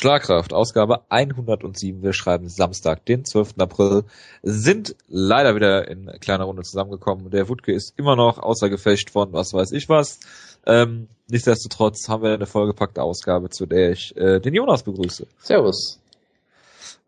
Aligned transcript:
Schlagkraft, 0.00 0.52
Ausgabe 0.52 1.00
107. 1.08 2.04
Wir 2.04 2.12
schreiben 2.12 2.48
Samstag, 2.48 3.04
den 3.06 3.24
12. 3.24 3.54
April. 3.58 4.04
Sind 4.44 4.94
leider 5.08 5.56
wieder 5.56 5.88
in 5.88 6.06
kleiner 6.20 6.44
Runde 6.44 6.62
zusammengekommen. 6.62 7.30
Der 7.30 7.48
Wutke 7.48 7.72
ist 7.72 7.98
immer 7.98 8.14
noch 8.14 8.38
außer 8.38 8.68
Gefecht 8.68 9.10
von 9.10 9.32
was 9.32 9.52
weiß 9.52 9.72
ich 9.72 9.88
was. 9.88 10.20
Ähm, 10.66 11.08
nichtsdestotrotz 11.28 12.08
haben 12.08 12.22
wir 12.22 12.32
eine 12.32 12.46
vollgepackte 12.46 13.02
Ausgabe, 13.02 13.50
zu 13.50 13.66
der 13.66 13.90
ich 13.90 14.16
äh, 14.16 14.38
den 14.38 14.54
Jonas 14.54 14.84
begrüße. 14.84 15.26
Servus. 15.40 15.98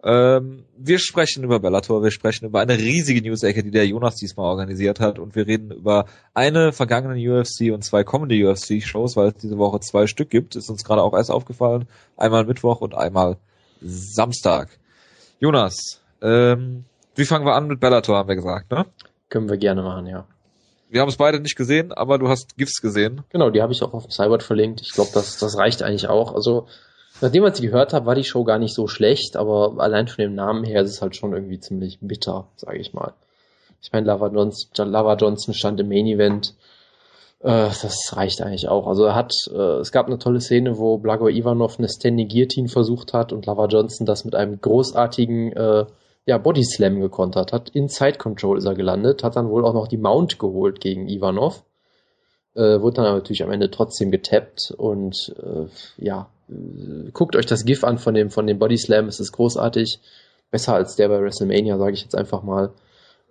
Ähm, 0.02 0.64
wir 0.78 0.98
sprechen 0.98 1.44
über 1.44 1.60
Bellator, 1.60 2.02
wir 2.02 2.10
sprechen 2.10 2.46
über 2.46 2.60
eine 2.60 2.78
riesige 2.78 3.20
News-Ecke, 3.20 3.62
die 3.62 3.70
der 3.70 3.86
Jonas 3.86 4.16
diesmal 4.16 4.46
organisiert 4.46 4.98
hat 4.98 5.18
und 5.18 5.34
wir 5.34 5.46
reden 5.46 5.70
über 5.70 6.06
eine 6.32 6.72
vergangene 6.72 7.20
UFC 7.20 7.72
und 7.72 7.84
zwei 7.84 8.02
kommende 8.02 8.34
UFC-Shows, 8.34 9.16
weil 9.16 9.28
es 9.28 9.34
diese 9.34 9.58
Woche 9.58 9.80
zwei 9.80 10.06
Stück 10.06 10.30
gibt, 10.30 10.56
ist 10.56 10.70
uns 10.70 10.84
gerade 10.84 11.02
auch 11.02 11.12
erst 11.12 11.30
aufgefallen. 11.30 11.86
Einmal 12.16 12.46
Mittwoch 12.46 12.80
und 12.80 12.94
einmal 12.94 13.36
Samstag. 13.82 14.70
Jonas, 15.38 16.00
ähm, 16.22 16.84
wie 17.14 17.26
fangen 17.26 17.44
wir 17.44 17.54
an 17.54 17.66
mit 17.66 17.80
Bellator, 17.80 18.16
haben 18.16 18.28
wir 18.28 18.36
gesagt, 18.36 18.70
ne? 18.70 18.86
Können 19.28 19.50
wir 19.50 19.58
gerne 19.58 19.82
machen, 19.82 20.06
ja. 20.06 20.26
Wir 20.88 21.02
haben 21.02 21.08
es 21.08 21.16
beide 21.16 21.40
nicht 21.40 21.56
gesehen, 21.56 21.92
aber 21.92 22.18
du 22.18 22.28
hast 22.28 22.56
GIFs 22.56 22.80
gesehen. 22.80 23.22
Genau, 23.28 23.50
die 23.50 23.62
habe 23.62 23.72
ich 23.72 23.82
auch 23.82 23.92
auf 23.92 24.06
dem 24.06 24.10
Cyber 24.10 24.40
verlinkt. 24.40 24.80
Ich 24.80 24.92
glaube, 24.92 25.10
das, 25.14 25.38
das 25.38 25.56
reicht 25.56 25.82
eigentlich 25.82 26.08
auch. 26.08 26.34
Also 26.34 26.66
Nachdem 27.20 27.44
ich 27.44 27.54
sie 27.54 27.66
gehört 27.66 27.92
habe, 27.92 28.06
war 28.06 28.14
die 28.14 28.24
Show 28.24 28.44
gar 28.44 28.58
nicht 28.58 28.74
so 28.74 28.86
schlecht, 28.86 29.36
aber 29.36 29.74
allein 29.78 30.08
von 30.08 30.22
dem 30.22 30.34
Namen 30.34 30.64
her 30.64 30.82
ist 30.82 30.90
es 30.90 31.02
halt 31.02 31.16
schon 31.16 31.32
irgendwie 31.32 31.60
ziemlich 31.60 31.98
bitter, 32.00 32.48
sage 32.56 32.78
ich 32.78 32.94
mal. 32.94 33.12
Ich 33.82 33.92
meine, 33.92 34.06
Lava 34.06 34.28
Johnson, 34.28 34.88
Lava 34.90 35.14
Johnson 35.16 35.54
stand 35.54 35.80
im 35.80 35.88
Main 35.88 36.06
Event. 36.06 36.54
Äh, 37.40 37.68
das 37.82 38.16
reicht 38.16 38.42
eigentlich 38.42 38.68
auch. 38.68 38.86
Also 38.86 39.04
er 39.04 39.14
hat, 39.14 39.32
äh, 39.50 39.80
es 39.80 39.92
gab 39.92 40.06
eine 40.06 40.18
tolle 40.18 40.40
Szene, 40.40 40.78
wo 40.78 40.98
Blago 40.98 41.28
Ivanov 41.28 41.78
eine 41.78 41.88
Standing 41.88 42.28
Guillotine 42.28 42.68
versucht 42.68 43.12
hat 43.12 43.32
und 43.32 43.46
Lava 43.46 43.66
Johnson 43.66 44.06
das 44.06 44.24
mit 44.24 44.34
einem 44.34 44.60
großartigen 44.60 45.52
äh, 45.52 45.86
ja, 46.26 46.38
Body 46.38 46.64
Slam 46.64 47.00
gekontert 47.00 47.52
hat. 47.52 47.70
In 47.70 47.88
Side 47.88 48.18
Control 48.18 48.58
ist 48.58 48.66
er 48.66 48.74
gelandet, 48.74 49.24
hat 49.24 49.36
dann 49.36 49.48
wohl 49.48 49.64
auch 49.64 49.74
noch 49.74 49.88
die 49.88 49.96
Mount 49.96 50.38
geholt 50.38 50.80
gegen 50.80 51.08
Ivanov. 51.08 51.64
Äh, 52.54 52.80
wurde 52.80 52.96
dann 52.96 53.14
natürlich 53.14 53.44
am 53.44 53.52
Ende 53.52 53.70
trotzdem 53.70 54.10
getappt 54.10 54.74
und 54.76 55.32
äh, 55.40 55.66
ja, 56.04 56.28
äh, 56.48 57.10
guckt 57.12 57.36
euch 57.36 57.46
das 57.46 57.64
GIF 57.64 57.84
an 57.84 57.98
von 57.98 58.14
dem, 58.14 58.30
von 58.30 58.46
dem 58.46 58.58
Body 58.58 58.76
Slam, 58.76 59.06
es 59.06 59.20
ist 59.20 59.32
großartig. 59.32 60.00
Besser 60.50 60.74
als 60.74 60.96
der 60.96 61.08
bei 61.08 61.20
WrestleMania, 61.20 61.78
sage 61.78 61.92
ich 61.92 62.02
jetzt 62.02 62.16
einfach 62.16 62.42
mal. 62.42 62.72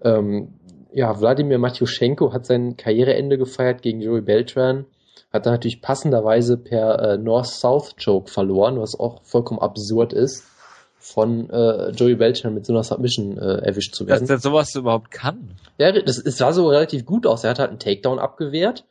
Ähm, 0.02 0.54
ja, 0.94 1.20
Wladimir 1.20 1.60
Matjuschenko 1.60 2.32
hat 2.32 2.46
sein 2.46 2.78
Karriereende 2.78 3.38
gefeiert 3.38 3.82
gegen 3.82 4.00
Joey 4.00 4.22
Beltran. 4.22 4.86
Hat 5.34 5.46
dann 5.46 5.54
natürlich 5.54 5.82
passenderweise 5.82 6.58
per 6.58 7.00
äh, 7.00 7.18
North-South-Joke 7.18 8.32
verloren, 8.32 8.80
was 8.80 8.98
auch 8.98 9.22
vollkommen 9.24 9.60
absurd 9.60 10.14
ist, 10.14 10.46
von 10.98 11.50
äh, 11.50 11.90
Joey 11.90 12.16
Beltran 12.16 12.54
mit 12.54 12.66
so 12.66 12.72
einer 12.72 12.84
Submission 12.84 13.38
äh, 13.38 13.66
erwischt 13.66 13.96
zu 13.96 14.08
werden. 14.08 14.22
Dass 14.22 14.28
der 14.30 14.40
sowas 14.40 14.74
überhaupt 14.76 15.12
kann. 15.12 15.56
Ja, 15.78 15.92
das, 15.92 16.18
es 16.18 16.38
sah 16.38 16.54
so 16.54 16.70
relativ 16.70 17.06
gut 17.06 17.28
aus. 17.28 17.44
Er 17.44 17.50
hat 17.50 17.60
halt 17.60 17.70
einen 17.70 17.80
Takedown 17.80 18.18
abgewehrt 18.18 18.86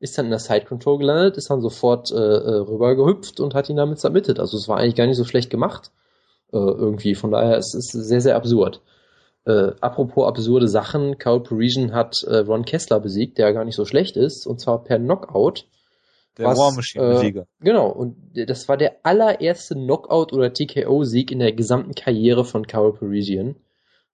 ist 0.00 0.16
dann 0.16 0.26
in 0.26 0.30
der 0.30 0.40
Side 0.40 0.64
Control 0.64 0.98
gelandet, 0.98 1.36
ist 1.36 1.50
dann 1.50 1.60
sofort 1.60 2.10
äh, 2.10 2.16
äh, 2.16 2.56
rüber 2.56 2.96
gehüpft 2.96 3.38
und 3.38 3.54
hat 3.54 3.68
ihn 3.68 3.76
damit 3.76 4.00
submitted. 4.00 4.40
Also 4.40 4.56
es 4.56 4.66
war 4.66 4.78
eigentlich 4.78 4.96
gar 4.96 5.06
nicht 5.06 5.18
so 5.18 5.24
schlecht 5.24 5.50
gemacht 5.50 5.92
äh, 6.52 6.56
irgendwie. 6.56 7.14
Von 7.14 7.30
daher 7.30 7.58
es 7.58 7.74
ist 7.74 7.94
es 7.94 8.08
sehr 8.08 8.20
sehr 8.20 8.36
absurd. 8.36 8.80
Äh, 9.44 9.72
apropos 9.80 10.26
absurde 10.26 10.68
Sachen, 10.68 11.18
Carl 11.18 11.42
Parisian 11.42 11.92
hat 11.92 12.16
äh, 12.26 12.38
Ron 12.38 12.64
Kessler 12.64 13.00
besiegt, 13.00 13.38
der 13.38 13.52
gar 13.52 13.64
nicht 13.64 13.76
so 13.76 13.84
schlecht 13.84 14.16
ist, 14.16 14.46
und 14.46 14.60
zwar 14.60 14.84
per 14.84 14.98
Knockout. 14.98 15.66
Der 16.38 16.46
was, 16.46 16.58
War 16.58 16.72
Machine-Sieger. 16.72 17.42
Äh, 17.42 17.64
genau, 17.64 17.88
und 17.88 18.16
das 18.34 18.68
war 18.68 18.76
der 18.76 18.96
allererste 19.02 19.74
Knockout- 19.74 20.32
oder 20.32 20.52
TKO-Sieg 20.52 21.32
in 21.32 21.40
der 21.40 21.52
gesamten 21.52 21.94
Karriere 21.94 22.44
von 22.44 22.66
Carl 22.66 22.92
Parisian 22.92 23.56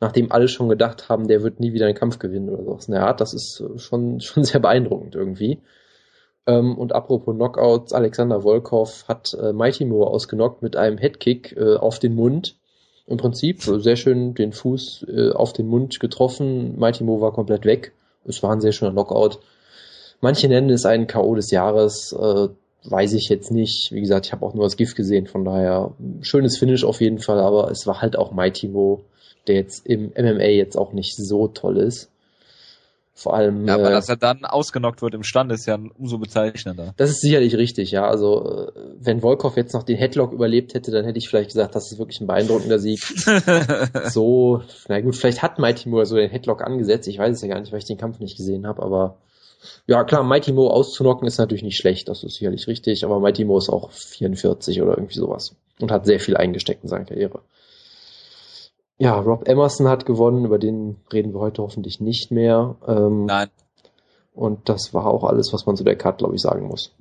nachdem 0.00 0.32
alle 0.32 0.48
schon 0.48 0.68
gedacht 0.68 1.08
haben, 1.08 1.28
der 1.28 1.42
wird 1.42 1.60
nie 1.60 1.72
wieder 1.72 1.86
einen 1.86 1.94
Kampf 1.94 2.18
gewinnen 2.18 2.50
oder 2.50 2.64
sowas 2.64 2.90
Art. 2.90 3.20
Das 3.20 3.34
ist 3.34 3.62
schon, 3.76 4.20
schon 4.20 4.44
sehr 4.44 4.60
beeindruckend 4.60 5.14
irgendwie. 5.14 5.60
Ähm, 6.46 6.76
und 6.76 6.94
apropos 6.94 7.34
Knockouts, 7.34 7.92
Alexander 7.92 8.42
Volkov 8.42 9.04
hat 9.08 9.34
äh, 9.34 9.52
Mighty 9.52 9.84
Mo 9.84 10.04
ausgenockt 10.04 10.62
mit 10.62 10.76
einem 10.76 10.98
Headkick 10.98 11.56
äh, 11.56 11.76
auf 11.76 11.98
den 11.98 12.14
Mund. 12.14 12.56
Im 13.08 13.18
Prinzip 13.18 13.62
sehr 13.62 13.96
schön 13.96 14.34
den 14.34 14.52
Fuß 14.52 15.06
äh, 15.08 15.30
auf 15.30 15.52
den 15.52 15.68
Mund 15.68 16.00
getroffen. 16.00 16.78
Mighty 16.78 17.04
Mo 17.04 17.20
war 17.20 17.32
komplett 17.32 17.64
weg. 17.64 17.92
Es 18.24 18.42
war 18.42 18.52
ein 18.52 18.60
sehr 18.60 18.72
schöner 18.72 18.92
Knockout. 18.92 19.38
Manche 20.20 20.48
nennen 20.48 20.70
es 20.70 20.86
einen 20.86 21.06
K.O. 21.06 21.34
des 21.34 21.50
Jahres. 21.50 22.12
Äh, 22.12 22.48
weiß 22.84 23.12
ich 23.14 23.28
jetzt 23.28 23.50
nicht. 23.50 23.92
Wie 23.92 24.00
gesagt, 24.00 24.26
ich 24.26 24.32
habe 24.32 24.44
auch 24.44 24.54
nur 24.54 24.64
das 24.64 24.76
Gift 24.76 24.96
gesehen, 24.96 25.26
von 25.26 25.44
daher 25.44 25.92
schönes 26.20 26.58
Finish 26.58 26.84
auf 26.84 27.00
jeden 27.00 27.18
Fall, 27.18 27.40
aber 27.40 27.70
es 27.70 27.86
war 27.86 28.00
halt 28.00 28.16
auch 28.16 28.32
Mighty 28.32 28.68
Mo 28.68 29.04
der 29.48 29.56
jetzt 29.56 29.86
im 29.86 30.12
MMA 30.16 30.44
jetzt 30.44 30.76
auch 30.76 30.92
nicht 30.92 31.16
so 31.16 31.48
toll 31.48 31.78
ist. 31.78 32.10
Vor 33.18 33.32
allem. 33.32 33.66
Ja, 33.66 33.76
aber 33.76 33.88
äh, 33.88 33.92
dass 33.92 34.10
er 34.10 34.16
dann 34.16 34.44
ausgenockt 34.44 35.00
wird 35.00 35.14
im 35.14 35.22
Stand 35.22 35.50
ist 35.50 35.64
ja 35.64 35.78
umso 35.98 36.18
bezeichnender. 36.18 36.92
Das 36.98 37.08
ist 37.08 37.22
sicherlich 37.22 37.56
richtig, 37.56 37.90
ja. 37.90 38.06
Also, 38.06 38.68
äh, 38.68 38.72
wenn 39.00 39.22
Volkov 39.22 39.56
jetzt 39.56 39.72
noch 39.72 39.84
den 39.84 39.96
Headlock 39.96 40.32
überlebt 40.32 40.74
hätte, 40.74 40.90
dann 40.90 41.06
hätte 41.06 41.16
ich 41.16 41.26
vielleicht 41.26 41.48
gesagt, 41.48 41.74
das 41.74 41.90
ist 41.90 41.98
wirklich 41.98 42.20
ein 42.20 42.26
beeindruckender 42.26 42.78
Sieg. 42.78 43.00
so, 44.10 44.62
na 44.88 45.00
gut, 45.00 45.16
vielleicht 45.16 45.42
hat 45.42 45.58
Mighty 45.58 45.88
Mo 45.88 46.04
so 46.04 46.16
den 46.16 46.28
Headlock 46.28 46.62
angesetzt. 46.62 47.08
Ich 47.08 47.18
weiß 47.18 47.34
es 47.34 47.40
ja 47.40 47.48
gar 47.48 47.58
nicht, 47.58 47.72
weil 47.72 47.78
ich 47.78 47.86
den 47.86 47.96
Kampf 47.96 48.18
nicht 48.18 48.36
gesehen 48.36 48.66
habe, 48.66 48.82
aber 48.82 49.16
ja, 49.86 50.04
klar, 50.04 50.22
Mighty 50.22 50.52
Mo 50.52 50.68
auszunocken 50.68 51.26
ist 51.26 51.38
natürlich 51.38 51.62
nicht 51.62 51.78
schlecht, 51.78 52.08
das 52.08 52.22
ist 52.22 52.34
sicherlich 52.34 52.66
richtig, 52.66 53.04
aber 53.04 53.20
Mighty 53.20 53.44
Mo 53.44 53.56
ist 53.56 53.70
auch 53.70 53.90
44 53.90 54.82
oder 54.82 54.92
irgendwie 54.96 55.18
sowas 55.18 55.54
und 55.80 55.90
hat 55.90 56.06
sehr 56.06 56.20
viel 56.20 56.36
eingesteckt 56.36 56.82
in 56.82 56.88
seiner 56.88 57.04
Karriere. 57.04 57.40
Ja, 58.98 59.18
Rob 59.18 59.46
Emerson 59.46 59.88
hat 59.88 60.06
gewonnen, 60.06 60.44
über 60.44 60.58
den 60.58 60.96
reden 61.12 61.34
wir 61.34 61.40
heute 61.40 61.62
hoffentlich 61.62 62.00
nicht 62.00 62.30
mehr. 62.30 62.76
Ähm, 62.86 63.26
Nein. 63.26 63.48
Und 64.32 64.68
das 64.68 64.94
war 64.94 65.06
auch 65.06 65.24
alles, 65.24 65.52
was 65.52 65.66
man 65.66 65.76
zu 65.76 65.84
der 65.84 65.96
Card, 65.96 66.18
glaube 66.18 66.34
ich, 66.34 66.40
sagen 66.40 66.66
muss. 66.66 66.94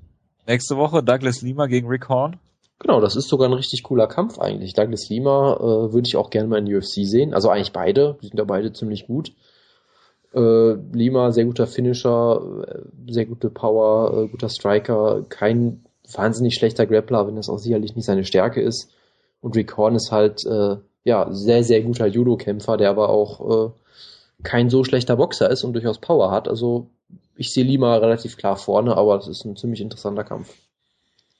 Nächste 0.47 0.78
Woche 0.78 1.03
Douglas 1.03 1.41
Lima 1.41 1.67
gegen 1.67 1.88
Rick 1.88 2.09
Horn. 2.09 2.38
Genau, 2.79 3.00
das 3.00 3.16
ist 3.16 3.29
sogar 3.29 3.47
ein 3.47 3.53
richtig 3.53 3.83
cooler 3.83 4.07
Kampf 4.07 4.38
eigentlich. 4.39 4.73
Douglas 4.73 5.09
Lima 5.09 5.56
äh, 5.56 5.94
würde 5.94 6.07
ich 6.07 6.17
auch 6.17 6.29
gerne 6.29 6.47
mal 6.47 6.59
in 6.59 6.66
die 6.66 6.75
UFC 6.75 7.06
sehen. 7.06 7.33
Also 7.33 7.50
eigentlich 7.50 7.72
beide, 7.72 8.17
die 8.22 8.27
sind 8.27 8.38
ja 8.38 8.44
beide 8.44 8.73
ziemlich 8.73 9.07
gut. 9.07 9.33
Äh, 10.33 10.73
Lima, 10.91 11.31
sehr 11.31 11.45
guter 11.45 11.67
Finisher, 11.67 12.41
äh, 12.67 13.12
sehr 13.12 13.25
gute 13.25 13.50
Power, 13.50 14.23
äh, 14.23 14.27
guter 14.27 14.50
Striker, 14.50 15.23
kein 15.29 15.85
wahnsinnig 16.13 16.56
schlechter 16.56 16.85
Grappler, 16.85 17.25
wenn 17.25 17.38
das 17.38 17.50
auch 17.50 17.57
sicherlich 17.57 17.95
nicht 17.95 18.06
seine 18.06 18.25
Stärke 18.25 18.62
ist. 18.62 18.91
Und 19.39 19.56
Rick 19.56 19.77
Horn 19.77 19.95
ist 19.95 20.12
halt 20.12 20.45
äh, 20.45 20.75
ja, 21.05 21.31
sehr, 21.31 21.63
sehr 21.63 21.81
guter 21.81 22.07
Judo-Kämpfer, 22.07 22.77
der 22.77 22.89
aber 22.89 23.09
auch 23.09 23.69
äh, 23.69 23.71
kein 24.43 24.69
so 24.69 24.83
schlechter 24.83 25.16
Boxer 25.16 25.49
ist 25.49 25.63
und 25.63 25.73
durchaus 25.73 25.99
Power 25.99 26.31
hat. 26.31 26.49
Also 26.49 26.88
ich 27.38 27.53
sehe 27.53 27.63
Lima 27.63 27.95
relativ 27.97 28.38
klar 28.38 28.57
vorne, 28.57 28.97
aber 28.97 29.15
es 29.17 29.27
ist 29.27 29.45
ein 29.45 29.55
ziemlich 29.55 29.81
interessanter 29.81 30.23
Kampf. 30.23 30.53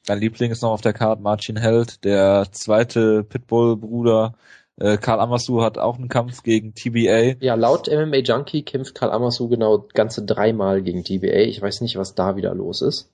Dein 0.05 0.19
Liebling 0.19 0.51
ist 0.51 0.61
noch 0.61 0.71
auf 0.71 0.81
der 0.81 0.93
Karte 0.93 1.21
Marcin 1.21 1.57
Held, 1.57 2.05
der 2.05 2.45
zweite 2.51 3.23
Pitbull-Bruder. 3.23 4.35
Äh, 4.77 4.97
Karl 4.97 5.19
Amasu 5.19 5.63
hat 5.63 5.79
auch 5.79 5.97
einen 5.97 6.09
Kampf 6.09 6.43
gegen 6.43 6.75
TBA. 6.75 7.37
Ja, 7.43 7.55
laut 7.55 7.87
MMA 7.87 8.17
Junkie 8.17 8.61
kämpft 8.61 8.93
Karl 8.93 9.11
Amasu 9.11 9.47
genau 9.47 9.87
ganze 9.93 10.23
dreimal 10.23 10.83
gegen 10.83 11.03
TBA. 11.03 11.45
Ich 11.47 11.59
weiß 11.59 11.81
nicht, 11.81 11.95
was 11.95 12.13
da 12.13 12.35
wieder 12.35 12.53
los 12.53 12.83
ist. 12.83 13.09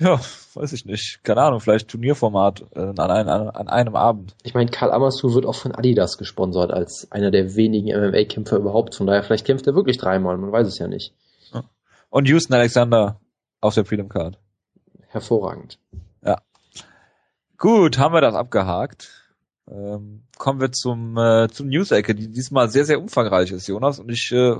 Ja, 0.00 0.20
weiß 0.54 0.72
ich 0.72 0.84
nicht. 0.84 1.20
Keine 1.24 1.42
Ahnung, 1.42 1.60
vielleicht 1.60 1.88
Turnierformat 1.88 2.64
äh, 2.74 2.80
an, 2.80 2.98
ein, 2.98 3.28
an, 3.28 3.68
einem 3.68 3.96
Abend. 3.96 4.36
Ich 4.44 4.54
meine, 4.54 4.70
Karl 4.70 4.92
Amasu 4.92 5.34
wird 5.34 5.44
auch 5.44 5.56
von 5.56 5.74
Adidas 5.74 6.18
gesponsert 6.18 6.70
als 6.70 7.10
einer 7.10 7.30
der 7.30 7.56
wenigen 7.56 7.88
MMA-Kämpfer 7.88 8.58
überhaupt. 8.58 8.94
Von 8.94 9.06
daher, 9.06 9.24
vielleicht 9.24 9.46
kämpft 9.46 9.66
er 9.66 9.74
wirklich 9.74 9.98
dreimal, 9.98 10.36
man 10.36 10.52
weiß 10.52 10.68
es 10.68 10.78
ja 10.78 10.86
nicht. 10.86 11.14
Und 12.10 12.28
Houston 12.28 12.54
Alexander 12.54 13.20
auf 13.60 13.74
der 13.74 13.84
Freedom 13.84 14.08
Card. 14.08 14.38
Hervorragend. 15.08 15.78
Ja. 16.24 16.40
Gut, 17.56 17.98
haben 17.98 18.14
wir 18.14 18.20
das 18.20 18.34
abgehakt. 18.34 19.10
Ähm, 19.70 20.22
kommen 20.38 20.60
wir 20.60 20.72
zum, 20.72 21.16
äh, 21.18 21.48
zum 21.48 21.68
News-Ecke, 21.68 22.14
die 22.14 22.28
diesmal 22.28 22.70
sehr, 22.70 22.84
sehr 22.84 23.00
umfangreich 23.00 23.50
ist, 23.50 23.66
Jonas. 23.66 23.98
Und 23.98 24.10
ich 24.10 24.30
äh, 24.32 24.56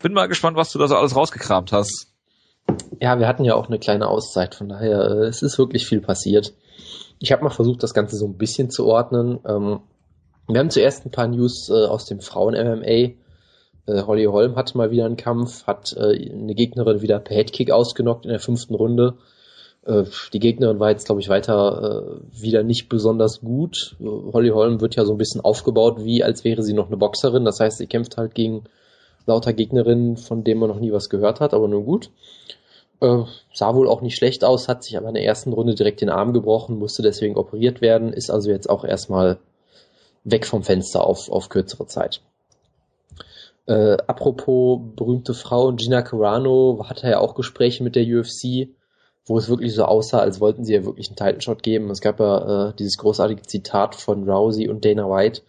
bin 0.00 0.12
mal 0.12 0.28
gespannt, 0.28 0.56
was 0.56 0.70
du 0.70 0.78
da 0.78 0.86
so 0.86 0.96
alles 0.96 1.16
rausgekramt 1.16 1.72
hast. 1.72 2.12
Ja, 3.00 3.18
wir 3.18 3.28
hatten 3.28 3.44
ja 3.44 3.54
auch 3.54 3.68
eine 3.68 3.78
kleine 3.78 4.08
Auszeit, 4.08 4.54
von 4.54 4.68
daher, 4.68 5.00
äh, 5.10 5.26
es 5.26 5.42
ist 5.42 5.58
wirklich 5.58 5.86
viel 5.86 6.00
passiert. 6.00 6.54
Ich 7.18 7.32
habe 7.32 7.44
mal 7.44 7.50
versucht, 7.50 7.82
das 7.82 7.94
Ganze 7.94 8.16
so 8.16 8.26
ein 8.26 8.38
bisschen 8.38 8.70
zu 8.70 8.86
ordnen. 8.86 9.38
Ähm, 9.46 9.80
wir 10.48 10.60
haben 10.60 10.70
zuerst 10.70 11.04
ein 11.04 11.10
paar 11.10 11.28
News 11.28 11.68
äh, 11.68 11.86
aus 11.86 12.06
dem 12.06 12.20
Frauen-MMA. 12.20 13.14
Äh, 13.86 14.02
Holly 14.06 14.24
Holm 14.24 14.56
hatte 14.56 14.76
mal 14.76 14.90
wieder 14.90 15.04
einen 15.04 15.16
Kampf, 15.16 15.66
hat 15.66 15.94
äh, 15.96 16.30
eine 16.30 16.54
Gegnerin 16.54 17.02
wieder 17.02 17.18
per 17.18 17.36
Headkick 17.36 17.70
ausgenockt 17.70 18.24
in 18.24 18.30
der 18.30 18.40
fünften 18.40 18.74
Runde. 18.74 19.14
Äh, 19.84 20.04
die 20.32 20.40
Gegnerin 20.40 20.80
war 20.80 20.90
jetzt, 20.90 21.06
glaube 21.06 21.20
ich, 21.20 21.28
weiter 21.28 22.18
äh, 22.18 22.42
wieder 22.42 22.62
nicht 22.62 22.88
besonders 22.88 23.40
gut. 23.40 23.96
Holly 24.00 24.50
Holm 24.50 24.80
wird 24.80 24.96
ja 24.96 25.04
so 25.04 25.12
ein 25.12 25.18
bisschen 25.18 25.40
aufgebaut, 25.40 26.04
wie 26.04 26.24
als 26.24 26.44
wäre 26.44 26.62
sie 26.62 26.74
noch 26.74 26.88
eine 26.88 26.96
Boxerin. 26.96 27.44
Das 27.44 27.60
heißt, 27.60 27.78
sie 27.78 27.86
kämpft 27.86 28.16
halt 28.16 28.34
gegen 28.34 28.64
lauter 29.26 29.52
Gegnerinnen, 29.52 30.16
von 30.16 30.44
denen 30.44 30.60
man 30.60 30.68
noch 30.68 30.80
nie 30.80 30.92
was 30.92 31.08
gehört 31.08 31.40
hat, 31.40 31.54
aber 31.54 31.68
nun 31.68 31.84
gut. 31.84 32.10
Äh, 33.00 33.24
sah 33.52 33.74
wohl 33.74 33.88
auch 33.88 34.00
nicht 34.00 34.16
schlecht 34.16 34.44
aus, 34.44 34.68
hat 34.68 34.82
sich 34.82 34.96
aber 34.96 35.08
in 35.08 35.14
der 35.14 35.24
ersten 35.24 35.52
Runde 35.52 35.74
direkt 35.74 36.00
den 36.00 36.08
Arm 36.08 36.32
gebrochen, 36.32 36.78
musste 36.78 37.02
deswegen 37.02 37.36
operiert 37.36 37.80
werden, 37.80 38.12
ist 38.12 38.30
also 38.30 38.50
jetzt 38.50 38.70
auch 38.70 38.84
erstmal 38.84 39.38
weg 40.24 40.46
vom 40.46 40.62
Fenster 40.62 41.04
auf, 41.04 41.30
auf 41.30 41.48
kürzere 41.48 41.86
Zeit. 41.86 42.20
Äh, 43.66 43.96
apropos 44.06 44.80
berühmte 44.94 45.34
Frau, 45.34 45.72
Gina 45.72 46.02
Carano 46.02 46.84
hatte 46.88 47.08
ja 47.08 47.18
auch 47.18 47.34
Gespräche 47.34 47.82
mit 47.82 47.96
der 47.96 48.04
UFC, 48.04 48.68
wo 49.26 49.36
es 49.38 49.48
wirklich 49.48 49.74
so 49.74 49.84
aussah, 49.84 50.20
als 50.20 50.40
wollten 50.40 50.64
sie 50.64 50.74
ja 50.74 50.84
wirklich 50.84 51.08
einen 51.08 51.16
Title 51.16 51.40
Shot 51.40 51.62
geben. 51.62 51.90
Es 51.90 52.00
gab 52.00 52.20
ja 52.20 52.68
äh, 52.68 52.72
dieses 52.78 52.96
großartige 52.96 53.42
Zitat 53.42 53.96
von 53.96 54.28
Rousey 54.28 54.68
und 54.68 54.84
Dana 54.84 55.10
White, 55.10 55.42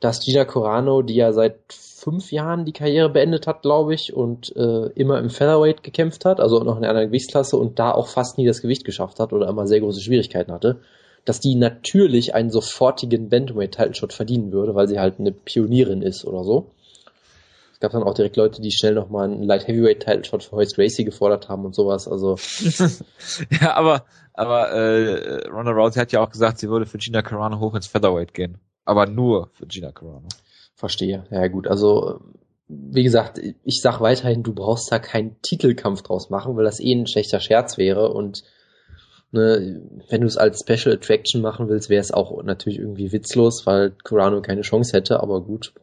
dass 0.00 0.20
Gina 0.20 0.44
Carano, 0.44 1.02
die 1.02 1.16
ja 1.16 1.32
seit 1.32 1.56
fünf 1.68 2.30
Jahren 2.30 2.64
die 2.64 2.72
Karriere 2.72 3.10
beendet 3.10 3.46
hat, 3.46 3.62
glaube 3.62 3.94
ich, 3.94 4.14
und 4.14 4.54
äh, 4.56 4.86
immer 4.94 5.18
im 5.18 5.30
Featherweight 5.30 5.82
gekämpft 5.82 6.24
hat, 6.24 6.40
also 6.40 6.60
noch 6.60 6.78
in 6.78 6.84
einer 6.84 7.06
Gewichtsklasse 7.06 7.56
und 7.56 7.78
da 7.78 7.90
auch 7.90 8.08
fast 8.08 8.38
nie 8.38 8.46
das 8.46 8.62
Gewicht 8.62 8.84
geschafft 8.84 9.18
hat 9.18 9.32
oder 9.32 9.48
immer 9.48 9.66
sehr 9.66 9.80
große 9.80 10.00
Schwierigkeiten 10.00 10.52
hatte, 10.52 10.80
dass 11.24 11.40
die 11.40 11.56
natürlich 11.56 12.34
einen 12.34 12.50
sofortigen 12.50 13.28
Bantamweight-Title-Shot 13.28 14.12
verdienen 14.12 14.52
würde, 14.52 14.74
weil 14.74 14.88
sie 14.88 15.00
halt 15.00 15.18
eine 15.18 15.32
Pionierin 15.32 16.02
ist 16.02 16.24
oder 16.24 16.44
so. 16.44 16.70
Es 17.78 17.80
gab 17.80 17.92
dann 17.92 18.02
auch 18.02 18.14
direkt 18.14 18.36
Leute, 18.36 18.60
die 18.60 18.72
schnell 18.72 18.94
nochmal 18.94 19.26
einen 19.26 19.44
Light 19.44 19.68
Heavyweight 19.68 20.00
Title 20.00 20.24
Shot 20.24 20.42
für 20.42 20.56
Hoist 20.56 20.76
Gracie 20.76 21.04
gefordert 21.04 21.48
haben 21.48 21.64
und 21.64 21.74
sowas. 21.74 22.08
Also 22.08 22.36
ja, 23.60 23.74
aber 23.74 24.04
aber 24.32 24.70
äh, 24.70 25.48
Ronda 25.48 25.72
Rousey 25.72 26.00
hat 26.00 26.12
ja 26.12 26.20
auch 26.20 26.30
gesagt, 26.30 26.58
sie 26.58 26.68
würde 26.68 26.86
für 26.86 26.98
Gina 26.98 27.22
Carano 27.22 27.60
hoch 27.60 27.74
ins 27.74 27.86
Featherweight 27.86 28.34
gehen, 28.34 28.58
aber 28.88 29.06
nur 29.06 29.50
für 29.52 29.66
Gina 29.66 29.92
Carano. 29.92 30.28
Verstehe. 30.74 31.26
Ja 31.30 31.46
gut, 31.48 31.68
also 31.68 32.20
wie 32.68 33.02
gesagt, 33.02 33.38
ich 33.38 33.80
sag 33.82 34.00
weiterhin, 34.00 34.42
du 34.42 34.54
brauchst 34.54 34.90
da 34.90 34.98
keinen 34.98 35.40
Titelkampf 35.42 36.02
draus 36.02 36.30
machen, 36.30 36.56
weil 36.56 36.64
das 36.64 36.80
eh 36.80 36.92
ein 36.92 37.06
schlechter 37.06 37.40
Scherz 37.40 37.76
wäre 37.76 38.12
und 38.12 38.44
ne, 39.30 39.82
wenn 40.08 40.20
du 40.22 40.26
es 40.26 40.36
als 40.36 40.60
Special 40.60 40.94
Attraction 40.94 41.42
machen 41.42 41.68
willst, 41.68 41.90
wäre 41.90 42.00
es 42.00 42.12
auch 42.12 42.42
natürlich 42.42 42.78
irgendwie 42.78 43.12
witzlos, 43.12 43.66
weil 43.66 43.90
Carano 44.04 44.40
keine 44.40 44.62
Chance 44.62 44.96
hätte, 44.96 45.20
aber 45.20 45.42
gut, 45.42 45.74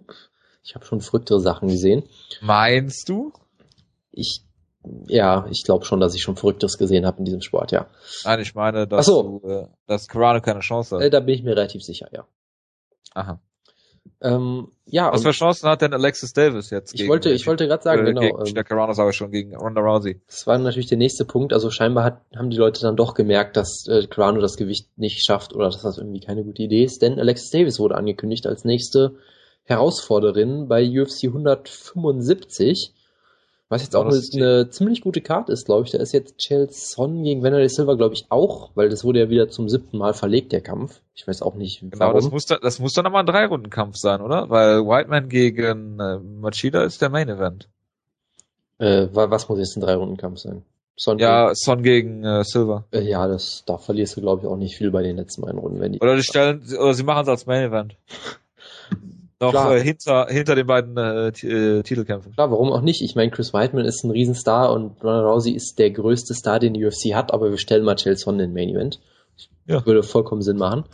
ich 0.63 0.73
habe 0.73 0.85
schon 0.85 1.01
verrücktere 1.01 1.39
Sachen 1.39 1.67
gesehen. 1.67 2.03
Meinst 2.41 3.09
du? 3.09 3.33
Ich 4.11 4.41
ja, 5.07 5.47
ich 5.49 5.63
glaube 5.63 5.85
schon, 5.85 5.99
dass 5.99 6.13
ich 6.13 6.21
schon 6.21 6.35
Verrückteres 6.35 6.77
gesehen 6.77 7.07
habe 7.07 7.17
in 7.19 7.25
diesem 7.25 7.41
Sport, 7.41 7.71
ja. 7.71 7.87
Nein, 8.23 8.39
ich 8.39 8.53
meine, 8.53 8.87
dass, 8.87 9.07
so. 9.07 9.39
du, 9.41 9.47
äh, 9.47 9.67
dass 9.87 10.07
Carano 10.07 10.41
keine 10.41 10.59
Chance 10.59 10.95
hat. 10.95 11.03
Äh, 11.03 11.09
da 11.09 11.21
bin 11.21 11.33
ich 11.33 11.43
mir 11.43 11.51
relativ 11.51 11.81
sicher, 11.81 12.07
ja. 12.11 12.25
Aha. 13.15 13.39
Ähm, 14.21 14.67
ja. 14.85 15.11
Was 15.11 15.23
für 15.23 15.31
Chancen 15.31 15.67
hat 15.67 15.81
denn 15.81 15.93
Alexis 15.93 16.33
Davis 16.33 16.69
jetzt? 16.69 16.93
Ich 16.93 17.07
wollte, 17.07 17.31
ich 17.31 17.47
wollte 17.47 17.67
gerade 17.67 17.83
sagen, 17.83 18.03
äh, 18.03 18.13
genau. 18.13 18.21
Gegen 18.43 18.57
ähm, 18.57 18.63
Carano 18.63 18.93
sage 18.93 19.09
ich 19.09 19.15
schon 19.15 19.31
gegen 19.31 19.55
Ronda 19.55 19.81
Rousey. 19.81 20.21
Das 20.27 20.45
war 20.47 20.57
natürlich 20.57 20.87
der 20.87 20.97
nächste 20.97 21.25
Punkt. 21.25 21.53
Also 21.53 21.69
scheinbar 21.69 22.03
hat, 22.03 22.21
haben 22.35 22.49
die 22.49 22.57
Leute 22.57 22.81
dann 22.81 22.95
doch 22.95 23.13
gemerkt, 23.13 23.57
dass 23.57 23.87
äh, 23.87 24.05
Carano 24.07 24.41
das 24.41 24.57
Gewicht 24.57 24.97
nicht 24.97 25.25
schafft 25.25 25.53
oder 25.53 25.65
dass 25.65 25.81
das 25.81 25.97
irgendwie 25.97 26.19
keine 26.21 26.43
gute 26.43 26.63
Idee 26.63 26.83
ist, 26.83 27.01
denn 27.01 27.19
Alexis 27.19 27.49
Davis 27.49 27.79
wurde 27.79 27.95
angekündigt 27.95 28.47
als 28.47 28.63
nächste 28.63 29.15
Herausforderin 29.63 30.67
bei 30.67 30.83
UFC 30.87 31.25
175. 31.25 32.93
Was 33.67 33.81
jetzt 33.81 33.95
auch 33.95 34.05
eine, 34.05 34.21
eine 34.33 34.69
ziemlich 34.69 35.01
gute 35.01 35.21
Karte 35.21 35.51
ist, 35.51 35.65
glaube 35.65 35.85
ich. 35.85 35.91
Da 35.91 35.97
ist 35.97 36.13
jetzt 36.13 36.39
Son 36.91 37.23
gegen 37.23 37.41
Vanderlei 37.41 37.67
Silva, 37.67 37.95
glaube 37.95 38.13
ich, 38.13 38.27
auch, 38.29 38.69
weil 38.75 38.89
das 38.89 39.03
wurde 39.03 39.19
ja 39.19 39.29
wieder 39.29 39.49
zum 39.49 39.69
siebten 39.69 39.97
Mal 39.97 40.13
verlegt, 40.13 40.51
der 40.51 40.61
Kampf. 40.61 41.01
Ich 41.15 41.27
weiß 41.27 41.41
auch 41.41 41.55
nicht, 41.55 41.79
genau, 41.79 41.99
warum. 41.99 42.15
das 42.15 42.29
muss, 42.29 42.45
da, 42.45 42.57
das 42.57 42.79
muss 42.79 42.93
dann 42.93 43.05
nochmal 43.05 43.23
ein 43.23 43.27
Drei-Runden-Kampf 43.27 43.95
sein, 43.95 44.21
oder? 44.21 44.49
Weil 44.51 44.85
Whiteman 44.85 45.29
gegen 45.29 45.99
äh, 45.99 46.19
Machida 46.19 46.83
ist 46.83 47.01
der 47.01 47.09
Main-Event. 47.09 47.67
Äh, 48.77 49.07
was 49.13 49.49
muss 49.49 49.57
jetzt 49.57 49.77
ein 49.77 49.81
Drei-Runden-Kampf 49.81 50.39
sein? 50.39 50.63
Son 50.95 51.17
ja, 51.17 51.45
gegen, 51.45 51.55
Son 51.55 51.83
gegen 51.83 52.23
äh, 52.23 52.43
Silver. 52.43 52.85
Äh, 52.91 53.01
ja, 53.01 53.27
das, 53.27 53.63
da 53.65 53.77
verlierst 53.77 54.15
du, 54.15 54.21
glaube 54.21 54.43
ich, 54.43 54.47
auch 54.47 54.57
nicht 54.57 54.77
viel 54.77 54.91
bei 54.91 55.01
den 55.01 55.17
letzten 55.17 55.41
beiden 55.41 55.59
Runden. 55.59 55.79
Wenn 55.79 55.93
die 55.93 55.99
oder 55.99 56.15
die 56.15 56.23
stellen, 56.23 56.61
oder 56.79 56.93
sie 56.93 57.03
machen 57.03 57.23
es 57.23 57.29
als 57.29 57.45
Main-Event. 57.47 57.97
noch 59.41 59.71
äh, 59.71 59.81
hinter, 59.81 60.27
hinter 60.29 60.55
den 60.55 60.67
beiden 60.67 60.97
äh, 60.97 61.27
äh, 61.27 61.83
Titelkämpfen. 61.83 62.33
Klar, 62.33 62.51
warum 62.51 62.71
auch 62.71 62.81
nicht? 62.81 63.01
Ich 63.01 63.15
meine, 63.15 63.31
Chris 63.31 63.53
Weidman 63.53 63.85
ist 63.85 64.03
ein 64.03 64.11
Riesenstar 64.11 64.71
und 64.71 65.03
Ronda 65.03 65.21
Rousey 65.27 65.51
ist 65.51 65.77
der 65.77 65.91
größte 65.91 66.33
Star, 66.33 66.59
den 66.59 66.73
die 66.73 66.85
UFC 66.85 67.13
hat, 67.13 67.33
aber 67.33 67.49
wir 67.49 67.57
stellen 67.57 67.83
mal 67.83 67.97
Son 67.97 68.35
in 68.35 68.39
den 68.39 68.53
Main 68.53 68.69
Event. 68.69 68.99
Ja. 69.67 69.85
Würde 69.85 70.03
vollkommen 70.03 70.41
Sinn 70.41 70.57
machen. 70.57 70.85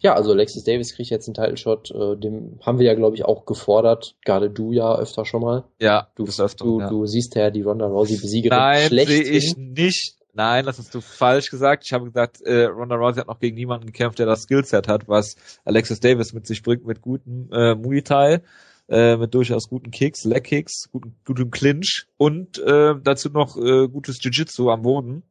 Ja, 0.00 0.14
also 0.14 0.30
Alexis 0.30 0.62
Davis 0.62 0.94
kriegt 0.94 1.10
jetzt 1.10 1.26
einen 1.26 1.34
Title 1.34 1.56
Shot, 1.56 1.90
äh, 1.90 2.16
dem 2.16 2.60
haben 2.64 2.78
wir 2.78 2.86
ja, 2.86 2.94
glaube 2.94 3.16
ich, 3.16 3.24
auch 3.24 3.46
gefordert. 3.46 4.14
Gerade 4.24 4.48
du 4.48 4.72
ja 4.72 4.96
öfter 4.96 5.24
schon 5.24 5.42
mal. 5.42 5.64
Ja, 5.80 6.08
du 6.14 6.24
öfter. 6.24 6.64
Du, 6.64 6.80
ja. 6.80 6.88
du 6.88 7.06
siehst 7.06 7.34
ja 7.34 7.50
die 7.50 7.62
Ronda 7.62 7.86
Rousey 7.86 8.16
Besiegerin 8.16 8.56
Nein, 8.56 8.90
sehe 8.90 9.22
ich 9.22 9.56
nicht. 9.56 10.17
Nein, 10.38 10.66
das 10.66 10.78
hast 10.78 10.94
du 10.94 11.00
falsch 11.00 11.50
gesagt. 11.50 11.82
Ich 11.84 11.92
habe 11.92 12.04
gesagt, 12.04 12.40
äh, 12.42 12.66
Ronda 12.66 12.94
Rousey 12.94 13.18
hat 13.18 13.26
noch 13.26 13.40
gegen 13.40 13.56
niemanden 13.56 13.86
gekämpft, 13.86 14.20
der 14.20 14.26
das 14.26 14.44
Skillset 14.44 14.86
hat, 14.86 15.08
was 15.08 15.34
Alexis 15.64 15.98
Davis 15.98 16.32
mit 16.32 16.46
sich 16.46 16.62
bringt, 16.62 16.86
mit 16.86 17.00
gutem 17.02 17.50
äh, 17.50 17.74
Muay 17.74 18.02
Thai, 18.02 18.42
äh, 18.88 19.16
mit 19.16 19.34
durchaus 19.34 19.68
guten 19.68 19.90
Kicks, 19.90 20.22
Leg 20.22 20.44
Kicks, 20.44 20.90
guten, 20.92 21.16
gutem 21.26 21.50
Clinch 21.50 22.06
und 22.18 22.56
äh, 22.60 22.94
dazu 23.02 23.30
noch 23.30 23.56
äh, 23.56 23.88
gutes 23.88 24.22
Jiu-Jitsu 24.22 24.70
am 24.70 24.82
Boden. 24.82 25.24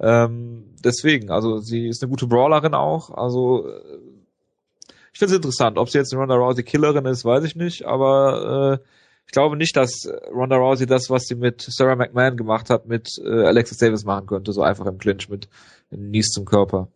Ähm, 0.00 0.74
deswegen, 0.82 1.30
also 1.30 1.58
sie 1.58 1.86
ist 1.86 2.02
eine 2.02 2.10
gute 2.10 2.26
Brawlerin 2.26 2.74
auch. 2.74 3.10
Also 3.10 3.68
äh, 3.68 3.98
ich 5.12 5.20
finde 5.20 5.34
es 5.34 5.36
interessant. 5.36 5.78
Ob 5.78 5.88
sie 5.88 5.98
jetzt 5.98 6.12
eine 6.12 6.20
Ronda 6.20 6.34
Rousey 6.34 6.64
Killerin 6.64 7.06
ist, 7.06 7.24
weiß 7.24 7.44
ich 7.44 7.54
nicht, 7.54 7.84
aber 7.84 8.80
äh, 8.80 8.84
ich 9.26 9.32
glaube 9.32 9.56
nicht, 9.56 9.76
dass 9.76 10.08
Ronda 10.30 10.56
Rousey 10.56 10.86
das, 10.86 11.08
was 11.08 11.24
sie 11.26 11.34
mit 11.34 11.62
Sarah 11.62 11.96
McMahon 11.96 12.36
gemacht 12.36 12.70
hat, 12.70 12.86
mit 12.86 13.08
äh, 13.24 13.46
Alexis 13.46 13.78
Davis 13.78 14.04
machen 14.04 14.26
könnte, 14.26 14.52
so 14.52 14.62
einfach 14.62 14.86
im 14.86 14.98
Clinch 14.98 15.28
mit 15.28 15.48
Nies 15.90 16.28
zum 16.28 16.44
Körper. 16.44 16.88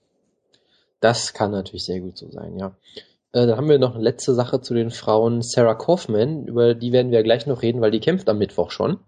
Das 1.00 1.32
kann 1.32 1.50
natürlich 1.50 1.84
sehr 1.84 2.00
gut 2.00 2.18
so 2.18 2.30
sein, 2.30 2.56
ja. 2.58 2.76
Äh, 3.32 3.46
dann 3.46 3.56
haben 3.56 3.68
wir 3.68 3.78
noch 3.78 3.94
eine 3.94 4.04
letzte 4.04 4.34
Sache 4.34 4.60
zu 4.60 4.74
den 4.74 4.90
Frauen. 4.90 5.42
Sarah 5.42 5.74
Kaufman, 5.74 6.46
über 6.46 6.74
die 6.74 6.92
werden 6.92 7.12
wir 7.12 7.22
gleich 7.22 7.46
noch 7.46 7.62
reden, 7.62 7.80
weil 7.80 7.90
die 7.90 8.00
kämpft 8.00 8.28
am 8.28 8.38
Mittwoch 8.38 8.70
schon. 8.70 8.98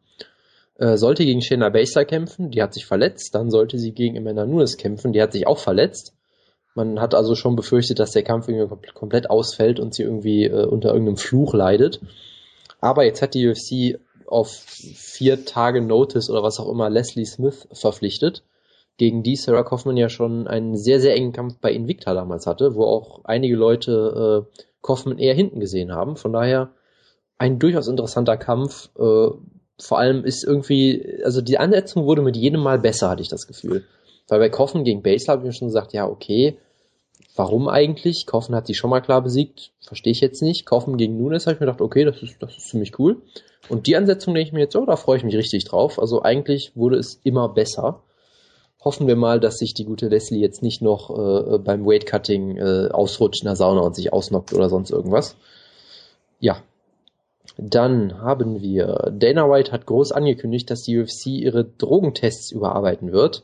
Äh, 0.77 0.97
sollte 0.97 1.25
gegen 1.25 1.43
Shayna 1.43 1.71
Baszler 1.71 2.05
kämpfen, 2.05 2.51
die 2.51 2.63
hat 2.63 2.75
sich 2.75 2.87
verletzt. 2.87 3.35
Dann 3.35 3.51
sollte 3.51 3.79
sie 3.79 3.93
gegen 3.93 4.17
Amanda 4.17 4.47
Nunes 4.47 4.77
kämpfen, 4.77 5.13
die 5.13 5.23
hat 5.23 5.33
sich 5.33 5.47
auch 5.47 5.59
verletzt. 5.59 6.15
Man 6.75 7.01
hat 7.01 7.15
also 7.15 7.35
schon 7.35 7.57
befürchtet, 7.57 7.99
dass 7.99 8.13
der 8.13 8.23
Kampf 8.23 8.49
irgendwie 8.49 8.93
komplett 8.93 9.31
ausfällt 9.31 9.81
und 9.81 9.95
sie 9.95 10.05
irgendwie 10.05 10.45
äh, 10.45 10.67
unter 10.67 10.91
irgendeinem 10.91 11.17
Fluch 11.17 11.55
leidet. 11.55 12.01
Aber 12.81 13.05
jetzt 13.05 13.23
hat 13.23 13.35
die 13.35 13.49
UFC 13.49 14.01
auf 14.27 14.51
vier 14.51 15.45
Tage 15.45 15.81
Notice 15.81 16.31
oder 16.31 16.43
was 16.43 16.61
auch 16.61 16.69
immer 16.69 16.91
Leslie 16.91 17.25
Smith 17.25 17.67
verpflichtet, 17.73 18.45
gegen 18.99 19.23
die 19.23 19.37
Sarah 19.37 19.63
Kaufman 19.63 19.97
ja 19.97 20.09
schon 20.09 20.47
einen 20.47 20.77
sehr, 20.77 21.01
sehr 21.01 21.15
engen 21.15 21.33
Kampf 21.33 21.59
bei 21.61 21.73
Invicta 21.73 22.15
damals 22.15 22.47
hatte, 22.47 22.75
wo 22.75 22.85
auch 22.85 23.25
einige 23.25 23.57
Leute 23.57 24.47
äh, 24.47 24.61
Kaufman 24.83 25.19
eher 25.19 25.35
hinten 25.35 25.61
gesehen 25.61 25.93
haben. 25.93 26.17
Von 26.17 26.33
daher 26.33 26.71
ein 27.39 27.59
durchaus 27.59 27.89
interessanter 27.89 28.37
Kampf. 28.37 28.91
Äh, 28.99 29.29
vor 29.81 29.99
allem 29.99 30.25
ist 30.25 30.45
irgendwie, 30.45 31.21
also 31.25 31.41
die 31.41 31.59
Ansetzung 31.59 32.05
wurde 32.05 32.23
mit 32.23 32.37
jedem 32.37 32.61
Mal 32.61 32.81
besser, 32.81 33.09
hatte 33.09 33.23
ich 33.23 33.29
das 33.29 33.47
Gefühl. 33.47 33.85
Weil 34.27 34.41
bei 34.41 34.49
Kaufman 34.49 34.85
gegen 34.85 35.03
Basler 35.03 35.35
habe 35.35 35.43
ich 35.43 35.47
mir 35.47 35.53
schon 35.53 35.69
gesagt, 35.69 35.93
ja, 35.93 36.07
okay, 36.07 36.59
Warum 37.37 37.69
eigentlich? 37.69 38.27
Kaufen 38.27 38.55
hat 38.55 38.67
sie 38.67 38.75
schon 38.75 38.91
mal 38.91 39.01
klar 39.01 39.23
besiegt. 39.23 39.71
Verstehe 39.81 40.11
ich 40.11 40.21
jetzt 40.21 40.43
nicht. 40.43 40.67
Kaufen 40.67 40.97
gegen 40.97 41.17
Nunes 41.19 41.47
habe 41.47 41.55
ich 41.55 41.61
mir 41.61 41.67
gedacht, 41.67 41.81
okay, 41.81 42.05
das 42.05 42.21
ist, 42.23 42.43
das 42.43 42.57
ist 42.57 42.69
ziemlich 42.69 42.99
cool. 42.99 43.23
Und 43.69 43.87
die 43.87 43.97
Ansetzung 43.97 44.35
denke 44.35 44.49
ich 44.49 44.53
mir 44.53 44.61
jetzt, 44.61 44.75
oh, 44.75 44.85
da 44.85 44.97
freue 44.97 45.19
ich 45.19 45.25
mich 45.25 45.37
richtig 45.37 45.65
drauf. 45.65 45.99
Also 46.01 46.23
eigentlich 46.23 46.73
wurde 46.75 46.97
es 46.97 47.21
immer 47.23 47.49
besser. 47.49 48.03
Hoffen 48.85 49.07
wir 49.07 49.17
mal, 49.17 49.41
dass 49.41 49.59
sich 49.59 49.75
die 49.75 49.85
gute 49.85 50.09
Leslie 50.09 50.41
jetzt 50.41 50.63
nicht 50.63 50.83
noch 50.83 51.11
äh, 51.11 51.59
beim 51.59 51.87
Weightcutting 51.87 52.57
äh, 52.57 52.89
ausrutscht 52.91 53.43
in 53.43 53.47
der 53.47 53.57
Sauna 53.57 53.83
und 53.83 53.95
sich 53.95 54.13
ausnockt 54.13 54.53
oder 54.53 54.69
sonst 54.69 54.91
irgendwas. 54.91 55.37
Ja. 56.41 56.63
Dann 57.57 58.21
haben 58.21 58.63
wir, 58.63 59.13
Dana 59.13 59.51
White 59.51 59.73
hat 59.73 59.87
groß 59.87 60.13
angekündigt, 60.13 60.71
dass 60.71 60.83
die 60.83 60.99
UFC 60.99 61.27
ihre 61.27 61.65
Drogentests 61.65 62.53
überarbeiten 62.53 63.13
wird 63.13 63.43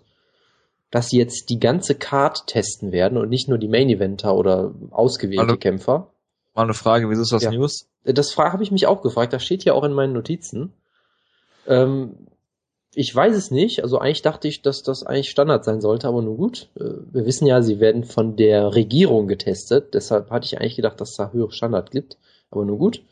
dass 0.95 1.09
sie 1.09 1.19
jetzt 1.19 1.51
die 1.51 1.59
ganze 1.59 1.97
Card 1.97 2.47
testen 2.47 2.93
werden 2.93 3.19
und 3.19 3.29
nicht 3.29 3.49
nur 3.49 3.59
die 3.59 3.67
Main 3.67 3.89
Eventer 3.89 4.37
oder 4.37 4.73
ausgewählte 4.93 5.45
mal 5.45 5.57
Kämpfer. 5.57 6.13
Mal 6.55 6.63
eine 6.63 6.75
Frage, 6.75 7.11
wieso 7.11 7.23
ist 7.23 7.33
das 7.33 7.43
ja. 7.43 7.51
News? 7.51 7.89
Das 8.05 8.39
habe 8.39 8.63
ich 8.63 8.71
mich 8.71 8.87
auch 8.87 9.03
gefragt, 9.03 9.33
das 9.33 9.43
steht 9.43 9.65
ja 9.65 9.73
auch 9.73 9.83
in 9.83 9.93
meinen 9.93 10.13
Notizen. 10.13 10.73
Ähm, 11.67 12.29
ich 12.95 13.13
weiß 13.13 13.35
es 13.35 13.51
nicht, 13.51 13.83
also 13.83 13.99
eigentlich 13.99 14.23
dachte 14.23 14.47
ich, 14.47 14.63
dass 14.63 14.85
das 14.85 15.03
eigentlich 15.03 15.31
Standard 15.31 15.65
sein 15.65 15.81
sollte, 15.81 16.07
aber 16.07 16.23
nur 16.23 16.37
gut. 16.37 16.69
Äh, 16.79 16.85
wir 17.11 17.27
wissen 17.27 17.49
ja, 17.49 17.61
sie 17.61 17.81
werden 17.81 18.05
von 18.05 18.37
der 18.37 18.77
Regierung 18.77 19.27
getestet, 19.27 19.95
deshalb 19.95 20.31
hatte 20.31 20.47
ich 20.47 20.61
eigentlich 20.61 20.77
gedacht, 20.77 21.01
dass 21.01 21.11
es 21.11 21.17
da 21.17 21.33
höhere 21.33 21.51
Standard 21.51 21.91
gibt, 21.91 22.19
aber 22.53 22.65
nur 22.65 22.79
gut. 22.79 23.03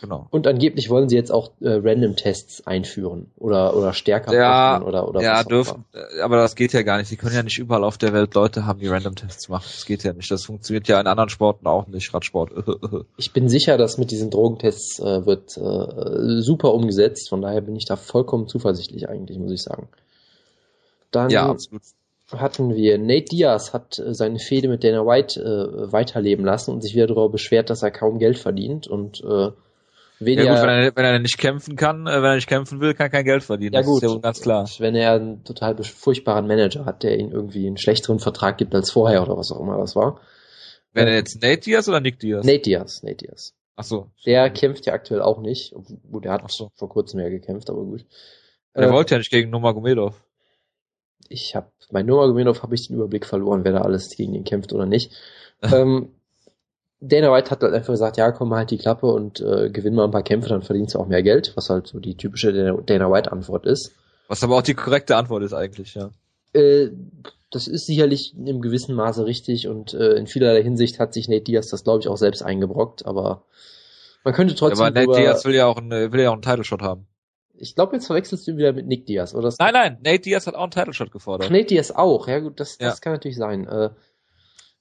Genau. 0.00 0.26
Und 0.30 0.46
angeblich 0.46 0.88
wollen 0.88 1.10
sie 1.10 1.16
jetzt 1.16 1.30
auch 1.30 1.50
äh, 1.60 1.72
Random-Tests 1.72 2.66
einführen 2.66 3.30
oder 3.36 3.76
oder 3.76 3.92
stärker 3.92 4.32
ja, 4.32 4.78
machen 4.78 4.88
oder 4.88 5.06
oder 5.06 5.20
ja 5.20 5.44
dürfen. 5.44 5.84
Äh, 5.92 6.22
aber 6.22 6.38
das 6.38 6.56
geht 6.56 6.72
ja 6.72 6.80
gar 6.80 6.96
nicht. 6.96 7.08
Sie 7.08 7.18
können 7.18 7.34
ja 7.34 7.42
nicht 7.42 7.58
überall 7.58 7.84
auf 7.84 7.98
der 7.98 8.14
Welt 8.14 8.34
Leute 8.34 8.64
haben, 8.64 8.80
die 8.80 8.86
Random-Tests 8.86 9.50
machen. 9.50 9.66
Das 9.70 9.84
geht 9.84 10.02
ja 10.02 10.14
nicht. 10.14 10.30
Das 10.30 10.46
funktioniert 10.46 10.88
ja 10.88 10.98
in 10.98 11.06
anderen 11.06 11.28
Sporten 11.28 11.66
auch 11.66 11.86
nicht. 11.86 12.14
Radsport. 12.14 12.50
ich 13.18 13.34
bin 13.34 13.50
sicher, 13.50 13.76
dass 13.76 13.98
mit 13.98 14.10
diesen 14.10 14.30
Drogentests 14.30 15.00
äh, 15.00 15.26
wird 15.26 15.58
äh, 15.58 16.40
super 16.40 16.72
umgesetzt. 16.72 17.28
Von 17.28 17.42
daher 17.42 17.60
bin 17.60 17.76
ich 17.76 17.84
da 17.84 17.96
vollkommen 17.96 18.48
zuversichtlich 18.48 19.06
eigentlich, 19.06 19.38
muss 19.38 19.52
ich 19.52 19.62
sagen. 19.62 19.86
Dann 21.10 21.28
Ja, 21.28 21.50
absolut. 21.50 21.82
hatten 22.32 22.74
wir 22.74 22.96
Nate 22.96 23.26
Diaz 23.26 23.74
hat 23.74 23.98
äh, 23.98 24.14
seine 24.14 24.38
Fehde 24.38 24.68
mit 24.68 24.82
Dana 24.82 25.04
White 25.04 25.42
äh, 25.42 25.92
weiterleben 25.92 26.46
lassen 26.46 26.70
und 26.70 26.80
sich 26.80 26.94
wieder 26.94 27.08
darüber 27.08 27.28
beschwert, 27.28 27.68
dass 27.68 27.82
er 27.82 27.90
kaum 27.90 28.18
Geld 28.18 28.38
verdient 28.38 28.86
und 28.86 29.22
äh, 29.22 29.50
weniger 30.20 30.44
Ja 30.44 30.54
gut, 30.54 30.62
wenn 30.62 30.68
er, 30.68 30.96
wenn 30.96 31.04
er 31.04 31.18
nicht 31.18 31.38
kämpfen 31.38 31.76
kann, 31.76 32.06
äh, 32.06 32.10
wenn 32.22 32.24
er 32.30 32.34
nicht 32.36 32.48
kämpfen 32.48 32.80
will, 32.80 32.94
kann 32.94 33.06
er 33.06 33.10
kein 33.10 33.24
Geld 33.24 33.42
verdienen. 33.42 33.74
Ja 33.74 33.80
das 33.80 33.86
gut, 33.86 34.02
ist 34.02 34.12
ja 34.12 34.18
ganz 34.18 34.40
klar. 34.40 34.68
wenn 34.78 34.94
er 34.94 35.12
einen 35.14 35.44
total 35.44 35.82
furchtbaren 35.82 36.46
Manager 36.46 36.84
hat, 36.84 37.02
der 37.02 37.18
ihn 37.18 37.30
irgendwie 37.32 37.66
einen 37.66 37.78
schlechteren 37.78 38.18
Vertrag 38.20 38.58
gibt 38.58 38.74
als 38.74 38.90
vorher 38.90 39.22
oder 39.22 39.36
was 39.36 39.50
auch 39.52 39.60
immer 39.60 39.78
das 39.78 39.96
war. 39.96 40.20
Wenn 40.92 41.06
er 41.08 41.14
jetzt 41.14 41.40
Nate 41.42 41.60
Diaz 41.60 41.88
oder 41.88 42.00
Nick 42.00 42.18
Diaz? 42.18 42.44
Nate 42.44 42.60
Diaz, 42.60 43.02
Nate 43.02 43.16
Diaz. 43.16 43.54
Ach 43.76 43.84
so. 43.84 44.10
Der 44.26 44.50
kämpft 44.50 44.86
ja 44.86 44.92
aktuell 44.92 45.22
auch 45.22 45.40
nicht. 45.40 45.72
Gut, 46.10 46.24
der 46.24 46.32
hat 46.32 46.50
so. 46.50 46.70
vor 46.74 46.88
kurzem 46.88 47.20
ja 47.20 47.28
gekämpft, 47.28 47.70
aber 47.70 47.82
gut. 47.84 48.04
Er 48.74 48.88
Äh, 48.88 48.92
wollte 48.92 49.14
ja 49.14 49.18
nicht 49.18 49.30
gegen 49.30 49.50
Nurmagomedov. 49.50 50.22
ich 51.28 51.54
habe 51.54 51.70
bei 51.92 52.02
Nurmagomedov 52.02 52.62
habe 52.62 52.74
ich 52.74 52.88
den 52.88 52.96
Überblick 52.96 53.24
verloren, 53.26 53.64
wer 53.64 53.72
da 53.72 53.80
alles 53.82 54.10
gegen 54.16 54.34
ihn 54.34 54.44
kämpft 54.44 54.72
oder 54.72 54.86
nicht. 54.86 55.12
ähm, 55.62 56.10
Dana 57.00 57.32
White 57.32 57.50
hat 57.50 57.62
halt 57.62 57.72
einfach 57.72 57.92
gesagt, 57.94 58.16
ja, 58.18 58.30
komm 58.30 58.52
halt 58.54 58.70
die 58.70 58.78
Klappe 58.78 59.06
und 59.06 59.40
äh, 59.40 59.70
gewinn 59.70 59.94
mal 59.94 60.04
ein 60.04 60.10
paar 60.10 60.22
Kämpfe, 60.22 60.50
dann 60.50 60.62
verdienst 60.62 60.94
du 60.94 60.98
auch 60.98 61.06
mehr 61.06 61.22
Geld, 61.22 61.52
was 61.56 61.70
halt 61.70 61.86
so 61.86 61.98
die 61.98 62.16
typische 62.16 62.52
Dana- 62.52 62.80
Dana 62.84 63.10
White 63.10 63.32
Antwort 63.32 63.64
ist. 63.66 63.92
Was 64.28 64.44
aber 64.44 64.56
auch 64.56 64.62
die 64.62 64.74
korrekte 64.74 65.16
Antwort 65.16 65.42
ist 65.42 65.54
eigentlich, 65.54 65.94
ja. 65.94 66.10
Äh, 66.52 66.90
das 67.50 67.66
ist 67.68 67.86
sicherlich 67.86 68.34
in 68.36 68.60
gewissem 68.60 68.94
Maße 68.94 69.24
richtig 69.26 69.66
und 69.66 69.92
äh, 69.94 70.12
in 70.14 70.26
vielerlei 70.26 70.62
Hinsicht 70.62 70.98
hat 71.00 71.14
sich 71.14 71.28
Nate 71.28 71.42
Diaz 71.44 71.68
das, 71.68 71.82
glaube 71.84 72.00
ich, 72.00 72.08
auch 72.08 72.16
selbst 72.16 72.42
eingebrockt, 72.42 73.06
aber 73.06 73.42
man 74.22 74.34
könnte 74.34 74.54
trotzdem 74.54 74.84
aber 74.86 74.90
Nate 75.00 75.20
Diaz 75.20 75.44
will 75.46 75.54
ja 75.54 75.66
auch 75.66 75.78
einen, 75.78 76.12
will 76.12 76.20
ja 76.20 76.28
auch 76.28 76.34
einen 76.34 76.42
Title 76.42 76.64
Shot 76.64 76.82
haben. 76.82 77.06
ich 77.54 77.74
glaube, 77.74 77.96
jetzt 77.96 78.06
verwechselst 78.06 78.46
du 78.46 78.52
ihn 78.52 78.58
wieder 78.58 78.72
mit 78.72 78.86
Nick 78.86 79.06
Diaz, 79.06 79.34
oder? 79.34 79.44
Das 79.44 79.58
Nein, 79.58 79.72
nein, 79.72 79.98
Nate 80.04 80.20
Diaz 80.20 80.46
hat 80.46 80.54
auch 80.54 80.62
einen 80.62 80.70
Title 80.70 80.92
Shot 80.92 81.08
Ach, 81.08 81.12
gefordert. 81.12 81.50
Nate 81.50 81.64
Diaz 81.64 81.90
auch, 81.90 82.28
ja 82.28 82.38
gut, 82.40 82.60
das, 82.60 82.76
das 82.78 82.96
Ja. 82.98 83.00
kann 83.00 83.14
natürlich 83.14 83.38
sein. 83.38 83.66
Äh, 83.66 83.90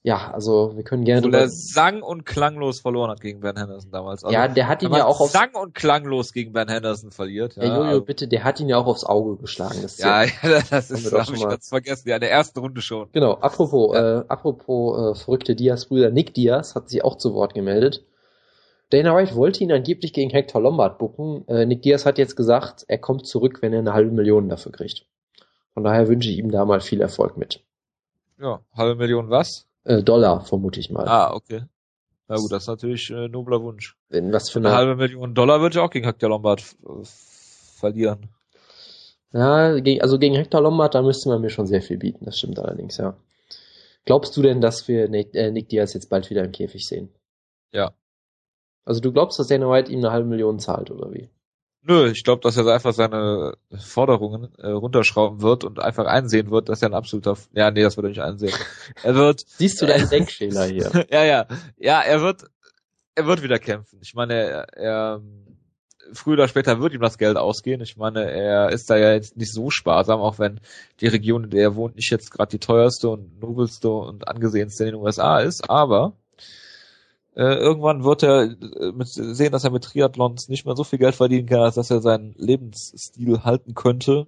ja, 0.01 0.31
also 0.31 0.77
wir 0.77 0.83
können 0.83 1.03
gerne 1.03 1.27
Obwohl 1.27 1.39
er 1.39 1.49
sang 1.49 2.01
und 2.01 2.25
klanglos 2.25 2.79
verloren 2.79 3.11
hat 3.11 3.19
gegen 3.19 3.41
Ben 3.41 3.57
Henderson 3.57 3.91
damals. 3.91 4.23
Also, 4.23 4.33
Ja, 4.33 4.47
der 4.47 4.69
hat 4.69 4.81
ihn 4.81 4.93
ja 4.93 5.05
auch 5.05 5.19
aufs... 5.19 5.33
sang 5.33 5.53
und 5.55 5.75
klanglos 5.75 6.31
gegen 6.31 6.53
Ben 6.53 6.69
Henderson 6.69 7.11
verliert. 7.11 7.57
Ja, 7.57 7.63
Ja, 7.63 7.69
Jojo, 7.75 7.89
also- 7.89 8.01
bitte, 8.05 8.27
der 8.29 8.45
hat 8.45 8.61
ihn 8.61 8.69
ja 8.69 8.77
auch 8.77 8.87
aufs 8.87 9.03
Auge 9.03 9.35
geschlagen. 9.35 9.79
Das 9.81 9.97
ja, 9.97 10.23
ja, 10.23 10.29
das 10.69 10.89
ist, 10.89 11.11
doch 11.11 11.27
hab 11.27 11.35
ich 11.35 11.43
ganz 11.43 11.67
vergessen. 11.67 12.07
Ja, 12.07 12.15
in 12.15 12.21
der 12.21 12.31
ersten 12.31 12.59
Runde 12.59 12.81
schon. 12.81 13.09
Genau, 13.11 13.33
apropos, 13.33 13.93
äh, 13.93 14.23
apropos 14.27 15.17
äh, 15.17 15.21
verrückte 15.21 15.55
Diaz-Brüder, 15.55 16.11
Nick 16.11 16.33
Diaz 16.33 16.75
hat 16.75 16.89
sich 16.89 17.03
auch 17.03 17.17
zu 17.17 17.33
Wort 17.33 17.53
gemeldet. 17.53 18.05
Dana 18.91 19.15
White 19.15 19.35
wollte 19.35 19.63
ihn 19.63 19.71
angeblich 19.71 20.13
gegen 20.13 20.31
Hector 20.31 20.61
Lombard 20.61 20.97
bucken. 20.97 21.45
Äh, 21.49 21.65
Nick 21.65 21.81
Diaz 21.81 22.05
hat 22.05 22.17
jetzt 22.17 22.35
gesagt, 22.37 22.85
er 22.87 22.97
kommt 22.97 23.27
zurück, 23.27 23.61
wenn 23.61 23.73
er 23.73 23.79
eine 23.79 23.93
halbe 23.93 24.11
Million 24.11 24.47
dafür 24.47 24.71
kriegt. 24.71 25.05
Von 25.73 25.83
daher 25.83 26.07
wünsche 26.07 26.29
ich 26.29 26.37
ihm 26.37 26.51
da 26.51 26.63
mal 26.65 26.79
viel 26.79 27.01
Erfolg 27.01 27.37
mit. 27.37 27.63
Ja, 28.39 28.61
halbe 28.73 28.95
Million 28.95 29.29
was? 29.29 29.68
Äh, 29.83 30.03
Dollar, 30.03 30.45
vermute 30.45 30.79
ich 30.79 30.89
mal. 30.89 31.07
Ah, 31.07 31.33
okay. 31.33 31.63
Na 32.27 32.35
gut, 32.35 32.51
das 32.51 32.63
ist 32.63 32.67
natürlich 32.67 33.09
äh, 33.09 33.27
nobler 33.27 33.61
Wunsch. 33.63 33.97
Wenn 34.09 34.31
was 34.31 34.49
für 34.49 34.59
Eine 34.59 34.69
eine, 34.69 34.77
halbe 34.77 34.95
Million 34.95 35.33
Dollar 35.33 35.61
würde 35.61 35.77
ich 35.77 35.79
auch 35.79 35.89
gegen 35.89 36.05
Hector 36.05 36.29
Lombard 36.29 36.63
verlieren. 37.03 38.29
ja, 39.33 39.75
also 40.01 40.19
gegen 40.19 40.35
Hector 40.35 40.61
Lombard, 40.61 40.93
da 40.93 41.01
müsste 41.01 41.29
man 41.29 41.41
mir 41.41 41.49
schon 41.49 41.65
sehr 41.65 41.81
viel 41.81 41.97
bieten. 41.97 42.25
Das 42.25 42.37
stimmt 42.37 42.59
allerdings, 42.59 42.97
ja. 42.97 43.17
Glaubst 44.05 44.35
du 44.37 44.41
denn, 44.41 44.61
dass 44.61 44.87
wir 44.87 45.07
Nick, 45.09 45.33
äh, 45.35 45.51
Nick 45.51 45.69
Diaz 45.69 45.93
jetzt 45.93 46.09
bald 46.09 46.29
wieder 46.29 46.43
im 46.43 46.51
Käfig 46.51 46.87
sehen? 46.87 47.09
Ja. 47.71 47.93
Also 48.85 49.01
du 49.01 49.11
glaubst, 49.11 49.39
dass 49.39 49.47
Dana 49.47 49.69
White 49.69 49.91
ihm 49.91 49.99
eine 49.99 50.11
halbe 50.11 50.27
Million 50.27 50.59
zahlt, 50.59 50.91
oder 50.91 51.13
wie? 51.13 51.29
Nö, 51.81 52.11
ich 52.11 52.23
glaube, 52.23 52.41
dass 52.41 52.57
er 52.57 52.67
einfach 52.67 52.93
seine 52.93 53.53
Forderungen 53.77 54.53
äh, 54.57 54.67
runterschrauben 54.67 55.41
wird 55.41 55.63
und 55.63 55.79
einfach 55.79 56.05
einsehen 56.05 56.51
wird, 56.51 56.67
dass 56.67 56.81
er 56.81 56.89
ein 56.89 56.93
absoluter, 56.93 57.37
ja, 57.53 57.71
nee, 57.71 57.83
das 57.83 57.95
wird 57.95 58.05
er 58.05 58.09
nicht 58.09 58.21
einsehen. 58.21 58.53
Er 59.03 59.15
wird, 59.15 59.45
Siehst 59.47 59.81
du 59.81 59.85
deinen 59.85 60.09
Denkfehler 60.11 60.65
hier? 60.65 61.05
ja, 61.09 61.23
ja, 61.23 61.47
ja, 61.77 62.01
er 62.01 62.21
wird, 62.21 62.43
er 63.15 63.25
wird 63.25 63.43
wieder 63.43 63.59
kämpfen. 63.59 63.99
Ich 64.01 64.13
meine, 64.13 64.33
er, 64.33 64.77
er 64.77 65.21
früher 66.13 66.33
oder 66.33 66.47
später 66.47 66.81
wird 66.81 66.93
ihm 66.93 67.01
das 67.01 67.17
Geld 67.17 67.37
ausgehen. 67.37 67.81
Ich 67.81 67.95
meine, 67.95 68.29
er 68.29 68.69
ist 68.69 68.89
da 68.89 68.97
ja 68.97 69.13
jetzt 69.13 69.37
nicht 69.37 69.53
so 69.53 69.69
sparsam, 69.69 70.19
auch 70.19 70.39
wenn 70.39 70.59
die 70.99 71.07
Region, 71.07 71.45
in 71.45 71.49
der 71.49 71.61
er 71.61 71.75
wohnt, 71.75 71.95
nicht 71.95 72.11
jetzt 72.11 72.31
gerade 72.31 72.51
die 72.51 72.59
teuerste 72.59 73.09
und 73.09 73.39
nobelste 73.39 73.89
und 73.89 74.27
angesehenste 74.27 74.83
in 74.83 74.91
den 74.91 75.01
USA 75.01 75.39
ist, 75.39 75.69
aber 75.69 76.13
äh, 77.39 77.55
irgendwann 77.55 78.03
wird 78.03 78.21
er 78.21 78.43
äh, 78.43 78.91
mit, 78.91 79.07
sehen, 79.07 79.53
dass 79.53 79.63
er 79.63 79.71
mit 79.71 79.85
Triathlons 79.85 80.49
nicht 80.49 80.65
mehr 80.65 80.75
so 80.75 80.83
viel 80.83 80.99
Geld 80.99 81.15
verdienen 81.15 81.47
kann, 81.47 81.61
als 81.61 81.75
dass 81.75 81.89
er 81.89 82.01
seinen 82.01 82.35
Lebensstil 82.37 83.45
halten 83.45 83.75
könnte, 83.75 84.27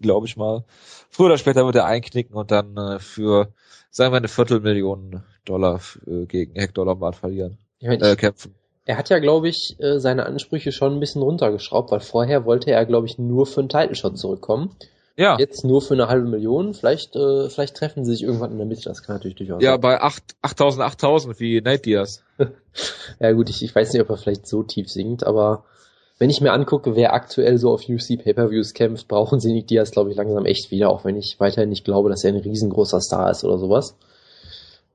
glaube 0.00 0.26
ich 0.26 0.36
mal. 0.36 0.64
Früher 1.08 1.26
oder 1.26 1.38
später 1.38 1.64
wird 1.64 1.76
er 1.76 1.86
einknicken 1.86 2.36
und 2.36 2.50
dann 2.50 2.76
äh, 2.76 2.98
für, 2.98 3.48
sagen 3.90 4.12
wir, 4.12 4.18
eine 4.18 4.28
Viertelmillion 4.28 5.22
Dollar 5.46 5.80
äh, 6.06 6.26
gegen 6.26 6.54
Hector 6.54 6.84
Lombard 6.84 7.16
verlieren, 7.16 7.56
Ich 7.78 7.88
meine, 7.88 8.06
äh, 8.06 8.16
kämpfen. 8.16 8.54
er 8.84 8.98
hat 8.98 9.08
ja, 9.08 9.20
glaube 9.20 9.48
ich, 9.48 9.76
äh, 9.80 9.98
seine 9.98 10.26
Ansprüche 10.26 10.70
schon 10.70 10.92
ein 10.94 11.00
bisschen 11.00 11.22
runtergeschraubt, 11.22 11.90
weil 11.90 12.00
vorher 12.00 12.44
wollte 12.44 12.72
er, 12.72 12.84
glaube 12.84 13.06
ich, 13.06 13.16
nur 13.18 13.46
für 13.46 13.60
einen 13.60 13.70
Title-Shot 13.70 14.18
zurückkommen. 14.18 14.76
Ja, 15.20 15.36
Jetzt 15.38 15.66
nur 15.66 15.82
für 15.82 15.92
eine 15.92 16.08
halbe 16.08 16.26
Million. 16.26 16.72
Vielleicht, 16.72 17.14
äh, 17.14 17.50
vielleicht 17.50 17.76
treffen 17.76 18.06
sie 18.06 18.12
sich 18.12 18.22
irgendwann 18.22 18.52
in 18.52 18.56
der 18.56 18.66
Mitte. 18.66 18.84
Das 18.84 19.02
kann 19.02 19.16
natürlich 19.16 19.36
durchaus 19.36 19.62
ja, 19.62 19.72
sein. 19.72 19.80
bei 19.82 20.00
8, 20.00 20.22
8000, 20.40 20.82
8000 20.82 21.40
wie 21.40 21.60
Nate 21.60 21.82
Diaz. 21.82 22.24
Ja 23.18 23.32
gut, 23.32 23.50
ich, 23.50 23.62
ich 23.62 23.74
weiß 23.74 23.92
nicht, 23.92 24.00
ob 24.00 24.08
er 24.08 24.16
vielleicht 24.16 24.46
so 24.46 24.62
tief 24.62 24.88
sinkt, 24.88 25.26
aber 25.26 25.64
wenn 26.18 26.30
ich 26.30 26.40
mir 26.40 26.52
angucke, 26.52 26.96
wer 26.96 27.12
aktuell 27.12 27.58
so 27.58 27.70
auf 27.70 27.86
UFC 27.86 28.16
Pay-Per-Views 28.22 28.72
kämpft, 28.72 29.08
brauchen 29.08 29.40
sie 29.40 29.52
Nick 29.52 29.66
Diaz, 29.66 29.90
glaube 29.90 30.10
ich, 30.10 30.16
langsam 30.16 30.46
echt 30.46 30.70
wieder, 30.70 30.88
auch 30.88 31.04
wenn 31.04 31.16
ich 31.16 31.38
weiterhin 31.38 31.68
nicht 31.68 31.84
glaube, 31.84 32.08
dass 32.08 32.24
er 32.24 32.32
ein 32.32 32.40
riesengroßer 32.40 33.00
Star 33.00 33.30
ist 33.30 33.44
oder 33.44 33.58
sowas. 33.58 33.96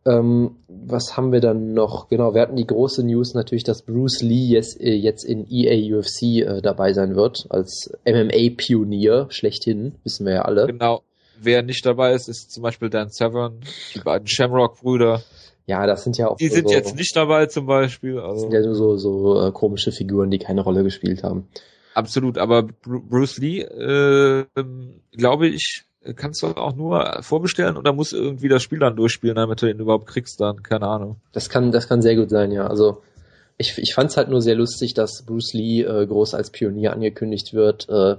Ähm, 0.08 0.58
was 0.68 1.18
haben 1.18 1.32
wir 1.32 1.40
dann 1.42 1.74
noch? 1.74 2.10
Genau, 2.10 2.34
wir 2.36 2.42
hatten 2.42 2.56
die 2.56 2.68
große 2.68 3.04
News 3.04 3.34
natürlich, 3.34 3.64
dass 3.64 3.82
Bruce 3.82 4.22
Lee 4.22 4.46
jetzt, 4.46 4.80
äh, 4.80 4.94
jetzt 4.94 5.24
in 5.24 5.48
EA 5.50 5.98
UFC 5.98 6.22
äh, 6.46 6.62
dabei 6.62 6.94
sein 6.94 7.16
wird, 7.16 7.48
als 7.50 7.92
MMA-Pionier 8.06 9.28
schlechthin, 9.30 9.96
wissen 10.04 10.26
wir 10.26 10.34
ja 10.34 10.42
alle. 10.44 10.68
Genau. 10.68 11.02
Wer 11.42 11.64
nicht 11.64 11.86
dabei 11.86 12.14
ist, 12.14 12.30
ist 12.30 12.52
zum 12.52 12.64
Beispiel 12.64 12.90
Dan 12.90 13.10
Severn, 13.10 13.60
die 13.94 14.00
beiden 14.00 14.28
Shamrock-Brüder. 14.28 15.24
Ja, 15.66 15.88
das 15.88 16.04
sind 16.04 16.18
ja 16.18 16.28
auch 16.30 16.38
Die 16.38 16.48
so, 16.50 16.56
sind 16.56 16.70
jetzt 16.70 16.96
nicht 16.96 17.16
dabei 17.16 17.48
zum 17.48 17.66
Beispiel. 17.66 18.16
das 18.16 18.24
Also 18.26 18.42
sind 18.42 18.54
ja 18.54 18.62
nur 18.62 18.76
so, 18.76 18.98
so 18.98 19.42
äh, 19.48 19.52
komische 19.52 19.92
Figuren, 19.92 20.30
die 20.30 20.38
keine 20.38 20.62
Rolle 20.62 20.84
gespielt 20.84 21.24
haben. 21.24 21.48
absolut. 21.96 22.38
Aber 22.38 22.64
Bru 22.64 23.02
Bruce 23.02 23.38
Lee, 23.40 23.62
äh, 23.62 24.46
ähm, 24.56 25.02
glaube 25.12 25.48
ich, 25.48 25.85
kannst 26.16 26.42
du 26.44 26.48
auch 26.48 26.76
nur 26.76 27.20
vorbestellen 27.22 27.78
oder 27.78 27.94
muss 27.94 28.14
irgendwie 28.14 28.48
das 28.48 28.64
Spiel 28.64 28.80
dann 28.80 28.96
durchspielen, 28.96 29.36
damit 29.36 29.62
du 29.62 29.70
ihn 29.70 29.80
überhaupt 29.80 30.08
kriegst 30.08 30.40
dann? 30.40 30.64
Keine 30.64 30.88
Ahnung. 30.88 31.18
Das 31.32 31.50
kann, 31.50 31.72
das 31.72 31.88
kann 31.88 32.02
sehr 32.02 32.16
gut 32.16 32.30
sein, 32.30 32.52
ja. 32.52 32.68
Also 32.68 33.02
ich, 33.58 33.78
ich 33.78 33.94
fand 33.94 34.12
es 34.12 34.18
halt 34.18 34.30
nur 34.30 34.42
sehr 34.42 34.56
lustig, 34.56 34.94
dass 34.94 35.24
Bruce 35.26 35.54
Lee 35.54 35.82
äh, 35.82 36.06
groß 36.06 36.34
als 36.34 36.50
Pionier 36.50 36.94
angekündigt 36.94 37.54
wird. 37.54 37.88
Äh, 37.90 38.18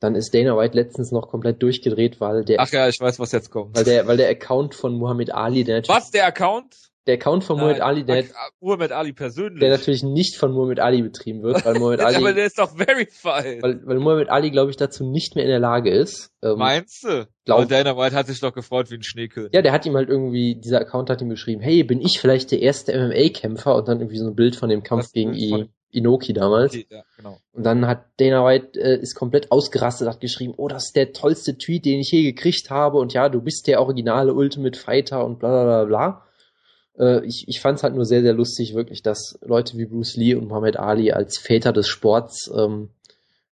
dann 0.00 0.14
ist 0.14 0.34
Dana 0.34 0.56
White 0.58 0.76
letztens 0.76 1.10
noch 1.10 1.28
komplett 1.28 1.62
durchgedreht, 1.62 2.20
weil 2.20 2.44
der, 2.44 2.60
Ach 2.60 2.70
ja, 2.70 2.86
ich 2.88 3.00
weiß, 3.00 3.18
was 3.18 3.32
jetzt 3.32 3.50
kommt. 3.50 3.74
weil 3.76 3.84
der, 3.84 4.06
weil 4.06 4.18
der 4.18 4.28
Account 4.28 4.74
von 4.74 4.94
Muhammad 4.94 5.30
Ali, 5.32 5.64
der 5.64 5.82
Was, 5.88 6.10
der 6.10 6.26
Account? 6.26 6.74
Der 7.06 7.14
Account 7.14 7.44
von 7.44 7.56
Muhammad 7.58 7.80
Ali, 7.80 8.04
der, 8.04 8.24
Muhammad 8.60 8.90
Ali 8.92 9.12
persönlich. 9.12 9.60
der 9.60 9.70
natürlich 9.70 10.02
nicht 10.02 10.36
von 10.36 10.52
Muhammad 10.52 10.80
Ali 10.80 11.02
betrieben 11.02 11.42
wird, 11.42 11.64
weil 11.64 11.74
Muhammad 11.78 12.00
aber 12.00 12.16
Ali, 12.26 12.34
der 12.34 12.46
ist 12.46 12.58
doch 12.58 12.76
verified. 12.76 13.62
weil, 13.62 13.80
weil 13.86 13.98
Muhammad 14.00 14.28
Ali, 14.28 14.50
glaube 14.50 14.70
ich, 14.70 14.76
dazu 14.76 15.04
nicht 15.08 15.34
mehr 15.36 15.44
in 15.44 15.50
der 15.50 15.60
Lage 15.60 15.90
ist. 15.90 16.32
Ähm, 16.42 16.58
Meinst 16.58 17.04
du? 17.04 17.26
glaub- 17.44 17.58
Aber 17.60 17.66
Dana 17.66 17.96
White 17.96 18.14
hat 18.16 18.26
sich 18.26 18.40
doch 18.40 18.52
gefreut 18.52 18.90
wie 18.90 18.96
ein 18.96 19.02
Schneekönig. 19.02 19.50
Ja, 19.54 19.62
der 19.62 19.72
hat 19.72 19.86
ihm 19.86 19.94
halt 19.94 20.08
irgendwie, 20.08 20.56
dieser 20.56 20.80
Account 20.80 21.08
hat 21.10 21.20
ihm 21.22 21.28
geschrieben, 21.30 21.60
hey, 21.62 21.84
bin 21.84 22.00
ich 22.00 22.18
vielleicht 22.20 22.50
der 22.50 22.60
erste 22.60 22.92
MMA-Kämpfer? 22.92 23.74
Und 23.76 23.88
dann 23.88 24.00
irgendwie 24.00 24.18
so 24.18 24.26
ein 24.26 24.34
Bild 24.34 24.56
von 24.56 24.68
dem 24.68 24.82
Kampf 24.82 25.04
Das 25.04 25.12
gegen 25.12 25.32
Bild 25.32 25.50
von- 25.50 25.60
I 25.62 25.70
Inoki 25.92 26.32
damals. 26.34 26.74
Ja, 26.90 27.04
genau. 27.16 27.38
Und 27.52 27.64
dann 27.64 27.86
hat 27.86 28.04
Dana 28.18 28.44
White 28.44 28.78
äh, 28.78 29.00
ist 29.00 29.14
komplett 29.14 29.50
ausgerastet, 29.52 30.08
hat 30.08 30.20
geschrieben, 30.20 30.52
oh, 30.56 30.68
das 30.68 30.86
ist 30.86 30.96
der 30.96 31.12
tollste 31.12 31.56
Tweet, 31.56 31.86
den 31.86 32.00
ich 32.00 32.10
je 32.10 32.22
gekriegt 32.24 32.68
habe. 32.68 32.98
Und 32.98 33.14
ja, 33.14 33.28
du 33.30 33.40
bist 33.40 33.66
der 33.66 33.80
originale 33.80 34.34
Ultimate 34.34 34.78
Fighter 34.78 35.24
und 35.24 35.38
bla 35.38 35.48
bla 35.48 35.64
bla 35.64 35.84
bla. 35.84 36.25
Äh, 36.98 37.24
ich 37.26 37.44
ich 37.48 37.60
fand 37.60 37.78
es 37.78 37.82
halt 37.82 37.94
nur 37.94 38.04
sehr, 38.04 38.22
sehr 38.22 38.34
lustig, 38.34 38.74
wirklich, 38.74 39.02
dass 39.02 39.38
Leute 39.44 39.76
wie 39.78 39.86
Bruce 39.86 40.16
Lee 40.16 40.34
und 40.34 40.48
Muhammad 40.48 40.76
Ali 40.76 41.12
als 41.12 41.38
Väter 41.38 41.72
des 41.72 41.88
Sports 41.88 42.50
ähm, 42.56 42.90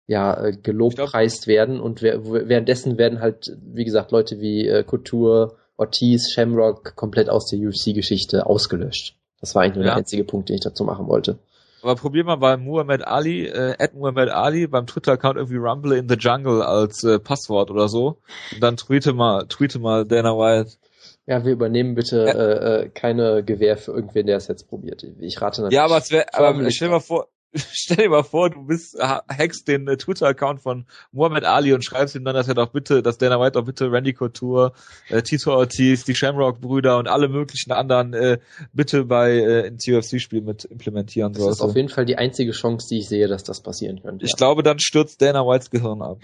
ja 0.06 0.44
äh, 0.44 0.52
gelobpreist 0.52 1.46
werden. 1.46 1.80
Und 1.80 2.02
währenddessen 2.02 2.98
werden 2.98 3.20
halt, 3.20 3.56
wie 3.62 3.84
gesagt, 3.84 4.10
Leute 4.10 4.40
wie 4.40 4.66
äh, 4.66 4.82
Couture, 4.84 5.56
Ortiz, 5.76 6.30
Shamrock 6.32 6.94
komplett 6.96 7.28
aus 7.28 7.46
der 7.46 7.58
UFC-Geschichte 7.58 8.46
ausgelöscht. 8.46 9.16
Das 9.40 9.54
war 9.54 9.62
eigentlich 9.62 9.76
nur 9.76 9.84
Ja. 9.84 9.90
der 9.90 9.96
einzige 9.98 10.24
Punkt, 10.24 10.48
den 10.48 10.56
ich 10.56 10.62
dazu 10.62 10.84
machen 10.84 11.06
wollte. 11.08 11.38
Aber 11.82 11.96
probier 11.96 12.24
mal 12.24 12.36
bei 12.36 12.56
Muhammad 12.56 13.06
Ali, 13.06 13.44
äh, 13.46 13.74
at 13.78 13.92
Muhammad 13.94 14.30
Ali 14.30 14.66
beim 14.66 14.86
Twitter-Account 14.86 15.36
irgendwie 15.36 15.58
Rumble 15.58 15.94
in 15.98 16.08
the 16.08 16.14
Jungle 16.14 16.62
als 16.62 17.04
äh, 17.04 17.18
Passwort 17.18 17.70
oder 17.70 17.88
so. 17.88 18.16
Und 18.54 18.62
dann 18.62 18.78
tweete 18.78 19.12
mal, 19.12 19.44
tweete 19.48 19.78
mal 19.78 20.06
Dana 20.06 20.30
White. 20.30 20.76
Ja, 21.26 21.44
wir 21.44 21.52
übernehmen 21.52 21.94
bitte 21.94 22.24
Ja. 22.26 22.32
äh, 22.32 22.82
äh, 22.82 22.88
keine 22.90 23.42
Gewähr 23.42 23.76
für 23.76 23.92
irgendwen, 23.92 24.26
der 24.26 24.36
es 24.36 24.48
jetzt 24.48 24.68
probiert. 24.68 25.04
Ich 25.20 25.40
rate 25.40 25.62
natürlich. 25.62 25.76
Ja, 25.76 25.84
aber 25.84 25.96
es 25.96 26.10
wäre, 26.10 26.26
aber 26.34 26.70
stell 26.70 26.88
dir 26.88 26.94
mal 26.94 27.00
vor, 27.00 27.28
stell 27.54 27.96
dir 27.96 28.10
mal 28.10 28.24
vor, 28.24 28.50
du 28.50 28.66
bist, 28.66 28.98
hackst 29.00 29.68
den 29.68 29.88
äh, 29.88 29.96
Twitter-Account 29.96 30.60
von 30.60 30.86
Muhammad 31.12 31.44
Ali 31.44 31.72
und 31.72 31.82
schreibst 31.82 32.14
ihm 32.14 32.24
dann, 32.24 32.34
dass 32.34 32.48
er 32.48 32.54
doch 32.54 32.72
bitte, 32.72 33.02
dass 33.02 33.16
Dana 33.16 33.40
White 33.40 33.52
doch 33.52 33.64
bitte 33.64 33.90
Randy 33.90 34.12
Couture, 34.12 34.72
äh, 35.08 35.22
Tito 35.22 35.54
Ortiz, 35.54 36.04
die 36.04 36.14
Shamrock-Brüder 36.14 36.98
und 36.98 37.08
alle 37.08 37.28
möglichen 37.28 37.72
anderen 37.72 38.12
äh, 38.12 38.38
bitte 38.74 39.04
bei 39.04 39.30
äh, 39.30 39.66
ins 39.68 39.88
UFC-Spiel 39.88 40.42
mit 40.42 40.64
implementieren 40.64 41.32
soll. 41.32 41.46
Das 41.46 41.56
ist 41.56 41.62
auf 41.62 41.76
jeden 41.76 41.88
Fall 41.88 42.04
die 42.04 42.16
einzige 42.16 42.52
Chance, 42.52 42.88
die 42.90 42.98
ich 42.98 43.08
sehe, 43.08 43.28
dass 43.28 43.44
das 43.44 43.62
passieren 43.62 44.02
könnte. 44.02 44.24
Ich 44.24 44.32
ja. 44.32 44.36
glaube, 44.36 44.62
dann 44.62 44.78
stürzt 44.78 45.22
Dana 45.22 45.46
Whites 45.46 45.70
Gehirn 45.70 46.02
ab. 46.02 46.18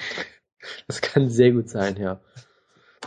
Das 0.89 1.01
kann 1.01 1.31
sehr 1.31 1.53
gut 1.53 1.71
sein, 1.71 1.97
ja. 1.97 2.21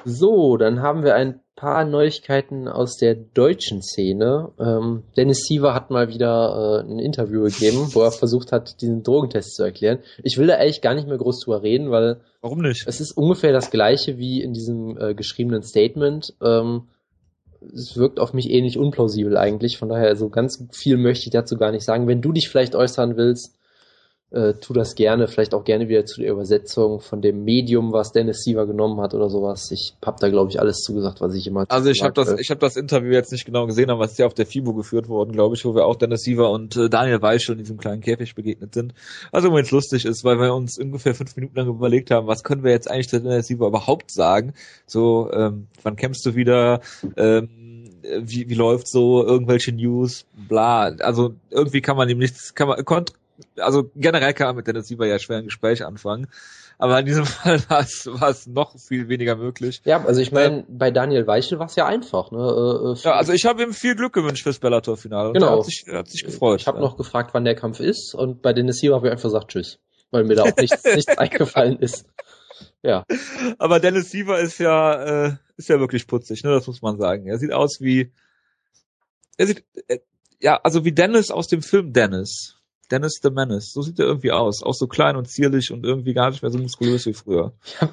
So, 0.05 0.57
dann 0.57 0.81
haben 0.81 1.03
wir 1.03 1.13
ein 1.13 1.42
paar 1.55 1.86
Neuigkeiten 1.86 2.67
aus 2.67 2.98
der 2.98 3.15
deutschen 3.15 3.81
Szene. 3.81 4.51
Ähm, 4.60 5.03
Dennis 5.15 5.45
Siever 5.45 5.74
hat 5.74 5.91
mal 5.91 6.10
wieder 6.10 6.83
äh, 6.86 6.91
ein 6.91 7.00
Interview 7.00 7.43
gegeben, 7.43 7.89
wo 7.93 8.01
er 8.01 8.12
versucht 8.12 8.51
hat, 8.51 8.81
diesen 8.81 9.03
Drogentest 9.03 9.55
zu 9.55 9.63
erklären. 9.63 10.00
Ich 10.24 10.38
will 10.38 10.48
da 10.48 10.55
eigentlich 10.55 10.81
gar 10.81 10.95
nicht 10.95 11.07
mehr 11.07 11.17
groß 11.17 11.41
drüber 11.41 11.62
reden, 11.62 11.91
weil 11.91 12.22
Warum 12.41 12.60
nicht? 12.60 12.86
Es 12.88 13.00
ist 13.00 13.15
ungefähr 13.15 13.53
das 13.53 13.72
gleiche 13.72 14.17
wie 14.17 14.41
in 14.41 14.53
diesem 14.53 14.98
äh, 14.98 15.13
geschriebenen 15.13 15.63
Statement. 15.63 16.33
Ähm, 16.41 16.88
es 17.74 17.95
wirkt 17.95 18.19
auf 18.19 18.33
mich 18.33 18.50
ähnlich 18.50 18.77
unplausibel 18.77 19.38
eigentlich. 19.38 19.77
Von 19.77 19.89
daher, 19.89 20.15
so 20.15 20.29
ganz 20.29 20.65
viel 20.72 20.98
möchte 20.98 21.27
ich 21.27 21.31
dazu 21.31 21.55
gar 21.55 21.72
nicht 21.72 21.86
sagen. 21.86 22.07
Wenn 22.07 22.22
du 22.22 22.31
dich 22.31 22.50
vielleicht 22.50 22.75
äußern 22.75 23.15
willst, 23.15 23.55
äh, 24.33 24.53
tu 24.55 24.73
das 24.73 24.95
gerne, 24.95 25.27
vielleicht 25.27 25.53
auch 25.53 25.63
gerne 25.63 25.87
wieder 25.87 26.05
zu 26.05 26.21
der 26.21 26.31
Übersetzung 26.31 26.99
von 26.99 27.21
dem 27.21 27.43
Medium, 27.43 27.93
was 27.93 28.11
Dennis 28.11 28.43
Siever 28.43 28.65
genommen 28.65 28.99
hat 28.99 29.13
oder 29.13 29.29
sowas. 29.29 29.69
Ich 29.71 29.95
hab 30.03 30.19
da 30.19 30.29
glaube 30.29 30.51
ich 30.51 30.59
alles 30.59 30.81
zugesagt, 30.81 31.21
was 31.21 31.35
ich 31.35 31.47
immer. 31.47 31.65
Also 31.69 31.89
ich 31.89 32.01
habe 32.03 32.13
das, 32.13 32.39
ich 32.39 32.49
habe 32.49 32.59
das 32.59 32.75
Interview 32.75 33.11
jetzt 33.11 33.31
nicht 33.31 33.45
genau 33.45 33.67
gesehen, 33.67 33.89
aber 33.89 34.05
es 34.05 34.13
ist 34.13 34.17
ja 34.17 34.25
auf 34.25 34.33
der 34.33 34.45
FIBO 34.45 34.73
geführt 34.73 35.07
worden, 35.07 35.31
glaube 35.31 35.55
ich, 35.55 35.63
wo 35.65 35.75
wir 35.75 35.85
auch 35.85 35.95
Dennis 35.95 36.23
Siever 36.23 36.49
und 36.49 36.75
äh, 36.75 36.89
Daniel 36.89 37.21
Weichel 37.21 37.53
in 37.53 37.59
diesem 37.59 37.77
kleinen 37.77 38.01
Käfig 38.01 38.35
begegnet 38.35 38.73
sind. 38.73 38.93
Also 39.31 39.49
übrigens 39.49 39.71
lustig 39.71 40.05
ist, 40.05 40.23
weil 40.23 40.39
wir 40.39 40.53
uns 40.53 40.77
ungefähr 40.79 41.13
fünf 41.13 41.35
Minuten 41.35 41.55
lang 41.55 41.67
überlegt 41.67 42.11
haben, 42.11 42.27
was 42.27 42.43
können 42.43 42.63
wir 42.63 42.71
jetzt 42.71 42.89
eigentlich 42.89 43.07
der 43.07 43.19
Dennis 43.19 43.47
Siever 43.47 43.67
überhaupt 43.67 44.11
sagen? 44.11 44.53
So, 44.87 45.31
ähm, 45.31 45.67
wann 45.83 45.95
kämpfst 45.95 46.25
du 46.25 46.35
wieder? 46.35 46.81
Ähm, 47.17 47.49
wie, 48.21 48.49
wie 48.49 48.55
läuft 48.55 48.87
so 48.87 49.25
irgendwelche 49.25 49.71
News, 49.71 50.25
bla. 50.49 50.87
Also 50.99 51.35
irgendwie 51.49 51.81
kann 51.81 51.95
man 51.97 52.09
ihm 52.09 52.17
nichts, 52.17 52.53
kann 52.53 52.67
man, 52.67 52.83
konnt, 52.83 53.13
also 53.57 53.91
generell 53.95 54.33
kann 54.33 54.47
man 54.47 54.57
mit 54.57 54.67
Dennis 54.67 54.88
Sieber 54.88 55.05
ja 55.05 55.19
schwer 55.19 55.38
ein 55.38 55.45
Gespräch 55.45 55.85
anfangen. 55.85 56.27
Aber 56.77 57.00
in 57.00 57.05
diesem 57.05 57.25
Fall 57.25 57.62
war 57.69 57.81
es, 57.81 58.07
war 58.07 58.29
es 58.29 58.47
noch 58.47 58.77
viel 58.79 59.07
weniger 59.07 59.35
möglich. 59.35 59.81
Ja, 59.85 60.03
also 60.03 60.21
ich 60.21 60.31
meine, 60.31 60.59
äh, 60.59 60.63
bei 60.67 60.91
Daniel 60.91 61.27
Weichel 61.27 61.59
war 61.59 61.67
es 61.67 61.75
ja 61.75 61.85
einfach. 61.85 62.31
Ne? 62.31 62.39
Äh, 62.39 62.91
äh 62.91 63.03
ja, 63.03 63.13
also 63.13 63.33
ich 63.33 63.45
habe 63.45 63.63
ihm 63.63 63.73
viel 63.73 63.95
Glück 63.95 64.13
gewünscht 64.13 64.43
fürs 64.43 64.59
Bellator-Finale. 64.59 65.33
Genau. 65.33 65.47
Er 65.47 65.57
hat 65.57 65.65
sich, 65.65 65.85
er 65.88 66.00
hat 66.00 66.09
sich 66.09 66.23
gefreut. 66.23 66.62
Ich 66.62 66.67
habe 66.67 66.79
ja. 66.79 66.83
noch 66.83 66.97
gefragt, 66.97 67.33
wann 67.33 67.45
der 67.45 67.55
Kampf 67.55 67.79
ist 67.79 68.15
und 68.15 68.41
bei 68.41 68.53
Dennis 68.53 68.77
Sieber 68.77 68.95
habe 68.95 69.07
ich 69.07 69.12
einfach 69.12 69.29
gesagt 69.29 69.50
Tschüss, 69.50 69.79
weil 70.12 70.23
mir 70.23 70.35
da 70.35 70.43
auch 70.43 70.57
nichts, 70.57 70.83
nichts 70.95 71.17
eingefallen 71.17 71.79
ist. 71.79 72.05
Ja. 72.81 73.05
Aber 73.59 73.79
Dennis 73.79 74.12
Siever 74.12 74.39
ist 74.39 74.57
ja, 74.57 75.27
äh, 75.27 75.35
ist 75.57 75.69
ja 75.69 75.79
wirklich 75.79 76.07
putzig, 76.07 76.43
ne? 76.43 76.51
Das 76.51 76.67
muss 76.67 76.81
man 76.81 76.97
sagen. 76.97 77.27
Er 77.27 77.38
sieht 77.38 77.53
aus 77.53 77.79
wie, 77.79 78.12
er 79.38 79.47
sieht, 79.47 79.63
äh, 79.88 80.00
ja, 80.39 80.59
also 80.62 80.83
wie 80.83 80.91
Dennis 80.91 81.31
aus 81.31 81.47
dem 81.47 81.62
Film 81.62 81.93
Dennis. 81.93 82.57
Dennis 82.93 83.19
the 83.23 83.31
Menace. 83.31 83.73
So 83.73 83.81
sieht 83.81 84.00
er 84.00 84.05
irgendwie 84.05 84.31
aus. 84.31 84.62
Auch 84.62 84.75
so 84.75 84.88
klein 84.88 85.15
und 85.15 85.27
zierlich 85.27 85.71
und 85.71 85.83
irgendwie 85.83 86.13
gar 86.13 86.29
nicht 86.29 86.43
mehr 86.43 86.51
so 86.51 86.59
muskulös 86.59 87.05
wie 87.05 87.13
früher. 87.13 87.53
Ja, 87.81 87.89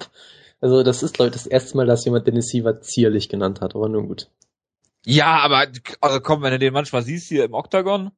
also 0.62 0.83
das 0.83 1.02
ist, 1.02 1.14
glaube 1.14 1.30
ich, 1.30 1.33
das 1.33 1.47
erste 1.47 1.75
Mal, 1.78 1.87
dass 1.87 2.04
jemand 2.04 2.26
Dennis 2.26 2.49
Siever 2.49 2.83
zierlich 2.83 3.30
genannt 3.30 3.62
hat, 3.62 3.75
aber 3.75 3.88
nun 3.88 4.09
gut. 4.09 4.28
Ja, 5.07 5.38
aber 5.38 5.66
also 6.02 6.21
komm, 6.21 6.42
wenn 6.42 6.52
du 6.52 6.59
den 6.59 6.75
manchmal 6.75 7.00
siehst 7.00 7.28
hier 7.28 7.45
im 7.45 7.54
Oktagon. 7.54 8.11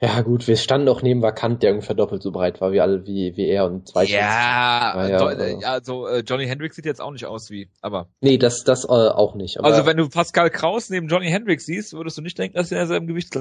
Ja, 0.00 0.20
gut, 0.22 0.46
wir 0.48 0.56
standen 0.56 0.88
auch 0.88 1.00
neben 1.00 1.22
Vakant, 1.22 1.62
der 1.62 1.70
ungefähr 1.70 1.94
doppelt 1.94 2.22
so 2.22 2.32
breit 2.32 2.60
war 2.60 2.72
wie 2.72 2.80
alle, 2.80 3.06
wie, 3.06 3.34
wie 3.36 3.46
er 3.46 3.64
und 3.66 3.88
zwei 3.88 4.04
Ja, 4.04 5.08
ja, 5.08 5.32
äh, 5.32 5.64
also 5.64 6.06
äh, 6.06 6.24
Johnny 6.26 6.46
Hendricks 6.46 6.76
sieht 6.76 6.84
jetzt 6.84 7.00
auch 7.00 7.12
nicht 7.12 7.24
aus 7.24 7.50
wie, 7.50 7.70
aber. 7.80 8.08
Nee, 8.20 8.36
das, 8.36 8.64
das 8.64 8.84
äh, 8.84 8.88
auch 8.88 9.36
nicht. 9.36 9.58
also 9.60 9.86
wenn 9.86 9.96
du 9.96 10.08
Pascal 10.08 10.50
Kraus 10.50 10.90
neben 10.90 11.08
Johnny 11.08 11.28
Hendricks 11.28 11.64
siehst, 11.64 11.94
würdest 11.94 12.18
du 12.18 12.22
nicht 12.22 12.36
denken, 12.36 12.56
dass 12.56 12.72
er 12.72 12.78
in 12.78 12.80
derselben 12.88 13.06
Gewicht 13.06 13.38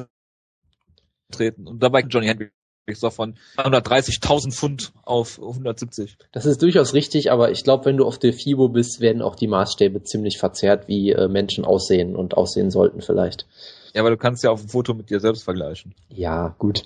treten. 1.32 1.68
Und 1.68 1.82
dabei 1.82 2.02
Johnny 2.02 2.28
Hendricks 2.28 3.00
doch 3.02 3.14
von 3.14 3.36
130.000 3.58 4.52
Pfund 4.54 4.94
auf 5.04 5.40
170. 5.40 6.18
Das 6.32 6.46
ist 6.46 6.62
durchaus 6.62 6.94
richtig, 6.94 7.32
aber 7.32 7.52
ich 7.52 7.64
glaube, 7.64 7.86
wenn 7.86 7.98
du 7.98 8.06
auf 8.06 8.20
der 8.20 8.34
FIBO 8.34 8.70
bist, 8.70 9.00
werden 9.02 9.22
auch 9.22 9.36
die 9.36 9.48
Maßstäbe 9.48 10.04
ziemlich 10.04 10.38
verzerrt, 10.38 10.88
wie 10.88 11.12
äh, 11.12 11.28
Menschen 11.28 11.66
aussehen 11.66 12.16
und 12.16 12.38
aussehen 12.38 12.72
sollten 12.72 13.02
vielleicht. 13.02 13.48
Ja, 13.94 14.02
aber 14.02 14.12
du 14.12 14.18
kannst 14.18 14.44
ja 14.44 14.52
auf 14.52 14.62
dem 14.62 14.70
Foto 14.70 14.94
mit 14.94 15.10
dir 15.10 15.20
selbst 15.20 15.44
vergleichen. 15.44 15.96
Ja, 16.10 16.56
gut. 16.60 16.84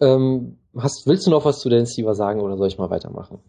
Ähm, 0.00 0.56
hast, 0.76 1.06
willst 1.06 1.26
du 1.26 1.30
noch 1.30 1.44
was 1.44 1.60
zu 1.60 1.68
Dennis 1.68 1.94
Siever 1.94 2.14
sagen 2.14 2.40
oder 2.40 2.56
soll 2.56 2.68
ich 2.68 2.78
mal 2.78 2.90
weitermachen? 2.90 3.40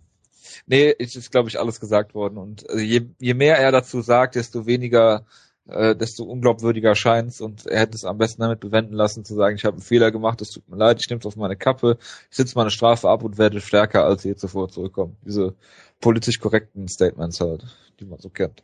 Nee, 0.66 0.94
es 0.98 1.16
ist, 1.16 1.32
glaube 1.32 1.50
ich, 1.50 1.60
alles 1.60 1.80
gesagt 1.80 2.14
worden. 2.14 2.38
Und 2.38 2.70
also 2.70 2.82
je, 2.82 3.02
je 3.20 3.34
mehr 3.34 3.58
er 3.58 3.72
dazu 3.72 4.02
sagt, 4.02 4.36
desto 4.36 4.66
weniger 4.66 5.26
äh, 5.72 5.96
desto 5.96 6.24
unglaubwürdiger 6.24 6.96
scheint's 6.96 7.42
und 7.42 7.66
er 7.66 7.82
hätte 7.82 7.96
es 7.96 8.06
am 8.06 8.18
besten 8.18 8.42
damit 8.42 8.60
bewenden 8.60 8.94
lassen, 8.94 9.26
zu 9.26 9.36
sagen, 9.36 9.56
ich 9.56 9.66
habe 9.66 9.76
einen 9.76 9.82
Fehler 9.82 10.12
gemacht, 10.12 10.42
es 10.42 10.52
tut 10.52 10.68
mir 10.68 10.78
leid, 10.78 11.00
ich 11.00 11.10
nehme 11.10 11.20
es 11.20 11.26
auf 11.26 11.36
meine 11.36 11.56
Kappe, 11.56 11.98
ich 12.30 12.38
sitze 12.38 12.58
meine 12.58 12.72
Strafe 12.72 13.10
ab 13.10 13.24
und 13.24 13.38
werde 13.38 13.62
stärker 13.62 14.06
als 14.06 14.24
je 14.24 14.36
zuvor 14.36 14.70
zurückkommen. 14.70 15.18
Diese 15.26 15.56
politisch 16.02 16.40
korrekten 16.40 16.88
Statements 16.88 17.40
halt, 17.42 17.66
die 18.00 18.06
man 18.06 18.20
so 18.20 18.30
kennt. 18.30 18.64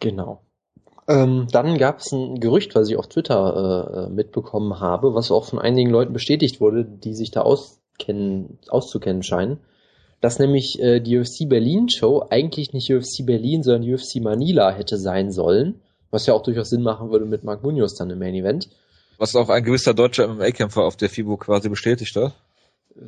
Genau. 0.00 0.40
Ähm, 1.08 1.46
dann 1.50 1.78
gab 1.78 1.98
es 1.98 2.12
ein 2.12 2.40
Gerücht, 2.40 2.74
was 2.74 2.88
ich 2.88 2.96
auf 2.96 3.08
Twitter 3.08 4.08
äh, 4.08 4.10
mitbekommen 4.10 4.80
habe, 4.80 5.14
was 5.14 5.30
auch 5.30 5.44
von 5.44 5.58
einigen 5.58 5.90
Leuten 5.90 6.12
bestätigt 6.12 6.60
wurde, 6.60 6.84
die 6.84 7.14
sich 7.14 7.30
da 7.30 7.42
auskennen, 7.42 8.58
auszukennen 8.68 9.22
scheinen, 9.22 9.58
dass 10.20 10.38
nämlich 10.38 10.80
äh, 10.80 11.00
die 11.00 11.18
UFC 11.18 11.48
Berlin 11.48 11.88
Show 11.88 12.26
eigentlich 12.30 12.72
nicht 12.72 12.92
UFC 12.92 13.24
Berlin, 13.24 13.62
sondern 13.62 13.92
UFC 13.92 14.16
Manila 14.16 14.70
hätte 14.70 14.98
sein 14.98 15.30
sollen 15.30 15.80
was 16.10 16.26
ja 16.26 16.34
auch 16.34 16.42
durchaus 16.42 16.70
Sinn 16.70 16.82
machen 16.82 17.10
würde 17.10 17.24
mit 17.24 17.44
Mark 17.44 17.62
Munoz 17.62 17.94
dann 17.94 18.10
im 18.10 18.18
Main 18.18 18.34
Event. 18.34 18.68
Was 19.18 19.36
auch 19.36 19.48
ein 19.48 19.64
gewisser 19.64 19.94
deutscher 19.94 20.28
MMA-Kämpfer 20.28 20.82
auf 20.82 20.96
der 20.96 21.10
FIBO 21.10 21.36
quasi 21.36 21.68
bestätigt 21.68 22.16
hat. 22.16 22.32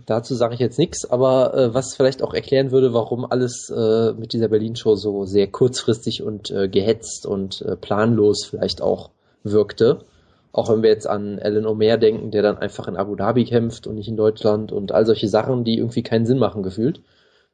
Dazu 0.06 0.34
sage 0.34 0.54
ich 0.54 0.60
jetzt 0.60 0.78
nichts, 0.78 1.10
aber 1.10 1.54
äh, 1.54 1.74
was 1.74 1.94
vielleicht 1.94 2.22
auch 2.22 2.34
erklären 2.34 2.70
würde, 2.70 2.94
warum 2.94 3.24
alles 3.24 3.68
äh, 3.70 4.12
mit 4.12 4.32
dieser 4.32 4.48
Berlin-Show 4.48 4.94
so 4.94 5.24
sehr 5.24 5.48
kurzfristig 5.48 6.22
und 6.22 6.50
äh, 6.50 6.68
gehetzt 6.68 7.26
und 7.26 7.62
äh, 7.62 7.76
planlos 7.76 8.44
vielleicht 8.44 8.80
auch 8.80 9.10
wirkte. 9.42 10.04
Auch 10.52 10.70
wenn 10.70 10.82
wir 10.82 10.90
jetzt 10.90 11.06
an 11.06 11.38
Alan 11.40 11.66
Omer 11.66 11.96
denken, 11.96 12.30
der 12.30 12.42
dann 12.42 12.58
einfach 12.58 12.86
in 12.86 12.96
Abu 12.96 13.16
Dhabi 13.16 13.44
kämpft 13.44 13.86
und 13.86 13.96
nicht 13.96 14.08
in 14.08 14.16
Deutschland 14.16 14.70
und 14.70 14.92
all 14.92 15.06
solche 15.06 15.28
Sachen, 15.28 15.64
die 15.64 15.78
irgendwie 15.78 16.02
keinen 16.02 16.26
Sinn 16.26 16.38
machen 16.38 16.62
gefühlt. 16.62 17.00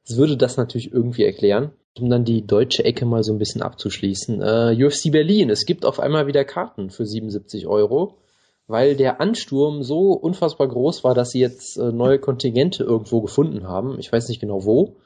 Das 0.06 0.16
würde 0.16 0.36
das 0.36 0.56
natürlich 0.56 0.92
irgendwie 0.92 1.24
erklären 1.24 1.70
um 2.00 2.10
dann 2.10 2.24
die 2.24 2.46
deutsche 2.46 2.84
Ecke 2.84 3.06
mal 3.06 3.22
so 3.22 3.32
ein 3.32 3.38
bisschen 3.38 3.62
abzuschließen. 3.62 4.40
Äh, 4.42 4.84
UFC 4.84 5.10
Berlin, 5.10 5.50
es 5.50 5.66
gibt 5.66 5.84
auf 5.84 6.00
einmal 6.00 6.26
wieder 6.26 6.44
Karten 6.44 6.90
für 6.90 7.06
77 7.06 7.66
Euro, 7.66 8.18
weil 8.66 8.96
der 8.96 9.20
Ansturm 9.20 9.82
so 9.82 10.12
unfassbar 10.12 10.68
groß 10.68 11.04
war, 11.04 11.14
dass 11.14 11.30
sie 11.30 11.40
jetzt 11.40 11.76
äh, 11.76 11.92
neue 11.92 12.18
Kontingente 12.18 12.84
irgendwo 12.84 13.20
gefunden 13.20 13.66
haben. 13.66 13.98
Ich 13.98 14.12
weiß 14.12 14.28
nicht 14.28 14.40
genau 14.40 14.64
wo. 14.64 14.96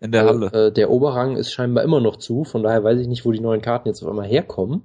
In 0.00 0.12
der 0.12 0.26
Halle. 0.26 0.52
Äh, 0.52 0.72
der 0.72 0.90
Oberrang 0.90 1.36
ist 1.36 1.52
scheinbar 1.52 1.82
immer 1.84 2.00
noch 2.00 2.16
zu, 2.16 2.44
von 2.44 2.62
daher 2.62 2.84
weiß 2.84 3.00
ich 3.00 3.08
nicht, 3.08 3.24
wo 3.24 3.32
die 3.32 3.40
neuen 3.40 3.62
Karten 3.62 3.88
jetzt 3.88 4.02
auf 4.02 4.08
einmal 4.08 4.28
herkommen. 4.28 4.82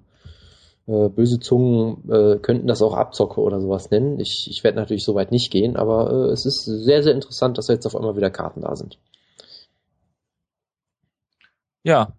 Äh, 0.87 1.09
böse 1.09 1.39
Zungen 1.39 2.09
äh, 2.09 2.39
könnten 2.39 2.67
das 2.67 2.81
auch 2.81 2.93
Abzocke 2.93 3.39
oder 3.41 3.59
sowas 3.59 3.91
nennen. 3.91 4.19
Ich, 4.19 4.47
ich 4.49 4.63
werde 4.63 4.77
natürlich 4.77 5.03
so 5.03 5.13
weit 5.13 5.31
nicht 5.31 5.51
gehen, 5.51 5.75
aber 5.75 6.11
äh, 6.11 6.31
es 6.31 6.45
ist 6.45 6.63
sehr, 6.63 7.03
sehr 7.03 7.13
interessant, 7.13 7.57
dass 7.57 7.67
jetzt 7.67 7.85
auf 7.85 7.95
einmal 7.95 8.15
wieder 8.15 8.31
Karten 8.31 8.61
da 8.61 8.75
sind. 8.75 8.97
Ja, 11.83 12.13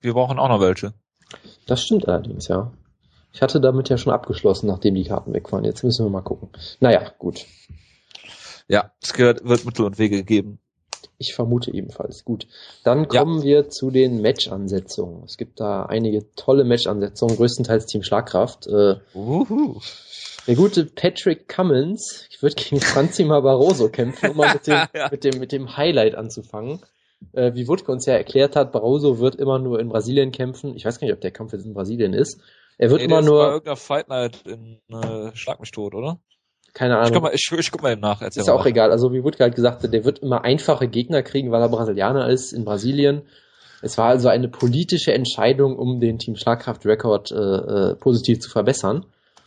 wir 0.00 0.14
brauchen 0.14 0.38
auch 0.38 0.48
noch 0.48 0.60
welche. 0.60 0.92
Das 1.66 1.82
stimmt 1.82 2.08
allerdings, 2.08 2.48
ja. 2.48 2.72
Ich 3.32 3.40
hatte 3.40 3.60
damit 3.60 3.88
ja 3.88 3.96
schon 3.96 4.12
abgeschlossen, 4.12 4.66
nachdem 4.66 4.94
die 4.94 5.04
Karten 5.04 5.32
weg 5.32 5.50
waren. 5.52 5.64
Jetzt 5.64 5.82
müssen 5.84 6.04
wir 6.04 6.10
mal 6.10 6.20
gucken. 6.20 6.50
Naja, 6.80 7.12
gut. 7.18 7.46
Ja, 8.68 8.92
es 9.00 9.14
gehört, 9.14 9.44
wird 9.44 9.64
Mittel 9.64 9.86
und 9.86 9.98
Wege 9.98 10.24
geben. 10.24 10.58
Ich 11.18 11.34
vermute 11.34 11.72
ebenfalls. 11.72 12.24
Gut. 12.24 12.48
Dann 12.84 13.08
kommen 13.08 13.38
ja. 13.38 13.44
wir 13.44 13.68
zu 13.70 13.90
den 13.90 14.20
Match-Ansetzungen. 14.20 15.22
Es 15.24 15.36
gibt 15.36 15.60
da 15.60 15.84
einige 15.86 16.34
tolle 16.34 16.64
Match-Ansetzungen, 16.64 17.36
größtenteils 17.36 17.86
Team 17.86 18.02
Schlagkraft. 18.02 18.66
Äh, 18.66 18.96
Uhu. 19.14 19.80
Der 20.46 20.56
gute 20.56 20.84
Patrick 20.84 21.48
Cummins, 21.48 22.26
ich 22.30 22.42
würde 22.42 22.56
gegen 22.56 22.80
Franzi 22.80 23.24
Barroso 23.24 23.88
kämpfen, 23.88 24.30
um 24.30 24.36
mal 24.36 24.52
mit 24.52 24.66
dem, 24.66 24.74
ja. 24.94 25.08
mit 25.10 25.22
dem, 25.22 25.38
mit 25.38 25.52
dem 25.52 25.76
Highlight 25.76 26.16
anzufangen 26.16 26.80
äh, 27.32 27.54
wie 27.54 27.68
Wutke 27.68 27.90
uns 27.92 28.06
ja 28.06 28.14
erklärt 28.14 28.56
hat, 28.56 28.72
Barroso 28.72 29.18
wird 29.18 29.36
immer 29.36 29.58
nur 29.58 29.80
in 29.80 29.88
Brasilien 29.88 30.32
kämpfen. 30.32 30.74
Ich 30.76 30.84
weiß 30.84 30.98
gar 30.98 31.06
nicht, 31.06 31.14
ob 31.14 31.20
der 31.20 31.30
Kampf 31.30 31.52
jetzt 31.52 31.66
in 31.66 31.74
Brasilien 31.74 32.12
ist. 32.14 32.40
Er 32.78 32.90
wird 32.90 33.00
nee, 33.00 33.06
immer 33.06 33.22
nur. 33.22 33.38
Bei 33.38 33.52
irgendeiner 33.52 33.76
Fight 33.76 34.08
Night 34.08 34.42
in 34.46 34.80
äh, 34.90 35.34
Schlag 35.34 35.60
mich 35.60 35.70
tot, 35.70 35.94
oder? 35.94 36.18
Keine 36.74 36.96
Ahnung. 36.96 37.08
Ich 37.08 37.12
guck 37.12 37.22
mal, 37.22 37.34
ich, 37.34 37.52
ich 37.52 37.70
guck 37.70 37.82
mal 37.82 37.92
eben 37.92 38.00
nach. 38.00 38.22
Ist 38.22 38.48
auch 38.48 38.64
egal. 38.64 38.90
Also 38.90 39.12
wie 39.12 39.22
Wutke 39.22 39.44
halt 39.44 39.54
gesagt 39.54 39.82
hat, 39.82 39.92
der 39.92 40.04
wird 40.04 40.20
immer 40.20 40.42
einfache 40.44 40.88
Gegner 40.88 41.22
kriegen, 41.22 41.50
weil 41.50 41.60
er 41.60 41.68
Brasilianer 41.68 42.28
ist 42.28 42.52
in 42.52 42.64
Brasilien. 42.64 43.22
Es 43.82 43.98
war 43.98 44.06
also 44.06 44.28
eine 44.28 44.48
politische 44.48 45.12
Entscheidung, 45.12 45.76
um 45.76 46.00
den 46.00 46.18
Team 46.18 46.36
Schlagkraft 46.36 46.86
Record 46.86 47.32
äh, 47.32 47.36
äh, 47.36 47.94
positiv 47.96 48.40
zu 48.40 48.48
verbessern. 48.48 49.04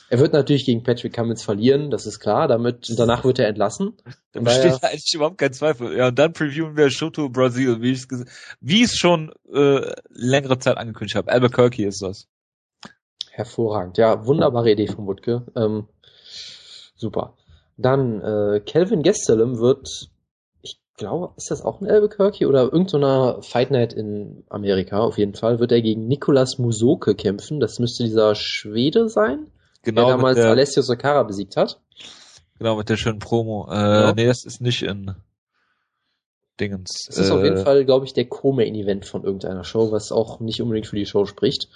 Er 0.09 0.19
wird 0.19 0.33
natürlich 0.33 0.65
gegen 0.65 0.83
Patrick 0.83 1.13
Cummins 1.13 1.43
verlieren, 1.43 1.89
das 1.89 2.05
ist 2.05 2.19
klar. 2.19 2.47
Damit 2.47 2.93
danach 2.97 3.23
wird 3.23 3.39
er 3.39 3.47
entlassen. 3.47 3.93
Da 4.33 4.41
besteht 4.41 4.83
eigentlich 4.83 5.13
überhaupt 5.13 5.37
kein 5.37 5.53
Zweifel. 5.53 5.97
Ja, 5.97 6.09
und 6.09 6.19
dann 6.19 6.33
previewen 6.33 6.77
wir 6.77 6.91
Shoto 6.91 7.29
Brasil, 7.29 7.81
wie 7.81 7.91
ich 7.91 8.05
es 8.09 8.25
wie 8.61 8.83
ich 8.83 8.91
es 8.91 8.97
schon 8.97 9.31
äh, 9.51 9.93
längere 10.09 10.59
Zeit 10.59 10.77
angekündigt 10.77 11.15
habe. 11.15 11.31
Albuquerque 11.31 11.87
ist 11.87 12.01
das. 12.01 12.27
Hervorragend. 13.31 13.97
Ja, 13.97 14.25
wunderbare 14.25 14.71
Idee 14.71 14.87
von 14.87 15.07
Wutke. 15.07 15.45
Ähm, 15.55 15.87
super. 16.95 17.35
Dann 17.77 18.21
äh, 18.21 18.61
Kelvin 18.61 19.03
Gastelum 19.03 19.59
wird, 19.59 20.09
ich 20.61 20.79
glaube, 20.95 21.33
ist 21.35 21.51
das 21.51 21.61
auch 21.61 21.81
ein 21.81 21.89
Albuquerque 21.89 22.47
oder 22.47 22.63
irgendeiner 22.63 23.35
so 23.35 23.41
Fight 23.41 23.71
Night 23.71 23.93
in 23.93 24.45
Amerika 24.49 24.99
auf 24.99 25.17
jeden 25.17 25.33
Fall, 25.33 25.59
wird 25.59 25.73
er 25.73 25.81
gegen 25.81 26.07
Nicolas 26.07 26.57
Musoke 26.57 27.15
kämpfen. 27.15 27.59
Das 27.59 27.79
müsste 27.79 28.03
dieser 28.03 28.35
Schwede 28.35 29.09
sein, 29.09 29.47
Genau, 29.85 30.07
der 30.07 30.17
damals 30.17 30.35
mit 30.35 30.43
der, 30.43 30.51
Alessio 30.51 30.81
Sakara 30.81 31.23
besiegt 31.23 31.55
hat. 31.55 31.79
genau, 32.57 32.75
mit 32.75 32.89
der 32.89 32.97
schönen 32.97 33.19
Promo. 33.19 33.67
Äh, 33.71 33.75
Ja. 33.75 34.13
Nee, 34.13 34.25
das 34.25 34.43
ist 34.45 34.59
nicht 34.61 34.81
in 34.83 35.15
Dingens. 36.59 37.05
Das 37.07 37.17
ist 37.17 37.29
äh, 37.29 37.31
auf 37.33 37.43
jeden 37.43 37.57
Fall, 37.63 37.83
glaube 37.85 38.05
ich, 38.05 38.13
der 38.13 38.25
Co-Main-Event 38.25 39.05
von 39.05 39.23
irgendeiner 39.23 39.63
Show, 39.63 39.91
was 39.91 40.11
auch 40.11 40.39
nicht 40.39 40.61
unbedingt 40.61 40.87
für 40.87 40.95
die 40.95 41.05
Show 41.05 41.25
spricht. 41.25 41.67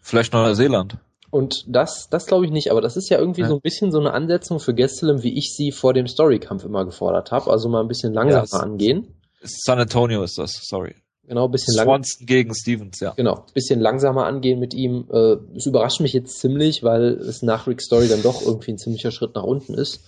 Vielleicht 0.00 0.32
Neuseeland. 0.32 0.98
Und 1.30 1.64
das, 1.68 2.08
das 2.10 2.26
glaube 2.26 2.44
ich 2.44 2.50
nicht, 2.52 2.70
aber 2.70 2.80
das 2.80 2.96
ist 2.96 3.08
ja 3.08 3.18
irgendwie 3.18 3.42
Ja. 3.42 3.48
so 3.48 3.54
ein 3.56 3.60
bisschen 3.60 3.90
so 3.92 3.98
eine 4.00 4.12
Ansetzung 4.12 4.58
für 4.60 4.74
Gastelum, 4.74 5.22
wie 5.22 5.36
ich 5.36 5.54
sie 5.54 5.70
vor 5.72 5.92
dem 5.92 6.06
Storykampf 6.06 6.64
immer 6.64 6.84
gefordert 6.84 7.30
habe. 7.30 7.50
Also 7.50 7.68
mal 7.68 7.80
ein 7.80 7.88
bisschen 7.88 8.12
langsamer 8.14 8.44
es- 8.44 8.52
angehen. 8.52 9.08
San 9.42 9.78
Antonio 9.78 10.22
ist 10.22 10.38
das, 10.38 10.52
sorry. 10.62 10.94
Genau, 11.28 11.46
ein 11.46 11.50
bisschen 11.50 11.74
Swanson 11.74 12.26
gegen 12.26 12.54
Stevens, 12.54 13.00
ja. 13.00 13.12
genau, 13.16 13.44
bisschen 13.52 13.80
langsamer 13.80 14.26
angehen 14.26 14.60
mit 14.60 14.74
ihm. 14.74 15.06
Äh, 15.10 15.36
Es 15.56 15.66
überrascht 15.66 16.00
mich 16.00 16.12
jetzt 16.12 16.38
ziemlich, 16.38 16.84
weil 16.84 17.14
es 17.14 17.42
nach 17.42 17.66
Rick 17.66 17.82
Story 17.82 18.08
dann 18.08 18.22
doch 18.22 18.42
irgendwie 18.42 18.72
ein 18.72 18.78
ziemlicher 18.78 19.10
Schritt 19.10 19.34
nach 19.34 19.42
unten 19.42 19.74
ist. 19.74 20.00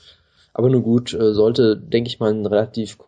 Aber 0.55 0.71
nur 0.71 0.83
gut, 0.83 1.13
äh, 1.15 1.35
sollte, 1.35 1.77
denke 1.77 2.09
ich 2.09 2.21
mal, 2.21 2.33
ein 2.33 2.47
relativ 2.47 2.99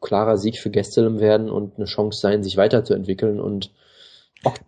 klarer 0.00 0.38
Sieg 0.38 0.58
für 0.58 0.70
Gastelum 0.70 1.20
werden 1.20 1.50
und 1.50 1.76
eine 1.76 1.84
Chance 1.84 2.18
sein, 2.20 2.42
sich 2.42 2.56
weiterzuentwickeln 2.56 3.40
und 3.40 3.70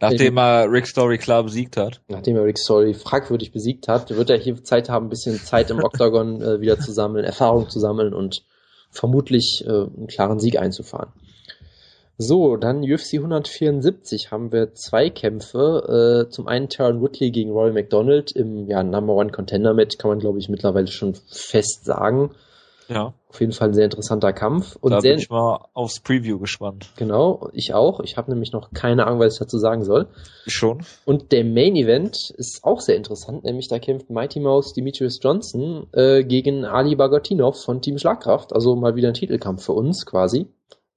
Nachdem 0.00 0.36
er 0.36 0.70
Rick 0.70 0.86
Story 0.86 1.16
klar 1.16 1.44
besiegt 1.44 1.78
hat. 1.78 2.02
nachdem 2.08 2.36
er 2.36 2.44
Rick 2.44 2.58
Story 2.58 2.92
fragwürdig 2.92 3.52
besiegt 3.52 3.88
hat, 3.88 4.10
wird 4.10 4.28
er 4.28 4.36
hier 4.36 4.62
Zeit 4.62 4.90
haben, 4.90 5.06
ein 5.06 5.08
bisschen 5.08 5.38
Zeit 5.38 5.70
im 5.70 5.82
Oktagon 5.82 6.42
äh, 6.42 6.60
wieder 6.60 6.78
zu 6.78 6.92
sammeln, 6.92 7.24
Erfahrung 7.24 7.70
zu 7.70 7.80
sammeln 7.80 8.12
und 8.12 8.44
vermutlich 8.90 9.64
einen 9.66 10.06
klaren 10.08 10.38
Sieg 10.38 10.58
einzufahren. 10.58 11.14
So, 12.18 12.56
dann 12.56 12.82
UFC 12.82 13.14
174 13.14 14.30
haben 14.30 14.52
wir 14.52 14.74
zwei 14.74 15.10
Kämpfe. 15.10 16.26
Äh, 16.26 16.30
zum 16.30 16.46
einen 16.46 16.68
Taron 16.68 17.00
Woodley 17.00 17.30
gegen 17.30 17.50
Roy 17.50 17.72
McDonald 17.72 18.32
im 18.32 18.68
ja, 18.68 18.82
Number 18.82 19.14
One 19.14 19.30
Contender 19.30 19.74
Match, 19.74 19.98
kann 19.98 20.10
man 20.10 20.18
glaube 20.18 20.38
ich 20.38 20.48
mittlerweile 20.48 20.88
schon 20.88 21.14
fest 21.14 21.84
sagen. 21.84 22.32
Ja. 22.88 23.14
Auf 23.28 23.40
jeden 23.40 23.52
Fall 23.52 23.68
ein 23.68 23.74
sehr 23.74 23.86
interessanter 23.86 24.32
Kampf. 24.32 24.76
Und 24.80 24.90
da 24.90 25.00
sehr, 25.00 25.12
bin 25.12 25.20
ich 25.20 25.30
mal 25.30 25.66
aufs 25.72 26.00
Preview 26.00 26.38
gespannt. 26.38 26.90
genau, 26.96 27.48
ich 27.52 27.72
auch. 27.72 28.00
Ich 28.00 28.16
habe 28.16 28.30
nämlich 28.30 28.52
noch 28.52 28.72
keine 28.72 29.06
Ahnung, 29.06 29.20
was 29.20 29.34
ich 29.34 29.38
dazu 29.38 29.58
sagen 29.58 29.84
soll. 29.84 30.08
Schon. 30.46 30.84
Und 31.04 31.32
der 31.32 31.44
Main 31.44 31.74
Event 31.76 32.30
ist 32.36 32.62
auch 32.62 32.80
sehr 32.80 32.96
interessant, 32.96 33.44
nämlich 33.44 33.68
da 33.68 33.78
kämpft 33.78 34.10
Mighty 34.10 34.40
Mouse 34.40 34.74
Demetrius 34.74 35.18
Johnson 35.22 35.86
äh, 35.92 36.24
gegen 36.24 36.64
Ali 36.64 36.94
Bagotinov 36.94 37.62
von 37.62 37.80
Team 37.80 37.98
Schlagkraft. 37.98 38.52
Also 38.52 38.76
mal 38.76 38.96
wieder 38.96 39.08
ein 39.08 39.14
Titelkampf 39.14 39.64
für 39.64 39.72
uns 39.72 40.04
quasi. 40.04 40.48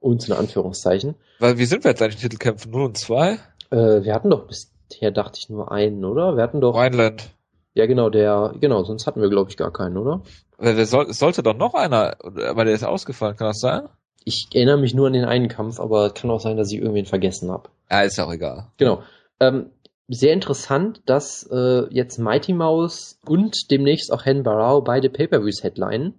Uns 0.06 0.28
in 0.28 0.36
Anführungszeichen. 0.36 1.16
Weil 1.40 1.58
wie 1.58 1.66
sind 1.66 1.84
wir 1.84 1.90
jetzt 1.90 2.02
eigentlich 2.04 2.24
in 2.24 2.30
Titelkämpfen? 2.30 2.72
0 2.72 2.84
und 2.84 2.98
2? 2.98 3.40
Äh, 3.72 4.04
wir 4.04 4.14
hatten 4.14 4.30
doch 4.30 4.46
bisher, 4.46 5.10
dachte 5.10 5.40
ich, 5.40 5.50
nur 5.50 5.72
einen, 5.72 6.06
oder? 6.06 6.38
Wir 6.38 6.44
hatten 6.44 6.62
doch. 6.62 6.76
Rheinland. 6.76 7.32
Ja, 7.74 7.88
genau, 7.88 8.12
der. 8.12 8.54
Genau, 8.62 8.84
sonst 8.84 9.08
hatten 9.08 9.20
wir, 9.20 9.30
glaube 9.30 9.50
ich, 9.50 9.58
gar 9.58 9.74
keinen, 9.74 9.98
oder? 9.98 10.22
Weil 10.58 10.78
wir 10.78 10.86
soll, 10.86 11.08
es 11.10 11.18
sollte 11.18 11.42
doch 11.42 11.58
noch 11.58 11.74
einer, 11.74 12.18
aber 12.22 12.66
der 12.66 12.76
ist 12.76 12.84
ausgefallen, 12.84 13.36
kann 13.36 13.48
das 13.48 13.60
sein? 13.60 13.90
Ich 14.24 14.48
erinnere 14.54 14.78
mich 14.78 14.94
nur 14.94 15.08
an 15.08 15.14
den 15.14 15.26
einen 15.26 15.48
Kampf, 15.48 15.80
aber 15.80 16.12
kann 16.12 16.30
auch 16.30 16.40
sein, 16.40 16.56
dass 16.56 16.72
ich 16.72 16.78
irgendwen 16.78 17.06
vergessen 17.08 17.52
habe. 17.52 17.70
Ja, 17.90 18.02
ist 18.02 18.20
auch 18.20 18.32
egal. 18.32 18.68
Genau. 18.78 19.02
Ähm, 19.40 19.72
sehr 20.08 20.34
interessant, 20.34 21.02
dass 21.08 21.50
äh, 21.52 21.88
jetzt 21.90 22.20
Mighty 22.20 22.54
Mouse 22.54 23.20
und 23.28 23.72
demnächst 23.72 24.14
auch 24.14 24.24
Hen 24.24 24.44
Barrow 24.44 24.84
beide 24.84 25.10
Pay-Per-Views 25.10 25.64
headlinen. 25.64 26.14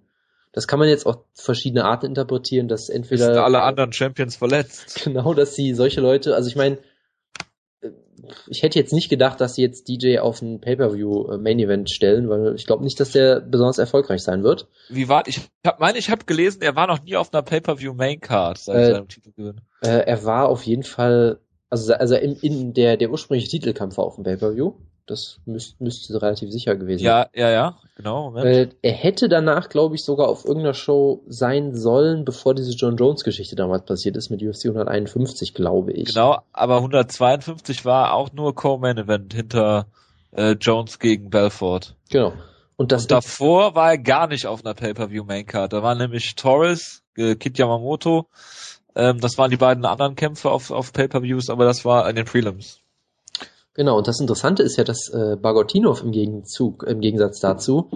Das 0.57 0.67
kann 0.67 0.79
man 0.79 0.89
jetzt 0.89 1.05
auf 1.05 1.19
verschiedene 1.35 1.85
Arten 1.85 2.07
interpretieren, 2.07 2.67
dass 2.67 2.89
entweder 2.89 3.25
sind 3.25 3.37
alle 3.37 3.61
anderen 3.61 3.93
Champions 3.93 4.37
verletzt. 4.37 5.01
genau, 5.03 5.35
dass 5.35 5.53
sie 5.53 5.75
solche 5.75 6.01
Leute, 6.01 6.33
also 6.33 6.49
ich 6.49 6.55
meine, 6.55 6.79
äh, 7.81 7.91
ich 8.47 8.63
hätte 8.63 8.79
jetzt 8.79 8.91
nicht 8.91 9.07
gedacht, 9.07 9.39
dass 9.39 9.53
sie 9.53 9.61
jetzt 9.61 9.87
DJ 9.87 10.17
auf 10.17 10.41
ein 10.41 10.59
Pay-Per-View 10.59 11.33
äh, 11.33 11.37
Main 11.37 11.59
Event 11.59 11.91
stellen, 11.91 12.27
weil 12.27 12.55
ich 12.55 12.65
glaube 12.65 12.83
nicht, 12.83 12.99
dass 12.99 13.11
der 13.11 13.39
besonders 13.39 13.77
erfolgreich 13.77 14.23
sein 14.23 14.41
wird. 14.41 14.67
Wie 14.89 15.07
war, 15.07 15.27
ich 15.27 15.41
hab, 15.63 15.79
meine, 15.79 15.99
ich 15.99 16.09
habe 16.09 16.25
gelesen, 16.25 16.63
er 16.63 16.75
war 16.75 16.87
noch 16.87 17.03
nie 17.03 17.17
auf 17.17 17.31
einer 17.31 17.43
Pay-Per-View 17.43 17.93
Maincard 17.93 18.57
seit 18.57 18.77
Äh, 18.77 18.91
seinem 18.93 19.09
Titelgewinn. 19.09 19.61
Äh, 19.81 20.07
er 20.07 20.25
war 20.25 20.49
auf 20.49 20.63
jeden 20.63 20.81
Fall, 20.81 21.39
also, 21.69 21.93
also 21.93 22.15
in, 22.15 22.35
in 22.37 22.73
der, 22.73 22.97
der 22.97 23.11
ursprüngliche 23.11 23.51
Titelkampf 23.51 23.97
war 23.97 24.05
auf 24.05 24.15
dem 24.15 24.23
Pay-Per-View. 24.23 24.73
Das 25.07 25.39
müsst, 25.45 25.79
müsste 25.79 26.21
relativ 26.21 26.51
sicher 26.51 26.75
gewesen 26.75 27.03
sein. 27.03 27.27
Ja, 27.33 27.47
ja, 27.47 27.49
ja, 27.49 27.77
genau, 27.95 28.29
Moment. 28.29 28.45
Äh, 28.45 28.69
er 28.81 28.91
hätte 28.91 29.29
danach, 29.29 29.69
glaube 29.69 29.95
ich, 29.95 30.03
sogar 30.03 30.27
auf 30.27 30.43
irgendeiner 30.43 30.73
Show 30.73 31.23
sein 31.27 31.73
sollen, 31.73 32.25
bevor 32.25 32.53
diese 32.53 32.73
John 32.73 32.97
Jones-Geschichte 32.97 33.55
damals 33.55 33.85
passiert 33.85 34.17
ist 34.17 34.29
mit 34.29 34.43
UFC 34.43 34.65
151, 34.65 35.53
glaube 35.53 35.93
ich. 35.93 36.13
Genau, 36.13 36.39
aber 36.51 36.77
152 36.77 37.85
war 37.85 38.13
auch 38.13 38.33
nur 38.33 38.53
Co-Main 38.53 38.97
Event 38.97 39.33
hinter 39.33 39.87
äh, 40.31 40.51
Jones 40.59 40.99
gegen 40.99 41.29
Belfort. 41.29 41.95
Genau. 42.09 42.33
Und 42.75 42.91
das 42.91 43.03
Und 43.03 43.11
davor 43.11 43.75
war 43.75 43.91
er 43.91 43.97
gar 43.97 44.27
nicht 44.27 44.45
auf 44.45 44.63
einer 44.63 44.75
Pay-Per-View 44.75 45.23
Maincard. 45.23 45.73
Da 45.73 45.81
waren 45.81 45.97
nämlich 45.97 46.35
Torres, 46.35 47.01
äh, 47.17 47.35
Kid 47.35 47.57
Yamamoto. 47.57 48.27
Ähm, 48.95 49.19
das 49.19 49.37
waren 49.37 49.51
die 49.51 49.57
beiden 49.57 49.85
anderen 49.85 50.15
Kämpfe 50.15 50.51
auf, 50.51 50.69
auf 50.71 50.93
Pay-Per-Views, 50.93 51.49
aber 51.49 51.65
das 51.65 51.85
war 51.85 52.09
in 52.09 52.15
den 52.15 52.25
Prelims. 52.25 52.81
Genau, 53.77 53.95
und 53.95 54.07
das 54.07 54.19
Interessante 54.19 54.63
ist 54.63 54.75
ja, 54.75 54.83
dass 54.83 55.07
äh, 55.13 55.37
Bagotinov 55.39 56.01
im 56.03 56.11
Gegenzug, 56.11 56.83
im 56.83 56.99
Gegensatz 56.99 57.39
dazu, 57.39 57.91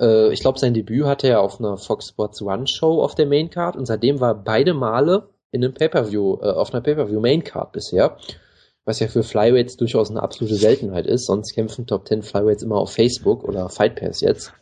äh, 0.00 0.32
ich 0.32 0.40
glaube, 0.40 0.58
sein 0.58 0.72
Debüt 0.72 1.04
hatte 1.04 1.28
er 1.28 1.42
auf 1.42 1.60
einer 1.60 1.76
Fox 1.76 2.08
Sports 2.08 2.40
One 2.40 2.66
Show 2.66 3.02
auf 3.02 3.14
der 3.14 3.26
Maincard 3.26 3.76
und 3.76 3.84
seitdem 3.84 4.18
war 4.18 4.34
beide 4.34 4.72
Male 4.72 5.28
in 5.52 5.62
einem 5.62 5.74
Pay-Per-View, 5.74 6.38
äh, 6.40 6.52
auf 6.52 6.72
einer 6.72 6.80
Pay-Per-View 6.80 7.20
Maincard 7.20 7.72
bisher. 7.72 8.16
Was 8.86 8.98
ja 8.98 9.08
für 9.08 9.22
Flyweights 9.22 9.76
durchaus 9.76 10.10
eine 10.10 10.22
absolute 10.22 10.54
Seltenheit 10.54 11.06
ist, 11.06 11.26
sonst 11.26 11.54
kämpfen 11.54 11.86
Top 11.86 12.08
10 12.08 12.22
Flyweights 12.22 12.62
immer 12.62 12.76
auf 12.76 12.92
Facebook 12.92 13.44
oder 13.44 13.68
Fight 13.68 13.96
Pass 13.96 14.22
jetzt. 14.22 14.54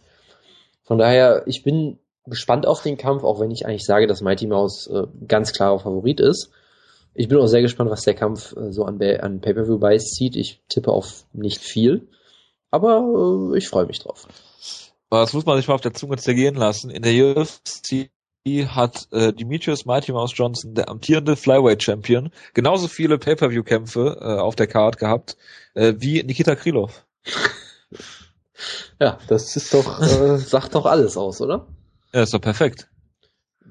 Von 0.82 0.98
daher, 0.98 1.44
ich 1.46 1.62
bin 1.62 2.00
gespannt 2.26 2.66
auf 2.66 2.82
den 2.82 2.96
Kampf, 2.96 3.22
auch 3.22 3.38
wenn 3.38 3.52
ich 3.52 3.64
eigentlich 3.64 3.86
sage, 3.86 4.08
dass 4.08 4.22
Mighty 4.22 4.48
Mouse 4.48 4.88
äh, 4.88 5.04
ganz 5.28 5.52
klarer 5.52 5.78
Favorit 5.78 6.18
ist. 6.18 6.50
Ich 7.18 7.26
bin 7.26 7.38
auch 7.38 7.48
sehr 7.48 7.62
gespannt, 7.62 7.90
was 7.90 8.02
der 8.02 8.14
Kampf 8.14 8.54
äh, 8.56 8.70
so 8.70 8.84
an, 8.84 9.02
an 9.02 9.40
Pay-Per-View-Buys 9.40 10.12
zieht. 10.12 10.36
Ich 10.36 10.62
tippe 10.68 10.92
auf 10.92 11.24
nicht 11.32 11.60
viel, 11.60 12.06
aber 12.70 13.52
äh, 13.52 13.58
ich 13.58 13.68
freue 13.68 13.86
mich 13.86 13.98
drauf. 13.98 14.28
Das 15.10 15.32
muss 15.32 15.44
man 15.44 15.56
sich 15.56 15.66
mal 15.66 15.74
auf 15.74 15.80
der 15.80 15.94
Zunge 15.94 16.16
zergehen 16.18 16.54
lassen. 16.54 16.90
In 16.90 17.02
der 17.02 17.36
UFC 17.36 18.10
hat 18.68 19.08
äh, 19.10 19.32
Demetrius 19.32 19.84
Mighty 19.84 20.12
Mouse 20.12 20.30
Johnson, 20.32 20.74
der 20.74 20.88
amtierende 20.88 21.34
Flyweight 21.34 21.82
Champion, 21.82 22.30
genauso 22.54 22.86
viele 22.86 23.18
Pay-Per-View-Kämpfe 23.18 24.18
äh, 24.20 24.38
auf 24.38 24.54
der 24.54 24.68
Card 24.68 24.98
gehabt 24.98 25.36
äh, 25.74 25.94
wie 25.98 26.22
Nikita 26.22 26.54
Krylov. 26.54 27.04
Ja, 29.00 29.18
das 29.26 29.56
ist 29.56 29.74
doch, 29.74 30.00
äh, 30.00 30.38
sagt 30.38 30.76
doch 30.76 30.86
alles 30.86 31.16
aus, 31.16 31.40
oder? 31.40 31.66
Ja, 32.12 32.22
ist 32.22 32.32
doch 32.32 32.40
perfekt. 32.40 32.88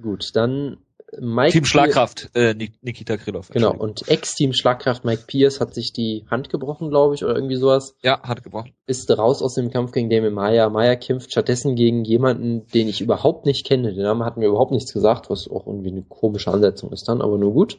Gut, 0.02 0.36
dann 0.36 0.80
Mike 1.20 1.54
Team 1.54 1.64
Schlagkraft, 1.64 2.30
äh, 2.36 2.54
Nik- 2.54 2.80
Nikita 2.82 3.16
Krylov. 3.16 3.50
Genau, 3.50 3.74
und 3.74 4.10
Ex-Team 4.10 4.52
Schlagkraft 4.52 5.06
Mike 5.06 5.24
Pierce 5.26 5.62
hat 5.62 5.74
sich 5.74 5.94
die 5.94 6.26
Hand 6.30 6.50
gebrochen, 6.50 6.90
glaube 6.90 7.16
ich, 7.16 7.24
oder 7.24 7.34
irgendwie 7.34 7.56
sowas. 7.56 7.96
Ja, 8.04 8.22
hat 8.24 8.44
gebrochen. 8.44 8.74
Ist 8.88 9.10
raus 9.18 9.42
aus 9.42 9.54
dem 9.54 9.72
Kampf 9.72 9.94
gegen 9.94 10.10
Damien 10.10 10.34
Maya. 10.34 10.70
Maya 10.70 10.96
kämpft 10.98 11.32
stattdessen 11.32 11.76
gegen 11.76 12.04
jemanden, 12.04 12.68
den 12.74 12.90
ich 12.90 13.00
überhaupt 13.00 13.46
nicht 13.46 13.66
kenne. 13.66 13.94
Der 13.94 14.04
Name 14.04 14.26
hat 14.26 14.36
mir 14.36 14.48
überhaupt 14.48 14.72
nichts 14.74 14.92
gesagt, 14.94 15.30
was 15.30 15.48
auch 15.50 15.66
irgendwie 15.66 15.92
eine 15.92 16.04
komische 16.04 16.52
Ansetzung 16.52 16.92
ist 16.92 17.08
dann, 17.08 17.22
aber 17.22 17.38
nur 17.38 17.54
gut. 17.54 17.78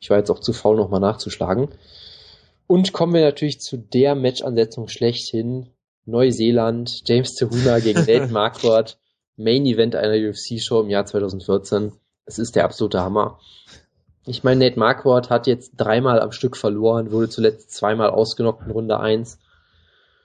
Ich 0.00 0.10
war 0.10 0.18
jetzt 0.18 0.30
auch 0.30 0.40
zu 0.40 0.52
faul, 0.52 0.76
nochmal 0.76 1.00
nachzuschlagen. 1.00 1.68
Und 2.66 2.92
kommen 2.92 3.14
wir 3.14 3.20
natürlich 3.22 3.60
zu 3.60 3.76
der 3.76 4.16
Match-Ansetzung 4.16 4.88
schlechthin. 4.88 5.68
Neuseeland, 6.04 7.02
James 7.06 7.34
Tehuna 7.36 7.78
gegen 7.78 8.00
Nate 8.06 8.26
Marquardt. 8.32 8.98
Main 9.36 9.66
Event 9.66 9.94
einer 9.94 10.14
UFC-Show 10.30 10.80
im 10.80 10.90
Jahr 10.90 11.06
2014. 11.06 11.92
Es 12.26 12.38
ist 12.38 12.56
der 12.56 12.64
absolute 12.64 13.00
Hammer. 13.00 13.38
Ich 14.26 14.42
meine, 14.42 14.64
Nate 14.64 14.78
Marquardt 14.78 15.30
hat 15.30 15.46
jetzt 15.46 15.72
dreimal 15.76 16.20
am 16.20 16.32
Stück 16.32 16.56
verloren, 16.56 17.12
wurde 17.12 17.28
zuletzt 17.28 17.70
zweimal 17.70 18.10
ausgenockt 18.10 18.66
in 18.66 18.72
Runde 18.72 18.98
1. 18.98 19.38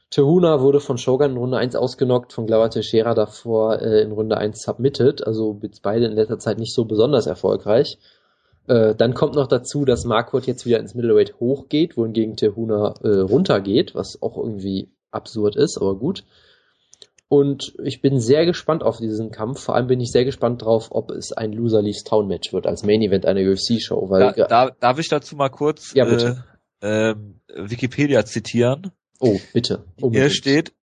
Tehuna 0.10 0.60
wurde 0.60 0.80
von 0.80 0.98
Shogun 0.98 1.32
in 1.32 1.38
Runde 1.38 1.58
1 1.58 1.76
ausgenockt, 1.76 2.34
von 2.34 2.48
Glover 2.48 2.70
Teixeira 2.70 3.14
davor 3.14 3.80
äh, 3.80 4.02
in 4.02 4.12
Runde 4.12 4.38
1 4.38 4.62
submitted, 4.62 5.26
also 5.26 5.58
jetzt 5.62 5.84
beide 5.84 6.06
in 6.06 6.14
letzter 6.14 6.40
Zeit 6.40 6.58
nicht 6.58 6.74
so 6.74 6.86
besonders 6.86 7.28
erfolgreich. 7.28 7.98
Äh, 8.68 8.96
dann 8.96 9.14
kommt 9.14 9.36
noch 9.36 9.48
dazu, 9.48 9.86
dass 9.86 10.04
Marquardt 10.04 10.48
jetzt 10.48 10.66
wieder 10.66 10.80
ins 10.80 10.96
Middleweight 10.96 11.40
hochgeht, 11.40 11.96
wohingegen 11.96 12.36
Tehuna 12.36 12.96
äh, 13.04 13.20
runtergeht, 13.20 13.96
was 13.96 14.22
auch 14.22 14.38
irgendwie 14.38 14.90
absurd 15.12 15.56
ist, 15.56 15.78
aber 15.78 15.96
gut. 15.96 16.24
Und 17.32 17.74
ich 17.82 18.02
bin 18.02 18.20
sehr 18.20 18.46
gespannt 18.46 18.84
auf 18.84 18.98
diesen 18.98 19.32
Kampf. 19.32 19.62
Vor 19.62 19.74
allem 19.74 19.88
bin 19.88 20.02
ich 20.02 20.12
sehr 20.12 20.26
gespannt 20.26 20.64
drauf, 20.64 20.90
ob 20.92 21.12
es 21.12 21.32
ein 21.32 21.54
Loser 21.54 21.82
Leaves 21.82 22.04
Town 22.04 22.28
Match 22.28 22.52
wird 22.52 22.68
als 22.68 22.84
Main 22.84 23.02
Event 23.02 23.26
einer 23.26 23.40
UFC-Show. 23.40 24.06
Da, 24.10 24.34
da, 24.34 24.72
darf 24.72 25.00
ich 25.00 25.08
dazu 25.08 25.38
mal 25.38 25.48
kurz 25.48 25.94
ja, 25.94 26.04
bitte. 26.04 26.44
Äh, 26.84 27.12
äh, 27.12 27.16
Wikipedia 27.56 28.26
zitieren? 28.26 28.92
Oh, 29.22 29.40
bitte. 29.54 29.86
Unbedingt. 30.02 30.16
Hier 30.16 30.30
steht, 30.30 30.74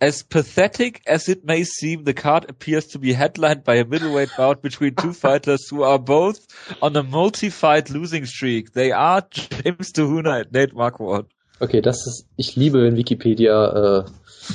As 0.00 0.24
pathetic 0.24 1.02
as 1.06 1.28
it 1.28 1.44
may 1.44 1.62
seem, 1.62 2.04
the 2.04 2.12
card 2.12 2.50
appears 2.50 2.88
to 2.88 2.98
be 2.98 3.12
headlined 3.12 3.62
by 3.62 3.76
a 3.76 3.84
middleweight 3.84 4.30
bout 4.36 4.60
between 4.62 4.96
two 4.96 5.12
fighters 5.26 5.68
who 5.70 5.84
are 5.84 6.00
both 6.00 6.40
on 6.82 6.96
a 6.96 7.04
multi-fight 7.04 7.88
losing 7.88 8.26
streak. 8.26 8.72
They 8.72 8.90
are 8.90 9.22
James 9.30 9.92
Tuhuna 9.92 10.40
and 10.40 10.52
Nate 10.52 10.74
Marquardt. 10.74 11.26
Okay, 11.60 11.80
das 11.80 12.04
ist, 12.08 12.26
ich 12.36 12.56
liebe, 12.56 12.82
wenn 12.82 12.96
Wikipedia, 12.96 14.00
äh, 14.00 14.04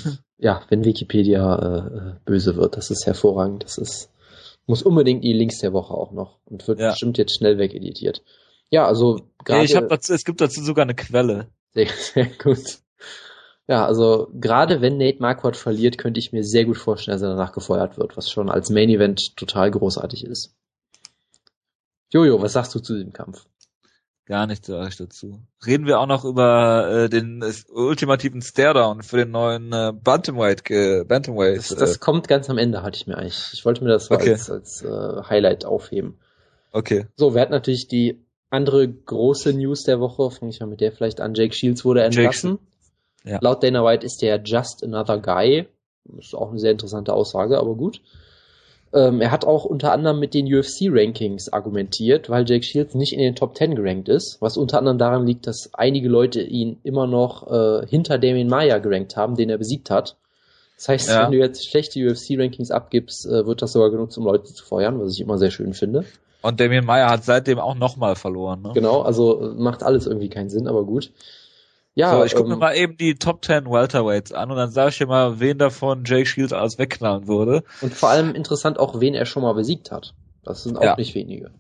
ja, 0.38 0.62
wenn 0.70 0.86
Wikipedia 0.86 2.16
äh, 2.16 2.20
böse 2.26 2.56
wird. 2.56 2.78
Das 2.78 2.90
ist 2.92 3.06
hervorragend. 3.06 3.64
Das 3.64 3.78
ist, 3.78 4.10
muss 4.66 4.84
unbedingt 4.84 5.24
die 5.24 5.34
Links 5.34 5.60
der 5.60 5.74
Woche 5.74 5.94
auch 5.94 6.12
noch 6.12 6.40
und 6.46 6.68
wird 6.68 6.80
ja. 6.80 6.90
bestimmt 6.90 7.18
jetzt 7.18 7.36
schnell 7.36 7.58
wegeditiert. 7.58 8.24
Ja, 8.70 8.88
also 8.88 9.22
gerade. 9.44 9.66
Ja, 9.66 9.88
es 9.90 10.26
gibt 10.26 10.42
dazu 10.42 10.62
sogar 10.64 10.84
eine 10.84 10.96
Quelle. 10.96 11.48
Sehr, 11.74 11.88
sehr 11.88 12.26
gut. 12.26 12.80
Ja, 13.68 13.86
also 13.86 14.30
gerade 14.34 14.82
wenn 14.82 14.98
Nate 14.98 15.22
Marquardt 15.22 15.56
verliert, 15.56 15.98
könnte 15.98 16.20
ich 16.20 16.34
mir 16.34 16.44
sehr 16.44 16.66
gut 16.66 16.78
vorstellen, 16.78 17.16
dass 17.16 17.22
er 17.22 17.36
danach 17.36 17.54
gefeuert 17.54 17.98
wird, 17.98 18.18
was 18.18 18.30
schon 18.30 18.50
als 18.50 18.70
Main 18.70 18.90
Event 18.90 19.38
total 19.38 19.72
großartig 19.72 20.26
ist. 20.26 20.54
Jojo, 22.12 22.42
was 22.42 22.54
sagst 22.54 22.76
du 22.76 22.80
zu 22.80 22.98
dem 22.98 23.14
Kampf? 23.14 23.46
Gar 24.26 24.48
nichts 24.48 24.68
sage 24.68 24.88
ich 24.88 24.96
dazu. 24.96 25.42
Reden 25.66 25.86
wir 25.86 26.00
auch 26.00 26.06
noch 26.08 26.24
über 26.24 26.90
äh, 26.90 27.10
den 27.10 27.42
äh, 27.42 27.52
ultimativen 27.74 28.42
Stairdown 28.42 29.04
für 29.04 29.18
den 29.18 29.32
neuen 29.32 29.74
äh, 29.74 29.92
Bantamweight. 29.92 30.70
Äh, 30.72 31.04
Bantamweight 31.04 31.58
das, 31.58 31.76
das 31.76 31.96
äh. 31.98 32.00
kommt 32.00 32.30
ganz 32.30 32.50
am 32.50 32.58
Ende, 32.58 32.84
hatte 32.84 32.96
ich 32.96 33.06
mir 33.06 33.18
eigentlich. 33.18 33.50
Ich 33.52 33.66
wollte 33.66 33.84
mir 33.84 33.90
das 33.90 34.10
okay. 34.12 34.32
als, 34.32 34.50
als 34.50 34.82
äh, 34.82 35.24
Highlight 35.30 35.66
aufheben. 35.66 36.20
Okay. 36.72 37.08
So, 37.18 37.36
wir 37.36 37.42
hatten 37.42 37.52
natürlich 37.52 37.90
die 37.90 38.24
andere 38.50 38.88
große 38.88 39.52
News 39.52 39.84
der 39.84 40.00
Woche. 40.00 40.32
Fange 40.32 40.52
ich 40.52 40.60
mal 40.62 40.68
mit 40.68 40.80
der 40.80 40.94
vielleicht 40.94 41.20
an. 41.20 41.34
Jake 41.34 41.54
Shields 41.54 41.84
wurde 41.84 42.04
entlassen. 42.04 42.60
Ja. 43.26 43.40
Laut 43.42 43.62
Dana 43.62 43.84
White 43.84 44.06
ist 44.06 44.22
der 44.22 44.42
just 44.42 44.84
another 44.84 45.20
guy. 45.20 45.68
Das 46.06 46.28
ist 46.28 46.36
auch 46.36 46.50
eine 46.50 46.60
sehr 46.60 46.72
interessante 46.72 47.14
Aussage, 47.14 47.58
aber 47.58 47.76
gut. 47.76 48.02
Ähm, 48.94 49.22
er 49.22 49.32
hat 49.32 49.46
auch 49.46 49.66
unter 49.66 49.92
anderem 49.92 50.20
mit 50.20 50.34
den 50.34 50.46
UFC-Rankings 50.46 51.52
argumentiert, 51.52 52.30
weil 52.30 52.46
Jake 52.48 52.64
Shields 52.64 52.94
nicht 52.94 53.14
in 53.14 53.20
den 53.20 53.36
Top 53.36 53.58
10 53.58 53.76
gerankt 53.76 54.08
ist, 54.08 54.38
was 54.40 54.58
unter 54.58 54.78
anderem 54.78 54.98
daran 54.98 55.26
liegt, 55.26 55.48
dass 55.48 55.74
einige 55.74 56.10
Leute 56.10 56.42
ihn 56.42 56.80
immer 56.84 57.08
noch 57.08 57.50
äh, 57.52 57.88
hinter 57.88 58.20
Damien 58.20 58.48
Maya 58.48 58.78
gerankt 58.78 59.16
haben, 59.18 59.36
den 59.36 59.50
er 59.50 59.58
besiegt 59.58 59.90
hat. 59.90 60.16
Das 60.78 60.90
heißt, 60.90 61.10
ja. 61.10 61.24
wenn 61.24 61.32
du 61.32 61.38
jetzt 61.38 61.68
schlechte 61.68 62.00
UFC-Rankings 62.00 62.72
abgibst, 62.72 63.26
äh, 63.26 63.46
wird 63.46 63.62
das 63.62 63.74
sogar 63.74 63.90
genutzt, 63.90 64.18
um 64.18 64.26
Leute 64.26 64.54
zu 64.54 64.64
feuern, 64.64 65.00
was 65.00 65.14
ich 65.14 65.22
immer 65.22 65.38
sehr 65.38 65.52
schön 65.52 65.74
finde. 65.74 66.06
Und 66.44 66.60
Damien 66.60 66.86
Maya 66.86 67.10
hat 67.10 67.24
seitdem 67.24 67.58
auch 67.58 67.76
nochmal 67.76 68.16
verloren. 68.16 68.62
Ne? 68.62 68.72
Genau, 68.74 69.02
also 69.02 69.42
äh, 69.42 69.54
macht 69.56 69.82
alles 69.82 70.06
irgendwie 70.08 70.30
keinen 70.30 70.50
Sinn, 70.50 70.68
aber 70.68 70.84
gut. 70.84 71.12
Ja, 71.96 72.18
so, 72.18 72.24
ich 72.24 72.34
gucke 72.34 72.46
ähm, 72.46 72.54
mir 72.54 72.58
mal 72.58 72.76
eben 72.76 72.98
die 72.98 73.16
Top 73.16 73.46
10 73.46 73.66
Welterweights 73.66 74.32
an 74.32 74.50
und 74.50 74.58
dann 74.58 74.72
sage 74.72 74.90
ich 74.90 74.98
dir 74.98 75.08
mal, 75.08 75.40
wen 75.40 75.60
davon 75.60 76.04
Jake 76.06 76.26
Shields 76.26 76.52
alles 76.52 76.80
wegknallen 76.80 77.28
würde. 77.28 77.64
Und 77.82 77.94
vor 77.94 78.10
allem 78.10 78.34
interessant 78.34 78.80
auch, 78.80 79.00
wen 79.00 79.14
er 79.14 79.26
schon 79.26 79.44
mal 79.44 79.54
besiegt 79.54 79.92
hat. 79.92 80.16
Das 80.44 80.64
sind 80.64 80.78
auch 80.78 80.84
ja. 80.84 80.96
nicht 80.96 81.14
wenige. 81.14 81.52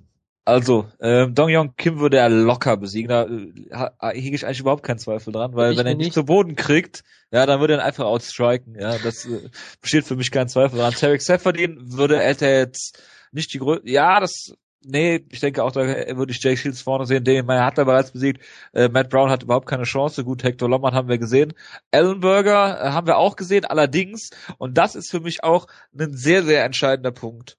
Also, 0.45 0.87
ähm, 0.99 1.35
Dong 1.35 1.49
Yong 1.49 1.75
Kim 1.77 1.99
würde 1.99 2.17
er 2.17 2.27
locker 2.27 2.75
besiegen, 2.75 3.07
da 3.07 3.23
äh, 3.23 4.19
hege 4.19 4.35
ich 4.35 4.45
eigentlich 4.45 4.59
überhaupt 4.59 4.83
keinen 4.83 4.97
Zweifel 4.97 5.31
dran, 5.31 5.55
weil 5.55 5.71
ich 5.71 5.77
wenn 5.77 5.87
er 5.87 5.95
nicht 5.95 6.13
zu 6.13 6.25
Boden 6.25 6.57
kriegt, 6.57 7.03
ja, 7.31 7.45
dann 7.45 7.61
würde 7.61 7.75
er 7.75 7.79
ihn 7.79 7.85
einfach 7.85 8.03
outstriken, 8.03 8.75
ja, 8.77 8.97
das 8.97 9.25
äh, 9.25 9.49
besteht 9.81 10.03
für 10.03 10.17
mich 10.17 10.31
kein 10.31 10.49
Zweifel 10.49 10.79
dran. 10.79 10.93
Tarek 10.93 11.21
Seferdin 11.21 11.77
würde, 11.93 12.19
hätte 12.19 12.45
jetzt 12.47 13.01
nicht 13.31 13.53
die 13.53 13.59
Größe, 13.59 13.83
ja, 13.85 14.19
das 14.19 14.53
Nee, 14.85 15.25
ich 15.29 15.39
denke 15.39 15.63
auch, 15.63 15.71
da 15.71 15.81
würde 15.81 16.31
ich 16.31 16.43
Jake 16.43 16.57
Shields 16.57 16.81
vorne 16.81 17.05
sehen. 17.05 17.23
Den 17.23 17.45
Meyer 17.45 17.65
hat 17.65 17.77
er 17.77 17.85
bereits 17.85 18.11
besiegt. 18.11 18.43
Äh, 18.73 18.89
Matt 18.89 19.09
Brown 19.09 19.29
hat 19.29 19.43
überhaupt 19.43 19.67
keine 19.67 19.83
Chance. 19.83 20.23
Gut, 20.23 20.43
Hector 20.43 20.69
Lombard 20.69 20.93
haben 20.93 21.07
wir 21.07 21.17
gesehen. 21.17 21.53
Ellenberger 21.91 22.81
äh, 22.81 22.89
haben 22.91 23.07
wir 23.07 23.17
auch 23.17 23.35
gesehen. 23.35 23.65
Allerdings, 23.65 24.31
und 24.57 24.77
das 24.77 24.95
ist 24.95 25.09
für 25.09 25.21
mich 25.21 25.43
auch 25.43 25.67
ein 25.97 26.13
sehr, 26.13 26.43
sehr 26.43 26.65
entscheidender 26.65 27.11
Punkt. 27.11 27.57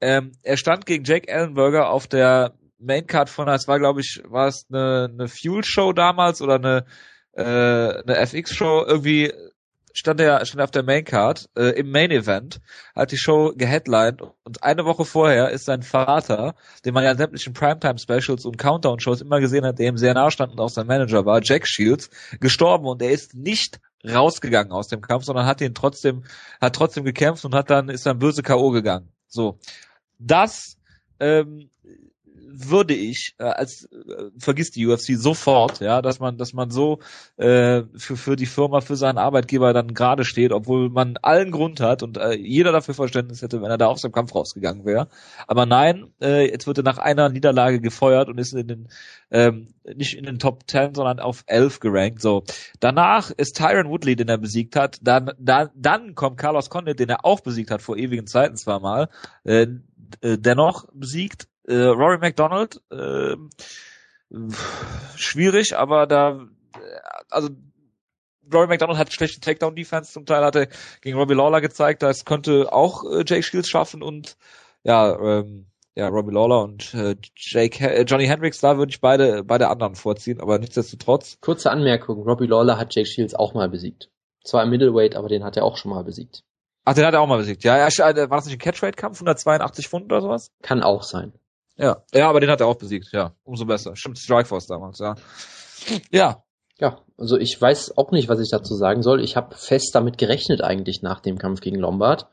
Ähm, 0.00 0.32
er 0.42 0.56
stand 0.56 0.86
gegen 0.86 1.04
Jake 1.04 1.28
Ellenberger 1.28 1.90
auf 1.90 2.06
der 2.08 2.54
Maincard 2.78 3.30
von, 3.30 3.48
es 3.48 3.68
war 3.68 3.78
glaube 3.78 4.00
ich, 4.00 4.22
war 4.26 4.48
es 4.48 4.66
eine, 4.68 5.08
eine 5.12 5.28
Fuel-Show 5.28 5.92
damals 5.92 6.42
oder 6.42 6.56
eine, 6.56 6.84
äh, 7.32 7.42
eine 7.42 8.16
FX-Show 8.16 8.84
irgendwie 8.86 9.32
stand 9.94 10.20
er 10.20 10.44
stand 10.44 10.60
er 10.60 10.64
auf 10.64 10.70
der 10.70 10.82
Maincard 10.82 11.48
äh, 11.56 11.70
im 11.78 11.90
Main 11.90 12.10
Event, 12.10 12.60
hat 12.94 13.12
die 13.12 13.16
Show 13.16 13.52
geheadlined 13.56 14.20
und 14.42 14.62
eine 14.62 14.84
Woche 14.84 15.04
vorher 15.04 15.50
ist 15.50 15.64
sein 15.64 15.82
Vater, 15.82 16.54
den 16.84 16.92
man 16.92 17.04
ja 17.04 17.12
in 17.12 17.18
sämtlichen 17.18 17.54
Primetime 17.54 17.98
Specials 17.98 18.44
und 18.44 18.58
Countdown 18.58 19.00
Shows 19.00 19.22
immer 19.22 19.40
gesehen 19.40 19.64
hat, 19.64 19.78
der 19.78 19.88
ihm 19.88 19.96
sehr 19.96 20.12
nahe 20.12 20.30
stand 20.30 20.52
und 20.52 20.60
auch 20.60 20.68
sein 20.68 20.86
Manager 20.86 21.24
war, 21.24 21.40
Jack 21.42 21.66
Shields, 21.66 22.10
gestorben 22.40 22.86
und 22.86 23.00
er 23.00 23.10
ist 23.10 23.34
nicht 23.34 23.80
rausgegangen 24.06 24.72
aus 24.72 24.88
dem 24.88 25.00
Kampf, 25.00 25.24
sondern 25.24 25.46
hat 25.46 25.60
ihn 25.60 25.74
trotzdem 25.74 26.24
hat 26.60 26.74
trotzdem 26.74 27.04
gekämpft 27.04 27.44
und 27.44 27.54
hat 27.54 27.70
dann 27.70 27.88
ist 27.88 28.04
dann 28.04 28.18
böse 28.18 28.42
KO 28.42 28.70
gegangen. 28.70 29.08
So. 29.28 29.58
Das 30.18 30.76
ähm, 31.20 31.70
würde 32.56 32.94
ich 32.94 33.34
äh, 33.38 33.44
als 33.44 33.84
äh, 33.84 34.30
vergiss 34.38 34.70
die 34.70 34.86
UFC 34.86 35.16
sofort, 35.16 35.80
ja, 35.80 36.02
dass 36.02 36.20
man, 36.20 36.38
dass 36.38 36.52
man 36.52 36.70
so 36.70 37.00
äh, 37.36 37.82
für 37.96 38.16
für 38.16 38.36
die 38.36 38.46
Firma, 38.46 38.80
für 38.80 38.96
seinen 38.96 39.18
Arbeitgeber 39.18 39.72
dann 39.72 39.94
gerade 39.94 40.24
steht, 40.24 40.52
obwohl 40.52 40.90
man 40.90 41.16
allen 41.22 41.50
Grund 41.50 41.80
hat 41.80 42.02
und 42.02 42.16
äh, 42.16 42.34
jeder 42.34 42.72
dafür 42.72 42.94
Verständnis 42.94 43.42
hätte, 43.42 43.62
wenn 43.62 43.70
er 43.70 43.78
da 43.78 43.86
aus 43.86 44.02
dem 44.02 44.12
Kampf 44.12 44.34
rausgegangen 44.34 44.84
wäre. 44.84 45.08
Aber 45.46 45.66
nein, 45.66 46.06
äh, 46.20 46.48
jetzt 46.50 46.66
wird 46.66 46.78
er 46.78 46.84
nach 46.84 46.98
einer 46.98 47.28
Niederlage 47.28 47.80
gefeuert 47.80 48.28
und 48.28 48.38
ist 48.38 48.52
in 48.54 48.68
den 48.68 48.88
ähm, 49.30 49.74
nicht 49.96 50.16
in 50.16 50.24
den 50.24 50.38
Top 50.38 50.64
10, 50.66 50.94
sondern 50.94 51.20
auf 51.20 51.44
11 51.46 51.80
gerankt. 51.80 52.22
So 52.22 52.44
danach 52.80 53.30
ist 53.30 53.56
Tyron 53.56 53.88
Woodley, 53.88 54.16
den 54.16 54.28
er 54.28 54.38
besiegt 54.38 54.76
hat. 54.76 54.98
Dann 55.02 55.32
dann 55.38 55.70
dann 55.74 56.14
kommt 56.14 56.38
Carlos 56.38 56.70
Condit, 56.70 57.00
den 57.00 57.08
er 57.08 57.24
auch 57.24 57.40
besiegt 57.40 57.70
hat 57.70 57.82
vor 57.82 57.96
ewigen 57.96 58.26
Zeiten 58.26 58.56
zwar 58.56 58.80
mal. 58.80 59.08
Äh, 59.44 59.66
äh 60.20 60.38
dennoch 60.38 60.86
besiegt 60.92 61.48
äh, 61.66 61.74
Rory 61.74 62.18
McDonald, 62.18 62.80
äh, 62.90 63.36
schwierig, 65.16 65.76
aber 65.76 66.06
da, 66.06 66.46
also 67.30 67.50
Rory 68.52 68.66
McDonald 68.66 68.98
hat 68.98 69.12
schlechte 69.12 69.40
Takedown-Defense 69.40 70.12
zum 70.12 70.26
Teil, 70.26 70.44
hatte 70.44 70.68
gegen 71.00 71.18
Robbie 71.18 71.34
Lawler 71.34 71.60
gezeigt, 71.60 72.02
das 72.02 72.24
könnte 72.24 72.72
auch 72.72 73.04
äh, 73.04 73.24
Jake 73.26 73.42
Shields 73.42 73.68
schaffen 73.68 74.02
und 74.02 74.36
ja, 74.82 75.18
ähm, 75.18 75.66
ja, 75.96 76.08
Robbie 76.08 76.34
Lawler 76.34 76.62
und 76.62 76.92
äh, 76.94 77.16
Jake, 77.36 77.88
äh, 77.88 78.02
Johnny 78.02 78.26
Hendricks, 78.26 78.60
da 78.60 78.76
würde 78.76 78.90
ich 78.90 79.00
beide, 79.00 79.44
beide 79.44 79.68
anderen 79.68 79.94
vorziehen, 79.94 80.40
aber 80.40 80.58
nichtsdestotrotz. 80.58 81.38
Kurze 81.40 81.70
Anmerkung, 81.70 82.22
Robbie 82.22 82.46
Lawler 82.46 82.78
hat 82.78 82.94
Jake 82.94 83.08
Shields 83.08 83.34
auch 83.34 83.54
mal 83.54 83.68
besiegt. 83.68 84.10
Zwar 84.44 84.64
im 84.64 84.70
Middleweight, 84.70 85.16
aber 85.16 85.28
den 85.28 85.44
hat 85.44 85.56
er 85.56 85.64
auch 85.64 85.76
schon 85.76 85.90
mal 85.90 86.04
besiegt. 86.04 86.42
Ach, 86.84 86.94
den 86.94 87.06
hat 87.06 87.14
er 87.14 87.20
auch 87.20 87.26
mal 87.26 87.38
besiegt. 87.38 87.64
Ja, 87.64 87.78
ja 87.78 87.88
war 87.98 88.36
das 88.36 88.44
nicht 88.44 88.56
ein 88.56 88.58
Catchweight-Kampf, 88.58 89.16
182 89.16 89.88
Pfund 89.88 90.04
oder 90.06 90.20
sowas? 90.20 90.50
Kann 90.62 90.82
auch 90.82 91.02
sein. 91.02 91.32
Ja, 91.76 92.02
ja, 92.12 92.28
aber 92.28 92.40
den 92.40 92.50
hat 92.50 92.60
er 92.60 92.66
auch 92.66 92.76
besiegt, 92.76 93.08
ja. 93.12 93.32
Umso 93.44 93.64
besser. 93.66 93.96
Stimmt, 93.96 94.18
Strikeforce 94.18 94.66
damals, 94.66 94.98
ja. 94.98 95.16
Ja. 96.10 96.42
Ja, 96.80 96.98
also 97.16 97.36
ich 97.38 97.60
weiß 97.60 97.96
auch 97.96 98.10
nicht, 98.10 98.28
was 98.28 98.40
ich 98.40 98.50
dazu 98.50 98.74
sagen 98.74 99.02
soll. 99.02 99.22
Ich 99.22 99.36
habe 99.36 99.54
fest 99.54 99.94
damit 99.94 100.18
gerechnet 100.18 100.60
eigentlich 100.60 101.02
nach 101.02 101.20
dem 101.20 101.38
Kampf 101.38 101.60
gegen 101.60 101.78
Lombard. 101.78 102.26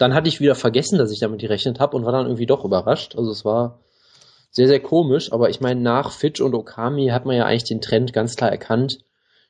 Dann 0.00 0.14
hatte 0.14 0.28
ich 0.28 0.40
wieder 0.40 0.56
vergessen, 0.56 0.98
dass 0.98 1.12
ich 1.12 1.20
damit 1.20 1.40
gerechnet 1.40 1.78
habe 1.78 1.96
und 1.96 2.04
war 2.04 2.12
dann 2.12 2.26
irgendwie 2.26 2.46
doch 2.46 2.64
überrascht. 2.64 3.14
Also 3.16 3.30
es 3.30 3.44
war 3.44 3.78
sehr, 4.50 4.66
sehr 4.66 4.80
komisch, 4.80 5.32
aber 5.32 5.48
ich 5.50 5.60
meine, 5.60 5.80
nach 5.80 6.10
Fitch 6.10 6.40
und 6.40 6.54
Okami 6.54 7.08
hat 7.08 7.24
man 7.24 7.36
ja 7.36 7.44
eigentlich 7.44 7.64
den 7.64 7.80
Trend 7.80 8.12
ganz 8.12 8.34
klar 8.34 8.50
erkannt. 8.50 8.98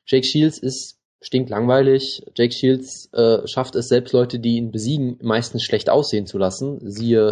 Jake 0.05 0.25
Shields 0.25 0.59
ist 0.59 0.99
stinklangweilig. 1.21 2.23
Jake 2.35 2.53
Shields 2.53 3.11
äh, 3.13 3.47
schafft 3.47 3.75
es 3.75 3.87
selbst 3.87 4.13
Leute, 4.13 4.39
die 4.39 4.57
ihn 4.57 4.71
besiegen, 4.71 5.17
meistens 5.21 5.63
schlecht 5.63 5.89
aussehen 5.89 6.27
zu 6.27 6.37
lassen. 6.37 6.79
Siehe 6.89 7.29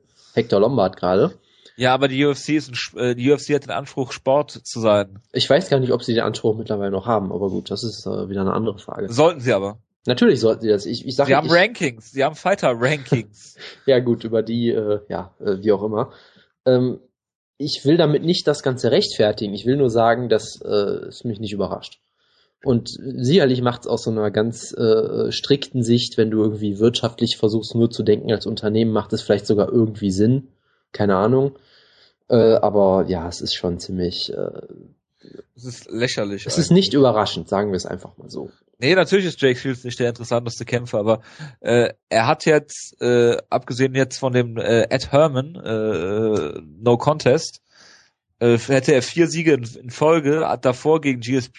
äh, 0.00 0.07
Hector 0.38 0.60
Lombard 0.60 0.96
gerade. 0.96 1.34
Ja, 1.76 1.94
aber 1.94 2.08
die 2.08 2.24
UFC 2.24 2.50
ist 2.50 2.72
ein, 2.72 3.00
äh, 3.00 3.14
die 3.14 3.30
UFC 3.30 3.54
hat 3.54 3.64
den 3.64 3.70
Anspruch, 3.70 4.10
Sport 4.10 4.50
zu 4.50 4.80
sein. 4.80 5.20
Ich 5.32 5.48
weiß 5.48 5.68
gar 5.68 5.78
nicht, 5.78 5.92
ob 5.92 6.02
sie 6.02 6.14
den 6.14 6.24
Anspruch 6.24 6.56
mittlerweile 6.56 6.90
noch 6.90 7.06
haben, 7.06 7.32
aber 7.32 7.50
gut, 7.50 7.70
das 7.70 7.84
ist 7.84 8.04
äh, 8.06 8.28
wieder 8.28 8.40
eine 8.40 8.52
andere 8.52 8.78
Frage. 8.78 9.12
Sollten 9.12 9.40
sie 9.40 9.52
aber. 9.52 9.78
Natürlich 10.06 10.40
sollten 10.40 10.62
sie 10.62 10.68
das. 10.68 10.86
Ich, 10.86 11.06
ich 11.06 11.14
sag, 11.14 11.26
sie 11.26 11.36
haben 11.36 11.46
ich, 11.46 11.52
Rankings, 11.52 12.10
sie 12.10 12.24
haben 12.24 12.34
Fighter-Rankings. 12.34 13.56
ja 13.86 14.00
gut, 14.00 14.24
über 14.24 14.42
die, 14.42 14.70
äh, 14.70 15.00
ja, 15.08 15.34
äh, 15.38 15.58
wie 15.60 15.70
auch 15.70 15.82
immer. 15.82 16.12
Ähm, 16.66 17.00
ich 17.58 17.82
will 17.84 17.96
damit 17.96 18.24
nicht 18.24 18.46
das 18.46 18.62
Ganze 18.62 18.90
rechtfertigen. 18.90 19.54
Ich 19.54 19.66
will 19.66 19.76
nur 19.76 19.90
sagen, 19.90 20.28
dass 20.28 20.60
äh, 20.60 21.08
es 21.08 21.24
mich 21.24 21.38
nicht 21.38 21.52
überrascht. 21.52 22.00
Und 22.64 22.88
sicherlich 22.88 23.62
macht 23.62 23.82
es 23.82 23.86
aus 23.86 24.02
so 24.02 24.10
einer 24.10 24.30
ganz 24.30 24.72
äh, 24.72 25.30
strikten 25.30 25.82
Sicht, 25.82 26.18
wenn 26.18 26.30
du 26.30 26.42
irgendwie 26.42 26.78
wirtschaftlich 26.80 27.36
versuchst 27.36 27.74
nur 27.74 27.90
zu 27.90 28.02
denken 28.02 28.32
als 28.32 28.46
Unternehmen, 28.46 28.92
macht 28.92 29.12
es 29.12 29.22
vielleicht 29.22 29.46
sogar 29.46 29.68
irgendwie 29.68 30.10
Sinn. 30.10 30.48
Keine 30.92 31.16
Ahnung. 31.16 31.56
Äh, 32.28 32.54
aber 32.54 33.06
ja, 33.08 33.28
es 33.28 33.40
ist 33.40 33.54
schon 33.54 33.78
ziemlich. 33.78 34.32
Äh, 34.32 34.50
es 35.56 35.64
ist 35.64 35.90
lächerlich. 35.90 36.46
Es 36.46 36.54
eigentlich. 36.54 36.64
ist 36.64 36.70
nicht 36.72 36.94
überraschend, 36.94 37.48
sagen 37.48 37.70
wir 37.70 37.76
es 37.76 37.86
einfach 37.86 38.16
mal 38.18 38.30
so. 38.30 38.50
Nee, 38.78 38.94
natürlich 38.94 39.26
ist 39.26 39.40
Jake 39.40 39.58
Shields 39.58 39.84
nicht 39.84 39.98
der 39.98 40.08
interessanteste 40.08 40.64
Kämpfer, 40.64 40.98
aber 40.98 41.20
äh, 41.60 41.92
er 42.08 42.26
hat 42.26 42.44
jetzt, 42.44 43.00
äh, 43.00 43.36
abgesehen 43.50 43.94
jetzt 43.94 44.18
von 44.18 44.32
dem 44.32 44.56
äh, 44.56 44.82
Ed 44.88 45.10
Herman, 45.10 45.56
äh, 45.56 46.60
No 46.80 46.96
Contest, 46.96 47.60
äh, 48.38 48.56
hätte 48.56 48.94
er 48.94 49.02
vier 49.02 49.26
Siege 49.26 49.54
in, 49.54 49.64
in 49.64 49.90
Folge, 49.90 50.48
hat 50.48 50.64
davor 50.64 51.00
gegen 51.00 51.20
GSP 51.20 51.58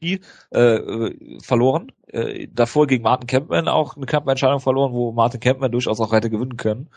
äh, 0.00 1.40
verloren, 1.42 1.92
äh, 2.08 2.48
davor 2.52 2.86
gegen 2.86 3.02
Martin 3.02 3.26
Campman 3.26 3.68
auch 3.68 3.96
eine 3.96 4.06
knappe 4.06 4.30
Entscheidung 4.30 4.60
verloren, 4.60 4.92
wo 4.92 5.12
Martin 5.12 5.40
Campman 5.40 5.72
durchaus 5.72 6.00
auch 6.00 6.12
hätte 6.12 6.30
gewinnen 6.30 6.56
können. 6.56 6.88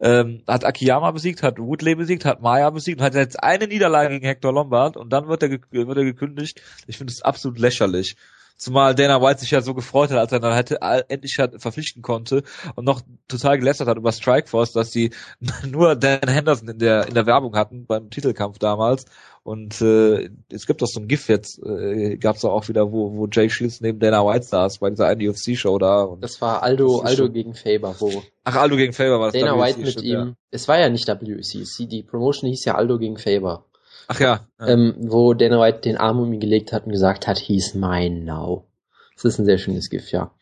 Ähm, 0.00 0.42
hat 0.46 0.64
Akiyama 0.64 1.12
besiegt, 1.12 1.42
hat 1.42 1.58
Woodley 1.58 1.94
besiegt, 1.94 2.24
hat 2.24 2.42
Maya 2.42 2.68
besiegt 2.70 2.98
und 2.98 3.04
hat 3.04 3.14
jetzt 3.14 3.42
eine 3.42 3.68
Niederlage 3.68 4.10
gegen 4.10 4.26
Hector 4.26 4.52
Lombard 4.52 4.96
und 4.96 5.12
dann 5.12 5.28
wird 5.28 5.42
er, 5.42 5.50
wird 5.50 5.96
er 5.96 6.04
gekündigt. 6.04 6.60
Ich 6.86 6.98
finde 6.98 7.12
es 7.12 7.22
absolut 7.22 7.58
lächerlich. 7.58 8.16
Zumal 8.56 8.94
Dana 8.94 9.20
White 9.20 9.40
sich 9.40 9.50
ja 9.50 9.60
so 9.62 9.74
gefreut 9.74 10.10
hat, 10.10 10.18
als 10.18 10.32
er 10.32 10.40
dann 10.40 10.54
hätte, 10.54 10.80
endlich 11.08 11.38
hat 11.38 11.60
verpflichten 11.60 12.02
konnte 12.02 12.44
und 12.76 12.84
noch 12.84 13.02
total 13.26 13.58
gelästert 13.58 13.88
hat 13.88 13.96
über 13.96 14.12
Strikeforce, 14.12 14.72
dass 14.72 14.92
sie 14.92 15.10
nur 15.68 15.96
Dan 15.96 16.28
Henderson 16.28 16.68
in 16.68 16.78
der 16.78 17.08
in 17.08 17.14
der 17.14 17.26
Werbung 17.26 17.56
hatten 17.56 17.86
beim 17.86 18.10
Titelkampf 18.10 18.58
damals. 18.58 19.06
Und 19.42 19.82
äh, 19.82 20.30
es 20.50 20.66
gibt 20.66 20.80
doch 20.80 20.86
so 20.86 21.00
ein 21.00 21.06
GIF 21.06 21.28
jetzt, 21.28 21.62
äh, 21.62 22.16
gab 22.16 22.36
es 22.36 22.44
auch 22.46 22.68
wieder, 22.68 22.90
wo, 22.92 23.14
wo 23.14 23.26
Jay 23.30 23.50
Shields 23.50 23.82
neben 23.82 23.98
Dana 23.98 24.24
White 24.24 24.46
saß 24.46 24.78
bei 24.78 24.88
dieser 24.88 25.06
einen 25.06 25.28
UFC-Show 25.28 25.76
da. 25.78 26.02
Und 26.02 26.24
das 26.24 26.40
war 26.40 26.62
Aldo, 26.62 27.02
das 27.02 27.10
Aldo 27.10 27.30
gegen 27.30 27.54
Faber, 27.54 27.94
wo. 27.98 28.22
Ach, 28.44 28.56
Aldo 28.56 28.76
gegen 28.76 28.94
Faber 28.94 29.20
war 29.20 29.32
das. 29.32 29.38
Dana 29.38 29.58
White 29.60 29.80
mit 29.80 30.00
ihm. 30.00 30.12
Ja. 30.12 30.32
Es 30.50 30.66
war 30.66 30.78
ja 30.78 30.88
nicht 30.88 31.06
WEC, 31.08 31.88
die 31.88 32.02
Promotion 32.02 32.48
hieß 32.48 32.64
ja 32.64 32.76
Aldo 32.76 32.98
gegen 32.98 33.18
Faber. 33.18 33.66
Ach 34.08 34.20
ja. 34.20 34.46
ja. 34.60 34.66
Ähm, 34.66 34.94
wo 34.98 35.34
Dana 35.34 35.60
White 35.60 35.80
den 35.80 35.96
Arm 35.96 36.20
um 36.20 36.32
ihn 36.32 36.40
gelegt 36.40 36.72
hat 36.72 36.86
und 36.86 36.92
gesagt 36.92 37.26
hat, 37.26 37.38
he's 37.38 37.74
mine 37.74 38.24
now. 38.24 38.66
Das 39.14 39.24
ist 39.24 39.38
ein 39.38 39.44
sehr 39.44 39.58
schönes 39.58 39.90
GIF, 39.90 40.10
ja. 40.10 40.32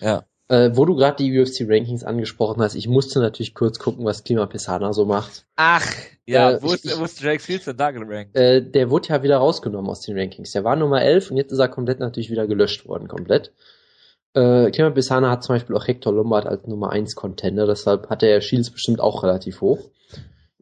Ja. 0.00 0.24
Äh, 0.48 0.76
wo 0.76 0.84
du 0.84 0.96
gerade 0.96 1.16
die 1.16 1.40
UFC 1.40 1.62
Rankings 1.66 2.04
angesprochen 2.04 2.60
hast, 2.60 2.74
ich 2.74 2.86
musste 2.86 3.20
natürlich 3.20 3.54
kurz 3.54 3.78
gucken, 3.78 4.04
was 4.04 4.24
Klima 4.24 4.44
Pesana 4.46 4.92
so 4.92 5.06
macht. 5.06 5.46
Ach, 5.56 5.86
ja, 6.26 6.52
äh, 6.52 6.62
wo, 6.62 6.72
ist, 6.72 6.98
wo 6.98 7.04
ist 7.04 7.22
Jake 7.22 7.40
Fields 7.42 7.64
denn 7.64 7.76
da 7.76 7.90
gerankt? 7.90 8.36
Äh, 8.36 8.60
der 8.60 8.90
wurde 8.90 9.08
ja 9.08 9.22
wieder 9.22 9.38
rausgenommen 9.38 9.90
aus 9.90 10.00
den 10.00 10.18
Rankings. 10.18 10.52
Der 10.52 10.64
war 10.64 10.76
Nummer 10.76 11.00
11 11.00 11.30
und 11.30 11.36
jetzt 11.38 11.52
ist 11.52 11.58
er 11.58 11.68
komplett 11.68 12.00
natürlich 12.00 12.30
wieder 12.30 12.46
gelöscht 12.46 12.86
worden, 12.86 13.08
komplett. 13.08 13.52
Äh, 14.34 14.70
Klima 14.70 14.90
Pesana 14.90 15.30
hat 15.30 15.42
zum 15.42 15.54
Beispiel 15.54 15.76
auch 15.76 15.86
Hector 15.86 16.12
Lombard 16.12 16.46
als 16.46 16.66
Nummer 16.66 16.90
1 16.90 17.14
Contender, 17.14 17.66
deshalb 17.66 18.10
hat 18.10 18.22
er 18.22 18.40
Shields 18.40 18.70
bestimmt 18.70 19.00
auch 19.00 19.22
relativ 19.22 19.60
hoch. 19.60 19.90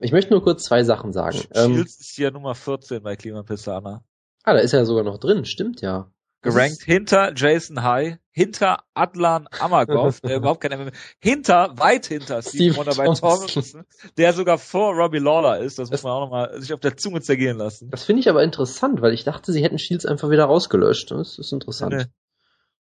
Ich 0.01 0.13
möchte 0.13 0.33
nur 0.33 0.43
kurz 0.43 0.65
zwei 0.65 0.83
Sachen 0.83 1.13
sagen. 1.13 1.37
Shields 1.37 1.57
ähm, 1.57 1.83
ist 1.83 2.15
hier 2.15 2.31
Nummer 2.31 2.55
14 2.55 3.03
bei 3.03 3.17
Klima 3.17 3.43
Pesana. 3.43 4.03
Ah, 4.43 4.55
da 4.55 4.61
ist 4.61 4.73
er 4.73 4.87
sogar 4.87 5.05
noch 5.05 5.19
drin, 5.19 5.45
stimmt 5.45 5.83
ja. 5.83 6.11
Gerankt 6.43 6.83
hinter 6.85 7.35
Jason 7.37 7.83
High, 7.83 8.17
hinter 8.31 8.79
Adlan 8.95 9.47
Amagov, 9.59 10.23
der 10.23 10.37
überhaupt 10.39 10.63
kein 10.63 10.81
MMA, 10.81 10.93
hinter, 11.19 11.75
weit 11.77 12.07
hinter 12.07 12.41
Steve, 12.41 12.73
Steve 12.73 12.77
Wonder 12.79 12.95
bei 12.95 13.05
Thompson, 13.05 13.85
der 14.17 14.33
sogar 14.33 14.57
vor 14.57 14.95
Robbie 14.95 15.19
Lawler 15.19 15.59
ist. 15.59 15.79
Das, 15.79 15.91
das 15.91 15.99
muss 15.99 16.05
man 16.05 16.13
auch 16.15 16.21
nochmal 16.21 16.59
sich 16.63 16.73
auf 16.73 16.81
der 16.81 16.97
Zunge 16.97 17.21
zergehen 17.21 17.59
lassen. 17.59 17.91
Das 17.91 18.05
finde 18.05 18.21
ich 18.21 18.31
aber 18.31 18.43
interessant, 18.43 19.03
weil 19.03 19.13
ich 19.13 19.25
dachte, 19.25 19.53
sie 19.53 19.63
hätten 19.63 19.79
Shields 19.79 20.07
einfach 20.07 20.31
wieder 20.31 20.47
rausgelöscht. 20.47 21.11
Das 21.11 21.39
ist 21.39 21.53
interessant. 21.53 21.95
Nee. 21.95 22.05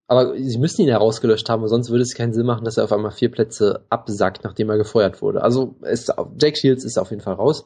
Aber 0.08 0.36
sie 0.38 0.58
müssen 0.58 0.82
ihn 0.82 0.88
ja 0.88 0.98
rausgelöscht 0.98 1.50
haben, 1.50 1.68
sonst 1.68 1.90
würde 1.90 2.02
es 2.02 2.16
keinen 2.16 2.34
Sinn 2.34 2.46
machen, 2.46 2.64
dass 2.64 2.78
er 2.78 2.86
auf 2.86 2.94
einmal 2.94 3.12
vier 3.12 3.30
Plätze 3.30 3.86
absackt, 3.90 4.44
nachdem 4.46 4.70
er 4.70 4.78
gefeuert 4.78 5.22
wurde. 5.22 5.44
Also 5.44 5.76
ist, 5.82 6.14
Jack 6.40 6.58
Shields 6.58 6.86
ist 6.86 6.98
auf 6.98 7.10
jeden 7.10 7.22
Fall 7.22 7.34
raus. 7.34 7.66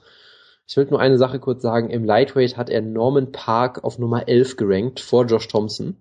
Ich 0.68 0.76
will 0.76 0.88
nur 0.90 1.00
eine 1.00 1.18
Sache 1.18 1.40
kurz 1.40 1.62
sagen. 1.62 1.90
Im 1.90 2.04
Lightweight 2.04 2.58
hat 2.58 2.70
er 2.70 2.82
Norman 2.82 3.32
Park 3.32 3.84
auf 3.84 4.00
Nummer 4.00 4.28
11 4.28 4.58
gerankt, 4.58 5.00
vor 5.00 5.26
Josh 5.26 5.48
Thompson. 5.48 5.98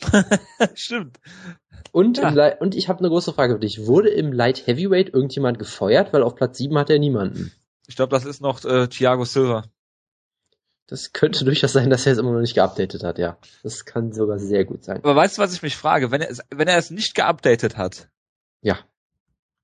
Stimmt. 0.74 1.18
Und, 1.92 2.18
ja. 2.18 2.58
und 2.58 2.76
ich 2.76 2.88
habe 2.88 3.00
eine 3.00 3.08
große 3.08 3.32
Frage 3.32 3.54
für 3.54 3.60
dich. 3.60 3.86
Wurde 3.86 4.10
im 4.10 4.32
Light 4.32 4.66
Heavyweight 4.66 5.12
irgendjemand 5.12 5.58
gefeuert? 5.58 6.12
Weil 6.12 6.22
auf 6.22 6.36
Platz 6.36 6.58
7 6.58 6.76
hat 6.78 6.90
er 6.90 6.98
niemanden. 6.98 7.52
Ich 7.88 7.96
glaube, 7.96 8.10
das 8.10 8.24
ist 8.24 8.40
noch 8.40 8.64
äh, 8.64 8.86
Thiago 8.86 9.24
Silva. 9.24 9.64
Das 10.90 11.12
könnte 11.12 11.44
durchaus 11.44 11.72
sein, 11.72 11.88
dass 11.88 12.04
er 12.04 12.12
es 12.12 12.18
immer 12.18 12.32
noch 12.32 12.40
nicht 12.40 12.54
geupdatet 12.54 13.04
hat, 13.04 13.18
ja. 13.18 13.38
Das 13.62 13.84
kann 13.84 14.12
sogar 14.12 14.38
sehr 14.38 14.64
gut 14.64 14.84
sein. 14.84 14.98
Aber 14.98 15.16
weißt 15.16 15.38
du, 15.38 15.42
was 15.42 15.54
ich 15.54 15.62
mich 15.62 15.76
frage? 15.76 16.10
Wenn 16.10 16.20
er 16.20 16.30
es, 16.30 16.40
wenn 16.50 16.68
er 16.68 16.76
es 16.76 16.90
nicht 16.90 17.14
geupdatet 17.14 17.76
hat, 17.76 18.08
ja 18.60 18.78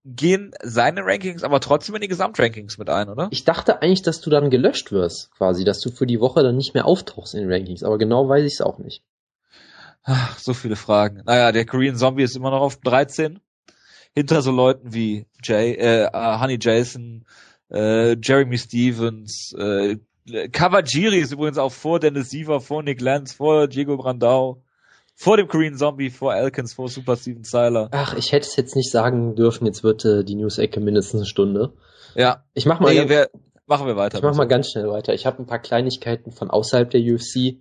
gehen 0.06 0.52
seine 0.62 1.04
Rankings 1.04 1.42
aber 1.42 1.60
trotzdem 1.60 1.96
in 1.96 2.00
die 2.00 2.08
Gesamtrankings 2.08 2.78
mit 2.78 2.88
ein, 2.88 3.08
oder? 3.08 3.28
Ich 3.32 3.44
dachte 3.44 3.82
eigentlich, 3.82 4.02
dass 4.02 4.20
du 4.20 4.30
dann 4.30 4.50
gelöscht 4.50 4.92
wirst, 4.92 5.32
quasi, 5.32 5.64
dass 5.64 5.80
du 5.80 5.90
für 5.90 6.06
die 6.06 6.20
Woche 6.20 6.44
dann 6.44 6.56
nicht 6.56 6.74
mehr 6.74 6.86
auftauchst 6.86 7.34
in 7.34 7.40
den 7.40 7.52
Rankings, 7.52 7.82
aber 7.82 7.98
genau 7.98 8.28
weiß 8.28 8.44
ich 8.44 8.54
es 8.54 8.60
auch 8.60 8.78
nicht. 8.78 9.02
Ach, 10.04 10.38
so 10.38 10.54
viele 10.54 10.76
Fragen. 10.76 11.22
Naja, 11.26 11.50
der 11.50 11.66
Korean 11.66 11.96
Zombie 11.96 12.22
ist 12.22 12.36
immer 12.36 12.52
noch 12.52 12.60
auf 12.60 12.76
13. 12.76 13.40
Hinter 14.14 14.40
so 14.40 14.52
Leuten 14.52 14.94
wie 14.94 15.26
Jay, 15.42 15.72
äh, 15.74 16.08
Honey 16.12 16.58
Jason, 16.60 17.26
äh, 17.70 18.16
Jeremy 18.22 18.56
Stevens, 18.56 19.52
äh, 19.58 19.96
Kawajiri 20.52 21.18
ist 21.18 21.32
übrigens 21.32 21.58
auch 21.58 21.72
vor 21.72 22.00
Dennis 22.00 22.30
Siever, 22.30 22.60
vor 22.60 22.82
Nick 22.82 23.00
Lance, 23.00 23.34
vor 23.34 23.68
Diego 23.68 23.96
Brandau. 23.96 24.62
Vor 25.18 25.38
dem 25.38 25.48
Korean 25.48 25.76
Zombie, 25.76 26.10
vor 26.10 26.34
Elkins, 26.34 26.74
vor 26.74 26.90
Super 26.90 27.16
Steven 27.16 27.42
Seiler. 27.42 27.88
Ach, 27.92 28.14
ich 28.14 28.32
hätte 28.32 28.46
es 28.46 28.56
jetzt 28.56 28.76
nicht 28.76 28.90
sagen 28.90 29.34
dürfen, 29.34 29.64
jetzt 29.64 29.82
wird 29.82 30.04
äh, 30.04 30.24
die 30.24 30.34
News-Ecke 30.34 30.78
mindestens 30.78 31.20
eine 31.20 31.26
Stunde. 31.26 31.72
Ja. 32.14 32.44
Ich 32.52 32.66
mach 32.66 32.80
mal, 32.80 32.92
nee, 32.92 33.08
wir, 33.08 33.30
machen 33.66 33.86
wir 33.86 33.96
weiter. 33.96 34.18
Ich 34.18 34.22
mach 34.22 34.34
mal 34.34 34.46
ganz 34.46 34.70
schnell 34.70 34.90
weiter. 34.90 35.14
Ich 35.14 35.24
habe 35.24 35.42
ein 35.42 35.46
paar 35.46 35.58
Kleinigkeiten 35.58 36.32
von 36.32 36.50
außerhalb 36.50 36.90
der 36.90 37.00
UFC. 37.00 37.56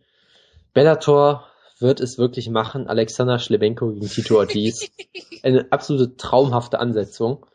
Bellator 0.73 1.45
wird 1.79 2.01
es 2.01 2.17
wirklich 2.17 2.49
machen. 2.49 2.87
Alexander 2.87 3.39
Schlebenko 3.39 3.89
gegen 3.91 4.09
Tito 4.09 4.37
Ortiz. 4.37 4.89
Eine 5.43 5.71
absolute 5.71 6.17
traumhafte 6.17 6.79
Ansetzung. 6.79 7.45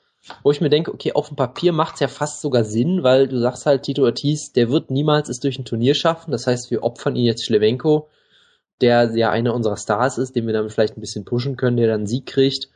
Wo 0.43 0.51
ich 0.51 0.61
mir 0.61 0.69
denke, 0.69 0.93
okay, 0.93 1.13
auf 1.13 1.29
dem 1.29 1.37
Papier 1.37 1.73
macht's 1.73 2.01
ja 2.01 2.09
fast 2.09 2.41
sogar 2.41 2.65
Sinn, 2.65 3.03
weil 3.03 3.27
du 3.27 3.41
sagst 3.41 3.67
halt, 3.67 3.83
Tito 3.83 4.05
Ortiz, 4.05 4.53
der 4.53 4.71
wird 4.71 4.91
niemals 4.91 5.29
es 5.29 5.41
durch 5.41 5.59
ein 5.59 5.65
Turnier 5.65 5.95
schaffen. 5.95 6.31
Das 6.31 6.47
heißt, 6.47 6.71
wir 6.71 6.83
opfern 6.83 7.17
ihn 7.17 7.25
jetzt 7.25 7.45
Schlewenko 7.45 8.09
der 8.81 9.15
ja 9.15 9.31
einer 9.31 9.55
unserer 9.55 9.77
Stars 9.77 10.19
ist, 10.19 10.37
den 10.37 10.47
wir 10.47 10.53
dann 10.53 10.71
vielleicht 10.71 10.97
ein 10.97 11.01
bisschen 11.01 11.25
pushen 11.25 11.57
können, 11.57 11.77
der 11.77 11.89
dann 11.89 12.07
Sieg 12.07 12.27
kriegt. 12.27 12.69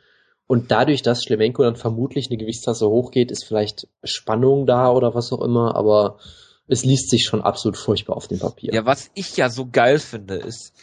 Und 0.47 0.69
dadurch, 0.69 1.01
dass 1.01 1.23
Schlemenko 1.23 1.63
dann 1.63 1.75
vermutlich 1.75 2.27
eine 2.29 2.37
Gewichtstasse 2.37 2.87
hochgeht, 2.87 3.31
ist 3.31 3.45
vielleicht 3.45 3.87
Spannung 4.03 4.67
da 4.67 4.91
oder 4.91 5.15
was 5.15 5.33
auch 5.33 5.41
immer, 5.41 5.75
aber 5.75 6.19
es 6.67 6.85
liest 6.85 7.09
sich 7.09 7.25
schon 7.25 7.41
absolut 7.41 7.77
furchtbar 7.77 8.15
auf 8.15 8.27
dem 8.27 8.39
Papier. 8.39 8.73
Ja, 8.73 8.85
was 8.85 9.09
ich 9.15 9.35
ja 9.37 9.49
so 9.49 9.67
geil 9.67 9.97
finde, 9.97 10.35
ist, 10.35 10.73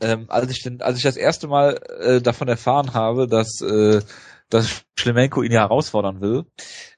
ähm, 0.00 0.26
als 0.28 0.50
ich 0.50 0.62
den, 0.64 0.82
als 0.82 0.98
ich 0.98 1.04
das 1.04 1.16
erste 1.16 1.46
Mal 1.46 1.80
äh, 2.00 2.20
davon 2.20 2.48
erfahren 2.48 2.94
habe, 2.94 3.28
dass 3.28 3.60
äh, 3.60 4.00
dass 4.52 4.84
Schlemenko 4.98 5.42
ihn 5.42 5.52
ja 5.52 5.60
herausfordern 5.60 6.20
will, 6.20 6.44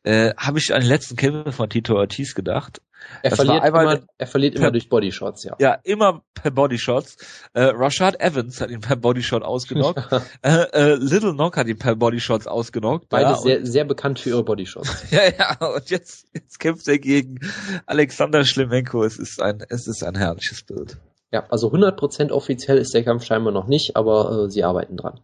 äh, 0.03 0.35
habe 0.37 0.59
ich 0.59 0.75
an 0.75 0.81
den 0.81 0.89
letzten 0.89 1.17
Kämpfe 1.17 1.53
von 1.53 1.69
Tito 1.69 1.95
Ortiz 1.95 2.35
gedacht 2.35 2.81
er 3.23 3.31
das 3.31 3.39
verliert, 3.39 3.65
immer, 3.65 4.01
er 4.19 4.27
verliert 4.27 4.55
immer 4.57 4.71
durch 4.71 4.89
Bodyshots, 4.89 5.45
ja. 5.45 5.57
Ja, 5.59 5.79
immer 5.85 6.23
per 6.35 6.51
Bodyshots. 6.51 7.17
Äh, 7.53 7.63
Rashad 7.75 8.21
Evans 8.21 8.61
hat 8.61 8.71
ihn 8.71 8.81
per 8.81 8.97
Bodyshot 8.97 9.43
ausgenockt. 9.43 10.01
äh, 10.43 10.65
äh, 10.73 10.95
Little 10.95 11.33
Knock 11.33 11.57
hat 11.57 11.67
ihn 11.67 11.79
per 11.79 11.97
Bodyshots 11.97 12.47
ausgenockt. 12.47 13.09
Beide 13.09 13.31
ja, 13.31 13.37
sehr, 13.37 13.67
sehr 13.67 13.85
bekannt 13.85 14.19
für 14.19 14.31
ihre 14.31 14.45
Bodyshots. 14.45 15.05
ja, 15.11 15.23
ja, 15.27 15.67
und 15.67 15.91
jetzt, 15.91 16.27
jetzt 16.35 16.59
kämpft 16.59 16.89
er 16.89 16.99
gegen 16.99 17.41
Alexander 17.87 18.45
Schlemenko. 18.45 19.05
Es 19.05 19.19
ist 19.19 19.41
ein, 19.41 19.65
es 19.69 19.87
ist 19.87 20.03
ein 20.03 20.17
herrliches 20.17 20.63
Bild. 20.63 20.99
Ja, 21.33 21.45
also 21.49 21.69
100% 21.73 22.31
offiziell 22.31 22.79
ist 22.79 22.95
der 22.95 23.05
Kampf 23.05 23.25
scheinbar 23.25 23.53
noch 23.53 23.67
nicht, 23.67 23.97
aber 23.97 24.45
äh, 24.45 24.51
sie 24.51 24.65
arbeiten 24.65 24.97
dran. 24.97 25.21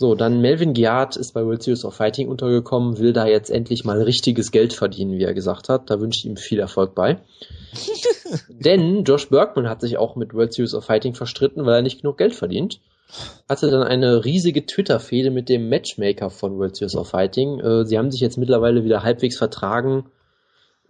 So, 0.00 0.14
dann 0.14 0.40
Melvin 0.40 0.72
Giard 0.72 1.18
ist 1.18 1.32
bei 1.32 1.44
World 1.44 1.62
Series 1.62 1.84
of 1.84 1.94
Fighting 1.94 2.28
untergekommen, 2.28 2.96
will 2.96 3.12
da 3.12 3.26
jetzt 3.26 3.50
endlich 3.50 3.84
mal 3.84 4.00
richtiges 4.00 4.50
Geld 4.50 4.72
verdienen, 4.72 5.18
wie 5.18 5.24
er 5.24 5.34
gesagt 5.34 5.68
hat. 5.68 5.90
Da 5.90 6.00
wünsche 6.00 6.20
ich 6.20 6.24
ihm 6.24 6.38
viel 6.38 6.58
Erfolg 6.58 6.94
bei. 6.94 7.18
Denn 8.48 9.04
Josh 9.04 9.28
Bergman 9.28 9.68
hat 9.68 9.82
sich 9.82 9.98
auch 9.98 10.16
mit 10.16 10.32
World 10.32 10.54
Series 10.54 10.72
of 10.72 10.86
Fighting 10.86 11.12
verstritten, 11.14 11.66
weil 11.66 11.74
er 11.74 11.82
nicht 11.82 12.00
genug 12.00 12.16
Geld 12.16 12.34
verdient. 12.34 12.80
Hatte 13.46 13.70
dann 13.70 13.82
eine 13.82 14.24
riesige 14.24 14.64
Twitter-Fehde 14.64 15.30
mit 15.30 15.50
dem 15.50 15.68
Matchmaker 15.68 16.30
von 16.30 16.56
World 16.56 16.76
Series 16.76 16.96
of 16.96 17.10
Fighting. 17.10 17.60
Äh, 17.60 17.84
sie 17.84 17.98
haben 17.98 18.10
sich 18.10 18.22
jetzt 18.22 18.38
mittlerweile 18.38 18.84
wieder 18.84 19.02
halbwegs 19.02 19.36
vertragen. 19.36 20.06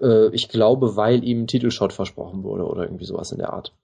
Äh, 0.01 0.29
ich 0.33 0.49
glaube, 0.49 0.94
weil 0.94 1.25
ihm 1.25 1.48
Titelshot 1.48 1.92
versprochen 1.92 2.44
wurde 2.44 2.63
oder 2.65 2.85
irgendwie 2.85 3.06
sowas 3.06 3.33
in 3.33 3.38
der 3.38 3.52
Art. 3.52 3.75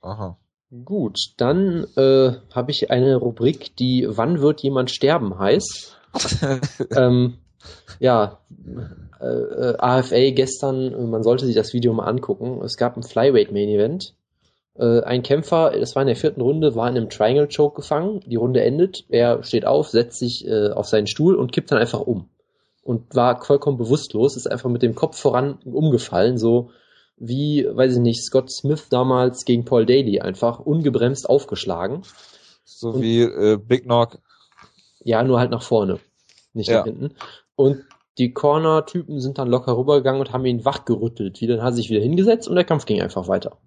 Aha. 0.00 0.38
Gut, 0.84 1.18
dann 1.36 1.86
äh, 1.96 2.32
habe 2.52 2.70
ich 2.72 2.90
eine 2.90 3.16
Rubrik, 3.16 3.76
die 3.76 4.04
Wann 4.08 4.40
wird 4.40 4.62
jemand 4.62 4.90
sterben 4.90 5.38
heißt. 5.38 5.96
ähm, 6.96 7.38
ja, 8.00 8.40
äh, 9.20 9.26
äh 9.26 9.76
AFA 9.78 10.30
gestern, 10.30 11.10
man 11.10 11.22
sollte 11.22 11.46
sich 11.46 11.54
das 11.54 11.72
Video 11.72 11.92
mal 11.92 12.06
angucken. 12.06 12.60
Es 12.64 12.76
gab 12.76 12.96
ein 12.96 13.04
Flyweight 13.04 13.52
Main 13.52 13.68
Event. 13.68 14.14
Äh, 14.74 15.02
ein 15.02 15.22
Kämpfer, 15.22 15.70
das 15.78 15.94
war 15.94 16.02
in 16.02 16.08
der 16.08 16.16
vierten 16.16 16.40
Runde, 16.40 16.74
war 16.74 16.88
in 16.88 16.96
einem 16.96 17.10
Triangle 17.10 17.48
Choke 17.48 17.76
gefangen. 17.76 18.20
Die 18.26 18.36
Runde 18.36 18.62
endet. 18.62 19.04
Er 19.08 19.44
steht 19.44 19.66
auf, 19.66 19.88
setzt 19.88 20.18
sich 20.18 20.48
äh, 20.48 20.70
auf 20.70 20.86
seinen 20.86 21.06
Stuhl 21.06 21.36
und 21.36 21.52
kippt 21.52 21.70
dann 21.70 21.78
einfach 21.78 22.00
um. 22.00 22.28
Und 22.82 23.14
war 23.14 23.40
vollkommen 23.44 23.78
bewusstlos, 23.78 24.36
ist 24.36 24.50
einfach 24.50 24.70
mit 24.70 24.82
dem 24.82 24.96
Kopf 24.96 25.16
voran 25.16 25.58
umgefallen, 25.64 26.38
so 26.38 26.70
wie, 27.16 27.66
weiß 27.68 27.94
ich 27.94 28.00
nicht, 28.00 28.24
Scott 28.24 28.50
Smith 28.50 28.88
damals 28.90 29.44
gegen 29.44 29.64
Paul 29.64 29.86
Daly 29.86 30.20
einfach 30.20 30.58
ungebremst 30.60 31.28
aufgeschlagen. 31.28 32.02
So 32.64 32.90
und, 32.90 33.02
wie 33.02 33.22
äh, 33.22 33.56
Big 33.56 33.84
Knock. 33.84 34.18
Ja, 35.02 35.22
nur 35.22 35.38
halt 35.38 35.50
nach 35.50 35.62
vorne, 35.62 36.00
nicht 36.52 36.68
ja. 36.68 36.78
nach 36.78 36.84
hinten. 36.84 37.14
Und 37.54 37.84
die 38.18 38.32
Corner-Typen 38.32 39.20
sind 39.20 39.38
dann 39.38 39.48
locker 39.48 39.76
rübergegangen 39.76 40.20
und 40.20 40.32
haben 40.32 40.44
ihn 40.46 40.64
wachgerüttelt. 40.64 41.40
Wieder, 41.40 41.56
dann 41.56 41.64
hat 41.64 41.74
er 41.74 41.76
sich 41.76 41.90
wieder 41.90 42.00
hingesetzt 42.00 42.48
und 42.48 42.56
der 42.56 42.64
Kampf 42.64 42.86
ging 42.86 43.00
einfach 43.00 43.28
weiter. 43.28 43.58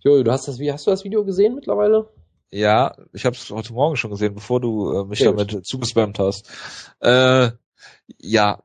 Jojo, 0.00 0.22
du 0.22 0.32
hast 0.32 0.48
das, 0.48 0.58
wie 0.58 0.72
hast 0.72 0.86
du 0.86 0.90
das 0.90 1.04
Video 1.04 1.24
gesehen 1.24 1.54
mittlerweile? 1.54 2.08
Ja, 2.52 2.96
ich 3.12 3.26
habe 3.26 3.36
es 3.36 3.50
heute 3.50 3.72
Morgen 3.72 3.96
schon 3.96 4.10
gesehen, 4.10 4.34
bevor 4.34 4.60
du 4.60 4.92
äh, 4.92 5.04
mich 5.04 5.18
Sehr 5.18 5.32
damit 5.32 5.52
gut. 5.52 5.66
zugespammt 5.66 6.18
hast. 6.18 6.50
Äh, 7.00 7.50
ja, 8.18 8.62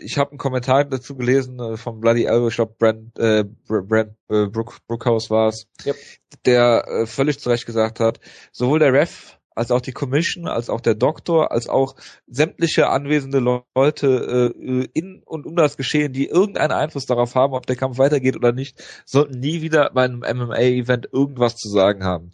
ich 0.00 0.18
habe 0.18 0.30
einen 0.30 0.38
Kommentar 0.38 0.84
dazu 0.84 1.16
gelesen 1.16 1.60
äh, 1.60 1.76
vom 1.76 2.00
Bloody 2.00 2.24
Elbow, 2.24 2.48
ich 2.48 2.56
glaube 2.56 2.74
Brent, 2.78 3.18
äh, 3.18 3.44
Brent 3.66 4.14
äh, 4.28 4.46
Brook, 4.46 4.78
Brookhouse 4.86 5.30
war 5.30 5.48
es, 5.48 5.66
yep. 5.84 5.96
der 6.44 6.86
äh, 6.88 7.06
völlig 7.06 7.38
zu 7.38 7.50
Recht 7.50 7.66
gesagt 7.66 8.00
hat, 8.00 8.20
sowohl 8.52 8.78
der 8.78 8.92
Ref 8.92 9.38
als 9.54 9.72
auch 9.72 9.80
die 9.80 9.92
Commission, 9.92 10.46
als 10.46 10.70
auch 10.70 10.80
der 10.80 10.94
Doktor, 10.94 11.50
als 11.50 11.68
auch 11.68 11.96
sämtliche 12.28 12.88
anwesende 12.88 13.40
Leute 13.40 14.54
äh, 14.56 14.88
in 14.94 15.22
und 15.24 15.46
um 15.46 15.56
das 15.56 15.76
Geschehen, 15.76 16.12
die 16.12 16.26
irgendeinen 16.28 16.72
Einfluss 16.72 17.06
darauf 17.06 17.34
haben, 17.34 17.54
ob 17.54 17.66
der 17.66 17.76
Kampf 17.76 17.98
weitergeht 17.98 18.36
oder 18.36 18.52
nicht, 18.52 18.80
sollten 19.04 19.40
nie 19.40 19.60
wieder 19.60 19.90
bei 19.92 20.04
einem 20.04 20.20
MMA-Event 20.20 21.08
irgendwas 21.12 21.56
zu 21.56 21.68
sagen 21.68 22.04
haben. 22.04 22.30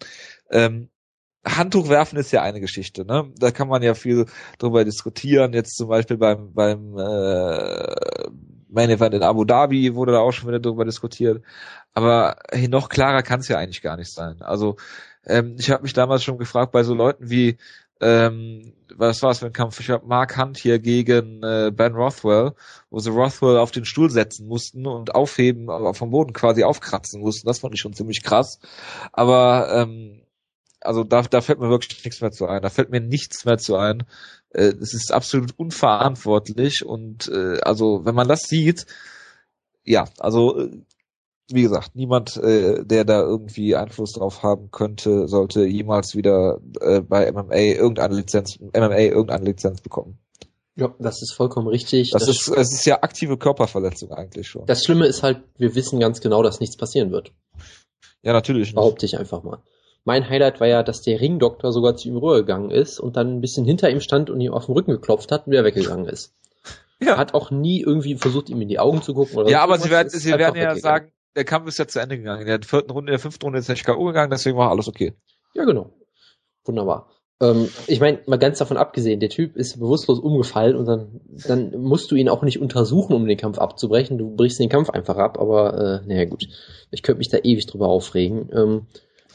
Ähm, 0.51 0.91
Handtuch 1.47 1.88
werfen 1.88 2.18
ist 2.18 2.32
ja 2.32 2.42
eine 2.42 2.61
Geschichte, 2.61 3.05
ne? 3.05 3.30
Da 3.38 3.51
kann 3.51 3.68
man 3.68 3.82
ja 3.82 3.95
viel 3.95 4.26
drüber 4.59 4.84
diskutieren. 4.84 5.53
Jetzt 5.53 5.76
zum 5.76 5.88
Beispiel 5.88 6.16
beim 6.16 6.53
beim 6.55 6.97
äh, 6.99 8.30
Main 8.68 8.90
Event 8.90 9.14
in 9.14 9.22
Abu 9.22 9.45
Dhabi 9.45 9.95
wurde 9.95 10.12
da 10.12 10.18
auch 10.18 10.32
schon 10.32 10.49
wieder 10.49 10.61
drüber 10.61 10.84
diskutiert. 10.84 11.42
Aber 11.92 12.36
hey, 12.51 12.68
noch 12.68 12.88
klarer 12.88 13.22
kann 13.22 13.40
es 13.40 13.49
ja 13.49 13.59
eigentlich 13.59 13.82
gar 13.82 13.97
nicht 13.97 14.12
sein. 14.12 14.42
Also 14.42 14.76
ähm, 15.26 15.57
ich 15.59 15.70
habe 15.70 15.82
mich 15.82 15.92
damals 15.92 16.24
schon 16.24 16.38
gefragt 16.38 16.72
bei 16.72 16.82
so 16.82 16.95
Leuten 16.95 17.30
wie 17.30 17.57
ähm, 18.01 18.72
was 18.97 19.22
war 19.22 19.30
es 19.30 19.38
für 19.38 19.47
ein 19.47 19.53
Kampf? 19.53 19.80
Ich 19.80 19.90
habe 19.90 20.07
Mark 20.07 20.36
Hunt 20.36 20.59
hier 20.59 20.78
gegen 20.78 21.42
äh, 21.42 21.70
Ben 21.74 21.95
Rothwell, 21.95 22.53
wo 22.90 22.99
sie 22.99 23.11
Rothwell 23.11 23.57
auf 23.59 23.70
den 23.70 23.84
Stuhl 23.84 24.11
setzen 24.11 24.47
mussten 24.47 24.86
und 24.86 25.14
aufheben, 25.14 25.70
aber 25.70 25.95
vom 25.95 26.11
Boden 26.11 26.32
quasi 26.32 26.64
aufkratzen 26.64 27.20
mussten. 27.20 27.47
Das 27.47 27.61
fand 27.61 27.74
ich 27.74 27.80
schon 27.80 27.95
ziemlich 27.95 28.22
krass. 28.22 28.59
Aber 29.12 29.68
ähm, 29.72 30.24
also 30.85 31.05
da, 31.05 31.22
da 31.22 31.41
fällt 31.41 31.61
mir 31.61 31.70
wirklich 31.70 32.05
nichts 32.05 32.20
mehr 32.20 32.30
zu 32.30 32.47
ein. 32.47 32.62
Da 32.62 32.70
fällt 32.70 32.91
mir 32.91 33.01
nichts 33.01 33.45
mehr 33.45 33.59
zu 33.59 33.76
ein. 33.76 34.05
Äh, 34.51 34.74
es 34.80 34.95
ist 34.95 35.12
absolut 35.12 35.59
unverantwortlich 35.59 36.85
und 36.85 37.28
äh, 37.28 37.61
also 37.61 38.05
wenn 38.05 38.14
man 38.14 38.28
das 38.28 38.43
sieht, 38.43 38.87
ja, 39.85 40.05
also 40.18 40.59
äh, 40.59 40.70
wie 41.51 41.62
gesagt, 41.62 41.95
niemand, 41.95 42.37
äh, 42.39 42.85
der 42.85 43.05
da 43.05 43.20
irgendwie 43.20 43.76
Einfluss 43.76 44.12
drauf 44.12 44.43
haben 44.43 44.70
könnte, 44.70 45.28
sollte 45.28 45.64
jemals 45.64 46.16
wieder 46.16 46.61
äh, 46.80 47.01
bei 47.01 47.30
MMA 47.30 47.55
irgendeine 47.55 48.14
Lizenz, 48.14 48.59
MMA 48.59 48.99
irgendeine 48.99 49.45
Lizenz 49.45 49.82
bekommen. 49.82 50.18
Ja, 50.76 50.93
das 50.99 51.22
ist 51.22 51.32
vollkommen 51.32 51.68
richtig. 51.68 52.11
Das, 52.11 52.26
das 52.26 52.37
ist, 52.37 52.49
es 52.49 52.72
ist 52.72 52.87
ja 52.87 53.03
aktive 53.03 53.37
Körperverletzung 53.37 54.11
eigentlich 54.11 54.49
schon. 54.49 54.66
Das 54.66 54.85
Schlimme 54.85 55.07
ist 55.07 55.22
halt, 55.22 55.43
wir 55.57 55.74
wissen 55.74 56.01
ganz 56.01 56.20
genau, 56.20 56.43
dass 56.43 56.61
nichts 56.61 56.76
passieren 56.76 57.12
wird. 57.12 57.32
Ja, 58.22 58.32
natürlich. 58.32 58.74
Behaupte 58.74 59.07
ich 59.07 59.18
einfach 59.18 59.43
mal. 59.43 59.62
Mein 60.05 60.28
Highlight 60.28 60.61
war 60.61 60.66
ja, 60.66 60.82
dass 60.82 61.02
der 61.02 61.20
Ringdoktor 61.20 61.72
sogar 61.72 61.96
zu 61.96 62.09
ihm 62.09 62.16
rübergegangen 62.16 62.70
ist 62.70 63.00
und 63.00 63.16
dann 63.16 63.36
ein 63.36 63.40
bisschen 63.40 63.64
hinter 63.64 63.90
ihm 63.90 64.00
stand 64.00 64.28
und 64.30 64.40
ihm 64.40 64.52
auf 64.52 64.66
den 64.66 64.74
Rücken 64.74 64.92
geklopft 64.92 65.32
hat 65.32 65.46
und 65.46 65.52
wieder 65.52 65.64
weggegangen 65.64 66.07
ist. 66.07 66.34
Ja. 67.00 67.16
Hat 67.16 67.34
auch 67.34 67.50
nie 67.50 67.80
irgendwie 67.80 68.16
versucht, 68.16 68.50
ihm 68.50 68.61
in 68.61 68.68
die 68.68 68.78
Augen 68.78 69.02
zu 69.02 69.14
gucken. 69.14 69.36
Oder 69.36 69.50
ja, 69.50 69.62
aber 69.62 69.78
sie 69.78 69.90
werden, 69.90 70.09
sie 70.11 70.30
werden 70.30 70.61
ja 70.61 70.76
sagen, 70.76 71.11
der 71.34 71.44
Kampf 71.44 71.68
ist 71.68 71.78
ja 71.78 71.86
zu 71.86 72.00
Ende 72.00 72.18
gegangen. 72.18 72.42
In 72.42 72.46
der 72.46 72.61
vierten 72.62 72.90
Runde, 72.90 73.11
in 73.11 73.14
der 73.14 73.18
fünften 73.18 73.44
Runde 73.44 73.59
ist 73.59 73.68
er 73.68 73.74
K.O. 73.74 74.05
gegangen, 74.05 74.30
deswegen 74.30 74.57
war 74.57 74.70
alles 74.70 74.88
okay. 74.88 75.14
Ja, 75.55 75.64
genau. 75.64 75.90
Wunderbar. 76.64 77.11
Ähm, 77.40 77.68
ich 77.86 78.00
meine, 78.00 78.20
mal 78.26 78.38
ganz 78.38 78.59
davon 78.59 78.76
abgesehen, 78.76 79.20
der 79.20 79.28
Typ 79.28 79.57
ist 79.57 79.78
bewusstlos 79.78 80.20
umgefallen 80.20 80.76
und 80.76 80.86
dann, 80.86 81.20
dann 81.46 81.72
musst 81.80 82.11
du 82.11 82.14
ihn 82.14 82.28
auch 82.28 82.42
nicht 82.42 82.61
untersuchen, 82.61 83.14
um 83.14 83.26
den 83.26 83.36
Kampf 83.36 83.59
abzubrechen. 83.59 84.18
Du 84.18 84.34
brichst 84.34 84.61
den 84.61 84.68
Kampf 84.68 84.90
einfach 84.90 85.16
ab, 85.16 85.38
aber 85.38 86.02
äh, 86.05 86.07
naja 86.07 86.24
gut. 86.26 86.46
Ich 86.90 87.02
könnte 87.02 87.18
mich 87.18 87.28
da 87.28 87.38
ewig 87.38 87.66
drüber 87.66 87.88
aufregen. 87.88 88.50
Ähm, 88.52 88.86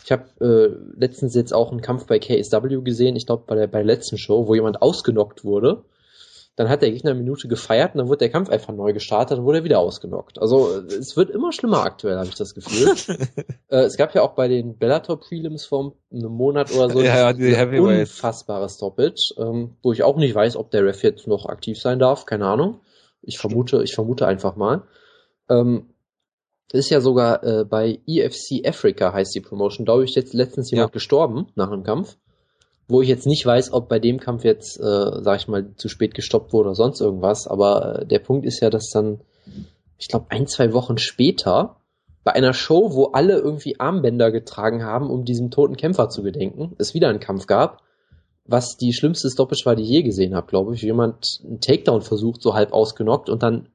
ich 0.09 0.11
habe 0.11 0.25
äh, 0.41 0.99
letztens 0.99 1.35
jetzt 1.35 1.53
auch 1.53 1.71
einen 1.71 1.81
Kampf 1.81 2.07
bei 2.07 2.17
KSW 2.17 2.81
gesehen, 2.81 3.15
ich 3.15 3.27
glaube 3.27 3.43
bei 3.45 3.53
der, 3.53 3.67
bei 3.67 3.79
der 3.79 3.85
letzten 3.85 4.17
Show, 4.17 4.47
wo 4.47 4.55
jemand 4.55 4.81
ausgenockt 4.81 5.43
wurde. 5.43 5.83
Dann 6.55 6.67
hat 6.67 6.81
der 6.81 6.89
Gegner 6.89 7.11
eine 7.11 7.19
Minute 7.19 7.47
gefeiert 7.47 7.93
und 7.93 7.99
dann 7.99 8.07
wurde 8.07 8.17
der 8.17 8.31
Kampf 8.31 8.49
einfach 8.49 8.73
neu 8.73 8.91
gestartet 8.91 9.37
und 9.37 9.45
wurde 9.45 9.59
er 9.59 9.63
wieder 9.63 9.77
ausgenockt. 9.77 10.41
Also 10.41 10.81
es 10.81 11.15
wird 11.15 11.29
immer 11.29 11.53
schlimmer 11.53 11.83
aktuell, 11.83 12.17
habe 12.17 12.27
ich 12.27 12.33
das 12.33 12.55
Gefühl. 12.55 12.95
äh, 13.69 13.81
es 13.81 13.97
gab 13.97 14.15
ja 14.15 14.23
auch 14.23 14.33
bei 14.33 14.47
den 14.47 14.79
Bellator 14.79 15.19
Prelims 15.19 15.65
vor 15.65 15.93
einem 16.11 16.31
Monat 16.31 16.73
oder 16.73 16.89
so 16.89 17.01
ja, 17.01 17.31
die 17.31 17.55
ein 17.55 17.79
unfassbares 17.79 18.75
Stoppage, 18.77 19.35
ähm, 19.37 19.75
wo 19.83 19.93
ich 19.93 20.01
auch 20.01 20.17
nicht 20.17 20.33
weiß, 20.33 20.55
ob 20.55 20.71
der 20.71 20.85
Ref 20.85 21.03
jetzt 21.03 21.27
noch 21.27 21.45
aktiv 21.45 21.79
sein 21.79 21.99
darf, 21.99 22.25
keine 22.25 22.47
Ahnung. 22.47 22.81
Ich 23.21 23.37
vermute, 23.37 23.83
ich 23.83 23.93
vermute 23.93 24.25
einfach 24.25 24.55
mal. 24.55 24.87
Ähm, 25.49 25.93
ist 26.71 26.89
ja 26.89 27.01
sogar 27.01 27.43
äh, 27.43 27.65
bei 27.65 27.99
EFC 28.05 28.65
Africa 28.65 29.13
heißt 29.13 29.33
die 29.33 29.41
Promotion. 29.41 29.85
Da 29.85 29.99
ist 30.01 30.15
jetzt 30.15 30.33
letztens 30.33 30.71
jemand 30.71 30.89
ja. 30.89 30.93
gestorben 30.93 31.47
nach 31.55 31.71
einem 31.71 31.83
Kampf. 31.83 32.17
Wo 32.87 33.01
ich 33.01 33.09
jetzt 33.09 33.27
nicht 33.27 33.45
weiß, 33.45 33.71
ob 33.71 33.87
bei 33.87 33.99
dem 33.99 34.19
Kampf 34.19 34.43
jetzt, 34.43 34.79
äh, 34.79 35.21
sag 35.21 35.39
ich 35.39 35.47
mal, 35.47 35.75
zu 35.75 35.89
spät 35.89 36.15
gestoppt 36.15 36.53
wurde 36.53 36.69
oder 36.69 36.75
sonst 36.75 37.01
irgendwas. 37.01 37.47
Aber 37.47 37.99
äh, 37.99 38.05
der 38.05 38.19
Punkt 38.19 38.45
ist 38.45 38.61
ja, 38.61 38.69
dass 38.69 38.89
dann, 38.89 39.21
ich 39.97 40.07
glaube, 40.07 40.27
ein, 40.29 40.47
zwei 40.47 40.73
Wochen 40.73 40.97
später 40.97 41.77
bei 42.23 42.33
einer 42.33 42.53
Show, 42.53 42.93
wo 42.93 43.05
alle 43.07 43.37
irgendwie 43.37 43.79
Armbänder 43.79 44.31
getragen 44.31 44.83
haben, 44.83 45.09
um 45.09 45.23
diesem 45.23 45.51
toten 45.51 45.77
Kämpfer 45.77 46.09
zu 46.09 46.23
gedenken, 46.23 46.75
es 46.77 46.93
wieder 46.93 47.09
einen 47.09 47.19
Kampf 47.19 47.47
gab 47.47 47.81
was 48.49 48.77
die 48.77 48.93
schlimmste 48.93 49.29
Stoppage 49.29 49.65
war, 49.65 49.75
die 49.75 49.83
ich 49.83 49.89
je 49.89 50.01
gesehen 50.01 50.35
habe, 50.35 50.47
glaube 50.47 50.73
ich. 50.73 50.81
Jemand 50.81 51.39
einen 51.43 51.61
Takedown 51.61 52.01
versucht, 52.01 52.41
so 52.41 52.55
halb 52.55 52.73
ausgenockt 52.73 53.29
und 53.29 53.43
dann 53.43 53.69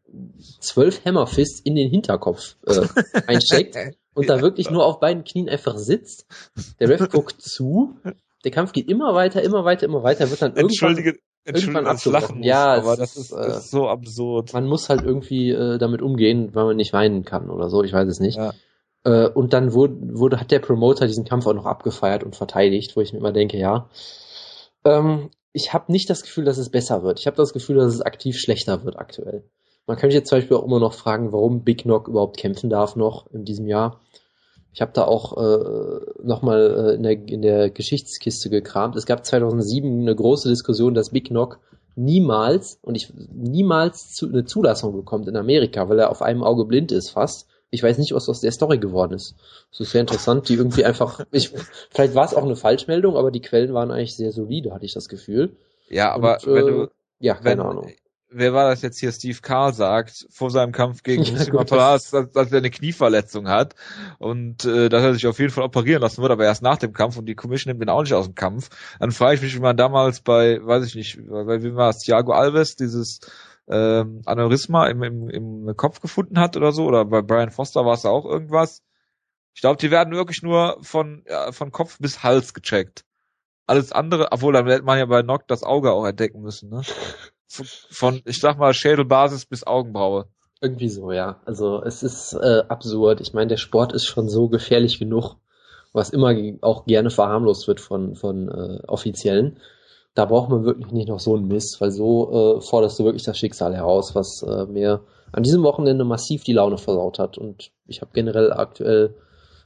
zwölf 0.61 1.05
Hammerfists 1.05 1.61
in 1.61 1.77
den 1.77 1.91
Hinterkopf 1.91 2.57
äh, 2.67 2.87
einsteckt 3.27 3.77
und 4.15 4.29
da 4.29 4.41
wirklich 4.41 4.71
nur 4.71 4.85
auf 4.85 5.01
beiden 5.01 5.25
Knien 5.25 5.49
einfach 5.49 5.79
sitzt. 5.79 6.27
Der 6.81 6.89
Ref 6.89 7.09
guckt 7.09 7.41
zu. 7.41 7.97
Der 8.45 8.51
Kampf 8.51 8.73
geht 8.73 8.89
immer 8.89 9.15
weiter, 9.15 9.43
immer 9.43 9.65
weiter, 9.65 9.87
immer 9.87 10.03
weiter, 10.03 10.29
wird 10.29 10.43
dann 10.43 10.57
irgendwann 10.57 10.97
Entschuldige, 10.97 11.19
irgendwann 11.45 11.87
abgebrochen. 11.87 12.43
Ja, 12.43 12.75
aber 12.75 12.97
das 12.97 13.17
ist, 13.17 13.33
äh, 13.33 13.59
ist, 13.59 13.71
so 13.71 13.89
absurd. 13.89 14.53
Man 14.53 14.67
muss 14.67 14.89
halt 14.89 15.03
irgendwie 15.03 15.51
äh, 15.51 15.79
damit 15.79 16.03
umgehen, 16.03 16.51
weil 16.53 16.65
man 16.65 16.77
nicht 16.77 16.93
weinen 16.93 17.25
kann 17.25 17.49
oder 17.49 17.71
so, 17.71 17.85
ich 17.85 17.93
weiß 17.93 18.09
es 18.09 18.21
nicht. 18.21 18.37
Ja. 18.37 18.53
Äh, 19.05 19.29
und 19.29 19.53
dann 19.53 19.73
wurde, 19.73 19.97
wurde, 20.19 20.41
hat 20.41 20.51
der 20.51 20.59
Promoter 20.59 21.07
diesen 21.07 21.25
Kampf 21.25 21.47
auch 21.47 21.55
noch 21.55 21.67
abgefeiert 21.67 22.25
und 22.25 22.35
verteidigt, 22.35 22.97
wo 22.97 23.01
ich 23.01 23.13
mir 23.13 23.21
immer 23.21 23.33
denke, 23.33 23.57
ja, 23.57 23.89
ähm, 24.85 25.31
ich 25.53 25.73
habe 25.73 25.93
nicht 25.93 26.11
das 26.11 26.23
Gefühl, 26.23 26.45
dass 26.45 26.59
es 26.59 26.71
besser 26.71 27.03
wird. 27.03 27.21
Ich 27.21 27.27
habe 27.27 27.37
das 27.37 27.53
Gefühl, 27.53 27.77
dass 27.77 27.95
es 27.95 28.03
aktiv 28.03 28.39
schlechter 28.39 28.85
wird 28.85 28.99
aktuell. 28.99 29.45
Man 29.87 29.97
könnte 29.97 30.17
jetzt 30.17 30.29
zum 30.29 30.39
Beispiel 30.39 30.57
auch 30.57 30.65
immer 30.65 30.81
noch 30.81 30.95
fragen, 30.95 31.33
warum 31.33 31.63
Big 31.63 31.83
Knock 31.83 32.09
überhaupt 32.09 32.39
kämpfen 32.39 32.71
darf 32.71 32.97
noch 32.97 33.31
in 33.33 33.45
diesem 33.45 33.67
Jahr. 33.67 34.01
Ich 34.73 34.81
habe 34.81 34.93
da 34.93 35.05
auch 35.05 35.37
äh, 35.37 36.01
nochmal 36.23 36.89
äh, 36.91 36.95
in, 36.95 37.03
der, 37.05 37.29
in 37.29 37.43
der 37.43 37.71
Geschichtskiste 37.71 38.51
gekramt. 38.51 38.97
Es 38.97 39.07
gab 39.07 39.25
2007 39.25 40.01
eine 40.01 40.17
große 40.17 40.49
Diskussion, 40.49 40.95
dass 40.95 41.11
Big 41.11 41.29
Knock 41.29 41.61
niemals 41.95 42.79
und 42.83 42.97
ich 42.97 43.13
niemals 43.33 44.13
zu, 44.13 44.27
eine 44.27 44.45
Zulassung 44.45 44.97
bekommt 44.97 45.29
in 45.29 45.37
Amerika, 45.37 45.89
weil 45.89 46.01
er 46.01 46.11
auf 46.11 46.23
einem 46.23 46.43
Auge 46.43 46.65
blind 46.65 46.91
ist 46.91 47.11
fast 47.11 47.47
ich 47.75 47.83
weiß 47.83 47.99
nicht, 47.99 48.13
was 48.13 48.29
aus 48.29 48.41
der 48.41 48.53
Story 48.53 48.79
geworden 48.79 49.15
ist. 49.15 49.35
Das 49.71 49.81
ist 49.81 49.91
sehr 49.91 50.01
interessant, 50.01 50.49
die 50.49 50.55
irgendwie 50.55 50.85
einfach, 50.85 51.21
ich, 51.33 51.53
vielleicht 51.91 52.15
war 52.15 52.25
es 52.25 52.33
auch 52.33 52.45
eine 52.45 52.57
Falschmeldung, 52.57 53.17
aber 53.17 53.33
die 53.33 53.43
Quellen 53.43 53.75
waren 53.75 53.91
eigentlich 53.91 54.17
sehr 54.17 54.31
solide, 54.31 54.73
hatte 54.73 54.87
ich 54.87 54.95
das 54.95 55.09
Gefühl. 55.09 55.57
Ja, 55.89 56.13
aber 56.13 56.39
Und, 56.47 56.55
wenn 56.55 56.67
du, 56.67 56.89
ja, 57.19 57.35
keine 57.35 57.51
wenn, 57.51 57.61
Ahnung. 57.61 57.93
Wer 58.37 58.53
war 58.53 58.69
das 58.69 58.83
jetzt 58.83 58.99
hier? 58.99 59.13
Steve 59.13 59.39
Carr 59.43 59.73
sagt 59.73 60.27
vor 60.31 60.51
seinem 60.51 60.73
Kampf 60.73 61.03
gegen 61.03 61.25
ja, 61.25 61.65
Palas, 61.65 62.11
dass, 62.11 62.31
dass 62.31 62.53
er 62.53 62.59
eine 62.59 62.71
Knieverletzung 62.71 63.49
hat 63.49 63.75
und 64.19 64.65
äh, 64.65 64.89
dass 64.89 65.03
er 65.03 65.15
sich 65.15 65.27
auf 65.27 65.39
jeden 65.41 65.51
Fall 65.51 65.65
operieren 65.65 66.03
lassen 66.03 66.23
wird, 66.23 66.31
aber 66.31 66.45
erst 66.45 66.63
nach 66.63 66.79
dem 66.79 66.93
Kampf 66.93 67.17
und 67.17 67.27
die 67.27 67.35
Commission 67.35 67.73
nimmt 67.73 67.83
ihn 67.83 67.91
auch 67.91 68.03
nicht 68.03 68.15
aus 68.15 68.27
dem 68.27 68.37
Kampf. 68.37 68.71
Dann 69.01 69.11
frage 69.11 69.35
ich 69.35 69.43
mich, 69.43 69.57
wie 69.57 69.61
man 69.61 69.77
damals 69.77 70.21
bei, 70.21 70.65
weiß 70.65 70.87
ich 70.87 70.95
nicht, 70.95 71.19
bei 71.29 71.63
wem 71.63 71.75
war 71.75 71.91
es, 71.91 71.99
Thiago 71.99 72.33
Alves, 72.33 72.77
dieses 72.77 73.21
ähm, 73.69 74.23
Aneurysma 74.27 74.87
im, 74.89 75.03
im, 75.03 75.29
im 75.29 75.77
Kopf 75.77 76.01
gefunden 76.01 76.39
hat 76.39 76.57
oder 76.57 76.73
so, 76.73 76.85
oder 76.85 77.05
bei 77.05 77.23
Brian 77.23 77.51
Foster 77.51 77.85
war 77.85 77.95
es 77.95 78.05
auch 78.05 78.25
irgendwas. 78.25 78.83
Ich 79.55 79.61
glaube, 79.61 79.77
die 79.77 79.91
werden 79.91 80.15
wirklich 80.15 80.43
nur 80.43 80.79
von, 80.83 81.25
ja, 81.29 81.53
von 81.53 81.71
Kopf 81.71 81.99
bis 81.99 82.23
Hals 82.23 82.55
gecheckt. 82.55 83.05
Alles 83.67 83.93
andere, 83.93 84.33
obwohl 84.33 84.53
dann 84.53 84.67
hätte 84.67 84.85
man 84.85 84.99
ja 84.99 85.07
bei 85.07 85.23
Nock 85.23 85.49
das 85.49 85.63
Auge 85.63 85.93
auch 85.93 86.05
entdecken 86.05 86.43
müssen, 86.43 86.71
ne? 86.71 86.83
Von, 87.47 88.21
ich 88.25 88.41
sag 88.41 88.59
mal, 88.59 88.75
Schädelbasis 88.75 89.47
bis 89.47 89.65
Augenbraue. 89.65 90.27
Irgendwie 90.61 90.89
so, 90.89 91.13
ja. 91.13 91.41
Also 91.45 91.83
es 91.83 92.03
ist 92.03 92.33
äh, 92.33 92.65
absurd. 92.69 93.21
Ich 93.21 93.33
meine, 93.33 93.49
der 93.49 93.59
Sport 93.59 93.93
ist 93.93 94.07
schon 94.07 94.29
so 94.29 94.49
gefährlich 94.49 94.99
genug, 94.99 95.37
was 95.93 96.11
immer 96.11 96.35
auch 96.63 96.85
gerne 96.85 97.11
verharmlost 97.11 97.69
wird 97.69 97.81
von, 97.81 98.17
von 98.17 98.49
äh, 98.49 98.83
Offiziellen 98.89 99.61
da 100.15 100.25
braucht 100.27 100.49
man 100.49 100.65
wirklich 100.65 100.93
nicht 100.93 101.09
noch 101.09 101.21
so 101.21 101.35
einen 101.35 101.49
Mist, 101.49 101.81
weil 101.81 101.91
so 101.91 102.59
äh, 102.59 102.61
forderst 102.61 102.99
du 102.99 103.05
wirklich 103.05 103.25
das 103.25 103.37
Schicksal 103.37 103.75
heraus, 103.75 104.15
was 104.15 104.43
äh, 104.43 104.67
mir 104.67 105.01
an 105.33 105.43
diesem 105.43 105.65
Wochenende 105.65 106.05
massiv 106.05 106.45
die 106.45 106.53
Laune 106.53 106.79
versaut 106.79 107.19
hat. 107.19 107.37
Und 107.37 107.73
ich 107.87 108.01
habe 108.01 108.13
generell 108.15 108.53
aktuell, 108.53 109.17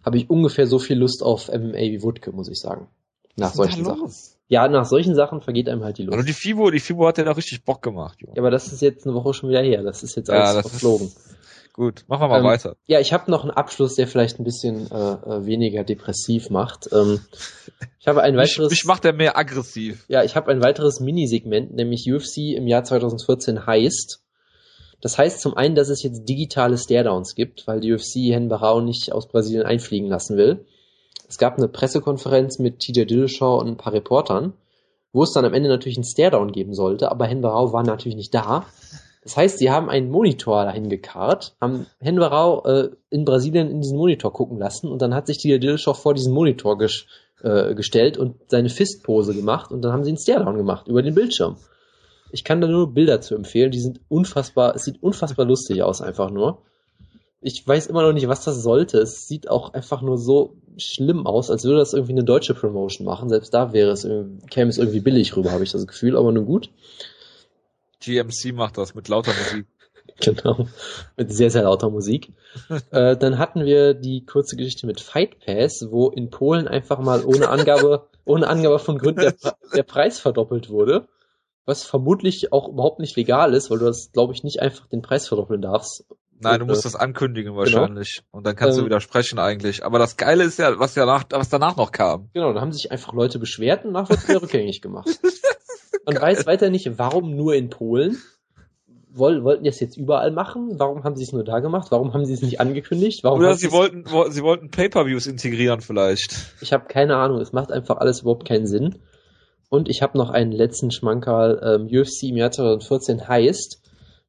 habe 0.03 0.17
ich 0.17 0.31
ungefähr 0.31 0.67
so 0.67 0.79
viel 0.79 0.99
Lust 0.99 1.23
auf 1.23 1.49
MMA 1.49 1.79
wie 1.79 2.03
Wutke, 2.03 2.33
muss 2.33 2.49
ich 2.49 2.59
sagen. 2.59 2.89
Nach 3.37 3.53
solchen 3.53 3.85
Sachen. 3.85 4.11
Ja, 4.49 4.67
nach 4.67 4.87
solchen 4.87 5.15
Sachen 5.15 5.43
vergeht 5.43 5.69
einem 5.69 5.85
halt 5.85 5.99
die 5.99 6.05
Lust. 6.05 6.17
Also 6.17 6.27
die 6.27 6.33
FIBO, 6.33 6.71
die 6.71 6.81
FIBO 6.81 7.07
hat 7.07 7.19
ja 7.19 7.25
da 7.25 7.33
richtig 7.33 7.65
Bock 7.65 7.83
gemacht. 7.83 8.19
Junge. 8.23 8.35
Ja, 8.35 8.43
aber 8.43 8.51
das 8.51 8.73
ist 8.73 8.81
jetzt 8.81 9.07
eine 9.07 9.15
Woche 9.15 9.35
schon 9.35 9.51
wieder 9.51 9.61
her. 9.61 9.83
Das 9.83 10.03
ist 10.03 10.17
jetzt 10.17 10.31
alles 10.31 10.55
ja, 10.55 10.63
verflogen. 10.63 11.09
Ist, 11.09 11.21
gut, 11.79 12.05
machen 12.09 12.23
wir 12.23 12.29
mal 12.29 12.41
ähm, 12.41 12.45
weiter. 12.45 12.77
Ja, 12.87 13.01
ich 13.01 13.13
habe 13.13 13.31
noch 13.31 13.43
einen 13.43 13.53
Abschluss, 13.53 13.95
der 13.95 14.07
vielleicht 14.07 14.39
ein 14.39 14.45
bisschen 14.45 14.91
äh, 14.91 14.95
äh 14.95 15.47
weniger 15.47 15.85
depressiv 15.85 16.51
macht. 16.51 16.91
Ähm, 16.93 17.21
ich 18.01 18.09
habe 18.09 18.23
ein 18.23 18.37
weiteres. 18.37 18.71
Mich, 18.71 18.71
mich 18.71 18.85
macht 18.85 19.05
er 19.05 19.13
mehr 19.15 19.39
aggressiv. 19.39 20.05
Ja, 20.09 20.25
ich 20.25 20.37
habe 20.37 20.51
ein 20.51 20.63
weiteres 20.63 21.01
Minisegment, 21.01 21.73
nämlich 21.73 22.13
UFC 22.13 22.57
im 22.57 22.67
Jahr 22.67 22.85
2014 22.85 23.67
heißt. 23.67 24.21
Das 25.01 25.17
heißt 25.17 25.41
zum 25.41 25.57
einen, 25.57 25.77
dass 25.77 25.89
es 25.89 26.03
jetzt 26.03 26.29
digitale 26.29 26.77
Staredowns 26.77 27.35
gibt, 27.35 27.67
weil 27.69 27.81
die 27.81 27.93
UFC 27.93 28.33
Hen 28.33 28.49
Barao 28.49 28.81
nicht 28.81 29.13
aus 29.13 29.29
Brasilien 29.29 29.65
einfliegen 29.65 30.09
lassen 30.09 30.37
will. 30.37 30.67
Es 31.29 31.39
gab 31.39 31.57
eine 31.57 31.69
Pressekonferenz 31.69 32.59
mit 32.59 32.81
TJ 32.81 33.05
Dillashaw 33.05 33.61
und 33.61 33.69
ein 33.69 33.77
paar 33.77 33.93
Reportern, 33.93 34.55
wo 35.13 35.23
es 35.23 35.33
dann 35.33 35.45
am 35.45 35.55
Ende 35.55 35.69
natürlich 35.69 35.99
einen 35.99 36.05
Staredown 36.05 36.51
geben 36.51 36.75
sollte, 36.75 37.11
aber 37.11 37.27
Hen 37.27 37.43
Barao 37.43 37.73
war 37.73 37.85
natürlich 37.85 38.17
nicht 38.17 38.35
da. 38.35 38.67
Das 39.29 39.37
heißt, 39.37 39.59
sie 39.59 39.71
haben 39.71 39.91
einen 39.91 40.09
Monitor 40.09 40.65
dahin 40.65 40.89
gekarrt, 40.89 41.55
haben 41.61 41.85
Hen 42.01 42.17
Barao 42.17 42.65
äh, 42.65 42.89
in 43.11 43.27
Brasilien 43.27 43.71
in 43.71 43.83
diesen 43.83 43.99
Monitor 43.99 44.33
gucken 44.33 44.57
lassen 44.57 44.89
und 44.89 45.03
dann 45.03 45.15
hat 45.15 45.27
sich 45.27 45.37
TJ 45.37 45.59
Dillashaw 45.59 45.93
vor 45.93 46.15
diesen 46.15 46.33
Monitor 46.33 46.79
ges 46.79 47.05
äh, 47.43 47.75
gestellt 47.75 48.17
und 48.17 48.37
seine 48.47 48.71
Fistpose 48.71 49.35
gemacht 49.35 49.71
und 49.71 49.83
dann 49.83 49.93
haben 49.93 50.03
sie 50.03 50.09
einen 50.13 50.17
Staredown 50.17 50.57
gemacht 50.57 50.89
über 50.89 51.03
den 51.03 51.15
Bildschirm. 51.15 51.59
Ich 52.33 52.43
kann 52.43 52.63
da 52.63 52.69
nur 52.69 52.95
Bilder 52.95 53.21
zu 53.21 53.35
empfehlen, 53.35 53.71
die 53.71 53.81
sind 53.81 54.01
unfassbar, 54.09 54.75
es 54.75 54.85
sieht 54.85 55.03
unfassbar 55.03 55.45
lustig 55.45 55.83
aus 55.83 56.01
einfach 56.01 56.31
nur. 56.31 56.63
Ich 57.43 57.69
weiß 57.69 57.89
immer 57.89 58.05
noch 58.05 58.15
nicht, 58.15 58.29
was 58.29 58.45
das 58.45 58.63
sollte. 58.63 58.97
Es 58.97 59.29
sieht 59.29 59.51
auch 59.51 59.75
einfach 59.75 60.01
nur 60.01 60.17
so 60.17 60.55
schlimm 60.79 61.27
aus, 61.27 61.51
als 61.51 61.65
würde 61.65 61.81
das 61.81 61.93
irgendwie 61.93 62.13
eine 62.13 62.25
deutsche 62.25 62.55
Promotion 62.55 63.07
machen. 63.07 63.29
Selbst 63.29 63.53
da 63.53 63.75
wäre 63.75 63.91
es, 63.91 64.09
käme 64.49 64.71
es 64.71 64.79
irgendwie 64.79 65.01
billig 65.01 65.37
rüber, 65.37 65.53
habe 65.53 65.65
ich 65.65 65.73
das 65.73 65.87
Gefühl, 65.87 66.17
aber 66.17 66.33
nun 66.33 66.47
gut. 66.47 66.71
GMC 68.09 68.55
macht 68.55 68.79
das 68.79 68.95
mit 68.95 69.09
lauter 69.09 69.33
Musik. 69.33 69.67
genau, 70.21 70.67
mit 71.17 71.33
sehr, 71.33 71.51
sehr 71.51 71.63
lauter 71.63 71.91
Musik. 71.91 72.33
äh, 72.91 73.17
dann 73.17 73.39
hatten 73.39 73.65
wir 73.65 73.95
die 73.95 74.25
kurze 74.25 74.57
Geschichte 74.57 74.87
mit 74.87 75.01
Fight 75.01 75.39
Pass, 75.45 75.87
wo 75.91 76.09
in 76.09 76.31
Polen 76.31 76.69
einfach 76.69 76.99
mal 76.99 77.25
ohne 77.25 77.49
Angabe, 77.49 78.09
ohne 78.25 78.49
Angabe 78.49 78.79
von 78.79 78.99
Gründen 78.99 79.21
der, 79.21 79.35
der 79.75 79.83
Preis 79.83 80.19
verdoppelt 80.19 80.71
wurde 80.71 81.09
was 81.69 81.85
vermutlich 81.85 82.51
auch 82.51 82.67
überhaupt 82.67 82.99
nicht 82.99 83.15
legal 83.17 83.53
ist, 83.53 83.71
weil 83.71 83.79
du 83.79 83.85
das, 83.85 84.11
glaube 84.13 84.33
ich, 84.33 84.43
nicht 84.43 84.63
einfach 84.63 84.87
den 84.87 85.03
Preis 85.03 85.29
verdoppeln 85.29 85.61
darfst. 85.61 86.07
Nein, 86.41 86.61
du 86.61 86.67
musst 86.67 86.87
das 86.87 86.97
ankündigen 86.97 87.53
genau. 87.53 87.59
wahrscheinlich. 87.59 88.23
Genau. 88.23 88.39
Und 88.39 88.47
dann 88.47 88.57
kannst 88.57 88.79
ähm, 88.79 88.85
du 88.85 88.87
widersprechen 88.87 89.39
eigentlich. 89.39 89.85
Aber 89.85 89.99
das 89.99 90.17
Geile 90.17 90.45
ist 90.45 90.59
ja, 90.59 90.79
was 90.79 90.95
ja 90.95 91.05
nach, 91.05 91.25
was 91.31 91.51
danach 91.51 91.77
noch 91.77 91.93
kam. 91.93 92.31
Genau, 92.33 92.55
da 92.55 92.63
haben 92.63 92.73
sich 92.73 92.91
einfach 92.91 93.13
Leute 93.13 93.39
beschwert 93.39 93.85
und 93.85 93.93
nachher 93.93 94.17
wieder 94.27 94.41
rückgängig 94.41 94.81
gemacht. 94.81 95.11
Man 96.09 96.23
weiß 96.23 96.47
weiter 96.47 96.71
nicht, 96.71 96.99
warum 96.99 97.37
nur 97.37 97.55
in 97.55 97.69
Polen. 97.69 98.17
Woll, 99.11 99.45
wollten 99.45 99.65
die 99.65 99.71
das 99.71 99.81
jetzt 99.81 99.97
überall 99.99 100.31
machen? 100.31 100.79
Warum 100.79 101.05
haben 101.05 101.17
sie 101.17 101.25
es 101.25 101.33
nur 101.33 101.45
da 101.45 101.59
gemacht? 101.61 101.89
Warum 101.91 102.15
haben 102.15 102.25
sie 102.25 102.33
es 102.33 102.41
nicht 102.41 102.61
angekündigt? 102.61 103.25
Warum 103.25 103.41
Oder 103.41 103.55
sie 103.55 103.73
wollten, 103.73 104.05
sie 104.31 104.43
wollten 104.43 104.71
Pay-per-Views 104.71 105.27
integrieren 105.27 105.81
vielleicht. 105.83 106.55
Ich 106.63 106.73
habe 106.73 106.87
keine 106.87 107.17
Ahnung. 107.17 107.41
Es 107.41 107.53
macht 107.53 107.73
einfach 107.73 107.99
alles 107.99 108.23
überhaupt 108.23 108.49
keinen 108.49 108.67
Sinn. 108.67 108.97
Und 109.69 109.91
ich 109.91 110.01
habe 110.01 110.17
noch 110.17 110.31
einen 110.31 110.53
letzten 110.53 110.91
Schmankerl. 110.91 111.61
Ähm, 111.63 111.87
UFC 111.87 112.25
im 112.25 112.37
Jahr 112.37 112.53
2014 112.53 113.29
heißt, 113.29 113.83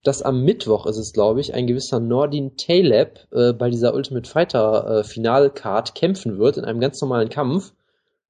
dass 0.03 0.21
am 0.21 0.43
Mittwoch 0.43 0.85
ist 0.85 0.97
es, 0.97 1.13
glaube 1.13 1.39
ich, 1.39 1.53
ein 1.53 1.67
gewisser 1.67 2.01
Nordin 2.01 2.57
Taleb 2.57 3.27
äh, 3.31 3.53
bei 3.53 3.69
dieser 3.69 3.93
Ultimate 3.93 4.29
Fighter 4.29 4.99
äh, 4.99 5.03
Finalcard 5.05 5.95
kämpfen 5.95 6.39
wird 6.39 6.57
in 6.57 6.65
einem 6.65 6.81
ganz 6.81 6.99
normalen 6.99 7.29
Kampf 7.29 7.71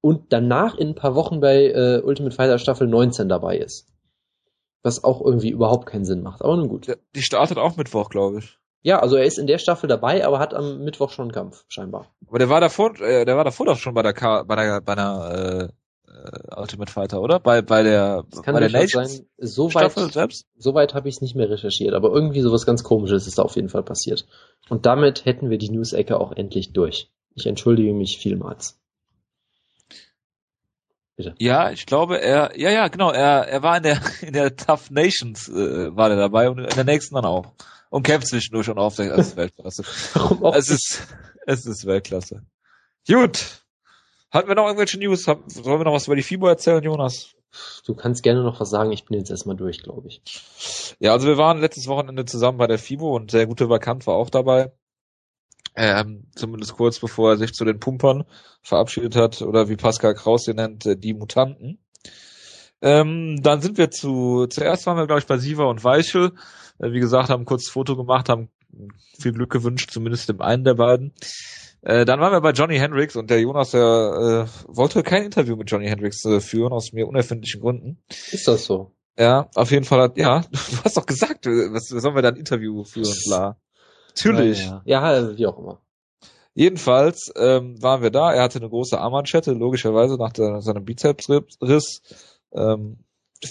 und 0.02 0.32
danach 0.34 0.76
in 0.76 0.90
ein 0.90 0.96
paar 0.96 1.16
Wochen 1.16 1.40
bei 1.40 1.68
äh, 1.68 2.02
Ultimate 2.04 2.36
Fighter 2.36 2.60
Staffel 2.60 2.88
19 2.88 3.30
dabei 3.30 3.58
ist. 3.58 3.88
Was 4.82 5.04
auch 5.04 5.22
irgendwie 5.22 5.50
überhaupt 5.50 5.88
keinen 5.88 6.06
Sinn 6.06 6.24
macht, 6.24 6.42
aber 6.42 6.56
nun 6.56 6.70
gut. 6.70 6.88
Die 7.16 7.22
startet 7.22 7.58
auch 7.58 7.76
Mittwoch, 7.76 8.10
glaube 8.10 8.40
ich. 8.40 8.58
Ja, 8.82 9.00
also 9.00 9.18
er 9.18 9.26
ist 9.26 9.38
in 9.38 9.48
der 9.48 9.58
Staffel 9.58 9.90
dabei, 9.90 10.26
aber 10.26 10.40
hat 10.40 10.54
am 10.54 10.86
Mittwoch 10.86 11.12
schon 11.12 11.24
einen 11.24 11.32
Kampf, 11.34 11.66
scheinbar. 11.68 12.08
Aber 12.28 12.40
der 12.40 12.48
war 12.48 12.62
davor, 12.62 12.98
äh, 13.02 13.26
der 13.26 13.36
war 13.36 13.44
davor 13.44 13.66
doch 13.66 13.78
schon 13.78 13.94
bei 13.94 14.04
der 14.04 14.14
K 14.14 14.44
bei 14.44 14.56
der 14.56 14.80
bei 14.80 14.94
einer 14.94 15.68
äh, 15.68 15.74
äh, 16.10 16.56
Ultimate 16.56 16.92
Fighter, 16.92 17.22
oder? 17.22 17.40
Bei, 17.40 17.62
bei 17.62 17.84
der, 17.84 18.24
das 18.30 18.42
kann 18.44 18.54
bei 18.54 18.62
der 18.62 18.72
Nations 18.72 19.18
sein. 19.18 19.26
So 19.38 19.74
weit, 19.74 19.92
selbst? 19.92 20.48
So 20.58 20.74
weit 20.74 20.94
habe 20.94 21.10
ich 21.10 21.16
es 21.16 21.22
nicht 21.22 21.36
mehr 21.36 21.50
recherchiert, 21.50 21.94
aber 21.94 22.10
irgendwie 22.12 22.42
sowas 22.42 22.66
ganz 22.66 22.84
komisches 22.84 23.28
ist 23.28 23.38
da 23.38 23.44
auf 23.44 23.56
jeden 23.56 23.70
Fall 23.70 23.84
passiert. 23.84 24.26
Und 24.70 24.86
damit 24.86 25.26
hätten 25.26 25.50
wir 25.50 25.58
die 25.58 25.70
News-Ecke 25.70 26.20
auch 26.20 26.32
endlich 26.32 26.74
durch. 26.74 27.12
Ich 27.36 27.46
entschuldige 27.46 27.94
mich 27.94 28.18
vielmals. 28.18 28.79
Bitte. 31.20 31.36
Ja, 31.38 31.70
ich 31.70 31.86
glaube, 31.86 32.22
er, 32.22 32.58
ja, 32.58 32.70
ja, 32.72 32.88
genau, 32.88 33.12
er, 33.12 33.46
er 33.46 33.62
war 33.62 33.76
in 33.76 33.84
der, 33.84 34.00
in 34.22 34.32
der 34.32 34.56
Tough 34.56 34.90
Nations, 34.90 35.50
äh, 35.50 35.94
war 35.94 36.10
er 36.10 36.16
dabei 36.16 36.50
und 36.50 36.60
in 36.60 36.76
der 36.76 36.86
nächsten 36.86 37.14
dann 37.14 37.26
auch. 37.26 37.52
Und 37.90 38.04
kämpft 38.04 38.30
zwischendurch 38.30 38.68
schon 38.68 38.78
auf 38.78 38.96
der 38.96 39.12
als 39.12 39.36
Weltklasse. 39.36 39.84
Warum 40.14 40.46
auch? 40.46 40.56
Es 40.56 40.70
ist, 40.70 41.10
es 41.46 41.66
ist 41.66 41.86
Weltklasse. 41.86 42.44
Gut. 43.06 43.66
Hatten 44.32 44.48
wir 44.48 44.56
noch 44.56 44.68
irgendwelche 44.68 44.98
News? 44.98 45.24
Sollen 45.24 45.44
wir 45.46 45.84
noch 45.84 45.92
was 45.92 46.08
über 46.08 46.16
die 46.16 46.24
FIBO 46.24 46.48
erzählen, 46.48 46.82
Jonas? 46.82 47.36
Du 47.86 47.96
kannst 47.96 48.24
gerne 48.24 48.42
noch 48.42 48.62
was 48.62 48.70
sagen, 48.70 48.94
ich 48.94 49.04
bin 49.04 49.18
jetzt 49.18 49.30
erstmal 49.30 49.58
durch, 49.58 49.84
glaube 49.84 50.08
ich. 50.08 50.22
Ja, 51.00 51.12
also 51.12 51.28
wir 51.28 51.36
waren 51.36 51.60
letztes 51.60 51.88
Wochenende 51.88 52.24
zusammen 52.24 52.60
bei 52.60 52.68
der 52.68 52.80
FIBO 52.80 53.14
und 53.14 53.34
der 53.34 53.46
gute 53.46 53.68
Vakant 53.68 54.08
war 54.08 54.16
auch 54.16 54.30
dabei. 54.30 54.72
Ähm, 55.82 56.26
zumindest 56.36 56.74
kurz 56.74 57.00
bevor 57.00 57.32
er 57.32 57.38
sich 57.38 57.54
zu 57.54 57.64
den 57.64 57.80
Pumpern 57.80 58.26
verabschiedet 58.62 59.16
hat, 59.16 59.42
oder 59.42 59.70
wie 59.70 59.78
Pascal 59.78 60.14
Kraus 60.14 60.44
sie 60.44 60.54
nennt, 60.54 60.86
äh, 60.86 60.98
die 60.98 61.14
Mutanten. 61.14 61.80
Ähm, 62.82 63.42
dann 63.42 63.62
sind 63.62 63.78
wir 63.78 63.90
zu, 63.90 64.48
zuerst 64.48 64.86
waren 64.86 64.98
wir, 64.98 65.08
glaube 65.08 65.20
ich, 65.22 65.26
bei 65.26 65.38
Siva 65.38 65.64
und 65.64 65.86
Weichel. 65.86 66.34
Äh, 66.80 66.92
wie 66.92 67.00
gesagt, 67.00 67.30
haben 67.30 67.46
kurz 67.46 67.70
Foto 67.70 67.96
gemacht, 67.96 68.28
haben 68.28 68.50
viel 69.18 69.32
Glück 69.32 69.52
gewünscht, 69.52 69.92
zumindest 69.92 70.28
dem 70.28 70.42
einen 70.42 70.66
der 70.66 70.74
beiden. 70.74 71.14
Äh, 71.82 72.04
dann 72.04 72.20
waren 72.20 72.34
wir 72.34 72.42
bei 72.42 72.52
Johnny 72.52 72.78
Hendricks 72.78 73.16
und 73.16 73.30
der 73.30 73.40
Jonas, 73.40 73.72
der 73.72 74.48
äh, 74.50 74.68
wollte 74.68 75.02
kein 75.02 75.24
Interview 75.24 75.56
mit 75.56 75.72
Johnny 75.72 75.88
Hendricks 75.88 76.26
äh, 76.26 76.42
führen, 76.42 76.74
aus 76.74 76.92
mir 76.92 77.08
unerfindlichen 77.08 77.62
Gründen. 77.62 78.04
Ist 78.32 78.50
das 78.50 78.66
so? 78.66 78.92
Ja, 79.18 79.50
auf 79.56 79.72
jeden 79.72 79.86
Fall 79.86 80.02
hat, 80.02 80.18
ja, 80.18 80.42
du 80.52 80.84
hast 80.84 80.98
doch 80.98 81.06
gesagt, 81.06 81.48
äh, 81.48 81.72
was 81.72 81.88
sollen 81.88 82.16
wir 82.16 82.22
da 82.22 82.30
ein 82.30 82.36
Interview 82.36 82.84
führen, 82.84 83.16
bla. 83.28 83.58
Natürlich. 84.10 84.66
Ja, 84.66 84.82
ja. 84.86 85.16
ja, 85.16 85.38
wie 85.38 85.48
auch 85.48 85.58
immer. 85.58 85.82
Jedenfalls 86.54 87.32
ähm, 87.38 87.82
waren 87.82 88.02
wir 88.02 88.10
da, 88.10 88.34
er 88.34 88.44
hatte 88.44 88.60
eine 88.60 88.70
große 88.70 89.00
Armmanschette, 89.00 89.54
logischerweise 89.54 90.18
nach 90.18 90.34
der, 90.34 90.62
seinem 90.62 90.84
Bizepsriss. 90.84 92.02
Ähm, 92.52 92.98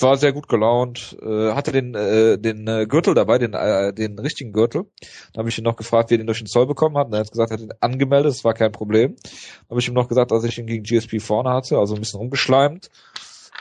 war 0.00 0.16
sehr 0.16 0.32
gut 0.32 0.48
gelaunt, 0.48 1.16
äh, 1.22 1.52
hatte 1.52 1.72
den 1.72 1.94
äh, 1.94 2.38
den 2.38 2.66
äh, 2.68 2.86
Gürtel 2.86 3.14
dabei, 3.14 3.38
den 3.38 3.54
äh, 3.54 3.92
den 3.94 4.18
richtigen 4.18 4.52
Gürtel. 4.52 4.84
Da 5.32 5.38
habe 5.38 5.48
ich 5.48 5.56
ihn 5.56 5.64
noch 5.64 5.76
gefragt, 5.76 6.11
wie 6.11 6.14
er 6.14 6.18
den 6.18 6.26
durch 6.26 6.38
den 6.38 6.46
Zoll 6.46 6.66
bekommen 6.66 6.98
hat. 6.98 7.06
Und 7.06 7.14
er 7.14 7.20
hat 7.20 7.30
gesagt, 7.30 7.50
er 7.50 7.54
hat 7.54 7.62
ihn 7.62 7.72
angemeldet, 7.80 8.32
das 8.32 8.44
war 8.44 8.52
kein 8.52 8.72
Problem. 8.72 9.16
Da 9.22 9.70
habe 9.70 9.80
ich 9.80 9.88
ihm 9.88 9.94
noch 9.94 10.09
gesagt, 10.09 10.30
dass 10.30 10.44
ich 10.44 10.59
ihn 10.59 10.66
gegen 10.66 10.84
GSP 10.84 11.20
vorne 11.20 11.50
hatte, 11.50 11.78
also 11.78 11.94
ein 11.94 12.00
bisschen 12.00 12.20
rumgeschleimt. 12.20 12.90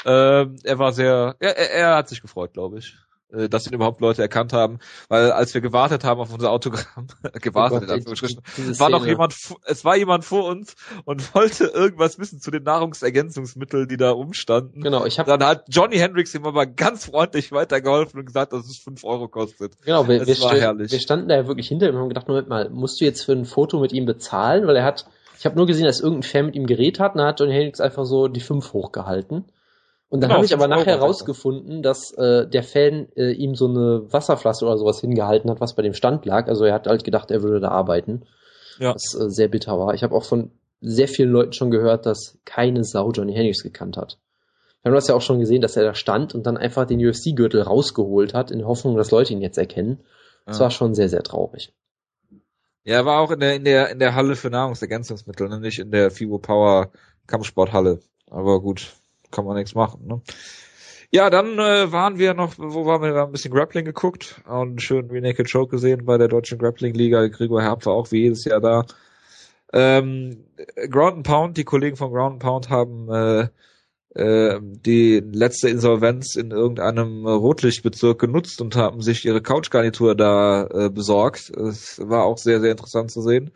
Äh, 0.06 0.46
er 0.64 0.80
war 0.80 0.92
sehr, 0.92 1.36
er, 1.40 1.58
er 1.58 1.96
hat 1.96 2.10
sich 2.10 2.22
gefreut, 2.22 2.54
glaube 2.54 2.80
ich. 2.80 2.96
Äh, 3.30 3.50
dass 3.50 3.68
ihn 3.68 3.74
überhaupt 3.74 4.00
Leute 4.00 4.22
erkannt 4.22 4.54
haben, 4.54 4.80
weil 5.10 5.32
als 5.32 5.54
wir 5.54 5.60
gewartet 5.60 6.06
haben 6.06 6.22
auf 6.22 6.32
unser 6.32 6.50
Autogramm, 6.50 7.08
gewartet 7.42 7.76
oh 7.76 7.80
Gott, 7.80 7.84
in 7.84 7.94
Anführungsstrichen, 7.96 8.42
war 8.80 8.90
noch 8.90 9.06
jemand, 9.06 9.36
es 9.66 9.84
war 9.84 9.98
jemand 9.98 10.24
vor 10.24 10.46
uns 10.46 10.76
und 11.04 11.36
wollte 11.36 11.66
irgendwas 11.66 12.20
wissen 12.20 12.40
zu 12.40 12.52
den 12.52 12.64
Nahrungsergänzungsmitteln, 12.64 13.90
die 13.90 13.98
da 13.98 14.12
umstanden. 14.12 14.82
Genau, 14.82 15.06
ich 15.06 15.20
habe 15.20 15.30
dann 15.30 15.46
hat 15.46 15.66
Johnny 15.68 15.98
Hendricks 15.98 16.34
ihm 16.36 16.46
aber 16.46 16.66
ganz 16.68 17.08
freundlich 17.08 17.52
weitergeholfen 17.52 18.18
und 18.18 18.26
gesagt, 18.28 18.54
dass 18.54 18.66
es 18.66 18.78
fünf 18.78 19.04
Euro 19.04 19.28
kostet. 19.28 19.74
Genau, 19.82 20.08
wir, 20.08 20.26
wir, 20.26 20.40
war 20.40 20.56
herrlich. 20.56 20.94
wir 20.94 21.00
standen 21.02 21.28
da 21.28 21.36
ja 21.36 21.48
wirklich 21.48 21.68
hinter 21.68 21.90
ihm 21.90 21.96
und 21.96 22.02
haben 22.02 22.10
gedacht, 22.10 22.30
Moment 22.30 22.48
mal, 22.48 22.70
musst 22.70 23.02
du 23.02 23.06
jetzt 23.06 23.26
für 23.26 23.34
ein 23.34 23.44
Foto 23.44 23.82
mit 23.82 23.92
ihm 23.92 24.06
bezahlen, 24.06 24.68
weil 24.68 24.78
er 24.78 24.86
hat, 24.86 25.06
ich 25.38 25.46
habe 25.46 25.58
nur 25.58 25.68
gesehen, 25.68 25.86
dass 25.86 26.00
irgendein 26.00 26.24
Fan 26.24 26.46
mit 26.46 26.56
ihm 26.56 26.66
geredet 26.66 27.02
hat, 27.02 27.12
und 27.12 27.18
dann 27.18 27.28
hat 27.28 27.42
Johnny 27.42 27.52
Hendricks 27.52 27.82
einfach 27.82 28.06
so 28.06 28.30
die 28.30 28.40
fünf 28.40 28.72
hochgehalten. 28.72 29.44
Und 30.10 30.22
dann 30.22 30.30
genau, 30.30 30.38
habe 30.38 30.46
ich 30.46 30.54
aber 30.54 30.68
nachher 30.68 31.00
herausgefunden, 31.00 31.84
dass 31.84 32.14
äh, 32.14 32.48
der 32.48 32.64
Fan 32.64 33.08
äh, 33.16 33.32
ihm 33.32 33.56
so 33.56 33.68
eine 33.68 34.12
Wasserflasche 34.12 34.66
oder 34.66 34.78
sowas 34.78 35.02
hingehalten 35.02 35.50
hat, 35.50 35.60
was 35.60 35.76
bei 35.76 35.82
dem 35.82 35.94
Stand 35.94 36.26
lag. 36.26 36.48
Also 36.48 36.64
er 36.64 36.74
hat 36.74 36.88
halt 36.88 37.04
gedacht, 37.04 37.30
er 37.30 37.44
würde 37.44 37.60
da 37.60 37.70
arbeiten. 37.70 38.24
Ja. 38.80 38.94
Was 38.94 39.14
äh, 39.20 39.30
sehr 39.30 39.50
bitter 39.50 39.78
war. 39.78 39.94
Ich 39.94 40.04
habe 40.04 40.16
auch 40.16 40.24
von 40.24 40.52
sehr 40.80 41.08
vielen 41.08 41.32
Leuten 41.32 41.54
schon 41.54 41.72
gehört, 41.72 42.06
dass 42.06 42.38
keine 42.46 42.84
Sau 42.84 43.12
Johnny 43.12 43.34
Hendricks 43.34 43.64
gekannt 43.64 43.98
hat. 43.98 44.18
Wir 44.82 44.92
haben 44.92 44.96
das 44.96 45.08
ja 45.08 45.16
auch 45.16 45.22
schon 45.22 45.40
gesehen, 45.40 45.62
dass 45.62 45.76
er 45.76 45.84
da 45.84 45.94
stand 45.94 46.34
und 46.34 46.46
dann 46.46 46.56
einfach 46.56 46.86
den 46.86 47.06
UFC-Gürtel 47.06 47.62
rausgeholt 47.62 48.34
hat, 48.34 48.52
in 48.52 48.66
Hoffnung, 48.66 48.96
dass 48.96 49.12
Leute 49.12 49.34
ihn 49.34 49.42
jetzt 49.42 49.58
erkennen. 49.58 50.00
Das 50.46 50.60
ja. 50.60 50.66
war 50.66 50.72
schon 50.72 50.94
sehr, 50.94 51.10
sehr 51.10 51.24
traurig. 51.24 51.74
Ja, 52.86 52.96
er 52.96 53.06
war 53.06 53.20
auch 53.20 53.32
in 53.32 53.42
der, 53.42 53.56
in 53.56 53.66
der, 53.66 53.90
in 53.90 54.00
der 54.00 54.16
Halle 54.16 54.38
für 54.38 54.50
Nahrungsergänzungsmittel, 54.50 55.50
ne? 55.50 55.60
nicht 55.60 55.80
in 55.80 55.92
der 55.92 56.10
FIBO 56.10 56.38
Power 56.38 56.92
Kampfsporthalle. 57.26 58.00
Aber 58.30 58.62
gut, 58.62 58.94
kann 59.32 59.46
man 59.46 59.56
nichts 59.56 59.76
machen. 59.76 60.08
Ne? 60.08 60.22
Ja, 61.10 61.30
dann 61.30 61.58
äh, 61.58 61.92
waren 61.92 62.18
wir 62.18 62.34
noch, 62.34 62.56
wo 62.58 62.86
waren 62.86 63.02
wir? 63.02 63.14
Wir 63.14 63.22
haben 63.22 63.30
ein 63.30 63.32
bisschen 63.32 63.54
Grappling 63.54 63.86
geguckt 63.86 64.42
und 64.46 64.52
einen 64.54 64.80
schönen 64.80 65.10
Renaked 65.10 65.50
Show 65.50 65.66
gesehen 65.66 66.06
bei 66.06 66.18
der 66.18 66.28
Deutschen 66.28 66.58
Grappling 66.58 66.94
Liga. 66.94 67.28
Gregor 67.28 67.62
Herb 67.62 67.86
war 67.86 67.94
auch 67.94 68.12
wie 68.12 68.24
jedes 68.24 68.44
Jahr 68.44 68.60
da. 68.60 68.86
Ähm, 69.72 70.46
Ground 70.90 71.18
and 71.18 71.26
Pound, 71.26 71.58
die 71.58 71.64
Kollegen 71.64 71.96
von 71.96 72.12
Ground 72.12 72.34
and 72.34 72.42
Pound 72.42 72.70
haben 72.70 73.10
äh, 73.10 73.48
äh, 74.16 74.60
die 74.62 75.20
letzte 75.20 75.70
Insolvenz 75.70 76.36
in 76.36 76.52
irgendeinem 76.52 77.26
Rotlichtbezirk 77.26 78.20
genutzt 78.20 78.62
und 78.62 78.76
haben 78.76 79.02
sich 79.02 79.24
ihre 79.26 79.42
Couchgarnitur 79.42 80.16
da 80.16 80.68
äh, 80.68 80.90
besorgt. 80.90 81.50
Es 81.52 82.02
war 82.04 82.26
auch 82.26 82.38
sehr, 82.38 82.60
sehr 82.60 82.72
interessant 82.72 83.12
zu 83.12 83.22
sehen. 83.22 83.52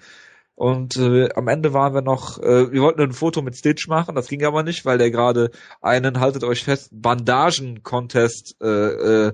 Und 0.61 0.95
äh, 0.95 1.29
am 1.33 1.47
Ende 1.47 1.73
waren 1.73 1.95
wir 1.95 2.03
noch, 2.03 2.37
äh, 2.37 2.71
wir 2.71 2.83
wollten 2.83 3.01
ein 3.01 3.13
Foto 3.13 3.41
mit 3.41 3.55
Stitch 3.55 3.87
machen, 3.87 4.13
das 4.13 4.27
ging 4.27 4.45
aber 4.45 4.61
nicht, 4.61 4.85
weil 4.85 4.99
der 4.99 5.09
gerade 5.09 5.49
einen, 5.81 6.19
haltet 6.19 6.43
euch 6.43 6.63
fest, 6.63 6.89
Bandagen-Contest 6.91 8.57
äh, 8.61 8.67
äh, 8.67 9.33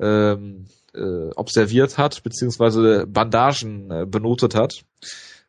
ähm, 0.00 0.64
äh, 0.94 1.28
observiert 1.36 1.98
hat, 1.98 2.22
beziehungsweise 2.22 3.06
Bandagen 3.06 3.90
äh, 3.90 4.06
benotet 4.06 4.54
hat 4.54 4.86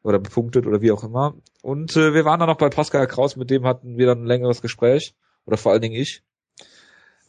oder 0.04 0.20
bepunktet 0.20 0.68
oder 0.68 0.82
wie 0.82 0.92
auch 0.92 1.06
immer. 1.06 1.36
Und 1.62 1.96
äh, 1.96 2.14
wir 2.14 2.26
waren 2.26 2.42
dann 2.42 2.50
noch 2.50 2.58
bei 2.58 2.68
Pascal 2.68 3.08
Kraus, 3.08 3.38
mit 3.38 3.50
dem 3.50 3.66
hatten 3.66 3.98
wir 3.98 4.08
dann 4.08 4.24
ein 4.24 4.28
längeres 4.28 4.62
Gespräch, 4.62 5.16
oder 5.46 5.56
vor 5.56 5.72
allen 5.72 5.84
Dingen 5.84 5.96
ich. 5.96 6.22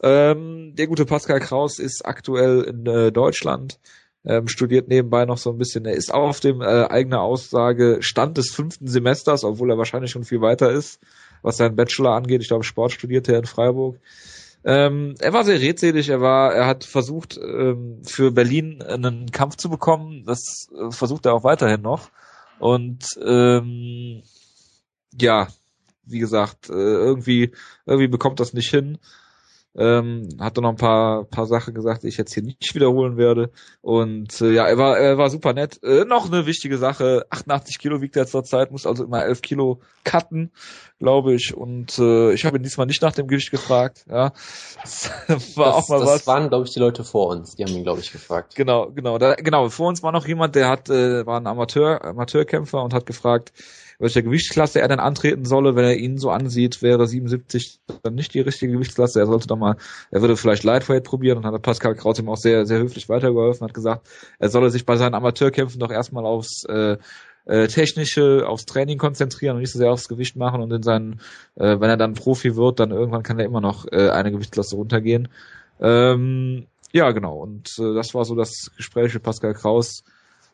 Ähm, 0.03 0.75
der 0.75 0.87
gute 0.87 1.05
Pascal 1.05 1.39
Kraus 1.39 1.79
ist 1.79 2.05
aktuell 2.05 2.63
in 2.63 2.85
äh, 2.87 3.13
Deutschland, 3.13 3.79
ähm, 4.25 4.47
studiert 4.47 4.87
nebenbei 4.87 5.25
noch 5.25 5.37
so 5.37 5.51
ein 5.51 5.57
bisschen. 5.57 5.85
Er 5.85 5.93
ist 5.93 6.13
auch 6.13 6.29
auf 6.29 6.39
dem 6.39 6.61
äh, 6.61 6.85
eigene 6.85 7.19
Aussage 7.19 7.97
Stand 8.01 8.37
des 8.37 8.49
fünften 8.51 8.87
Semesters, 8.87 9.43
obwohl 9.43 9.71
er 9.71 9.77
wahrscheinlich 9.77 10.11
schon 10.11 10.23
viel 10.23 10.41
weiter 10.41 10.71
ist, 10.71 10.99
was 11.41 11.57
seinen 11.57 11.75
Bachelor 11.75 12.11
angeht. 12.11 12.41
Ich 12.41 12.47
glaube, 12.47 12.63
Sport 12.63 12.91
studiert 12.91 13.29
er 13.29 13.39
in 13.39 13.45
Freiburg. 13.45 13.99
Ähm, 14.63 15.13
er 15.19 15.31
war 15.31 15.43
sehr 15.43 15.61
redselig, 15.61 16.09
er 16.09 16.21
war, 16.21 16.53
er 16.53 16.65
hat 16.65 16.85
versucht, 16.85 17.37
ähm, 17.37 18.01
für 18.03 18.31
Berlin 18.31 18.81
einen 18.81 19.31
Kampf 19.31 19.57
zu 19.57 19.69
bekommen. 19.69 20.23
Das 20.25 20.69
äh, 20.75 20.91
versucht 20.91 21.27
er 21.27 21.35
auch 21.35 21.43
weiterhin 21.43 21.81
noch. 21.81 22.09
Und 22.57 23.05
ähm, 23.23 24.23
ja, 25.19 25.47
wie 26.05 26.19
gesagt, 26.19 26.69
äh, 26.69 26.73
irgendwie, 26.73 27.51
irgendwie 27.85 28.07
bekommt 28.07 28.39
das 28.39 28.53
nicht 28.53 28.69
hin. 28.69 28.97
Ähm, 29.77 30.29
hat 30.39 30.55
dann 30.55 30.63
noch 30.63 30.71
ein 30.71 30.77
paar, 30.77 31.25
paar 31.25 31.45
Sachen 31.47 31.73
gesagt, 31.73 32.03
die 32.03 32.07
ich 32.07 32.17
jetzt 32.17 32.33
hier 32.33 32.43
nicht 32.43 32.73
wiederholen 32.75 33.17
werde. 33.17 33.51
Und 33.81 34.39
äh, 34.39 34.51
ja, 34.51 34.65
er 34.67 34.77
war, 34.77 34.97
er 34.97 35.17
war 35.17 35.29
super 35.29 35.53
nett. 35.53 35.83
Äh, 35.83 36.05
noch 36.05 36.27
eine 36.27 36.45
wichtige 36.45 36.77
Sache, 36.77 37.25
88 37.29 37.77
Kilo 37.79 38.01
wiegt 38.01 38.15
er 38.15 38.25
zurzeit, 38.25 38.71
muss 38.71 38.85
also 38.85 39.03
immer 39.03 39.23
11 39.25 39.41
Kilo 39.41 39.81
cutten, 40.05 40.51
glaube 40.99 41.33
ich. 41.33 41.53
Und 41.55 41.99
äh, 41.99 42.31
ich 42.31 42.45
habe 42.45 42.57
ihn 42.57 42.63
diesmal 42.63 42.87
nicht 42.87 43.01
nach 43.01 43.11
dem 43.11 43.27
Gewicht 43.27 43.51
gefragt. 43.51 44.05
Ja, 44.09 44.31
das 44.81 45.11
war 45.57 45.65
das, 45.65 45.75
auch 45.75 45.89
mal 45.89 45.99
das 45.99 46.07
was. 46.07 46.17
Das 46.19 46.27
waren, 46.27 46.47
glaube 46.47 46.65
ich, 46.65 46.73
die 46.73 46.79
Leute 46.79 47.03
vor 47.03 47.27
uns, 47.27 47.55
die 47.55 47.65
haben 47.65 47.73
ihn, 47.73 47.83
glaube 47.83 47.99
ich, 47.99 48.13
gefragt. 48.13 48.55
Genau, 48.55 48.91
genau. 48.91 49.17
Da, 49.17 49.35
genau, 49.35 49.67
vor 49.69 49.89
uns 49.89 50.01
war 50.03 50.13
noch 50.13 50.25
jemand, 50.25 50.55
der 50.55 50.69
hat, 50.69 50.89
äh, 50.89 51.25
war 51.25 51.39
ein 51.39 51.47
Amateur, 51.47 52.03
Amateurkämpfer 52.03 52.81
und 52.81 52.93
hat 52.93 53.05
gefragt, 53.05 53.51
welcher 53.99 54.21
Gewichtsklasse 54.21 54.81
er 54.81 54.87
denn 54.87 54.99
antreten 54.99 55.45
solle. 55.45 55.75
Wenn 55.75 55.85
er 55.85 55.97
ihn 55.97 56.17
so 56.17 56.29
ansieht, 56.29 56.81
wäre 56.81 57.07
77 57.07 57.79
dann 58.03 58.15
nicht 58.15 58.33
die 58.33 58.41
richtige 58.41 58.73
Gewichtsklasse. 58.73 59.19
Er 59.19 59.27
sollte 59.27 59.47
doch 59.47 59.57
mal, 59.57 59.77
er 60.11 60.21
würde 60.21 60.37
vielleicht 60.37 60.63
Lightweight 60.63 61.03
probieren 61.03 61.37
und 61.37 61.45
hat 61.45 61.61
Pascal 61.61 61.95
Kraut 61.95 62.19
ihm 62.19 62.29
auch 62.29 62.37
sehr, 62.37 62.65
sehr 62.65 62.79
höflich 62.79 63.09
weitergeholfen, 63.09 63.65
hat 63.65 63.73
gesagt, 63.73 64.07
er 64.39 64.49
solle 64.49 64.69
sich 64.69 64.85
bei 64.85 64.97
seinen 64.97 65.15
Amateurkämpfen 65.15 65.79
doch 65.79 65.91
erstmal 65.91 66.25
aufs 66.25 66.63
äh, 66.65 66.97
äh, 67.45 67.67
technische, 67.67 68.47
aufs 68.47 68.65
Training 68.65 68.97
konzentrieren 68.97 69.55
und 69.55 69.61
nicht 69.61 69.71
so 69.71 69.79
sehr 69.79 69.91
aufs 69.91 70.07
Gewicht 70.09 70.35
machen 70.35 70.61
und 70.61 70.71
in 70.71 70.83
seinen, 70.83 71.21
äh, 71.55 71.79
wenn 71.79 71.89
er 71.89 71.97
dann 71.97 72.13
Profi 72.13 72.55
wird, 72.55 72.79
dann 72.79 72.91
irgendwann 72.91 73.23
kann 73.23 73.39
er 73.39 73.45
immer 73.45 73.61
noch 73.61 73.85
äh, 73.91 74.09
eine 74.09 74.31
Gewichtsklasse 74.31 74.75
runtergehen. 74.75 75.27
Ähm, 75.79 76.67
ja, 76.91 77.11
genau. 77.11 77.37
Und 77.37 77.77
äh, 77.77 77.93
das 77.93 78.13
war 78.13 78.25
so 78.25 78.35
das 78.35 78.71
Gespräch 78.77 79.13
mit 79.13 79.23
Pascal 79.23 79.53
Kraus. 79.53 80.03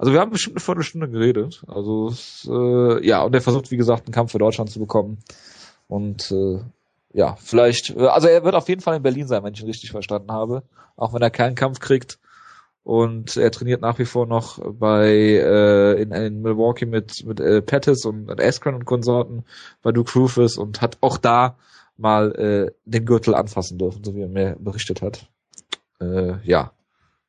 Also 0.01 0.13
wir 0.13 0.19
haben 0.19 0.31
bestimmt 0.31 0.55
eine 0.55 0.61
Viertelstunde 0.61 1.09
geredet. 1.09 1.63
Also 1.67 2.11
äh, 2.47 3.05
ja, 3.05 3.21
und 3.21 3.35
er 3.35 3.41
versucht, 3.41 3.69
wie 3.69 3.77
gesagt, 3.77 4.07
einen 4.07 4.15
Kampf 4.15 4.31
für 4.31 4.39
Deutschland 4.39 4.71
zu 4.71 4.79
bekommen. 4.79 5.19
Und 5.87 6.31
äh, 6.31 6.59
ja, 7.13 7.35
vielleicht, 7.35 7.91
äh, 7.91 8.07
also 8.07 8.27
er 8.27 8.43
wird 8.43 8.55
auf 8.55 8.67
jeden 8.67 8.81
Fall 8.81 8.95
in 8.95 9.03
Berlin 9.03 9.27
sein, 9.27 9.43
wenn 9.43 9.53
ich 9.53 9.61
ihn 9.61 9.67
richtig 9.67 9.91
verstanden 9.91 10.31
habe. 10.31 10.63
Auch 10.95 11.13
wenn 11.13 11.21
er 11.21 11.29
keinen 11.29 11.53
Kampf 11.53 11.79
kriegt. 11.79 12.17
Und 12.83 13.37
er 13.37 13.51
trainiert 13.51 13.81
nach 13.81 13.99
wie 13.99 14.05
vor 14.05 14.25
noch 14.25 14.57
bei 14.73 15.07
äh, 15.07 16.01
in, 16.01 16.11
in 16.11 16.41
Milwaukee 16.41 16.87
mit 16.87 17.23
mit 17.23 17.39
äh, 17.39 17.61
Pettis 17.61 18.03
und, 18.03 18.31
und 18.31 18.41
Askren 18.41 18.73
und 18.73 18.85
Konsorten 18.85 19.45
bei 19.83 19.91
Duke 19.91 20.17
Rufus 20.17 20.57
und 20.57 20.81
hat 20.81 20.97
auch 21.01 21.19
da 21.19 21.57
mal 21.95 22.31
äh, 22.39 22.71
den 22.85 23.05
Gürtel 23.05 23.35
anfassen 23.35 23.77
dürfen, 23.77 24.03
so 24.03 24.15
wie 24.15 24.21
er 24.21 24.29
mir 24.29 24.55
berichtet 24.59 25.03
hat. 25.03 25.29
Äh, 25.99 26.37
ja, 26.43 26.71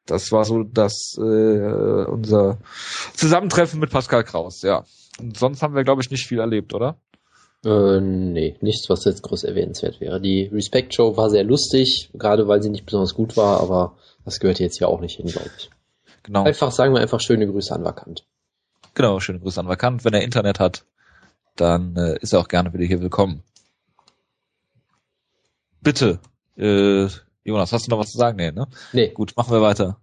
das 0.06 0.32
war 0.32 0.44
so 0.44 0.62
das 0.62 1.16
äh, 1.18 1.20
unser 1.20 2.58
Zusammentreffen 3.14 3.80
mit 3.80 3.90
Pascal 3.90 4.24
Kraus, 4.24 4.62
ja. 4.62 4.84
Und 5.20 5.36
sonst 5.36 5.62
haben 5.62 5.74
wir, 5.74 5.84
glaube 5.84 6.02
ich, 6.02 6.10
nicht 6.10 6.26
viel 6.26 6.40
erlebt, 6.40 6.74
oder? 6.74 6.96
Äh, 7.64 8.00
nee, 8.00 8.56
nichts, 8.60 8.88
was 8.90 9.04
jetzt 9.04 9.22
groß 9.22 9.44
erwähnenswert 9.44 10.00
wäre. 10.00 10.20
Die 10.20 10.44
Respect 10.52 10.94
Show 10.94 11.16
war 11.16 11.30
sehr 11.30 11.44
lustig, 11.44 12.10
gerade 12.14 12.48
weil 12.48 12.62
sie 12.62 12.70
nicht 12.70 12.86
besonders 12.86 13.14
gut 13.14 13.36
war, 13.36 13.60
aber 13.60 13.96
das 14.24 14.40
gehört 14.40 14.58
jetzt 14.58 14.78
hier 14.78 14.88
auch 14.88 15.00
nicht 15.00 15.16
hin, 15.16 15.26
glaube 15.26 15.50
ich. 15.56 15.70
Genau. 16.24 16.44
Einfach 16.44 16.72
sagen 16.72 16.94
wir 16.94 17.00
einfach 17.00 17.20
schöne 17.20 17.46
Grüße 17.46 17.74
an 17.74 17.84
Vakant. 17.84 18.24
Genau, 18.94 19.20
schöne 19.20 19.40
Grüße 19.40 19.60
an 19.60 19.68
Vakant. 19.68 20.04
Wenn 20.04 20.14
er 20.14 20.22
Internet 20.22 20.60
hat, 20.60 20.84
dann 21.56 21.96
äh, 21.96 22.18
ist 22.20 22.32
er 22.32 22.40
auch 22.40 22.48
gerne 22.48 22.72
wieder 22.72 22.84
hier 22.84 23.00
willkommen. 23.00 23.42
Bitte, 25.80 26.20
äh, 26.56 27.08
Jonas, 27.44 27.72
hast 27.72 27.86
du 27.86 27.90
noch 27.90 27.98
was 27.98 28.10
zu 28.10 28.18
sagen? 28.18 28.36
Nee, 28.36 28.52
ne? 28.52 28.68
Nee. 28.92 29.08
Gut, 29.08 29.34
machen 29.36 29.52
wir 29.52 29.62
weiter. 29.62 29.98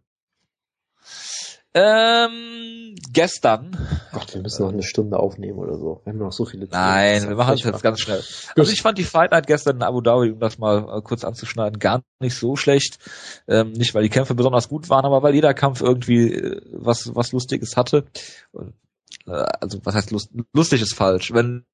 Ähm, 1.76 2.96
gestern. 3.14 3.78
Gott, 4.12 4.34
wir 4.34 4.42
müssen 4.42 4.64
noch 4.64 4.74
eine 4.74 4.82
Stunde 4.82 5.20
aufnehmen 5.20 5.60
oder 5.60 5.78
so. 5.78 6.02
Wir 6.04 6.14
haben 6.14 6.20
noch 6.20 6.32
so 6.32 6.46
viele 6.46 6.68
Themen. 6.68 6.82
Nein, 6.82 7.30
wir 7.30 7.36
machen 7.36 7.54
es 7.54 7.64
jetzt 7.64 7.84
ganz 7.84 8.00
schnell. 8.00 8.24
Also 8.58 8.72
ich 8.72 8.82
fand 8.82 8.98
die 8.98 9.04
Fight 9.04 9.32
Night 9.32 9.46
gestern 9.46 9.76
in 9.78 9.84
Abu 9.84 10.02
Dhabi, 10.02 10.32
um 10.32 10.40
das 10.40 10.58
mal 10.58 10.98
äh, 10.98 11.02
kurz 11.02 11.24
anzuschneiden, 11.24 11.78
gar 11.78 12.02
nicht 12.20 12.36
so 12.36 12.56
schlecht. 12.56 12.98
Ähm, 13.48 13.74
nicht, 13.74 13.94
weil 13.94 14.02
die 14.02 14.10
Kämpfe 14.10 14.34
besonders 14.34 14.68
gut 14.68 14.90
waren, 14.90 15.06
aber 15.06 15.22
weil 15.22 15.36
jeder 15.36 15.54
Kampf 15.54 15.82
irgendwie 15.82 16.34
äh, 16.34 16.62
was, 16.72 17.16
was 17.16 17.32
Lustiges 17.34 17.78
hatte. 17.78 18.06
Äh, 19.28 19.32
also, 19.32 19.80
was 19.84 19.94
heißt 19.94 20.10
lust, 20.10 20.32
lustig 20.54 20.82
ist 20.82 20.96
falsch. 20.96 21.32
Wenn 21.34 21.66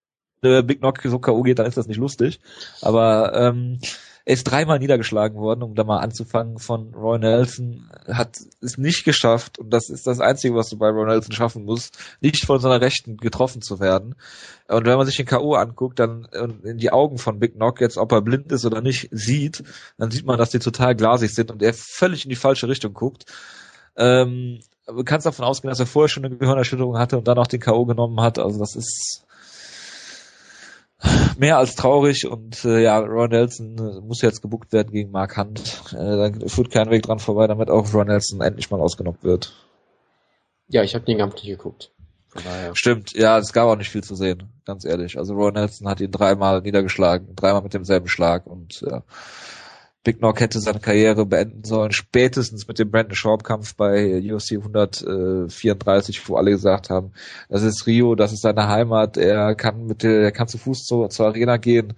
äh, 0.41 0.61
Big 0.61 0.79
Knock 0.79 1.01
so 1.03 1.19
K.O. 1.19 1.41
geht, 1.41 1.59
dann 1.59 1.67
ist 1.67 1.77
das 1.77 1.87
nicht 1.87 1.99
lustig. 1.99 2.41
Aber 2.81 3.33
ähm, 3.33 3.79
er 4.25 4.33
ist 4.33 4.43
dreimal 4.45 4.79
niedergeschlagen 4.79 5.39
worden, 5.39 5.61
um 5.61 5.75
da 5.75 5.83
mal 5.83 5.99
anzufangen 5.99 6.57
von 6.57 6.95
Roy 6.95 7.19
Nelson, 7.19 7.91
hat 8.07 8.39
es 8.59 8.77
nicht 8.77 9.05
geschafft 9.05 9.59
und 9.59 9.69
das 9.69 9.89
ist 9.89 10.07
das 10.07 10.19
Einzige, 10.19 10.55
was 10.55 10.69
du 10.69 10.77
bei 10.77 10.89
Roy 10.89 11.05
Nelson 11.05 11.31
schaffen 11.31 11.63
musst, 11.63 11.97
nicht 12.21 12.43
von 12.43 12.59
seiner 12.59 12.81
Rechten 12.81 13.17
getroffen 13.17 13.61
zu 13.61 13.79
werden. 13.79 14.15
Und 14.67 14.85
wenn 14.87 14.97
man 14.97 15.05
sich 15.05 15.17
den 15.17 15.27
K.O. 15.27 15.53
anguckt, 15.53 15.99
dann 15.99 16.27
in 16.63 16.79
die 16.79 16.91
Augen 16.91 17.19
von 17.19 17.39
Big 17.39 17.53
Knock, 17.53 17.81
jetzt 17.81 17.97
ob 17.97 18.11
er 18.11 18.21
blind 18.21 18.51
ist 18.51 18.65
oder 18.65 18.81
nicht, 18.81 19.09
sieht, 19.11 19.63
dann 19.99 20.09
sieht 20.09 20.25
man, 20.25 20.39
dass 20.39 20.49
die 20.49 20.59
total 20.59 20.95
glasig 20.95 21.35
sind 21.35 21.51
und 21.51 21.61
er 21.61 21.75
völlig 21.75 22.25
in 22.25 22.29
die 22.29 22.35
falsche 22.35 22.67
Richtung 22.67 22.93
guckt. 22.93 23.25
Ähm, 23.95 24.59
du 24.87 25.03
kannst 25.03 25.27
davon 25.27 25.45
ausgehen, 25.45 25.69
dass 25.69 25.79
er 25.79 25.85
vorher 25.85 26.09
schon 26.09 26.25
eine 26.25 26.35
Gehirnerschütterung 26.35 26.97
hatte 26.97 27.19
und 27.19 27.27
dann 27.27 27.37
auch 27.37 27.47
den 27.47 27.59
K.O. 27.59 27.85
genommen 27.85 28.19
hat. 28.21 28.39
Also 28.39 28.57
das 28.57 28.75
ist 28.75 29.23
mehr 31.37 31.57
als 31.57 31.75
traurig 31.75 32.27
und 32.27 32.63
äh, 32.65 32.81
ja, 32.81 32.97
Ron 32.99 33.29
Nelson 33.29 33.77
äh, 33.77 34.01
muss 34.01 34.21
jetzt 34.21 34.41
gebuckt 34.41 34.73
werden 34.73 34.91
gegen 34.91 35.11
Mark 35.11 35.37
Hunt. 35.37 35.81
Äh, 35.91 36.29
da 36.31 36.47
führt 36.47 36.71
kein 36.71 36.89
Weg 36.89 37.03
dran 37.03 37.19
vorbei, 37.19 37.47
damit 37.47 37.69
auch 37.69 37.93
Ron 37.93 38.07
Nelson 38.07 38.41
endlich 38.41 38.71
mal 38.71 38.81
ausgenockt 38.81 39.23
wird. 39.23 39.53
Ja, 40.67 40.83
ich 40.83 40.95
habe 40.95 41.05
den 41.05 41.17
Kampf 41.17 41.35
nicht 41.35 41.47
geguckt. 41.47 41.91
Stimmt, 42.73 43.13
ja, 43.13 43.37
es 43.37 43.53
gab 43.53 43.67
auch 43.67 43.77
nicht 43.77 43.89
viel 43.89 44.03
zu 44.03 44.15
sehen, 44.15 44.51
ganz 44.65 44.83
ehrlich. 44.83 45.17
Also 45.17 45.35
Ron 45.35 45.53
Nelson 45.53 45.87
hat 45.87 46.01
ihn 46.01 46.11
dreimal 46.11 46.61
niedergeschlagen, 46.61 47.33
dreimal 47.35 47.61
mit 47.61 47.73
demselben 47.73 48.07
Schlag 48.07 48.45
und 48.45 48.81
ja, 48.81 49.03
Big 50.05 50.19
Knock 50.19 50.39
hätte 50.39 50.59
seine 50.59 50.79
Karriere 50.79 51.25
beenden 51.25 51.63
sollen, 51.63 51.91
spätestens 51.91 52.67
mit 52.67 52.77
dem 52.77 52.91
Brandon 52.91 53.15
Sharp 53.15 53.43
Kampf 53.43 53.75
bei 53.75 54.19
UFC 54.19 54.51
134, 54.51 56.29
wo 56.29 56.35
alle 56.37 56.51
gesagt 56.51 56.91
haben, 56.91 57.11
das 57.49 57.63
ist 57.63 57.87
Rio, 57.87 58.13
das 58.13 58.31
ist 58.31 58.43
seine 58.43 58.67
Heimat, 58.67 59.17
er 59.17 59.55
kann 59.55 59.87
mit 59.87 60.03
der, 60.03 60.21
er 60.21 60.31
kann 60.31 60.47
zu 60.47 60.59
Fuß 60.59 60.83
zur, 60.83 61.09
zur 61.09 61.25
Arena 61.25 61.57
gehen. 61.57 61.95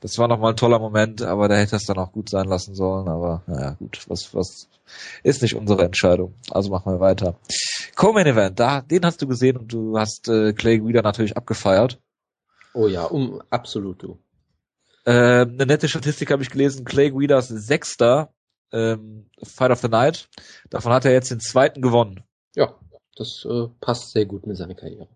Das 0.00 0.18
war 0.18 0.28
nochmal 0.28 0.52
ein 0.52 0.56
toller 0.56 0.78
Moment, 0.78 1.22
aber 1.22 1.48
da 1.48 1.56
hätte 1.56 1.76
es 1.76 1.86
dann 1.86 1.96
auch 1.96 2.12
gut 2.12 2.28
sein 2.28 2.44
lassen 2.44 2.74
sollen, 2.74 3.08
aber 3.08 3.42
naja, 3.46 3.70
gut, 3.78 4.04
was, 4.06 4.34
was 4.34 4.68
ist 5.22 5.40
nicht 5.40 5.54
unsere 5.54 5.82
Entscheidung. 5.82 6.34
Also 6.50 6.70
machen 6.70 6.92
wir 6.92 7.00
weiter. 7.00 7.36
Co-Main 7.96 8.26
Event, 8.26 8.60
da, 8.60 8.82
den 8.82 9.06
hast 9.06 9.22
du 9.22 9.26
gesehen 9.26 9.56
und 9.56 9.72
du 9.72 9.98
hast 9.98 10.28
äh, 10.28 10.52
Clay 10.52 10.78
Guida 10.78 11.00
natürlich 11.00 11.38
abgefeiert. 11.38 11.98
Oh 12.74 12.86
ja, 12.86 13.04
um 13.04 13.40
absolut 13.48 14.02
du. 14.02 14.18
Äh, 15.06 15.42
eine 15.42 15.66
nette 15.66 15.88
Statistik 15.88 16.30
habe 16.32 16.42
ich 16.42 16.50
gelesen, 16.50 16.84
Clay 16.84 17.10
Guidas 17.10 17.48
sechster 17.48 18.34
ähm, 18.72 19.30
Fight 19.42 19.70
of 19.70 19.80
the 19.80 19.88
Night. 19.88 20.28
Davon 20.68 20.92
hat 20.92 21.04
er 21.04 21.12
jetzt 21.12 21.30
den 21.30 21.40
zweiten 21.40 21.80
gewonnen. 21.80 22.24
Ja, 22.56 22.74
das 23.14 23.46
äh, 23.48 23.68
passt 23.80 24.10
sehr 24.10 24.26
gut 24.26 24.46
mit 24.46 24.56
seiner 24.56 24.74
Karriere. 24.74 25.08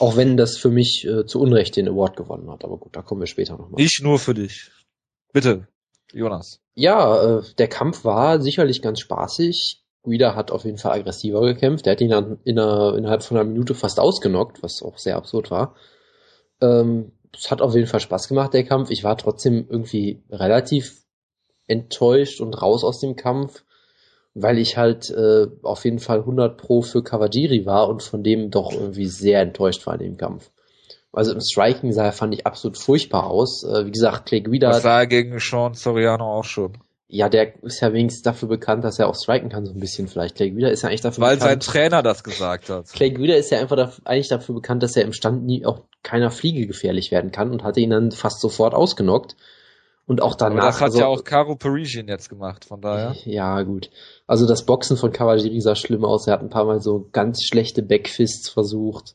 Auch 0.00 0.16
wenn 0.16 0.36
das 0.36 0.56
für 0.56 0.70
mich 0.70 1.06
äh, 1.06 1.26
zu 1.26 1.40
Unrecht 1.40 1.76
den 1.76 1.88
Award 1.88 2.16
gewonnen 2.16 2.50
hat, 2.50 2.64
aber 2.64 2.76
gut, 2.78 2.96
da 2.96 3.02
kommen 3.02 3.20
wir 3.20 3.26
später 3.26 3.56
nochmal. 3.56 3.80
Nicht 3.80 4.02
nur 4.02 4.18
für 4.18 4.34
dich. 4.34 4.70
Bitte. 5.32 5.68
Jonas. 6.12 6.60
Ja, 6.74 7.38
äh, 7.38 7.42
der 7.58 7.68
Kampf 7.68 8.04
war 8.04 8.40
sicherlich 8.40 8.82
ganz 8.82 9.00
spaßig. 9.00 9.82
Guida 10.02 10.34
hat 10.34 10.50
auf 10.50 10.64
jeden 10.64 10.78
Fall 10.78 10.98
aggressiver 10.98 11.42
gekämpft. 11.42 11.86
Der 11.86 11.92
hat 11.92 12.00
ihn 12.00 12.10
dann 12.10 12.38
in 12.44 12.58
einer, 12.58 12.96
innerhalb 12.96 13.22
von 13.22 13.36
einer 13.36 13.48
Minute 13.48 13.74
fast 13.74 14.00
ausgenockt, 14.00 14.62
was 14.62 14.82
auch 14.82 14.98
sehr 14.98 15.16
absurd 15.16 15.50
war. 15.50 15.76
Ähm, 16.60 17.12
es 17.34 17.50
hat 17.50 17.60
auf 17.62 17.74
jeden 17.74 17.86
Fall 17.86 18.00
Spaß 18.00 18.28
gemacht, 18.28 18.54
der 18.54 18.64
Kampf. 18.64 18.90
Ich 18.90 19.04
war 19.04 19.16
trotzdem 19.16 19.66
irgendwie 19.68 20.22
relativ 20.30 21.02
enttäuscht 21.66 22.40
und 22.40 22.54
raus 22.54 22.84
aus 22.84 23.00
dem 23.00 23.16
Kampf, 23.16 23.64
weil 24.34 24.58
ich 24.58 24.76
halt 24.76 25.10
äh, 25.10 25.46
auf 25.62 25.84
jeden 25.84 25.98
Fall 25.98 26.20
100 26.20 26.56
Pro 26.56 26.82
für 26.82 27.02
Kawajiri 27.02 27.66
war 27.66 27.88
und 27.88 28.02
von 28.02 28.22
dem 28.22 28.50
doch 28.50 28.72
irgendwie 28.72 29.06
sehr 29.06 29.40
enttäuscht 29.40 29.86
war 29.86 29.94
in 29.94 30.00
dem 30.00 30.16
Kampf. 30.16 30.50
Also 31.12 31.32
im 31.32 31.40
Striking 31.40 31.92
sah 31.92 32.04
er, 32.04 32.12
fand 32.12 32.34
ich 32.34 32.46
absolut 32.46 32.78
furchtbar 32.78 33.26
aus. 33.26 33.64
Äh, 33.64 33.86
wie 33.86 33.90
gesagt, 33.90 34.26
Clay 34.26 34.40
Guida. 34.40 34.68
Das 34.70 34.82
sah 34.82 35.00
er 35.00 35.06
gegen 35.06 35.38
Sean 35.38 35.74
Soriano 35.74 36.38
auch 36.38 36.44
schon. 36.44 36.78
Ja, 37.10 37.30
der 37.30 37.62
ist 37.64 37.80
ja 37.80 37.94
wenigstens 37.94 38.22
dafür 38.22 38.48
bekannt, 38.48 38.84
dass 38.84 38.98
er 38.98 39.08
auch 39.08 39.14
striken 39.14 39.48
kann, 39.48 39.64
so 39.64 39.72
ein 39.72 39.80
bisschen 39.80 40.08
vielleicht. 40.08 40.36
Clay 40.36 40.50
Guida 40.50 40.68
ist 40.68 40.82
ja 40.82 40.90
eigentlich 40.90 41.00
dafür 41.00 41.24
Weil 41.24 41.36
bekannt. 41.36 41.62
sein 41.62 41.72
Trainer 41.72 42.02
das 42.02 42.22
gesagt 42.22 42.68
hat. 42.68 42.86
Clay 42.92 43.10
Guida 43.10 43.34
ist 43.34 43.50
ja 43.50 43.58
einfach 43.60 43.76
dafür, 43.76 44.06
eigentlich 44.06 44.28
dafür 44.28 44.54
bekannt, 44.54 44.82
dass 44.82 44.94
er 44.94 45.04
im 45.04 45.14
Stand 45.14 45.44
nie 45.44 45.64
auch 45.64 45.84
keiner 46.02 46.30
Fliege 46.30 46.66
gefährlich 46.66 47.10
werden 47.10 47.32
kann 47.32 47.50
und 47.50 47.64
hatte 47.64 47.80
ihn 47.80 47.90
dann 47.90 48.10
fast 48.12 48.40
sofort 48.40 48.74
ausgenockt. 48.74 49.36
Und 50.06 50.22
auch 50.22 50.36
danach. 50.36 50.56
Aber 50.56 50.66
das 50.68 50.80
hat 50.80 50.86
also, 50.86 50.98
ja 51.00 51.06
auch 51.06 51.22
Caro 51.22 51.54
Parisian 51.54 52.08
jetzt 52.08 52.30
gemacht, 52.30 52.64
von 52.64 52.80
daher. 52.80 53.14
Ja, 53.26 53.62
gut. 53.62 53.90
Also 54.26 54.46
das 54.46 54.64
Boxen 54.64 54.96
von 54.96 55.12
Kawajiri 55.12 55.60
sah 55.60 55.74
schlimm 55.74 56.02
aus. 56.02 56.26
Er 56.26 56.32
hat 56.32 56.40
ein 56.40 56.48
paar 56.48 56.64
Mal 56.64 56.80
so 56.80 57.08
ganz 57.12 57.44
schlechte 57.44 57.82
Backfists 57.82 58.48
versucht. 58.48 59.14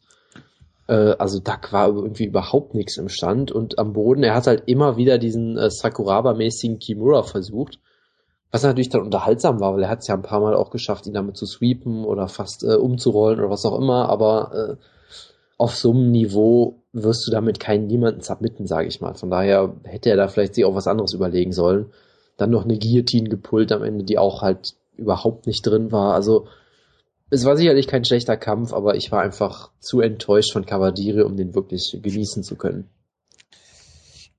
Äh, 0.87 1.15
also 1.17 1.39
da 1.39 1.59
war 1.71 1.87
irgendwie 1.87 2.25
überhaupt 2.25 2.75
nichts 2.75 2.97
im 2.97 3.09
Stand. 3.09 3.51
Und 3.51 3.79
am 3.79 3.93
Boden, 3.93 4.21
er 4.21 4.35
hat 4.35 4.45
halt 4.45 4.63
immer 4.67 4.95
wieder 4.95 5.17
diesen 5.17 5.57
äh, 5.57 5.71
Sakuraba-mäßigen 5.71 6.77
Kimura 6.77 7.23
versucht. 7.23 7.79
Was 8.51 8.61
natürlich 8.61 8.89
dann 8.89 9.01
unterhaltsam 9.01 9.59
war, 9.59 9.73
weil 9.73 9.81
er 9.81 9.89
hat 9.89 10.01
es 10.01 10.07
ja 10.07 10.13
ein 10.13 10.21
paar 10.21 10.41
Mal 10.41 10.53
auch 10.53 10.69
geschafft, 10.69 11.07
ihn 11.07 11.15
damit 11.15 11.37
zu 11.37 11.47
sweepen 11.47 12.05
oder 12.05 12.27
fast 12.27 12.63
äh, 12.63 12.75
umzurollen 12.75 13.39
oder 13.39 13.49
was 13.49 13.65
auch 13.65 13.79
immer. 13.79 14.09
Aber 14.09 14.51
äh, 14.53 14.75
auf 15.57 15.75
so 15.75 15.91
einem 15.91 16.11
Niveau 16.11 16.83
wirst 16.93 17.27
du 17.27 17.31
damit 17.31 17.59
keinen 17.59 17.87
niemanden 17.87 18.21
submitten, 18.21 18.67
sage 18.67 18.87
ich 18.87 19.01
mal. 19.01 19.15
Von 19.15 19.29
daher 19.29 19.75
hätte 19.83 20.09
er 20.09 20.17
da 20.17 20.27
vielleicht 20.27 20.55
sich 20.55 20.65
auch 20.65 20.75
was 20.75 20.87
anderes 20.87 21.13
überlegen 21.13 21.51
sollen. 21.51 21.87
Dann 22.37 22.51
noch 22.51 22.63
eine 22.63 22.77
Guillotine 22.77 23.29
gepult 23.29 23.71
am 23.71 23.83
Ende, 23.83 24.03
die 24.03 24.17
auch 24.17 24.41
halt 24.41 24.75
überhaupt 24.95 25.47
nicht 25.47 25.65
drin 25.65 25.91
war. 25.91 26.13
Also 26.13 26.47
es 27.29 27.45
war 27.45 27.57
sicherlich 27.57 27.87
kein 27.87 28.05
schlechter 28.05 28.37
Kampf, 28.37 28.73
aber 28.73 28.95
ich 28.95 29.11
war 29.11 29.21
einfach 29.21 29.71
zu 29.79 30.01
enttäuscht 30.01 30.53
von 30.53 30.65
Cavadiri, 30.65 31.23
um 31.23 31.35
den 31.35 31.55
wirklich 31.55 31.97
genießen 32.01 32.43
zu 32.43 32.55
können. 32.55 32.89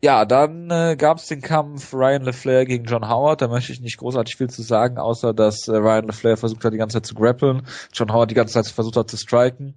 Ja, 0.05 0.27
dann 0.27 0.71
äh, 0.71 0.97
gab 0.99 1.17
es 1.17 1.29
den 1.29 1.41
Kampf 1.41 1.95
Ryan 1.95 2.25
LeFlair 2.25 2.67
gegen 2.67 2.85
John 2.85 3.09
Howard. 3.09 3.41
Da 3.41 3.49
möchte 3.49 3.73
ich 3.73 3.81
nicht 3.81 3.97
großartig 3.97 4.37
viel 4.37 4.51
zu 4.51 4.61
sagen, 4.61 4.99
außer 4.99 5.33
dass 5.33 5.67
äh, 5.67 5.77
Ryan 5.77 6.05
LeFlair 6.05 6.37
versucht 6.37 6.63
hat, 6.63 6.75
die 6.75 6.77
ganze 6.77 6.99
Zeit 6.99 7.07
zu 7.07 7.15
grappeln. 7.15 7.67
John 7.91 8.13
Howard 8.13 8.31
die 8.31 8.35
ganze 8.35 8.53
Zeit 8.53 8.67
versucht 8.67 8.97
hat 8.97 9.09
zu 9.09 9.17
striken. 9.17 9.77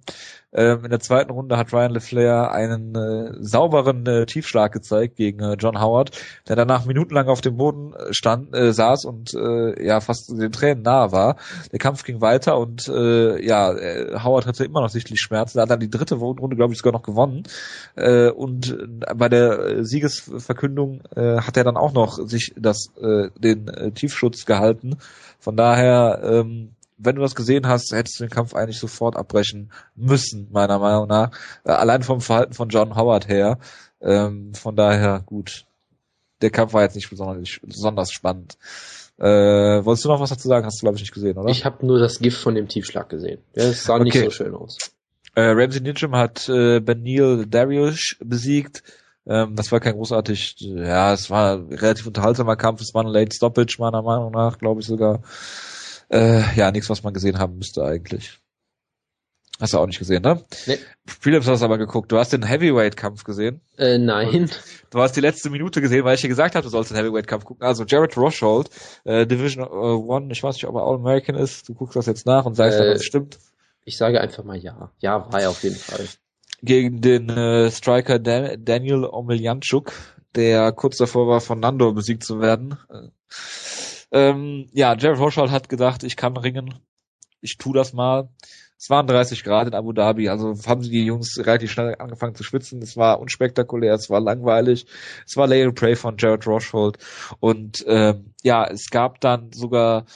Ähm, 0.52 0.84
in 0.84 0.90
der 0.90 1.00
zweiten 1.00 1.30
Runde 1.30 1.58
hat 1.58 1.72
Ryan 1.72 1.92
LeFlair 1.92 2.52
einen 2.52 2.94
äh, 2.94 3.34
sauberen 3.40 4.06
äh, 4.06 4.24
Tiefschlag 4.24 4.72
gezeigt 4.72 5.16
gegen 5.16 5.40
äh, 5.40 5.56
John 5.58 5.80
Howard, 5.80 6.12
der 6.48 6.56
danach 6.56 6.86
minutenlang 6.86 7.28
auf 7.28 7.42
dem 7.42 7.58
Boden 7.58 7.92
äh, 7.92 8.14
stand, 8.14 8.54
äh, 8.54 8.72
saß 8.72 9.04
und 9.04 9.34
äh, 9.34 9.84
ja 9.84 10.00
fast 10.00 10.30
den 10.30 10.50
Tränen 10.52 10.82
nahe 10.82 11.12
war. 11.12 11.36
Der 11.70 11.78
Kampf 11.78 12.04
ging 12.04 12.22
weiter 12.22 12.58
und 12.58 12.88
äh, 12.88 13.44
ja, 13.44 13.72
äh, 13.72 14.18
Howard 14.24 14.46
hatte 14.46 14.64
immer 14.64 14.80
noch 14.80 14.88
sichtlich 14.88 15.20
Schmerzen. 15.20 15.58
Er 15.58 15.62
hat 15.62 15.70
dann 15.70 15.80
die 15.80 15.90
dritte 15.90 16.14
Runde, 16.14 16.56
glaube 16.56 16.72
ich, 16.72 16.78
sogar 16.78 16.94
noch 16.94 17.02
gewonnen. 17.02 17.42
Äh, 17.94 18.30
und 18.30 18.76
bei 19.16 19.28
der 19.28 19.84
Siegesverkündung 19.84 21.02
äh, 21.14 21.40
hat 21.40 21.58
er 21.58 21.64
dann 21.64 21.76
auch 21.76 21.92
noch 21.92 22.18
sich 22.26 22.54
das 22.56 22.90
äh, 23.00 23.28
den 23.38 23.68
äh, 23.68 23.90
Tiefschutz 23.92 24.46
gehalten. 24.46 24.96
Von 25.38 25.56
daher 25.56 26.20
ähm, 26.24 26.70
wenn 26.98 27.16
du 27.16 27.22
das 27.22 27.34
gesehen 27.34 27.66
hast, 27.66 27.92
hättest 27.92 28.18
du 28.18 28.24
den 28.24 28.30
Kampf 28.30 28.54
eigentlich 28.54 28.78
sofort 28.78 29.16
abbrechen 29.16 29.72
müssen, 29.94 30.48
meiner 30.50 30.78
Meinung 30.78 31.08
nach. 31.08 31.30
Äh, 31.64 31.72
allein 31.72 32.02
vom 32.02 32.20
Verhalten 32.20 32.54
von 32.54 32.68
John 32.68 32.96
Howard 32.96 33.28
her. 33.28 33.58
Ähm, 34.00 34.54
von 34.54 34.76
daher, 34.76 35.22
gut. 35.24 35.64
Der 36.42 36.50
Kampf 36.50 36.72
war 36.72 36.82
jetzt 36.82 36.94
nicht 36.94 37.10
besonders, 37.10 37.58
besonders 37.62 38.12
spannend. 38.12 38.58
Äh, 39.18 39.84
wolltest 39.84 40.04
du 40.04 40.08
noch 40.08 40.20
was 40.20 40.30
dazu 40.30 40.46
sagen? 40.46 40.66
Hast 40.66 40.80
du, 40.80 40.84
glaube 40.84 40.96
ich, 40.96 41.02
nicht 41.02 41.14
gesehen, 41.14 41.36
oder? 41.36 41.50
Ich 41.50 41.64
habe 41.64 41.84
nur 41.84 41.98
das 41.98 42.20
Gift 42.20 42.38
von 42.38 42.54
dem 42.54 42.68
Tiefschlag 42.68 43.08
gesehen. 43.08 43.40
Ja, 43.54 43.64
es 43.64 43.84
sah 43.84 43.94
okay. 43.94 44.04
nicht 44.04 44.20
so 44.20 44.30
schön 44.30 44.54
aus. 44.54 44.78
Äh, 45.34 45.50
Ramsey 45.50 45.80
Nicham 45.80 46.14
hat 46.14 46.48
äh, 46.48 46.80
Benil 46.80 47.46
Darius 47.46 48.16
besiegt. 48.20 48.82
Ähm, 49.26 49.56
das 49.56 49.70
war 49.72 49.80
kein 49.80 49.94
großartig, 49.94 50.56
ja, 50.58 51.12
es 51.12 51.30
war 51.30 51.56
ein 51.56 51.72
relativ 51.72 52.06
unterhaltsamer 52.06 52.56
Kampf. 52.56 52.80
Es 52.80 52.94
war 52.94 53.04
ein 53.04 53.10
Late 53.10 53.34
Stoppage, 53.34 53.76
meiner 53.78 54.02
Meinung 54.02 54.30
nach, 54.32 54.58
glaube 54.58 54.80
ich 54.80 54.86
sogar. 54.86 55.20
Äh, 56.10 56.42
ja, 56.56 56.70
nichts, 56.70 56.88
was 56.90 57.02
man 57.02 57.14
gesehen 57.14 57.38
haben 57.38 57.56
müsste 57.56 57.84
eigentlich. 57.84 58.38
Hast 59.60 59.72
du 59.72 59.78
auch 59.78 59.86
nicht 59.86 59.98
gesehen, 59.98 60.22
ne? 60.22 60.44
Nee. 60.66 60.78
Philips 61.04 61.48
hast 61.48 61.62
aber 61.62 61.78
geguckt. 61.78 62.12
Du 62.12 62.18
hast 62.18 62.32
den 62.32 62.44
Heavyweight-Kampf 62.44 63.24
gesehen? 63.24 63.60
Äh, 63.76 63.98
nein. 63.98 64.28
Und 64.28 64.60
du 64.90 65.00
hast 65.00 65.16
die 65.16 65.20
letzte 65.20 65.50
Minute 65.50 65.80
gesehen, 65.80 66.04
weil 66.04 66.14
ich 66.14 66.20
dir 66.20 66.28
gesagt 66.28 66.54
habe, 66.54 66.62
du 66.62 66.68
sollst 66.68 66.92
den 66.92 66.96
Heavyweight-Kampf 66.96 67.44
gucken. 67.44 67.66
Also 67.66 67.84
Jared 67.84 68.16
Roshold, 68.16 68.70
äh, 69.04 69.26
Division 69.26 69.64
äh, 69.64 69.66
One, 69.66 70.30
ich 70.30 70.42
weiß 70.44 70.54
nicht, 70.54 70.66
ob 70.66 70.76
er 70.76 70.82
All-American 70.82 71.34
ist. 71.34 71.68
Du 71.68 71.74
guckst 71.74 71.96
das 71.96 72.06
jetzt 72.06 72.24
nach 72.24 72.44
und 72.44 72.54
sagst, 72.54 72.78
äh, 72.78 72.90
ob 72.90 72.96
es 72.96 73.04
stimmt. 73.04 73.38
Ich 73.84 73.96
sage 73.96 74.20
einfach 74.20 74.44
mal 74.44 74.56
ja. 74.56 74.92
Ja, 75.00 75.32
war 75.32 75.40
er 75.40 75.50
auf 75.50 75.62
jeden 75.64 75.76
Fall. 75.76 76.06
Gegen 76.62 77.00
den 77.00 77.28
äh, 77.28 77.70
Striker 77.72 78.20
Dan 78.20 78.64
Daniel 78.64 79.04
Omelianchuk, 79.04 79.92
der 80.36 80.70
kurz 80.70 80.98
davor 80.98 81.26
war, 81.26 81.40
von 81.40 81.58
Nando 81.58 81.92
besiegt 81.92 82.22
zu 82.22 82.40
werden. 82.40 82.76
Ähm, 84.10 84.68
ja, 84.72 84.96
Jared 84.96 85.18
Hochschild 85.18 85.50
hat 85.50 85.68
gedacht, 85.68 86.02
ich 86.02 86.16
kann 86.16 86.36
ringen. 86.36 86.74
Ich 87.40 87.56
tu 87.58 87.72
das 87.72 87.92
mal. 87.92 88.28
Es 88.78 88.90
waren 88.90 89.08
30 89.08 89.42
Grad 89.42 89.66
in 89.66 89.74
Abu 89.74 89.92
Dhabi, 89.92 90.28
also 90.28 90.54
haben 90.66 90.82
sie 90.82 90.90
die 90.90 91.04
Jungs 91.04 91.36
relativ 91.38 91.72
schnell 91.72 91.96
angefangen 91.98 92.36
zu 92.36 92.44
schwitzen. 92.44 92.80
Es 92.80 92.96
war 92.96 93.20
unspektakulär, 93.20 93.94
es 93.94 94.08
war 94.08 94.20
langweilig. 94.20 94.86
Es 95.26 95.36
war 95.36 95.48
Lay 95.48 95.64
and 95.64 95.74
Pray 95.74 95.96
von 95.96 96.16
Jared 96.16 96.46
Rochhold. 96.46 96.98
Und 97.40 97.84
ähm, 97.88 98.34
ja, 98.42 98.64
es 98.64 98.90
gab 98.90 99.20
dann 99.20 99.52
sogar 99.52 100.06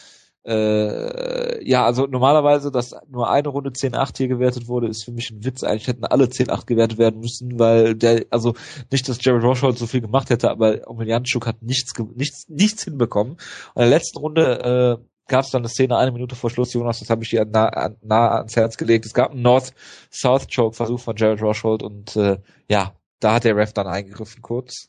äh, 0.44 1.68
ja, 1.68 1.84
also 1.84 2.06
normalerweise, 2.06 2.72
dass 2.72 2.94
nur 3.08 3.30
eine 3.30 3.48
Runde 3.48 3.70
10-8 3.70 4.16
hier 4.16 4.28
gewertet 4.28 4.66
wurde, 4.66 4.88
ist 4.88 5.04
für 5.04 5.12
mich 5.12 5.30
ein 5.30 5.44
Witz. 5.44 5.62
Eigentlich 5.62 5.86
hätten 5.86 6.04
alle 6.04 6.24
10-8 6.24 6.66
gewertet 6.66 6.98
werden 6.98 7.20
müssen, 7.20 7.58
weil 7.58 7.94
der, 7.94 8.26
also 8.30 8.54
nicht, 8.90 9.08
dass 9.08 9.24
Jared 9.24 9.44
Roshold 9.44 9.78
so 9.78 9.86
viel 9.86 10.00
gemacht 10.00 10.30
hätte, 10.30 10.50
aber 10.50 10.88
Omelianchuk 10.88 11.46
hat 11.46 11.62
nichts, 11.62 11.92
nichts, 12.16 12.48
nichts 12.48 12.84
hinbekommen. 12.84 13.34
Und 13.74 13.82
in 13.82 13.90
der 13.90 13.98
letzten 13.98 14.18
Runde 14.18 14.98
äh, 15.00 15.04
gab 15.28 15.44
es 15.44 15.50
dann 15.50 15.62
eine 15.62 15.68
Szene 15.68 15.96
eine 15.96 16.10
Minute 16.10 16.34
vor 16.34 16.50
Schluss, 16.50 16.72
Jonas, 16.72 16.98
das 16.98 17.10
habe 17.10 17.22
ich 17.22 17.30
dir 17.30 17.44
nah, 17.44 17.90
nah 18.02 18.38
ans 18.38 18.56
Herz 18.56 18.76
gelegt. 18.76 19.06
Es 19.06 19.14
gab 19.14 19.30
einen 19.30 19.42
North-South-Choke-Versuch 19.42 21.00
von 21.00 21.16
Jared 21.16 21.40
Roshold 21.40 21.82
und 21.82 22.16
äh, 22.16 22.38
ja, 22.68 22.94
da 23.20 23.34
hat 23.34 23.44
der 23.44 23.56
Ref 23.56 23.72
dann 23.72 23.86
eingegriffen 23.86 24.42
kurz. 24.42 24.88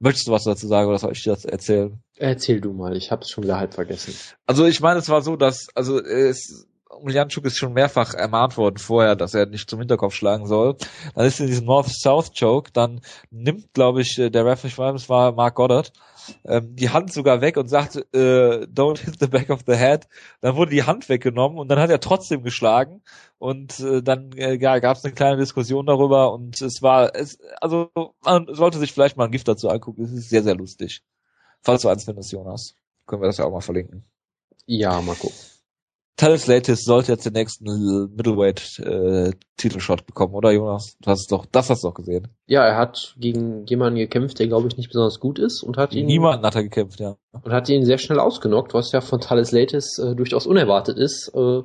Möchtest 0.00 0.26
du 0.26 0.32
was 0.32 0.44
dazu 0.44 0.66
sagen 0.66 0.88
oder 0.88 0.98
soll 0.98 1.12
ich 1.12 1.22
dir 1.22 1.34
das 1.34 1.44
erzählen? 1.44 2.02
Erzähl 2.20 2.60
du 2.60 2.74
mal, 2.74 2.98
ich 2.98 3.10
habe 3.10 3.22
es 3.22 3.30
schon 3.30 3.44
wieder 3.44 3.58
halb 3.58 3.72
vergessen. 3.72 4.14
Also 4.46 4.66
ich 4.66 4.80
meine, 4.80 4.98
es 4.98 5.08
war 5.08 5.22
so, 5.22 5.36
dass 5.36 5.68
also 5.74 5.98
es 5.98 6.66
Umjanchuk 6.90 7.46
ist 7.46 7.56
schon 7.56 7.72
mehrfach 7.72 8.12
ermahnt 8.12 8.58
worden 8.58 8.76
vorher, 8.76 9.16
dass 9.16 9.32
er 9.32 9.46
nicht 9.46 9.70
zum 9.70 9.78
Hinterkopf 9.78 10.12
schlagen 10.14 10.46
soll. 10.46 10.76
Dann 11.14 11.24
ist 11.24 11.40
in 11.40 11.46
diesem 11.46 11.64
North-South-Choke, 11.64 12.72
dann 12.74 13.00
nimmt, 13.30 13.72
glaube 13.72 14.02
ich, 14.02 14.16
der 14.16 14.44
Ref, 14.44 14.64
ich 14.64 14.76
weiß, 14.76 14.94
es 14.96 15.08
war 15.08 15.32
Mark 15.32 15.54
Goddard, 15.54 15.94
ähm, 16.44 16.76
die 16.76 16.90
Hand 16.90 17.10
sogar 17.10 17.40
weg 17.40 17.56
und 17.56 17.68
sagt, 17.68 17.96
äh, 17.96 18.66
don't 18.66 18.98
hit 18.98 19.18
the 19.18 19.28
back 19.28 19.48
of 19.48 19.60
the 19.66 19.76
head. 19.76 20.06
Dann 20.42 20.56
wurde 20.56 20.72
die 20.72 20.82
Hand 20.82 21.08
weggenommen 21.08 21.58
und 21.58 21.68
dann 21.68 21.78
hat 21.78 21.88
er 21.88 22.00
trotzdem 22.00 22.42
geschlagen 22.42 23.00
und 23.38 23.80
äh, 23.80 24.02
dann 24.02 24.32
äh, 24.32 24.56
ja, 24.60 24.78
gab 24.78 24.98
es 24.98 25.04
eine 25.04 25.14
kleine 25.14 25.38
Diskussion 25.38 25.86
darüber 25.86 26.34
und 26.34 26.60
es 26.60 26.82
war, 26.82 27.14
es, 27.16 27.38
also 27.62 27.90
man 28.22 28.46
sollte 28.50 28.78
sich 28.78 28.92
vielleicht 28.92 29.16
mal 29.16 29.24
ein 29.24 29.32
Gift 29.32 29.48
dazu 29.48 29.70
angucken, 29.70 30.02
es 30.02 30.12
ist 30.12 30.28
sehr, 30.28 30.42
sehr 30.42 30.56
lustig. 30.56 31.02
Falls 31.62 31.82
du 31.82 31.88
eins 31.88 32.04
findest, 32.04 32.32
Jonas, 32.32 32.74
können 33.06 33.22
wir 33.22 33.26
das 33.26 33.38
ja 33.38 33.44
auch 33.44 33.52
mal 33.52 33.60
verlinken. 33.60 34.04
Ja, 34.66 35.00
mal 35.00 35.16
gucken. 35.16 35.36
Thales 36.16 36.46
Latis 36.46 36.84
sollte 36.84 37.12
jetzt 37.12 37.24
den 37.24 37.32
nächsten 37.32 37.64
Middleweight 38.14 38.78
äh, 38.80 39.32
Titelshot 39.56 40.04
bekommen, 40.04 40.34
oder 40.34 40.50
Jonas? 40.50 40.98
Du 41.00 41.10
hast 41.10 41.32
doch, 41.32 41.46
das 41.46 41.70
hast 41.70 41.82
du 41.82 41.88
doch 41.88 41.94
gesehen. 41.94 42.28
Ja, 42.46 42.66
er 42.66 42.76
hat 42.76 43.14
gegen 43.18 43.64
jemanden 43.64 43.98
gekämpft, 43.98 44.38
der 44.38 44.46
glaube 44.46 44.68
ich 44.68 44.76
nicht 44.76 44.88
besonders 44.88 45.18
gut 45.18 45.38
ist 45.38 45.62
und 45.62 45.78
hat 45.78 45.94
ihn. 45.94 46.04
Niemanden 46.04 46.44
hat 46.44 46.56
er 46.56 46.62
gekämpft, 46.62 47.00
ja. 47.00 47.16
Und 47.32 47.52
hat 47.52 47.70
ihn 47.70 47.86
sehr 47.86 47.96
schnell 47.96 48.18
ausgenockt, 48.18 48.74
was 48.74 48.92
ja 48.92 49.00
von 49.00 49.22
Thales 49.22 49.50
Latis 49.52 49.98
äh, 49.98 50.14
durchaus 50.14 50.46
unerwartet 50.46 50.98
ist. 50.98 51.32
Äh, 51.34 51.62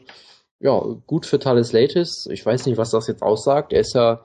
ja, 0.62 0.80
gut 1.06 1.26
für 1.26 1.38
Thales 1.38 1.74
Latis. 1.74 2.26
Ich 2.32 2.46
weiß 2.46 2.66
nicht, 2.66 2.78
was 2.78 2.92
das 2.92 3.08
jetzt 3.08 3.24
aussagt. 3.24 3.74
Er 3.74 3.82
ist 3.82 3.94
ja, 3.94 4.22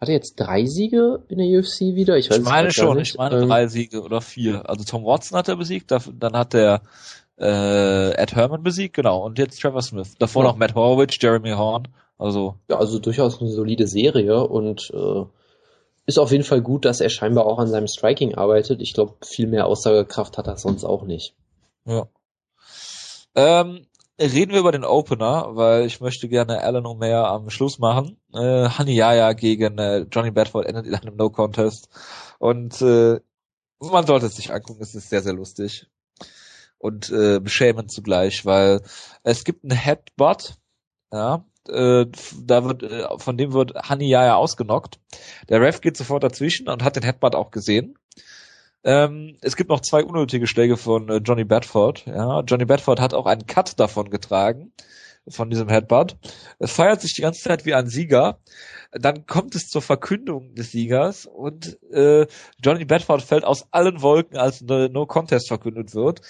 hat 0.00 0.08
er 0.08 0.14
jetzt 0.14 0.36
drei 0.36 0.66
Siege 0.66 1.22
in 1.28 1.38
der 1.38 1.46
UFC 1.46 1.94
wieder? 1.94 2.16
Ich, 2.16 2.30
weiß 2.30 2.38
ich 2.38 2.44
meine 2.44 2.70
schon, 2.70 2.98
ich 2.98 3.16
meine 3.16 3.40
ähm, 3.40 3.48
drei 3.48 3.66
Siege 3.66 4.02
oder 4.02 4.20
vier. 4.20 4.68
Also 4.68 4.84
Tom 4.84 5.04
Watson 5.04 5.38
hat 5.38 5.48
er 5.48 5.56
besiegt, 5.56 5.90
dann 5.90 6.36
hat 6.36 6.54
er 6.54 6.82
äh, 7.38 8.10
Ed 8.12 8.34
Herman 8.34 8.62
besiegt, 8.62 8.94
genau. 8.94 9.24
Und 9.24 9.38
jetzt 9.38 9.60
Trevor 9.60 9.82
Smith. 9.82 10.14
Davor 10.18 10.44
ja. 10.44 10.50
noch 10.50 10.56
Matt 10.56 10.74
Horwich, 10.74 11.18
Jeremy 11.20 11.52
Horn. 11.52 11.88
Also. 12.18 12.56
Ja, 12.68 12.78
also 12.78 12.98
durchaus 12.98 13.40
eine 13.40 13.50
solide 13.50 13.86
Serie 13.86 14.46
und 14.46 14.90
äh, 14.94 15.24
ist 16.06 16.18
auf 16.18 16.30
jeden 16.30 16.44
Fall 16.44 16.62
gut, 16.62 16.84
dass 16.84 17.00
er 17.00 17.10
scheinbar 17.10 17.46
auch 17.46 17.58
an 17.58 17.68
seinem 17.68 17.88
Striking 17.88 18.34
arbeitet. 18.34 18.80
Ich 18.80 18.94
glaube, 18.94 19.14
viel 19.24 19.46
mehr 19.46 19.66
Aussagekraft 19.66 20.38
hat 20.38 20.46
er 20.46 20.56
sonst 20.56 20.84
auch 20.84 21.02
nicht. 21.04 21.34
Ja. 21.84 22.08
Ähm, 23.34 23.86
reden 24.18 24.52
wir 24.52 24.60
über 24.60 24.72
den 24.72 24.84
Opener, 24.84 25.56
weil 25.56 25.86
ich 25.86 26.00
möchte 26.00 26.28
gerne 26.28 26.62
Alan 26.62 26.84
O'Meara 26.84 27.34
am 27.34 27.50
Schluss 27.50 27.78
machen. 27.78 28.18
Äh, 28.32 28.68
Haniyaya 28.68 29.32
gegen 29.34 29.78
äh, 29.78 30.06
Johnny 30.10 30.30
Bedford 30.30 30.66
endet 30.66 30.86
in 30.86 30.94
einem 30.94 31.16
No 31.16 31.30
Contest. 31.30 31.88
Und 32.38 32.80
äh, 32.82 33.20
man 33.80 34.06
sollte 34.06 34.26
es 34.26 34.36
sich 34.36 34.52
angucken, 34.52 34.82
es 34.82 34.94
ist 34.94 35.10
sehr, 35.10 35.22
sehr 35.22 35.34
lustig. 35.34 35.86
Und 36.78 37.10
äh, 37.10 37.40
beschämend 37.40 37.90
zugleich, 37.90 38.44
weil 38.44 38.82
es 39.22 39.44
gibt 39.44 39.64
einen 39.64 39.76
Headbutt, 39.76 40.56
ja, 41.12 41.44
äh, 41.68 42.06
da 42.44 42.64
wird, 42.64 42.82
äh, 42.82 43.18
von 43.18 43.36
dem 43.36 43.52
wird 43.52 43.74
Haniyaya 43.74 44.36
ausgenockt. 44.36 44.98
Der 45.48 45.60
Ref 45.60 45.80
geht 45.80 45.96
sofort 45.96 46.22
dazwischen 46.22 46.68
und 46.68 46.84
hat 46.84 46.96
den 46.96 47.02
Headbutt 47.02 47.34
auch 47.34 47.50
gesehen. 47.50 47.98
Ähm, 48.84 49.36
es 49.40 49.56
gibt 49.56 49.70
noch 49.70 49.80
zwei 49.80 50.04
unnötige 50.04 50.46
Schläge 50.46 50.76
von 50.76 51.08
äh, 51.08 51.16
Johnny 51.16 51.44
Bedford. 51.44 52.06
Ja, 52.06 52.40
Johnny 52.40 52.64
Bedford 52.64 53.00
hat 53.00 53.14
auch 53.14 53.26
einen 53.26 53.46
Cut 53.46 53.78
davon 53.80 54.10
getragen 54.10 54.72
von 55.28 55.50
diesem 55.50 55.68
Headbutt. 55.68 56.16
Es 56.58 56.72
feiert 56.72 57.00
sich 57.00 57.14
die 57.14 57.22
ganze 57.22 57.42
Zeit 57.42 57.64
wie 57.66 57.74
ein 57.74 57.88
Sieger. 57.88 58.38
Dann 58.92 59.26
kommt 59.26 59.54
es 59.54 59.68
zur 59.68 59.82
Verkündung 59.82 60.54
des 60.54 60.70
Siegers 60.70 61.26
und 61.26 61.78
äh, 61.90 62.26
Johnny 62.62 62.84
Bedford 62.84 63.22
fällt 63.22 63.44
aus 63.44 63.66
allen 63.72 64.00
Wolken, 64.02 64.36
als 64.36 64.62
No 64.62 65.06
Contest 65.06 65.48
verkündet 65.48 65.94
wird. 65.94 66.20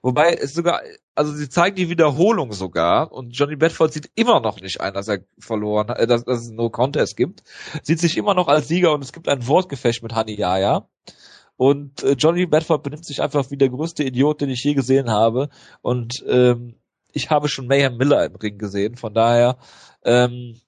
Wobei 0.00 0.34
es 0.34 0.54
sogar, 0.54 0.80
also 1.14 1.32
sie 1.32 1.48
zeigen 1.48 1.76
die 1.76 1.90
Wiederholung 1.90 2.52
sogar 2.52 3.12
und 3.12 3.36
Johnny 3.36 3.56
Bedford 3.56 3.92
sieht 3.92 4.10
immer 4.14 4.40
noch 4.40 4.60
nicht 4.60 4.80
ein, 4.80 4.94
dass 4.94 5.08
er 5.08 5.18
verloren, 5.38 5.88
äh, 5.88 6.06
dass, 6.06 6.24
dass 6.24 6.42
es 6.42 6.50
No 6.50 6.70
Contest 6.70 7.16
gibt. 7.16 7.42
Sieht 7.82 7.98
sich 7.98 8.16
immer 8.16 8.34
noch 8.34 8.48
als 8.48 8.68
Sieger 8.68 8.92
und 8.92 9.02
es 9.02 9.12
gibt 9.12 9.28
ein 9.28 9.46
Wortgefecht 9.46 10.02
mit 10.02 10.14
Hani 10.14 10.34
Yaya. 10.34 10.88
Und 11.56 12.02
äh, 12.02 12.12
Johnny 12.12 12.46
Bedford 12.46 12.82
benimmt 12.82 13.04
sich 13.04 13.22
einfach 13.22 13.50
wie 13.50 13.56
der 13.56 13.68
größte 13.68 14.04
Idiot, 14.04 14.40
den 14.40 14.50
ich 14.50 14.64
je 14.64 14.74
gesehen 14.74 15.10
habe. 15.10 15.48
Und 15.82 16.24
ähm, 16.28 16.76
ich 17.12 17.30
habe 17.30 17.48
schon 17.48 17.66
Mayhem 17.66 17.96
Miller 17.96 18.24
im 18.24 18.34
Ring 18.36 18.58
gesehen. 18.58 18.96
Von 18.96 19.14
daher, 19.14 19.58
ähm, 20.04 20.60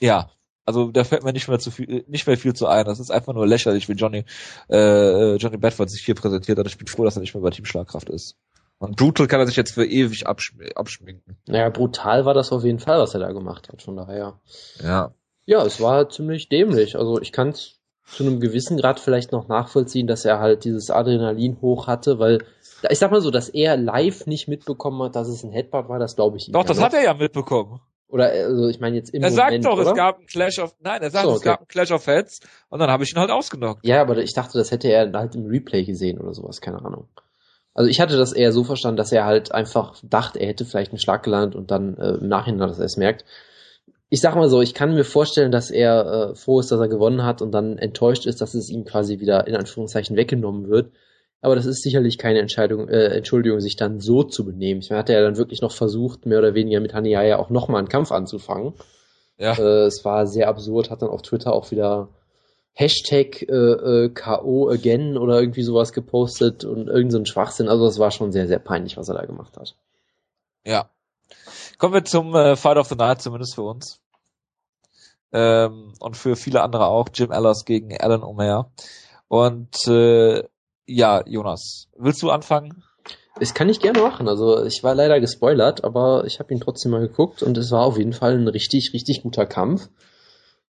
ja, 0.00 0.30
also 0.66 0.90
da 0.90 1.04
fällt 1.04 1.24
mir 1.24 1.32
nicht 1.32 1.48
mehr 1.48 1.58
zu 1.58 1.70
viel, 1.70 2.04
nicht 2.08 2.26
mehr 2.26 2.36
viel 2.36 2.54
zu 2.54 2.66
ein. 2.66 2.84
Das 2.84 3.00
ist 3.00 3.10
einfach 3.10 3.34
nur 3.34 3.46
lächerlich, 3.46 3.88
wie 3.88 3.94
Johnny 3.94 4.24
äh, 4.68 5.36
Johnny 5.36 5.56
Bedford 5.56 5.90
sich 5.90 6.04
hier 6.04 6.14
präsentiert 6.14 6.58
hat. 6.58 6.66
Ich 6.66 6.78
bin 6.78 6.86
froh, 6.86 7.04
dass 7.04 7.16
er 7.16 7.20
nicht 7.20 7.34
mehr 7.34 7.42
bei 7.42 7.50
Team 7.50 7.64
Schlagkraft 7.64 8.08
ist. 8.08 8.36
Und 8.78 8.96
brutal 8.96 9.28
kann 9.28 9.40
er 9.40 9.46
sich 9.46 9.56
jetzt 9.56 9.72
für 9.72 9.86
ewig 9.86 10.26
abschm 10.26 10.60
abschminken. 10.74 11.36
Naja, 11.46 11.70
brutal 11.70 12.24
war 12.24 12.34
das 12.34 12.52
auf 12.52 12.64
jeden 12.64 12.80
Fall, 12.80 12.98
was 12.98 13.14
er 13.14 13.20
da 13.20 13.32
gemacht 13.32 13.68
hat. 13.68 13.82
Von 13.82 13.96
daher. 13.96 14.40
Ja. 14.82 15.14
Ja, 15.46 15.64
es 15.64 15.80
war 15.80 16.08
ziemlich 16.08 16.48
dämlich. 16.48 16.96
Also 16.96 17.20
ich 17.20 17.30
kann 17.30 17.50
es 17.50 17.80
zu 18.06 18.24
einem 18.24 18.40
gewissen 18.40 18.76
Grad 18.76 19.00
vielleicht 19.00 19.32
noch 19.32 19.48
nachvollziehen, 19.48 20.06
dass 20.06 20.24
er 20.24 20.38
halt 20.38 20.64
dieses 20.64 20.90
Adrenalin 20.90 21.58
hoch 21.60 21.86
hatte, 21.86 22.18
weil 22.18 22.44
ich 22.90 22.98
sag 22.98 23.10
mal 23.10 23.20
so, 23.20 23.30
dass 23.30 23.48
er 23.48 23.76
live 23.76 24.26
nicht 24.26 24.46
mitbekommen 24.46 25.02
hat, 25.02 25.16
dass 25.16 25.28
es 25.28 25.42
ein 25.42 25.52
Headbutt 25.52 25.88
war, 25.88 25.98
das 25.98 26.16
glaube 26.16 26.36
ich 26.36 26.48
ihm. 26.48 26.52
Doch, 26.52 26.64
das 26.64 26.76
noch. 26.78 26.84
hat 26.84 26.94
er 26.94 27.02
ja 27.02 27.14
mitbekommen. 27.14 27.80
Oder 28.08 28.26
also 28.26 28.68
ich 28.68 28.78
meine 28.78 28.96
jetzt 28.96 29.10
im 29.12 29.22
Er 29.22 29.30
Moment, 29.30 29.64
sagt 29.64 29.64
doch, 29.64 29.78
oder? 29.80 29.90
es 29.90 29.96
gab 29.96 30.20
ein 30.20 30.26
Clash 30.26 30.58
of 30.58 30.74
Nein, 30.80 31.02
er 31.02 31.10
sagt, 31.10 31.24
So, 31.24 31.30
es 31.32 31.36
okay. 31.38 31.48
gab 31.48 31.60
ein 31.62 31.68
Clash 31.68 31.90
of 31.90 32.06
Heads 32.06 32.40
und 32.68 32.78
dann 32.78 32.90
habe 32.90 33.02
ich 33.04 33.12
ihn 33.12 33.18
halt 33.18 33.30
ausgenockt. 33.30 33.84
Ja, 33.84 34.00
aber 34.02 34.18
ich 34.18 34.34
dachte, 34.34 34.58
das 34.58 34.70
hätte 34.70 34.88
er 34.88 35.10
halt 35.12 35.34
im 35.34 35.46
Replay 35.46 35.84
gesehen 35.84 36.20
oder 36.20 36.32
sowas, 36.34 36.60
keine 36.60 36.84
Ahnung. 36.84 37.08
Also 37.72 37.90
ich 37.90 38.00
hatte 38.00 38.16
das 38.16 38.32
eher 38.32 38.52
so 38.52 38.62
verstanden, 38.62 38.98
dass 38.98 39.10
er 39.10 39.24
halt 39.24 39.50
einfach 39.50 39.96
dachte, 40.04 40.38
er 40.38 40.48
hätte 40.48 40.64
vielleicht 40.64 40.92
einen 40.92 41.00
Schlag 41.00 41.24
gelandet 41.24 41.56
und 41.56 41.70
dann 41.72 41.96
äh, 41.96 42.10
im 42.20 42.28
Nachhinein 42.28 42.68
das 42.68 42.78
erst 42.78 42.98
merkt. 42.98 43.24
Ich 44.14 44.20
sag 44.20 44.36
mal 44.36 44.48
so, 44.48 44.62
ich 44.62 44.74
kann 44.74 44.94
mir 44.94 45.02
vorstellen, 45.02 45.50
dass 45.50 45.72
er 45.72 46.30
äh, 46.30 46.34
froh 46.36 46.60
ist, 46.60 46.70
dass 46.70 46.78
er 46.78 46.86
gewonnen 46.86 47.24
hat 47.24 47.42
und 47.42 47.50
dann 47.50 47.78
enttäuscht 47.78 48.26
ist, 48.26 48.40
dass 48.40 48.54
es 48.54 48.70
ihm 48.70 48.84
quasi 48.84 49.18
wieder 49.18 49.48
in 49.48 49.56
Anführungszeichen 49.56 50.14
weggenommen 50.14 50.68
wird. 50.68 50.92
Aber 51.40 51.56
das 51.56 51.66
ist 51.66 51.82
sicherlich 51.82 52.16
keine 52.16 52.38
Entscheidung, 52.38 52.88
äh, 52.88 53.06
Entschuldigung, 53.06 53.58
sich 53.58 53.74
dann 53.74 53.98
so 53.98 54.22
zu 54.22 54.44
benehmen. 54.44 54.82
Ich 54.82 54.90
meine, 54.90 55.00
hat 55.00 55.10
er 55.10 55.16
ja 55.16 55.22
dann 55.24 55.36
wirklich 55.36 55.62
noch 55.62 55.72
versucht, 55.72 56.26
mehr 56.26 56.38
oder 56.38 56.54
weniger 56.54 56.78
mit 56.78 56.94
Haniyaya 56.94 57.38
auch 57.38 57.50
nochmal 57.50 57.80
einen 57.80 57.88
Kampf 57.88 58.12
anzufangen. 58.12 58.74
Ja. 59.36 59.54
Äh, 59.54 59.86
es 59.86 60.04
war 60.04 60.28
sehr 60.28 60.46
absurd, 60.46 60.90
hat 60.90 61.02
dann 61.02 61.10
auf 61.10 61.22
Twitter 61.22 61.52
auch 61.52 61.72
wieder 61.72 62.10
Hashtag 62.72 63.42
äh, 63.42 64.04
äh, 64.04 64.08
KO 64.10 64.70
again 64.70 65.18
oder 65.18 65.40
irgendwie 65.40 65.64
sowas 65.64 65.92
gepostet 65.92 66.64
und 66.64 66.86
irgend 66.86 67.10
so 67.10 67.24
Schwachsinn. 67.24 67.68
Also 67.68 67.84
es 67.88 67.98
war 67.98 68.12
schon 68.12 68.30
sehr, 68.30 68.46
sehr 68.46 68.60
peinlich, 68.60 68.96
was 68.96 69.08
er 69.08 69.16
da 69.16 69.26
gemacht 69.26 69.56
hat. 69.56 69.74
Ja. 70.64 70.88
Kommen 71.78 71.94
wir 71.94 72.04
zum 72.04 72.32
äh, 72.36 72.54
Fight 72.54 72.76
of 72.76 72.86
the 72.86 72.94
Night, 72.94 73.20
zumindest 73.20 73.56
für 73.56 73.62
uns. 73.62 74.00
Ähm, 75.34 75.92
und 75.98 76.16
für 76.16 76.36
viele 76.36 76.62
andere 76.62 76.86
auch. 76.86 77.08
Jim 77.12 77.32
Ellis 77.32 77.64
gegen 77.64 77.94
Alan 77.98 78.22
Omer. 78.22 78.70
Und 79.28 79.76
äh, 79.88 80.44
ja, 80.86 81.24
Jonas, 81.26 81.88
willst 81.96 82.22
du 82.22 82.30
anfangen? 82.30 82.84
Das 83.40 83.52
kann 83.52 83.68
ich 83.68 83.80
gerne 83.80 84.00
machen. 84.00 84.28
Also 84.28 84.64
ich 84.64 84.84
war 84.84 84.94
leider 84.94 85.18
gespoilert, 85.18 85.82
aber 85.82 86.24
ich 86.24 86.38
habe 86.38 86.54
ihn 86.54 86.60
trotzdem 86.60 86.92
mal 86.92 87.00
geguckt 87.00 87.42
und 87.42 87.58
es 87.58 87.72
war 87.72 87.82
auf 87.84 87.98
jeden 87.98 88.12
Fall 88.12 88.38
ein 88.38 88.46
richtig, 88.46 88.92
richtig 88.94 89.22
guter 89.22 89.44
Kampf. 89.44 89.88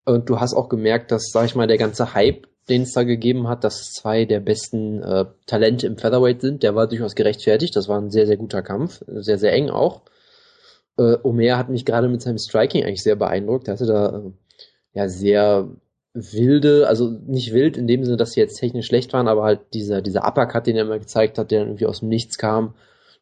Und 0.07 0.31
du 0.31 0.41
hast 0.41 0.55
auch 0.55 0.71
gemerkt, 0.71 1.11
dass, 1.11 1.31
sag 1.31 1.45
ich 1.45 1.55
mal, 1.55 1.67
der 1.67 1.77
ganze 1.77 2.15
Hype, 2.15 2.47
den 2.71 2.83
es 2.83 2.93
da 2.93 3.03
gegeben 3.03 3.49
hat, 3.49 3.65
dass 3.65 3.93
zwei 3.93 4.25
der 4.25 4.41
besten 4.41 5.03
äh, 5.03 5.27
Talente 5.47 5.87
im 5.87 5.99
Featherweight 5.99 6.41
sind, 6.41 6.63
der 6.63 6.75
war 6.75 6.87
durchaus 6.87 7.15
gerechtfertigt. 7.15 7.77
Das 7.77 7.89
war 7.89 8.01
ein 8.01 8.11
sehr, 8.11 8.27
sehr 8.27 8.39
guter 8.39 8.63
Kampf, 8.63 9.03
sehr, 9.07 9.37
sehr 9.39 9.53
eng 9.53 9.69
auch. 9.69 10.03
Äh, 10.97 11.19
Omer 11.23 11.59
hat 11.59 11.69
mich 11.69 11.85
gerade 11.85 12.09
mit 12.09 12.23
seinem 12.23 12.39
Striking 12.39 12.85
eigentlich 12.85 13.03
sehr 13.03 13.17
beeindruckt. 13.17 13.69
Er 13.69 13.75
hatte 13.75 13.87
da 13.87 14.17
äh, 14.17 14.33
ja 14.95 15.09
sehr 15.09 15.69
wilde, 16.15 16.87
also 16.89 17.09
nicht 17.27 17.53
wild 17.53 17.77
in 17.77 17.87
dem 17.87 18.05
Sinne, 18.05 18.17
dass 18.17 18.33
sie 18.33 18.41
jetzt 18.41 18.59
technisch 18.59 18.87
schlecht 18.87 19.13
waren, 19.13 19.27
aber 19.29 19.43
halt 19.43 19.61
dieser, 19.75 20.01
dieser 20.01 20.27
Uppercut, 20.27 20.67
den 20.67 20.77
er 20.77 20.85
immer 20.85 20.99
gezeigt 20.99 21.39
hat, 21.39 21.51
der 21.51 21.61
dann 21.61 21.69
irgendwie 21.69 21.87
aus 21.87 22.01
dem 22.01 22.09
Nichts 22.09 22.39
kam, 22.39 22.75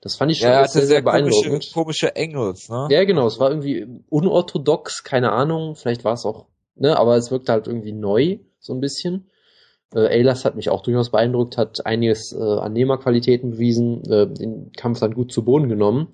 das 0.02 0.16
fand 0.16 0.30
ich 0.30 0.38
schon 0.40 0.50
Ja, 0.50 0.62
hatte 0.62 0.84
sehr, 0.84 1.02
komische, 1.02 1.30
beeindruckend. 1.40 1.70
komische 1.72 2.16
Angles, 2.16 2.68
ne? 2.68 2.88
Ja, 2.90 3.04
genau, 3.04 3.26
es 3.26 3.40
war 3.40 3.50
irgendwie 3.50 3.86
unorthodox, 4.10 5.04
keine 5.04 5.32
Ahnung, 5.32 5.74
vielleicht 5.74 6.04
war 6.04 6.12
es 6.12 6.26
auch, 6.26 6.46
ne, 6.76 6.98
aber 6.98 7.16
es 7.16 7.30
wirkte 7.30 7.52
halt 7.52 7.66
irgendwie 7.66 7.92
neu, 7.92 8.38
so 8.60 8.74
ein 8.74 8.80
bisschen. 8.80 9.30
Äh, 9.94 10.08
Aylas 10.08 10.44
hat 10.44 10.56
mich 10.56 10.68
auch 10.70 10.82
durchaus 10.82 11.10
beeindruckt, 11.10 11.56
hat 11.56 11.86
einiges 11.86 12.32
äh, 12.32 12.42
an 12.42 12.72
Nehmerqualitäten 12.72 13.52
bewiesen, 13.52 14.02
äh, 14.10 14.26
den 14.26 14.72
Kampf 14.72 15.00
dann 15.00 15.14
gut 15.14 15.32
zu 15.32 15.44
Boden 15.44 15.68
genommen. 15.68 16.08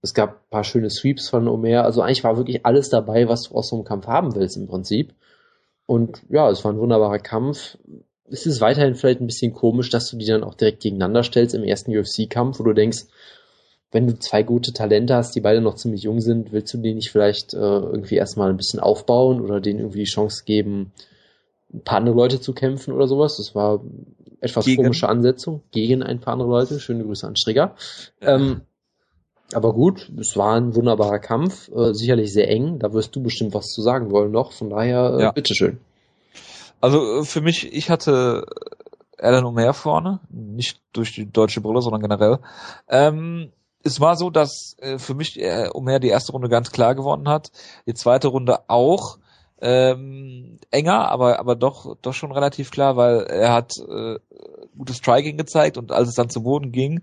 Es 0.00 0.14
gab 0.14 0.30
ein 0.30 0.50
paar 0.50 0.64
schöne 0.64 0.90
Sweeps 0.90 1.28
von 1.28 1.48
Omer, 1.48 1.84
also 1.84 2.02
eigentlich 2.02 2.24
war 2.24 2.36
wirklich 2.36 2.64
alles 2.64 2.88
dabei, 2.88 3.28
was 3.28 3.44
du 3.44 3.54
aus 3.54 3.68
so 3.68 3.76
einem 3.76 3.84
Kampf 3.84 4.06
haben 4.06 4.34
willst 4.34 4.56
im 4.56 4.68
Prinzip. 4.68 5.14
Und 5.86 6.22
ja, 6.28 6.50
es 6.50 6.64
war 6.64 6.72
ein 6.72 6.78
wunderbarer 6.78 7.18
Kampf. 7.18 7.78
Es 8.30 8.46
ist 8.46 8.60
weiterhin 8.60 8.94
vielleicht 8.94 9.20
ein 9.20 9.26
bisschen 9.26 9.54
komisch, 9.54 9.90
dass 9.90 10.10
du 10.10 10.16
die 10.16 10.26
dann 10.26 10.44
auch 10.44 10.54
direkt 10.54 10.82
gegeneinander 10.82 11.22
stellst 11.22 11.54
im 11.54 11.64
ersten 11.64 11.96
UFC-Kampf, 11.96 12.60
wo 12.60 12.64
du 12.64 12.74
denkst, 12.74 13.06
wenn 13.90 14.06
du 14.06 14.18
zwei 14.18 14.42
gute 14.42 14.72
Talente 14.72 15.14
hast, 15.14 15.34
die 15.34 15.40
beide 15.40 15.60
noch 15.60 15.76
ziemlich 15.76 16.02
jung 16.02 16.20
sind, 16.20 16.52
willst 16.52 16.74
du 16.74 16.78
die 16.78 16.94
nicht 16.94 17.10
vielleicht 17.10 17.54
äh, 17.54 17.56
irgendwie 17.56 18.16
erstmal 18.16 18.50
ein 18.50 18.56
bisschen 18.58 18.80
aufbauen 18.80 19.40
oder 19.40 19.60
denen 19.60 19.78
irgendwie 19.78 20.00
die 20.00 20.04
Chance 20.04 20.44
geben, 20.44 20.92
ein 21.72 21.82
paar 21.82 21.98
andere 21.98 22.14
Leute 22.14 22.40
zu 22.40 22.52
kämpfen 22.52 22.92
oder 22.92 23.08
sowas? 23.08 23.38
Das 23.38 23.54
war 23.54 23.82
etwas 24.40 24.66
Gegen? 24.66 24.82
komische 24.82 25.08
Ansetzung. 25.08 25.62
Gegen 25.70 26.02
ein 26.02 26.20
paar 26.20 26.34
andere 26.34 26.50
Leute. 26.50 26.80
Schöne 26.80 27.04
Grüße 27.04 27.26
an 27.26 27.36
Strigger. 27.36 27.76
Ähm, 28.20 28.62
aber 29.54 29.72
gut, 29.72 30.10
es 30.18 30.36
war 30.36 30.54
ein 30.56 30.74
wunderbarer 30.74 31.18
Kampf, 31.18 31.68
äh, 31.68 31.94
sicherlich 31.94 32.32
sehr 32.32 32.48
eng. 32.50 32.78
Da 32.78 32.92
wirst 32.92 33.14
du 33.16 33.22
bestimmt 33.22 33.54
was 33.54 33.68
zu 33.72 33.82
sagen 33.82 34.10
wollen 34.10 34.30
noch. 34.30 34.52
Von 34.52 34.70
daher, 34.70 35.16
äh, 35.18 35.22
Ja. 35.22 35.32
bitteschön. 35.32 35.78
Also 36.80 37.20
äh, 37.20 37.24
für 37.24 37.40
mich, 37.40 37.72
ich 37.72 37.90
hatte 37.90 38.46
Alan 39.18 39.44
Omer 39.44 39.74
vorne, 39.74 40.20
nicht 40.30 40.80
durch 40.92 41.14
die 41.14 41.30
deutsche 41.30 41.60
Brille, 41.60 41.82
sondern 41.82 42.02
generell. 42.02 42.38
Ähm, 42.88 43.50
es 43.82 44.00
war 44.00 44.16
so, 44.16 44.30
dass 44.30 44.76
äh, 44.80 44.98
für 44.98 45.14
mich 45.14 45.40
äh, 45.40 45.68
Omer 45.72 45.98
die 45.98 46.08
erste 46.08 46.32
Runde 46.32 46.48
ganz 46.48 46.70
klar 46.70 46.94
gewonnen 46.94 47.28
hat, 47.28 47.50
die 47.86 47.94
zweite 47.94 48.28
Runde 48.28 48.58
auch 48.68 49.18
ähm, 49.60 50.58
enger, 50.70 51.10
aber 51.10 51.40
aber 51.40 51.56
doch 51.56 51.96
doch 52.00 52.14
schon 52.14 52.30
relativ 52.30 52.70
klar, 52.70 52.96
weil 52.96 53.22
er 53.22 53.52
hat 53.52 53.72
äh, 53.78 54.18
gutes 54.76 54.98
Striking 54.98 55.36
gezeigt 55.36 55.78
und 55.78 55.90
als 55.90 56.08
es 56.08 56.14
dann 56.14 56.30
zu 56.30 56.44
Boden 56.44 56.70
ging, 56.70 57.02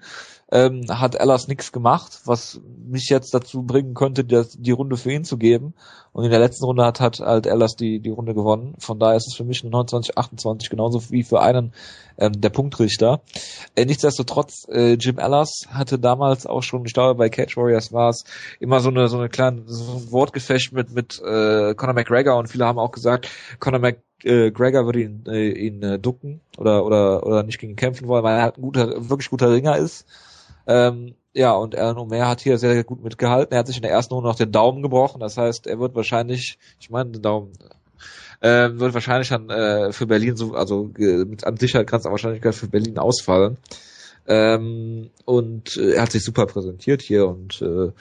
ähm, 0.52 0.86
hat 0.90 1.16
Ellas 1.16 1.48
nichts 1.48 1.72
gemacht, 1.72 2.22
was 2.26 2.62
mich 2.86 3.10
jetzt 3.10 3.34
dazu 3.34 3.64
bringen 3.64 3.96
könnte, 3.96 4.24
das, 4.24 4.52
die 4.52 4.72
Runde 4.72 4.96
für 4.96 5.12
ihn 5.12 5.24
zu 5.24 5.38
geben. 5.38 5.74
Und 6.12 6.24
in 6.24 6.30
der 6.30 6.40
letzten 6.40 6.66
Runde 6.66 6.86
hat, 6.86 7.00
hat 7.00 7.20
halt 7.20 7.48
Ellas 7.48 7.76
die, 7.76 8.00
die 8.00 8.10
Runde 8.10 8.34
gewonnen. 8.34 8.76
Von 8.80 9.00
daher 9.00 9.18
ist 9.18 9.28
es 9.28 9.36
für 9.36 9.44
mich 9.44 9.64
eine 9.64 9.72
29-28, 9.72 10.70
genauso 10.70 11.10
wie 11.10 11.24
für 11.24 11.42
einen 11.42 11.74
ähm, 12.18 12.40
der 12.40 12.50
Punktrichter. 12.50 13.22
Äh, 13.76 13.86
nichtsdestotrotz, 13.86 14.68
äh, 14.70 14.94
Jim 14.94 15.18
Ellas 15.18 15.64
hatte 15.70 16.00
damals 16.00 16.46
auch 16.46 16.64
schon, 16.64 16.86
ich 16.86 16.94
glaube 16.94 17.16
bei 17.16 17.30
Cage 17.30 17.58
Warriors 17.58 17.92
war 17.92 18.10
es, 18.10 18.24
immer 18.60 18.80
so 18.80 18.90
eine 18.90 19.08
so 19.08 19.18
eine 19.18 19.30
kleine 19.30 19.64
so 19.66 19.98
ein 19.98 20.12
Wortgefecht 20.12 20.72
mit 20.72 20.92
mit 20.92 21.22
äh, 21.22 21.74
Conor 21.76 21.96
McGregor 21.96 22.38
und 22.38 22.48
viele 22.48 22.66
haben 22.66 22.80
auch 22.80 22.92
gesagt, 22.92 23.28
Conor 23.60 23.80
McGregor 23.80 24.06
würde 24.24 25.02
ihn, 25.02 25.24
äh, 25.28 25.50
ihn 25.50 25.84
äh, 25.84 26.00
ducken 26.00 26.42
oder 26.58 26.86
oder 26.86 27.26
oder 27.26 27.44
nicht 27.44 27.60
gegen 27.60 27.74
ihn 27.74 27.78
kämpfen 27.78 28.08
wollen, 28.08 28.24
weil 28.24 28.38
er 28.38 28.44
halt 28.44 28.58
ein 28.58 28.62
guter, 28.62 29.10
wirklich 29.10 29.30
guter 29.30 29.52
Ringer 29.52 29.78
ist. 29.78 30.06
Ähm, 30.68 31.16
ja, 31.34 31.54
und 31.54 31.76
Alan 31.76 31.98
Omer 31.98 32.28
hat 32.28 32.42
hier 32.42 32.58
sehr, 32.58 32.74
sehr 32.74 32.84
gut 32.86 33.04
mitgehalten. 33.04 33.54
Er 33.54 33.60
hat 33.60 33.68
sich 33.68 33.76
in 33.76 33.82
der 33.82 33.92
ersten 33.92 34.14
Runde 34.14 34.30
noch 34.30 34.38
den 34.38 34.52
Daumen 34.52 34.82
gebrochen. 34.82 35.20
Das 35.20 35.38
heißt, 35.38 35.68
er 35.68 35.80
wird 35.80 35.94
wahrscheinlich, 35.94 36.58
ich 36.80 36.90
meine, 36.90 37.12
den 37.12 37.22
Daumen, 37.22 37.52
ähm, 38.42 38.80
wird 38.80 38.94
wahrscheinlich 38.94 39.30
dann 39.30 39.50
äh, 39.50 39.92
für 39.92 40.08
Berlin 40.08 40.38
so, 40.38 40.54
also 40.54 40.92
äh, 40.98 41.26
mit 41.26 41.46
an 41.46 41.58
Sicherheit 41.58 41.88
ganz 41.88 42.06
Wahrscheinlichkeit 42.06 42.56
für 42.56 42.68
Berlin 42.68 42.98
ausfallen. 42.98 43.58
Ähm, 44.28 45.10
und 45.26 45.78
äh, 45.78 45.94
er 45.94 46.04
hat 46.04 46.12
sich 46.12 46.24
super 46.24 46.46
präsentiert 46.46 47.02
hier 47.02 47.28
und 47.28 47.62
äh, 47.62 47.92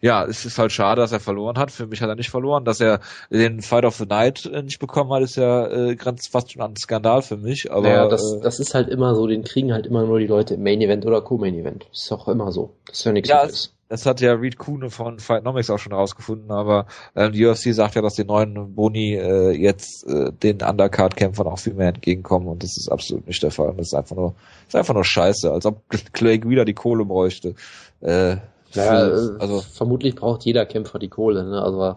ja, 0.00 0.24
es 0.24 0.44
ist 0.44 0.58
halt 0.58 0.70
schade, 0.72 1.00
dass 1.00 1.12
er 1.12 1.20
verloren 1.20 1.58
hat. 1.58 1.70
Für 1.70 1.86
mich 1.86 2.00
hat 2.02 2.08
er 2.08 2.14
nicht 2.14 2.30
verloren. 2.30 2.64
Dass 2.64 2.80
er 2.80 3.00
den 3.30 3.62
Fight 3.62 3.84
of 3.84 3.96
the 3.96 4.06
Night 4.06 4.46
äh, 4.46 4.62
nicht 4.62 4.78
bekommen 4.78 5.12
hat, 5.12 5.22
ist 5.22 5.36
ja 5.36 5.66
äh, 5.66 5.96
ganz 5.96 6.28
fast 6.28 6.52
schon 6.52 6.62
ein 6.62 6.76
Skandal 6.76 7.22
für 7.22 7.36
mich. 7.36 7.70
Aber 7.72 7.82
naja, 7.82 8.08
das, 8.08 8.22
äh, 8.34 8.40
das 8.40 8.60
ist 8.60 8.74
halt 8.74 8.88
immer 8.88 9.14
so, 9.14 9.26
den 9.26 9.42
kriegen 9.42 9.72
halt 9.72 9.86
immer 9.86 10.04
nur 10.04 10.20
die 10.20 10.26
Leute 10.26 10.54
im 10.54 10.62
Main 10.62 10.80
Event 10.80 11.04
oder 11.04 11.20
Co-Main 11.20 11.54
Event. 11.54 11.86
Ist 11.92 12.12
auch 12.12 12.28
immer 12.28 12.52
so. 12.52 12.74
Das 12.86 12.98
ist 12.98 13.04
ja 13.04 13.12
nichts 13.12 13.28
Ja, 13.28 13.42
Neues. 13.42 13.74
das 13.88 14.06
hat 14.06 14.20
ja 14.20 14.34
Reed 14.34 14.56
Kuhne 14.58 14.90
von 14.90 15.18
Fightnomics 15.18 15.68
auch 15.70 15.78
schon 15.78 15.92
rausgefunden, 15.92 16.52
aber 16.52 16.86
ähm, 17.16 17.32
die 17.32 17.44
UFC 17.44 17.74
sagt 17.74 17.96
ja, 17.96 18.02
dass 18.02 18.14
die 18.14 18.24
neuen 18.24 18.76
Boni 18.76 19.14
äh, 19.14 19.50
jetzt 19.50 20.06
äh, 20.06 20.30
den 20.32 20.62
Undercard-Kämpfern 20.62 21.48
auch 21.48 21.58
viel 21.58 21.74
mehr 21.74 21.88
entgegenkommen 21.88 22.46
und 22.46 22.62
das 22.62 22.76
ist 22.76 22.88
absolut 22.88 23.26
nicht 23.26 23.42
der 23.42 23.50
Fall. 23.50 23.74
Das 23.76 23.88
ist 23.88 23.94
einfach 23.94 24.14
nur, 24.14 24.34
das 24.66 24.68
ist 24.68 24.76
einfach 24.76 24.94
nur 24.94 25.04
scheiße, 25.04 25.50
als 25.50 25.66
ob 25.66 25.82
Clay 26.12 26.40
wieder 26.44 26.64
die 26.64 26.74
Kohle 26.74 27.04
bräuchte. 27.04 27.54
Äh, 28.00 28.36
Naja, 28.74 29.16
für- 29.16 29.36
äh, 29.36 29.40
also 29.42 29.60
vermutlich 29.60 30.14
braucht 30.14 30.44
jeder 30.44 30.66
Kämpfer 30.66 30.98
die 30.98 31.08
Kohle, 31.08 31.44
ne? 31.44 31.62
Also 31.62 31.96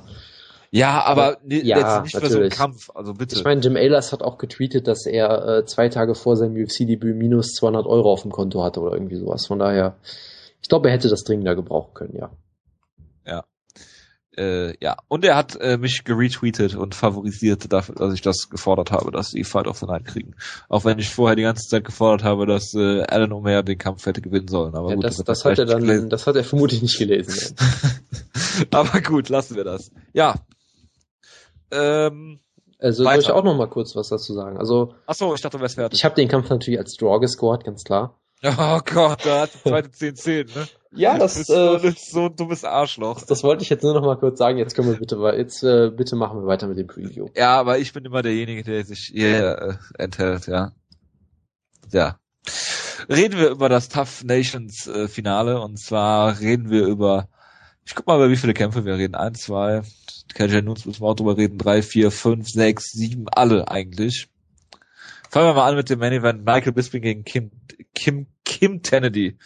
ja, 0.74 1.04
aber 1.04 1.38
Ja, 1.50 1.78
jetzt 1.78 2.04
nicht 2.04 2.16
für 2.16 2.20
so 2.22 2.26
einen 2.26 2.34
natürlich. 2.34 2.54
Kampf, 2.54 2.90
also 2.96 3.14
bitte. 3.14 3.36
ich 3.36 3.44
meine, 3.44 3.60
Jim 3.60 3.76
Ehlers 3.76 4.14
hat 4.14 4.24
auch 4.24 4.38
getweetet, 4.38 4.88
dass 4.88 5.06
er 5.06 5.48
äh, 5.48 5.66
zwei 5.66 5.90
Tage 5.90 6.16
vor 6.16 6.38
seinem 6.38 6.56
UFC-Debüt 6.56 7.16
minus 7.18 7.54
200 7.56 7.86
Euro 7.86 8.12
auf 8.12 8.22
dem 8.22 8.32
Konto 8.32 8.64
hatte 8.64 8.80
oder 8.80 8.94
irgendwie 8.94 9.18
sowas. 9.18 9.46
Von 9.46 9.60
daher, 9.60 9.96
ich 10.62 10.70
glaube, 10.70 10.88
er 10.88 10.94
hätte 10.94 11.10
das 11.10 11.24
dringender 11.26 11.56
gebrauchen 11.56 11.94
können, 11.94 12.16
ja. 12.18 12.30
Äh, 14.42 14.74
ja, 14.84 14.98
und 15.08 15.24
er 15.24 15.36
hat 15.36 15.56
äh, 15.62 15.78
mich 15.78 16.04
geretweetet 16.04 16.76
und 16.76 16.96
favorisiert 16.96 17.72
dafür, 17.72 17.96
dass 17.96 18.14
ich 18.14 18.22
das 18.22 18.50
gefordert 18.50 18.92
habe, 18.92 19.12
dass 19.12 19.30
sie 19.30 19.44
Fight 19.44 19.68
of 19.68 19.78
the 19.78 19.86
Night 19.86 20.06
kriegen. 20.06 20.36
Auch 20.68 20.84
wenn 20.84 20.98
ich 20.98 21.10
vorher 21.10 21.36
die 21.36 21.44
ganze 21.44 21.68
Zeit 21.70 21.84
gefordert 21.86 22.24
habe, 22.24 22.46
dass 22.48 22.74
äh, 22.74 23.04
Alan 23.04 23.32
Omer 23.34 23.62
den 23.62 23.78
Kampf 23.78 24.06
hätte 24.06 24.22
gewinnen 24.22 24.48
sollen. 24.48 24.74
Aber 24.74 24.90
ja 24.90 24.96
gut, 24.96 25.04
das, 25.04 25.20
hat 25.20 25.28
das 25.30 25.46
er 25.46 25.52
hat 25.52 25.60
er 25.60 25.66
dann, 25.66 25.82
gelesen. 25.82 26.10
das 26.10 26.26
hat 26.26 26.36
er 26.36 26.44
vermutlich 26.44 26.82
nicht 26.82 26.98
gelesen. 26.98 27.56
Aber 28.72 29.02
gut, 29.02 29.30
lassen 29.30 29.56
wir 29.56 29.64
das. 29.64 29.92
Ja. 30.14 30.36
Ähm, 31.72 32.40
Also 32.80 33.04
soll 33.04 33.06
Weiter. 33.14 33.20
ich 33.22 33.32
auch 33.32 33.44
noch 33.44 33.56
mal 33.56 33.68
kurz 33.70 33.96
was 33.96 34.10
dazu 34.10 34.34
sagen. 34.34 34.58
Also 34.58 34.96
achso, 35.06 35.36
ich 35.36 35.42
dachte, 35.42 35.58
du 35.58 35.62
wärst 35.62 35.76
fertig. 35.76 36.00
ich 36.00 36.06
habe 36.06 36.16
den 36.16 36.28
Kampf 36.28 36.50
natürlich 36.50 36.80
als 36.80 36.96
Draw 36.98 37.20
gescored, 37.20 37.64
ganz 37.64 37.84
klar. 37.84 38.20
Oh 38.44 38.80
Gott, 38.86 39.26
da 39.26 39.42
hat 39.42 39.52
die 39.54 39.70
zweite 39.70 39.90
10-10, 39.90 40.58
ne? 40.58 40.68
Ja, 40.94 41.18
das, 41.18 41.38
bist 41.38 41.48
so, 41.48 41.76
äh, 41.76 41.80
du 41.80 41.82
bist 41.82 42.12
so 42.12 42.26
ein 42.26 42.36
dummes 42.36 42.66
Arschloch. 42.66 43.22
das 43.22 43.44
wollte 43.44 43.64
ich 43.64 43.70
jetzt 43.70 43.84
nur 43.84 43.94
noch 43.94 44.02
mal 44.02 44.18
kurz 44.18 44.40
sagen. 44.40 44.58
Jetzt 44.58 44.76
können 44.76 44.90
wir 44.90 44.98
bitte, 44.98 45.18
jetzt 45.38 45.64
äh, 45.64 45.90
bitte 45.90 46.16
machen 46.16 46.42
wir 46.42 46.48
weiter 46.48 46.68
mit 46.68 46.78
dem 46.78 46.88
Preview. 46.88 47.28
Ja, 47.36 47.60
aber 47.60 47.78
ich 47.78 47.94
bin 47.94 48.04
immer 48.04 48.22
derjenige, 48.22 48.64
der 48.64 48.84
sich 48.84 49.12
hier 49.14 49.80
äh, 49.98 50.04
enthält, 50.04 50.48
ja. 50.48 50.72
Ja. 51.92 52.18
Reden 53.10 53.40
wir 53.40 53.50
über 53.50 53.70
das 53.70 53.90
Tough 53.90 54.24
Nations 54.24 54.88
äh, 54.88 55.08
Finale 55.08 55.62
und 55.62 55.80
zwar 55.80 56.40
reden 56.40 56.70
wir 56.70 56.86
über, 56.86 57.30
ich 57.86 57.96
guck 57.96 58.08
mal, 58.08 58.18
über 58.18 58.30
wie 58.30 58.38
viele 58.38 58.54
Kämpfe 58.54 58.86
wir 58.86 58.98
reden. 58.98 59.16
Eins, 59.16 59.44
zwei, 59.44 59.84
KJ 60.34 60.62
Nunes 60.62 60.86
müssen 60.86 61.02
wir 61.02 61.08
auch 61.08 61.16
drüber 61.16 61.38
reden. 61.38 61.58
Drei, 61.58 61.82
vier, 61.82 62.12
fünf, 62.12 62.50
sechs, 62.50 62.92
sieben, 62.92 63.28
alle 63.30 63.70
eigentlich. 63.70 64.30
Fangen 65.30 65.48
wir 65.48 65.54
mal 65.54 65.70
an 65.70 65.76
mit 65.76 65.90
dem 65.90 66.00
Main 66.00 66.12
Event 66.12 66.44
Michael 66.44 66.74
Bisping 66.74 67.02
gegen 67.02 67.24
Kim, 67.24 67.52
Kim, 67.94 68.28
Kim 68.46 68.82
Kennedy. 68.82 69.38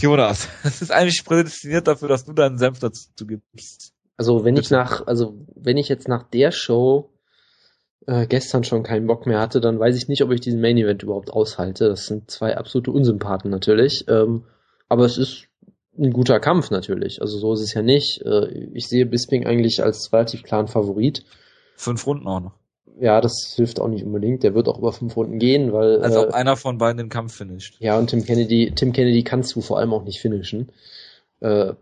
Jonas, 0.00 0.48
es 0.64 0.82
ist 0.82 0.92
eigentlich 0.92 1.24
prädestiniert 1.24 1.86
dafür, 1.86 2.08
dass 2.08 2.24
du 2.24 2.32
deinen 2.32 2.58
Senf 2.58 2.78
dazu 2.80 3.26
gibst. 3.26 3.92
Also 4.16 4.44
wenn 4.44 4.56
ich 4.56 4.64
Bitte. 4.64 4.74
nach, 4.74 5.06
also 5.06 5.34
wenn 5.54 5.76
ich 5.76 5.88
jetzt 5.88 6.08
nach 6.08 6.22
der 6.22 6.52
Show 6.52 7.10
äh, 8.06 8.26
gestern 8.26 8.64
schon 8.64 8.82
keinen 8.82 9.06
Bock 9.06 9.26
mehr 9.26 9.40
hatte, 9.40 9.60
dann 9.60 9.78
weiß 9.78 9.96
ich 9.96 10.08
nicht, 10.08 10.22
ob 10.22 10.30
ich 10.30 10.40
diesen 10.40 10.60
Main 10.60 10.76
Event 10.76 11.02
überhaupt 11.02 11.30
aushalte. 11.30 11.88
Das 11.88 12.06
sind 12.06 12.30
zwei 12.30 12.56
absolute 12.56 12.90
Unsympathen 12.90 13.50
natürlich. 13.50 14.04
Ähm, 14.08 14.44
aber 14.88 15.04
es 15.04 15.18
ist 15.18 15.46
ein 15.98 16.12
guter 16.12 16.40
Kampf 16.40 16.70
natürlich. 16.70 17.20
Also 17.22 17.38
so 17.38 17.54
ist 17.54 17.62
es 17.62 17.74
ja 17.74 17.82
nicht. 17.82 18.22
Äh, 18.24 18.48
ich 18.74 18.88
sehe 18.88 19.06
Bisping 19.06 19.46
eigentlich 19.46 19.82
als 19.82 20.12
relativ 20.12 20.42
klaren 20.42 20.68
Favorit. 20.68 21.24
Fünf 21.76 22.06
Runden 22.06 22.26
auch 22.28 22.40
noch. 22.40 22.54
Ja, 23.00 23.20
das 23.20 23.54
hilft 23.56 23.80
auch 23.80 23.88
nicht 23.88 24.04
unbedingt. 24.04 24.42
Der 24.42 24.54
wird 24.54 24.68
auch 24.68 24.78
über 24.78 24.92
fünf 24.92 25.16
Runden 25.16 25.38
gehen, 25.38 25.72
weil 25.72 26.00
Als 26.00 26.14
äh, 26.14 26.18
ob 26.18 26.34
einer 26.34 26.56
von 26.56 26.78
beiden 26.78 26.98
den 26.98 27.08
Kampf 27.08 27.34
finisht. 27.34 27.76
ja 27.80 27.98
und 27.98 28.10
Tim 28.10 28.24
Kennedy, 28.24 28.72
Tim 28.74 28.92
Kennedy 28.92 29.24
kannst 29.24 29.54
du 29.56 29.60
vor 29.60 29.78
allem 29.78 29.92
auch 29.92 30.04
nicht 30.04 30.20
finishen. 30.20 30.70
Äh, 31.40 31.74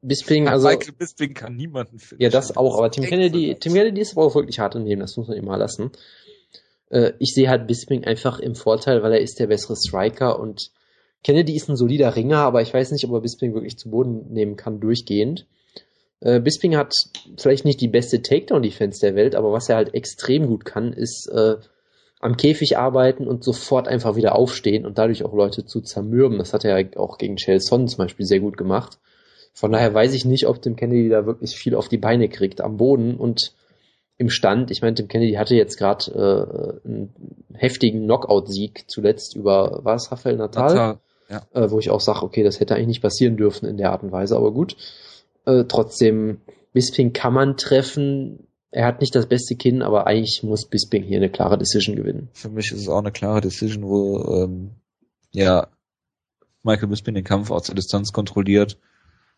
Bisping, 0.00 0.48
also 0.48 0.68
Michael 0.68 0.92
Bisping 0.92 1.34
kann 1.34 1.56
niemanden 1.56 1.98
finishen. 1.98 2.22
Ja, 2.22 2.30
das 2.30 2.56
auch, 2.56 2.78
aber 2.78 2.90
Tim 2.90 3.04
Kennedy. 3.04 3.56
Tim 3.58 3.74
Kennedy 3.74 4.00
ist 4.00 4.16
aber 4.16 4.26
auch 4.26 4.34
wirklich 4.34 4.58
hart 4.58 4.74
im 4.74 4.84
Leben, 4.86 5.00
das 5.00 5.16
muss 5.16 5.28
man 5.28 5.36
ihm 5.36 5.44
mal 5.44 5.56
lassen. 5.56 5.90
Äh, 6.90 7.12
ich 7.18 7.34
sehe 7.34 7.48
halt 7.48 7.66
Bisping 7.66 8.04
einfach 8.04 8.38
im 8.38 8.54
Vorteil, 8.54 9.02
weil 9.02 9.12
er 9.12 9.20
ist 9.20 9.38
der 9.40 9.48
bessere 9.48 9.76
Striker 9.76 10.38
und 10.38 10.70
Kennedy 11.24 11.56
ist 11.56 11.68
ein 11.68 11.76
solider 11.76 12.14
Ringer, 12.14 12.38
aber 12.38 12.62
ich 12.62 12.72
weiß 12.72 12.92
nicht, 12.92 13.04
ob 13.04 13.12
er 13.12 13.20
Bisping 13.20 13.54
wirklich 13.54 13.76
zu 13.76 13.90
Boden 13.90 14.32
nehmen 14.32 14.56
kann, 14.56 14.80
durchgehend. 14.80 15.46
Äh, 16.20 16.40
Bisping 16.40 16.76
hat 16.76 16.92
vielleicht 17.36 17.64
nicht 17.64 17.80
die 17.80 17.88
beste 17.88 18.22
Takedown-Defense 18.22 19.00
der 19.00 19.14
Welt, 19.14 19.34
aber 19.34 19.52
was 19.52 19.68
er 19.68 19.76
halt 19.76 19.94
extrem 19.94 20.46
gut 20.46 20.64
kann, 20.64 20.92
ist 20.92 21.28
äh, 21.28 21.56
am 22.20 22.36
Käfig 22.36 22.76
arbeiten 22.76 23.26
und 23.26 23.44
sofort 23.44 23.86
einfach 23.86 24.16
wieder 24.16 24.34
aufstehen 24.34 24.84
und 24.84 24.98
dadurch 24.98 25.24
auch 25.24 25.32
Leute 25.32 25.64
zu 25.64 25.80
zermürben. 25.80 26.38
Das 26.38 26.52
hat 26.52 26.64
er 26.64 26.78
ja 26.78 26.88
auch 26.96 27.18
gegen 27.18 27.36
Chael 27.36 27.60
Son 27.60 27.86
zum 27.86 27.98
Beispiel 27.98 28.26
sehr 28.26 28.40
gut 28.40 28.56
gemacht. 28.56 28.98
Von 29.52 29.72
daher 29.72 29.94
weiß 29.94 30.14
ich 30.14 30.24
nicht, 30.24 30.46
ob 30.46 30.60
Tim 30.60 30.76
Kennedy 30.76 31.08
da 31.08 31.26
wirklich 31.26 31.56
viel 31.56 31.74
auf 31.74 31.88
die 31.88 31.98
Beine 31.98 32.28
kriegt 32.28 32.60
am 32.60 32.76
Boden 32.76 33.16
und 33.16 33.54
im 34.16 34.30
Stand. 34.30 34.70
Ich 34.70 34.82
meine, 34.82 34.94
Tim 34.94 35.08
Kennedy 35.08 35.34
hatte 35.34 35.54
jetzt 35.54 35.76
gerade 35.76 36.80
äh, 36.84 36.88
einen 36.88 37.14
heftigen 37.54 38.04
Knockout-Sieg 38.04 38.84
zuletzt 38.88 39.36
über 39.36 39.80
was 39.84 40.10
Rafael 40.10 40.36
Natal, 40.36 40.74
Natal. 40.74 40.98
Äh, 41.52 41.70
wo 41.70 41.78
ich 41.78 41.90
auch 41.90 42.00
sage, 42.00 42.22
okay, 42.22 42.42
das 42.42 42.58
hätte 42.58 42.74
eigentlich 42.74 42.88
nicht 42.88 43.02
passieren 43.02 43.36
dürfen 43.36 43.68
in 43.68 43.76
der 43.76 43.92
Art 43.92 44.02
und 44.02 44.12
Weise, 44.12 44.36
aber 44.36 44.52
gut. 44.52 44.76
Äh, 45.48 45.64
trotzdem, 45.66 46.38
Bisping 46.74 47.14
kann 47.14 47.32
man 47.32 47.56
treffen. 47.56 48.46
Er 48.70 48.86
hat 48.86 49.00
nicht 49.00 49.14
das 49.14 49.26
beste 49.26 49.56
Kinn, 49.56 49.80
aber 49.80 50.06
eigentlich 50.06 50.42
muss 50.42 50.68
Bisping 50.68 51.02
hier 51.02 51.16
eine 51.16 51.30
klare 51.30 51.56
Decision 51.56 51.96
gewinnen. 51.96 52.28
Für 52.34 52.50
mich 52.50 52.70
ist 52.70 52.82
es 52.82 52.88
auch 52.88 52.98
eine 52.98 53.12
klare 53.12 53.40
Decision, 53.40 53.84
wo 53.84 54.42
ähm, 54.42 54.72
ja 55.32 55.68
Michael 56.62 56.88
Bisping 56.88 57.14
den 57.14 57.24
Kampf 57.24 57.50
aus 57.50 57.64
der 57.64 57.74
Distanz 57.74 58.12
kontrolliert. 58.12 58.76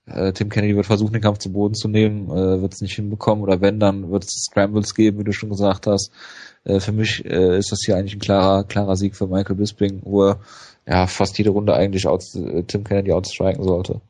Äh, 0.06 0.32
Tim 0.32 0.48
Kennedy 0.48 0.74
wird 0.74 0.86
versuchen, 0.86 1.12
den 1.12 1.22
Kampf 1.22 1.38
zu 1.38 1.52
Boden 1.52 1.74
zu 1.74 1.86
nehmen, 1.86 2.28
äh, 2.28 2.60
wird 2.60 2.74
es 2.74 2.80
nicht 2.80 2.96
hinbekommen 2.96 3.44
oder 3.44 3.60
wenn, 3.60 3.78
dann 3.78 4.10
wird 4.10 4.24
es 4.24 4.48
Scrambles 4.50 4.96
geben, 4.96 5.20
wie 5.20 5.24
du 5.24 5.32
schon 5.32 5.50
gesagt 5.50 5.86
hast. 5.86 6.10
Äh, 6.64 6.80
für 6.80 6.92
mich 6.92 7.24
äh, 7.24 7.56
ist 7.56 7.70
das 7.70 7.82
hier 7.86 7.96
eigentlich 7.96 8.16
ein 8.16 8.20
klarer, 8.20 8.64
klarer 8.64 8.96
Sieg 8.96 9.14
für 9.14 9.28
Michael 9.28 9.56
Bisping, 9.56 10.00
wo 10.02 10.24
er 10.24 10.40
ja 10.88 11.06
fast 11.06 11.38
jede 11.38 11.50
Runde 11.50 11.74
eigentlich 11.74 12.08
aus, 12.08 12.34
äh, 12.34 12.64
Tim 12.64 12.82
Kennedy 12.82 13.12
outstriken 13.12 13.62
sollte. 13.62 14.00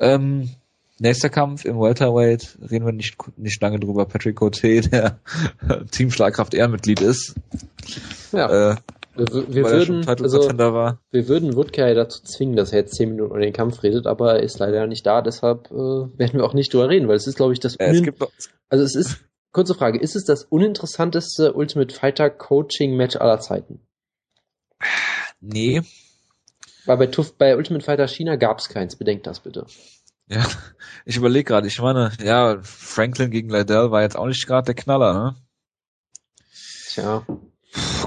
Ähm, 0.00 0.50
nächster 0.98 1.30
Kampf 1.30 1.64
im 1.64 1.78
Welterweight, 1.78 2.58
reden 2.70 2.86
wir 2.86 2.92
nicht, 2.92 3.16
nicht 3.36 3.60
lange 3.62 3.80
drüber. 3.80 4.06
Patrick 4.06 4.36
Cote, 4.36 4.80
der 4.90 5.18
Team 5.90 6.10
Schlagkraft 6.10 6.54
Ehrenmitglied 6.54 7.00
ist. 7.00 7.34
Ja, 8.32 8.72
Äh, 8.72 8.76
wir, 9.16 9.54
wir 9.54 9.64
er 9.64 9.80
schon 9.86 10.06
würden, 10.06 10.24
also, 10.24 10.48
wir 11.10 11.28
würden 11.28 11.54
Woodke 11.54 11.82
ja 11.82 11.94
dazu 11.94 12.22
zwingen, 12.24 12.56
dass 12.56 12.72
er 12.72 12.80
jetzt 12.80 12.96
10 12.96 13.10
Minuten 13.10 13.30
über 13.30 13.40
den 13.40 13.52
Kampf 13.52 13.82
redet, 13.82 14.06
aber 14.06 14.34
er 14.34 14.42
ist 14.42 14.58
leider 14.58 14.86
nicht 14.88 15.06
da, 15.06 15.22
deshalb 15.22 15.70
äh, 15.70 15.74
werden 15.74 16.34
wir 16.34 16.44
auch 16.44 16.54
nicht 16.54 16.74
drüber 16.74 16.88
reden, 16.88 17.06
weil 17.06 17.16
es 17.16 17.26
ist, 17.26 17.36
glaube 17.36 17.52
ich, 17.52 17.60
das 17.60 17.76
Äh, 17.76 17.90
es 17.90 18.02
gibt 18.02 18.20
also 18.68 18.84
es 18.84 18.96
ist, 18.96 19.24
kurze 19.52 19.74
Frage, 19.74 20.00
ist 20.00 20.16
es 20.16 20.24
das 20.24 20.44
uninteressanteste 20.44 21.52
Ultimate 21.52 21.94
Fighter 21.94 22.28
Coaching 22.28 22.96
Match 22.96 23.16
aller 23.16 23.38
Zeiten? 23.38 23.80
nee, 25.40 25.82
Weil 26.86 26.96
bei, 26.98 27.06
Tuff, 27.06 27.34
bei 27.36 27.56
Ultimate 27.56 27.84
Fighter 27.84 28.08
China 28.08 28.36
gab 28.36 28.58
es 28.58 28.68
keins, 28.68 28.96
bedenkt 28.96 29.26
das 29.26 29.40
bitte. 29.40 29.66
ja, 30.28 30.44
ich 31.04 31.16
überlege 31.16 31.44
gerade, 31.44 31.66
ich 31.66 31.80
meine, 31.80 32.12
ja, 32.22 32.58
Franklin 32.62 33.30
gegen 33.30 33.50
Liddell 33.50 33.90
war 33.90 34.02
jetzt 34.02 34.16
auch 34.16 34.26
nicht 34.26 34.46
gerade 34.46 34.66
der 34.66 34.74
Knaller, 34.74 35.12
ne? 35.14 35.36
Tja. 36.90 37.26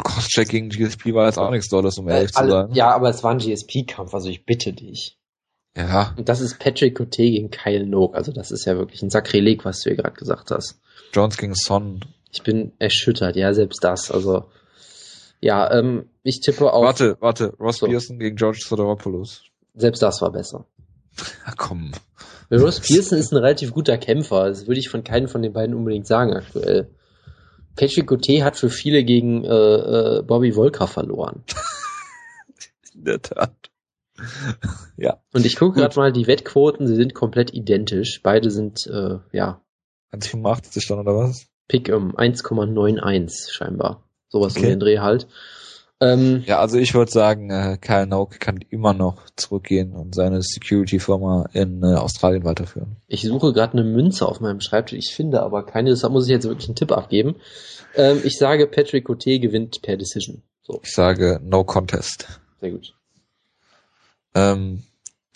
Crosscheck 0.03 0.47
gegen 0.49 0.69
GSP 0.69 1.13
war 1.13 1.25
jetzt 1.25 1.37
auch 1.37 1.51
nichts 1.51 1.69
Dolles, 1.69 1.97
um 1.97 2.07
ehrlich 2.07 2.31
zu 2.31 2.39
Alle- 2.39 2.51
sagen. 2.51 2.73
ja, 2.73 2.89
aber 2.91 3.09
es 3.09 3.23
war 3.23 3.31
ein 3.31 3.39
GSP-Kampf, 3.39 4.13
also 4.13 4.29
ich 4.29 4.45
bitte 4.45 4.71
dich. 4.73 5.17
Ja, 5.75 6.15
Und 6.17 6.27
das 6.29 6.39
ist 6.41 6.57
Patrick 6.57 6.95
Cote 6.97 7.21
gegen 7.23 7.51
Kyle 7.51 7.85
Noak, 7.85 8.15
also 8.15 8.31
das 8.31 8.49
ist 8.51 8.65
ja 8.65 8.77
wirklich 8.77 9.01
ein 9.03 9.09
Sakrileg, 9.11 9.63
was 9.65 9.81
du 9.81 9.89
hier 9.89 9.97
gerade 9.97 10.15
gesagt 10.15 10.49
hast. 10.51 10.79
Jones 11.13 11.37
gegen 11.37 11.53
Son. 11.53 11.99
Ich 12.31 12.41
bin 12.43 12.71
erschüttert, 12.79 13.35
ja, 13.35 13.53
selbst 13.53 13.83
das, 13.83 14.09
also 14.09 14.49
ja, 15.41 15.71
ähm, 15.71 16.09
ich 16.23 16.39
tippe 16.41 16.71
auf, 16.71 16.83
Warte, 16.83 17.17
warte, 17.19 17.53
Ross 17.59 17.77
So. 17.77 17.87
Pearson 17.87 18.19
gegen 18.19 18.35
George 18.35 18.59
Soteropoulos. 18.65 19.43
selbst 19.75 20.01
das 20.01 20.21
war 20.21 20.31
besser. 20.31 20.65
Ja, 21.45 21.53
komm. 21.57 21.91
Ross 22.51 22.79
Pearson 22.79 23.17
ist 23.17 23.31
ein 23.33 23.37
relativ 23.37 23.71
guter 23.71 23.97
Kämpfer. 23.97 24.47
Das 24.49 24.67
würde 24.67 24.79
ich 24.79 24.89
von 24.89 25.03
keinem 25.03 25.27
von 25.27 25.41
den 25.41 25.53
beiden 25.53 25.75
unbedingt 25.75 26.07
sagen 26.07 26.33
aktuell. 26.33 26.89
Patrick 27.75 28.07
Cote 28.07 28.43
hat 28.43 28.57
für 28.57 28.69
viele 28.69 29.03
gegen 29.03 29.43
äh, 29.43 29.49
äh, 29.49 30.23
Bobby 30.23 30.53
Volker 30.53 30.87
verloren. 30.87 31.43
In 32.93 33.03
der 33.03 33.21
Tat. 33.21 33.53
ja. 34.97 35.21
Und 35.33 35.45
ich 35.45 35.57
gucke 35.57 35.79
gerade 35.79 35.95
mal 35.99 36.11
die 36.11 36.25
Wettquoten, 36.25 36.87
sie 36.87 36.95
sind 36.95 37.13
komplett 37.13 37.53
identisch. 37.53 38.21
Beide 38.23 38.49
sind, 38.49 38.87
äh, 38.87 39.19
ja, 39.31 39.61
1,85 40.11 40.87
dann 40.89 40.99
oder 40.99 41.15
was? 41.15 41.45
Pick 41.67 41.89
um 41.89 42.15
1,91 42.15 43.51
scheinbar. 43.51 44.06
Sowas 44.29 44.53
Okay. 44.55 44.63
um 44.65 44.69
den 44.69 44.79
Dreh 44.79 44.99
halt. 44.99 45.27
Ähm, 45.99 46.43
Ja, 46.45 46.59
also 46.59 46.77
ich 46.77 46.93
würde 46.93 47.11
sagen, 47.11 47.49
äh, 47.49 47.77
Kyle 47.81 48.05
Nauck 48.05 48.39
kann 48.39 48.59
immer 48.69 48.93
noch 48.93 49.23
zurückgehen 49.35 49.93
und 49.93 50.13
seine 50.13 50.41
Security-Firma 50.43 51.49
in 51.53 51.81
äh, 51.81 51.95
Australien 51.95 52.43
weiterführen. 52.43 52.97
Ich 53.07 53.23
suche 53.23 53.51
gerade 53.51 53.73
eine 53.73 53.83
Münze 53.83 54.27
auf 54.27 54.39
meinem 54.39 54.61
Schreibtisch, 54.61 54.99
ich 54.99 55.15
finde 55.15 55.41
aber 55.41 55.65
keine, 55.65 55.89
deshalb 55.89 56.13
muss 56.13 56.25
ich 56.25 56.31
jetzt 56.31 56.47
wirklich 56.47 56.67
einen 56.69 56.75
Tipp 56.75 56.91
abgeben. 56.91 57.37
Ähm, 57.95 58.21
ich 58.23 58.37
sage, 58.37 58.67
Patrick 58.67 59.05
Cote 59.05 59.39
gewinnt 59.39 59.81
per 59.81 59.97
Decision. 59.97 60.43
So, 60.61 60.79
Ich 60.83 60.93
sage 60.93 61.39
No 61.43 61.63
Contest. 61.63 62.27
sehr 62.61 62.71
gut. 62.71 62.93
Ähm, 64.35 64.83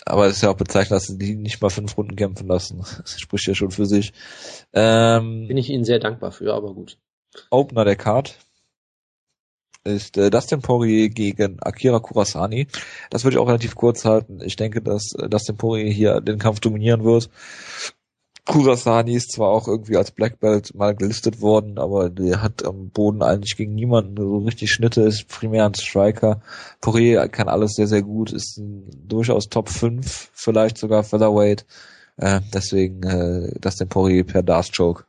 aber 0.06 0.28
es 0.28 0.36
ist 0.38 0.42
ja 0.44 0.50
auch 0.52 0.58
bezeichnend, 0.58 0.92
dass 0.98 1.08
sie 1.08 1.18
die 1.18 1.36
nicht 1.36 1.62
mal 1.62 1.70
fünf 1.70 1.98
Runden 1.98 2.16
kämpfen 2.16 2.48
lassen. 2.48 2.84
Das 3.02 3.20
spricht 3.20 3.48
ja 3.48 3.56
schon 3.56 3.72
für 3.72 3.86
sich. 3.86 4.14
Ähm, 4.74 5.48
Bin 5.48 5.58
ich 5.58 5.70
Ihnen 5.70 5.86
sehr 5.86 6.00
dankbar 6.00 6.32
für, 6.32 6.54
aber 6.54 6.74
gut. 6.74 6.98
Opener 7.50 7.86
der 7.86 7.96
Card 7.96 8.38
ist 9.84 10.18
äh, 10.18 10.30
Dustin 10.30 10.62
Poirier 10.62 11.10
gegen 11.10 11.60
Akira 11.62 12.00
Kurasani. 12.00 12.68
Das 13.10 13.24
würde 13.24 13.36
ich 13.36 13.40
auch 13.40 13.48
relativ 13.48 13.76
kurz 13.76 14.06
halten. 14.06 14.40
Ich 14.44 14.56
denke, 14.56 14.82
dass 14.82 15.14
äh, 15.14 15.30
Dustin 15.30 15.58
Poirier 15.58 15.92
hier 15.92 16.22
den 16.22 16.40
Kampf 16.40 16.60
dominieren 16.60 17.04
wird. 17.04 17.30
Kurasani 18.46 19.14
ist 19.14 19.32
zwar 19.32 19.50
auch 19.50 19.68
irgendwie 19.68 19.98
als 19.98 20.12
Black 20.12 20.40
Belt 20.40 20.74
mal 20.74 20.96
gelistet 20.96 21.42
worden, 21.42 21.78
aber 21.78 22.10
der 22.10 22.42
hat 22.42 22.66
am 22.66 22.90
Boden 22.90 23.22
eigentlich 23.22 23.56
gegen 23.56 23.76
niemanden 23.76 24.18
so 24.18 24.40
richtig 24.40 24.72
Schnitte, 24.72 25.02
ist 25.02 25.28
primär 25.28 25.66
ein 25.66 25.76
Striker. 25.76 26.42
Poirier 26.82 27.28
kann 27.28 27.48
alles 27.48 27.74
sehr, 27.74 27.88
sehr 27.88 28.02
gut, 28.02 28.34
ist 28.34 28.58
ein, 28.58 28.90
durchaus 29.08 29.48
Top 29.50 29.70
5, 29.70 30.32
vielleicht 30.34 30.78
sogar 30.80 31.04
Featherweight. 31.04 31.66
Äh, 32.18 32.42
deswegen 32.54 33.04
äh, 33.04 33.60
Dustin 33.60 33.90
Poirier 33.90 34.24
per 34.24 34.42
Darth 34.42 34.76
Choke. 34.76 35.06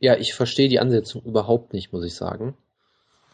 Ja, 0.00 0.16
ich 0.16 0.34
verstehe 0.34 0.68
die 0.68 0.80
Ansetzung 0.80 1.22
überhaupt 1.22 1.72
nicht, 1.72 1.92
muss 1.92 2.04
ich 2.04 2.14
sagen. 2.14 2.56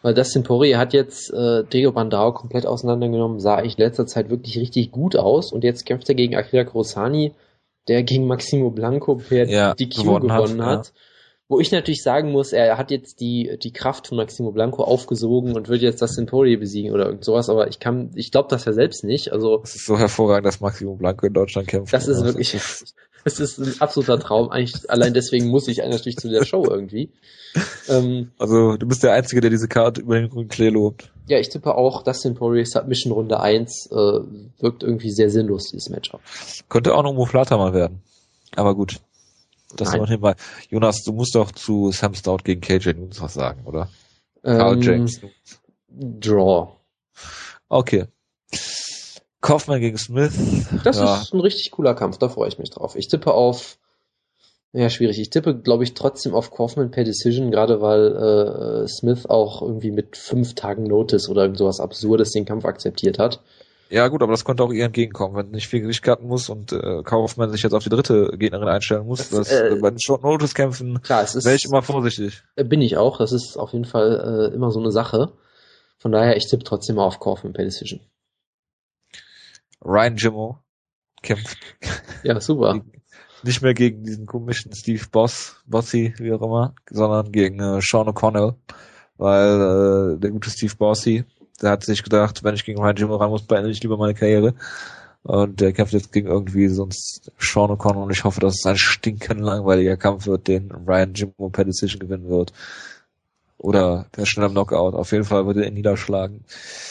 Weil 0.03 0.15
Dustin 0.15 0.43
Poirier 0.43 0.79
hat 0.79 0.93
jetzt 0.95 1.33
äh, 1.33 1.63
Diego 1.65 1.93
Bandao 1.93 2.33
komplett 2.33 2.67
auseinandergenommen, 2.67 3.39
sah 3.39 3.63
ich 3.63 3.77
letzter 3.77 4.07
Zeit 4.07 4.31
wirklich 4.31 4.59
richtig 4.59 4.91
gut 4.93 5.15
aus 5.17 5.53
und 5.53 5.63
jetzt 5.63 5.85
kämpft 5.85 6.09
er 6.09 6.15
gegen 6.15 6.37
Akira 6.37 6.65
Kurosani, 6.65 7.33
der 7.89 8.03
gegen 8.03 8.27
Maximo 8.27 8.71
Blanco 8.71 9.17
per 9.17 9.47
Ja, 9.49 9.75
DQ 9.75 10.03
gewonnen 10.03 10.29
gewonnen, 10.29 10.65
hat, 10.65 10.79
hat. 10.79 10.93
Wo 11.49 11.59
ich 11.59 11.73
natürlich 11.73 12.03
sagen 12.03 12.31
muss, 12.31 12.53
er 12.53 12.79
hat 12.79 12.93
jetzt 12.93 13.21
die, 13.21 13.59
die 13.61 13.73
Kraft 13.73 14.07
von 14.07 14.17
Maximo 14.17 14.53
Blanco 14.53 14.85
aufgesogen 14.85 15.57
und 15.57 15.69
wird 15.69 15.83
jetzt 15.83 16.01
Dustin 16.01 16.27
Poirier 16.27 16.61
besiegen 16.61 16.93
oder 16.93 17.07
irgend 17.07 17.25
sowas, 17.25 17.51
aber 17.51 17.69
ich 17.69 17.81
kann, 17.81 18.13
ich 18.15 18.31
glaube 18.31 18.49
das 18.49 18.65
ja 18.67 18.73
selbst 18.73 19.03
nicht. 19.05 19.33
Also 19.33 19.61
Es 19.65 19.75
ist 19.75 19.85
so 19.87 19.99
hervorragend, 19.99 20.47
dass 20.47 20.61
Maximo 20.61 20.95
Blanco 20.95 21.27
in 21.27 21.33
Deutschland 21.35 21.67
kämpft. 21.67 21.93
das 21.93 22.07
ist 22.07 22.21
Ja, 22.21 22.27
wirklich, 22.27 22.55
es 23.25 23.41
ist 23.41 23.59
ein 23.59 23.81
absoluter 23.81 24.19
Traum. 24.19 24.51
Eigentlich 24.51 24.89
allein 24.91 25.15
deswegen 25.15 25.49
muss 25.49 25.69
ich 25.69 25.79
natürlich 25.79 26.17
zu 26.17 26.29
der 26.29 26.45
Show 26.45 26.65
irgendwie. 26.69 27.11
Ähm, 27.89 28.31
Also, 28.39 28.77
du 28.77 28.87
bist 28.87 29.03
der 29.03 29.13
Einzige, 29.13 29.41
der 29.41 29.51
diese 29.51 29.69
Karte 29.69 30.01
über 30.01 30.19
den 30.19 30.31
grünen 30.31 30.49
Klee 30.49 30.69
lobt. 30.69 31.11
Ja, 31.29 31.39
ich 31.39 31.49
tippe 31.49 31.75
auch, 31.75 32.03
Dustin 32.03 32.35
Poirier 32.35 32.67
Submission 32.67 33.13
Runde 33.13 33.41
1 33.41 33.89
äh, 33.91 33.95
wirkt 34.61 34.83
irgendwie 34.83 35.11
sehr 35.11 35.31
sinnlos, 35.31 35.65
dieses 35.71 35.89
Matchup. 35.89 36.21
Könnte 36.69 36.95
auch 36.95 37.03
noch 37.03 37.13
Muflata 37.13 37.57
mal 37.57 37.75
werden. 37.75 38.03
Aber 38.57 38.75
gut. 38.75 39.01
Das 39.77 39.93
noch 39.95 40.21
mal. 40.21 40.35
Jonas, 40.69 41.03
du 41.05 41.13
musst 41.13 41.35
doch 41.37 41.53
zu 41.53 41.93
Sam 41.93 42.15
Stout 42.15 42.39
gegen 42.43 42.61
KJ 42.61 42.91
Nunes 42.95 43.21
was 43.21 43.35
sagen, 43.35 43.65
oder? 43.65 43.89
Carl 44.43 44.75
Ähm, 44.75 44.83
James. 44.83 45.21
Draw. 45.89 46.69
Okay. 47.69 48.07
Kaufmann 49.41 49.81
gegen 49.81 49.97
Smith. 49.97 50.33
Das 50.85 50.99
ja, 50.99 51.21
ist 51.21 51.33
ein 51.33 51.41
richtig 51.41 51.71
cooler 51.71 51.95
Kampf, 51.95 52.19
da 52.19 52.29
freue 52.29 52.49
ich 52.49 52.59
mich 52.59 52.71
drauf. 52.71 52.95
Ich 52.97 53.09
tippe 53.09 53.33
auf, 53.33 53.79
ja 54.73 54.91
schwierig, 54.91 55.19
ich 55.19 55.31
tippe 55.31 55.57
glaube 55.57 55.85
ich 55.85 55.95
trotzdem 55.95 56.35
auf 56.35 56.51
Kaufman 56.51 56.91
per 56.91 57.05
Decision, 57.05 57.51
gerade 57.51 57.81
weil 57.81 58.85
äh, 58.85 58.89
Smith 58.89 59.27
auch 59.27 59.63
irgendwie 59.63 59.91
mit 59.91 60.17
fünf 60.17 60.55
Tagen 60.55 60.85
Notice 60.85 61.29
oder 61.29 61.43
irgend 61.43 61.59
sowas 61.59 61.81
Absurdes 61.81 62.33
den 62.33 62.45
Kampf 62.45 62.67
akzeptiert 62.67 63.19
hat. 63.19 63.41
ja 63.89 64.09
gut, 64.09 64.23
aber 64.23 64.33
das 64.33 64.45
konnte 64.45 64.63
auch 64.63 64.73
ihr 64.73 64.85
entgegenkommen, 64.85 65.37
wenn 65.37 65.51
nicht 65.53 65.69
viel 65.69 65.81
Gewicht 65.81 66.03
cutten 66.03 66.29
muss 66.29 66.51
und 66.51 66.73
äh, 66.73 67.03
Kaufmann 67.03 67.51
sich 67.51 67.63
jetzt 67.63 67.73
auf 67.73 67.83
die 67.83 67.91
dritte 67.91 68.33
Gegnerin 68.37 68.69
einstellen 68.69 69.07
muss. 69.07 69.31
Das, 69.31 69.49
Das, 69.49 69.53
äh, 69.53 69.79
bei 69.81 69.89
den 69.89 70.01
Short 70.01 70.23
Notice 70.23 70.55
Kämpfen 70.55 71.01
Klar, 71.01 71.23
es 71.23 71.35
ist, 71.35 71.47
wäre 71.47 71.57
ich 71.57 71.65
immer 71.65 71.83
vorsichtig. 71.83 72.43
äh, 72.57 72.65
bin 72.65 72.83
ich 72.83 72.99
auch, 72.99 73.17
das 73.17 73.33
ist 73.33 73.57
auf 73.57 73.73
jeden 73.73 73.87
Fall 73.87 74.51
äh, 74.53 74.55
immer 74.55 74.71
so 74.71 74.81
eine 74.81 74.93
Sache. 74.93 75.33
Von 75.97 76.13
daher, 76.13 76.37
ich 76.37 76.47
tippe 76.47 76.65
trotzdem 76.65 76.97
mal 76.97 77.05
auf 77.05 77.21
Kaufman 77.21 77.55
per 77.55 77.65
Decision. 77.65 78.01
Ryan 79.85 80.17
Jimmo 80.17 80.59
kämpft 81.23 81.59
Ja, 82.23 82.41
super. 82.41 82.81
nicht 83.43 83.63
mehr 83.63 83.75
gegen 83.75 84.05
diesen 84.05 84.27
komischen 84.27 84.75
Steve 84.75 85.05
Boss, 85.11 85.57
Bossy, 85.67 86.15
wie 86.19 86.33
auch 86.33 86.43
immer, 86.43 86.75
sondern 86.91 87.33
gegen 87.33 87.61
äh, 87.61 87.81
Sean 87.81 88.09
O'Connell, 88.09 88.55
weil 89.17 90.15
äh, 90.17 90.19
der 90.19 90.31
gute 90.31 90.51
Steve 90.51 90.75
Bossy, 90.77 91.25
der 91.63 91.71
hat 91.71 91.85
sich 91.85 92.03
gedacht, 92.03 92.43
wenn 92.45 92.55
ich 92.55 92.65
gegen 92.65 92.81
Ryan 92.81 92.97
Jimmo 92.97 93.17
ran 93.17 93.31
muss, 93.31 93.43
beende 93.47 93.71
ich 93.71 93.83
lieber 93.83 93.97
meine 93.97 94.15
Karriere. 94.15 94.55
Und 95.23 95.61
der 95.61 95.75
kämpft 95.75 95.93
jetzt 95.93 96.13
gegen 96.13 96.29
irgendwie 96.29 96.69
sonst 96.69 97.31
Sean 97.39 97.71
O'Connell 97.71 98.05
und 98.05 98.11
ich 98.11 98.25
hoffe, 98.25 98.41
dass 98.41 98.55
es 98.59 98.65
ein 98.65 98.79
stinkend 98.79 99.41
langweiliger 99.41 99.99
Kampf 99.99 100.27
wird, 100.27 100.49
den 100.49 100.71
Ryan 100.71 101.13
Jimmo 101.13 101.51
per 101.51 101.67
Decision 101.67 102.01
gewinnen 102.01 102.29
wird. 102.31 102.53
Oder 103.63 104.07
per 104.13 104.25
schnellem 104.25 104.53
Knockout. 104.53 104.95
Auf 104.95 105.13
jeden 105.13 105.25
Fall 105.25 105.47
wird 105.47 105.59
er 105.59 105.67
ihn 105.67 105.75
niederschlagen. 105.75 106.45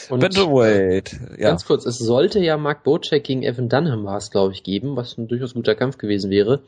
Und 0.09 0.20
Bantamweight, 0.20 1.20
ja. 1.39 1.49
Ganz 1.49 1.65
kurz, 1.65 1.84
es 1.86 1.97
sollte 1.97 2.39
ja 2.39 2.57
Mark 2.57 2.84
Bocek 2.84 3.24
gegen 3.24 3.41
Evan 3.41 3.70
Dunham 3.70 4.05
war 4.05 4.17
es, 4.17 4.30
glaube 4.30 4.53
ich, 4.53 4.61
geben, 4.61 4.95
was 4.95 5.17
ein 5.17 5.28
durchaus 5.28 5.55
guter 5.55 5.74
Kampf 5.74 5.97
gewesen 5.97 6.30
wäre. 6.30 6.61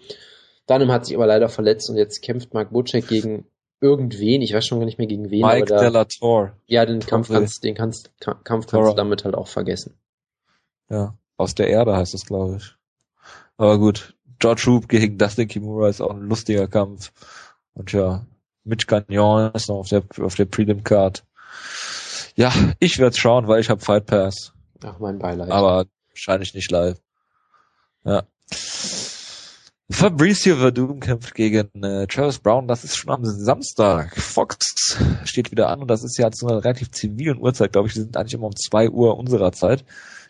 Dunham 0.66 0.92
hat 0.92 1.06
sich 1.06 1.16
aber 1.16 1.28
leider 1.28 1.50
verletzt 1.50 1.88
und 1.92 1.98
jetzt 1.98 2.22
kämpft 2.24 2.52
Mark 2.56 2.72
Bocek 2.72 3.08
gegen 3.08 3.46
irgendwen, 3.80 4.42
ich 4.42 4.54
weiß 4.54 4.66
schon 4.66 4.80
gar 4.80 4.86
nicht 4.86 4.98
mehr 4.98 5.08
gegen 5.08 5.30
wen, 5.30 5.42
Mike 5.42 5.56
aber 5.58 5.66
da, 5.66 5.80
Delator. 5.82 6.54
ja, 6.66 6.86
den 6.86 7.00
Kampf 7.00 7.30
kannst, 7.30 7.64
den 7.64 7.76
kannst, 7.76 8.12
Ka- 8.20 8.40
Kampf 8.44 8.68
kannst 8.68 8.92
du 8.92 8.96
damit 8.96 9.24
halt 9.24 9.36
auch 9.36 9.48
vergessen. 9.48 9.96
Ja, 10.90 11.16
aus 11.38 11.54
der 11.56 11.68
Erde 11.68 11.96
heißt 11.96 12.14
es, 12.16 12.26
glaube 12.26 12.58
ich. 12.58 12.76
Aber 13.58 13.78
gut, 13.78 14.16
George 14.40 14.64
Roop 14.68 14.88
gegen 14.88 15.18
Dustin 15.20 15.48
Kimura 15.48 15.90
ist 15.90 16.02
auch 16.02 16.12
ein 16.12 16.22
lustiger 16.28 16.68
Kampf. 16.68 17.12
Und 17.74 17.92
ja, 17.92 18.26
Mitch 18.64 18.86
Gagnon 18.88 19.52
ist 19.54 19.70
noch 19.70 19.78
auf 19.78 19.90
der 19.90 20.04
auf 20.20 20.36
der 20.36 20.46
Prelim 20.46 20.84
Card. 20.84 21.24
Ja, 22.36 22.54
ich 22.80 22.98
werde 23.00 23.18
schauen, 23.18 23.48
weil 23.48 23.60
ich 23.62 23.70
habe 23.70 23.82
Fight 23.82 24.06
Pass, 24.06 24.54
Ach, 24.84 25.00
mein 25.00 25.20
Beileid. 25.20 25.50
aber 25.52 25.86
wahrscheinlich 26.10 26.54
nicht 26.54 26.72
live. 26.72 26.98
Ja. 28.04 28.24
Fabricio 29.90 30.56
Verdum 30.56 31.02
kämpft 31.02 31.36
gegen 31.36 31.84
äh, 31.84 32.08
Travis 32.08 32.40
Brown. 32.40 32.68
Das 32.68 32.84
ist 32.86 32.96
schon 32.96 33.12
am 33.12 33.26
Samstag. 33.26 34.16
Fox 34.18 34.98
steht 35.26 35.52
wieder 35.52 35.68
an 35.70 35.82
und 35.82 35.90
das 35.90 36.04
ist 36.04 36.18
ja 36.18 36.32
zu 36.32 36.48
einer 36.48 36.64
relativ 36.64 36.92
zivilen 36.92 37.38
Uhrzeit, 37.40 37.74
glaube 37.74 37.90
ich. 37.90 37.94
Die 37.96 38.00
sind 38.00 38.16
eigentlich 38.16 38.34
immer 38.34 38.48
um 38.48 38.56
zwei 38.56 38.90
Uhr 38.90 39.18
unserer 39.18 39.52
Zeit, 39.52 39.84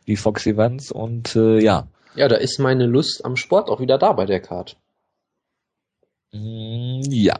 die 0.07 0.17
Fox 0.17 0.47
Events. 0.47 0.91
Und 0.91 1.35
äh, 1.35 1.59
ja, 1.59 1.87
ja, 2.15 2.27
da 2.27 2.37
ist 2.37 2.59
meine 2.59 2.87
Lust 2.87 3.23
am 3.23 3.35
Sport 3.35 3.69
auch 3.69 3.79
wieder 3.79 3.99
da 3.99 4.13
bei 4.13 4.25
der 4.25 4.41
Card. 4.41 4.77
Mm, 6.33 7.01
Ja, 7.09 7.39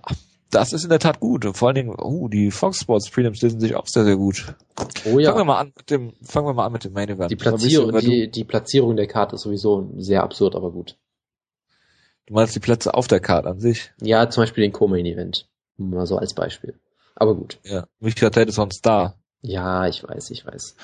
das 0.52 0.74
ist 0.74 0.84
in 0.84 0.90
der 0.90 1.00
Tat 1.00 1.20
gut. 1.20 1.46
Und 1.46 1.58
vor 1.58 1.70
allen 1.70 1.76
Dingen, 1.76 1.96
uh, 2.00 2.28
die 2.28 2.52
Fox 2.52 2.82
Sports 2.82 3.10
Prelims 3.10 3.42
lesen 3.42 3.60
sich 3.60 3.76
auch 3.76 3.88
sehr, 3.88 4.04
sehr 4.04 4.18
gut. 4.18 4.54
Oh 5.06 5.20
ja. 5.20 5.30
Fangen 5.32 5.42
wir 5.42 5.46
mal 5.46 5.60
an 5.60 5.74
mit 5.76 5.90
dem, 5.90 6.14
fangen 6.22 6.48
wir 6.48 6.54
mal 6.54 6.66
an 6.66 6.74
mit 6.74 6.84
dem 6.84 6.94
Main 6.94 7.10
Event. 7.10 7.32
Die 7.32 7.36
Platzierung, 7.36 7.98
die, 8.00 8.30
die 8.30 8.44
Platzierung 8.44 8.96
der 8.96 9.08
Karte 9.08 9.36
ist 9.36 9.42
sowieso 9.42 9.90
sehr 9.98 10.24
absurd, 10.24 10.56
aber 10.56 10.72
gut. 10.72 10.98
Du 12.28 12.34
meinst 12.34 12.56
die 12.56 12.60
Plätze 12.60 12.94
auf 12.94 13.08
der 13.08 13.20
Karte 13.20 13.50
an 13.50 13.60
sich? 13.60 13.92
Ja, 14.02 14.30
zum 14.30 14.44
Beispiel 14.44 14.64
den 14.64 14.72
Co-Main-Event. 14.72 15.48
Mal 15.78 16.06
so 16.06 16.18
als 16.18 16.34
Beispiel. 16.34 16.76
Aber 17.16 17.36
gut. 17.36 17.60
Ja. 17.64 17.88
Michael 18.00 18.32
Tate 18.32 18.50
ist 18.50 18.56
sonst 18.56 18.86
da. 18.86 19.16
Ja, 19.42 19.88
ich 19.88 20.04
weiß, 20.04 20.30
ich 20.30 20.46
weiß. 20.46 20.76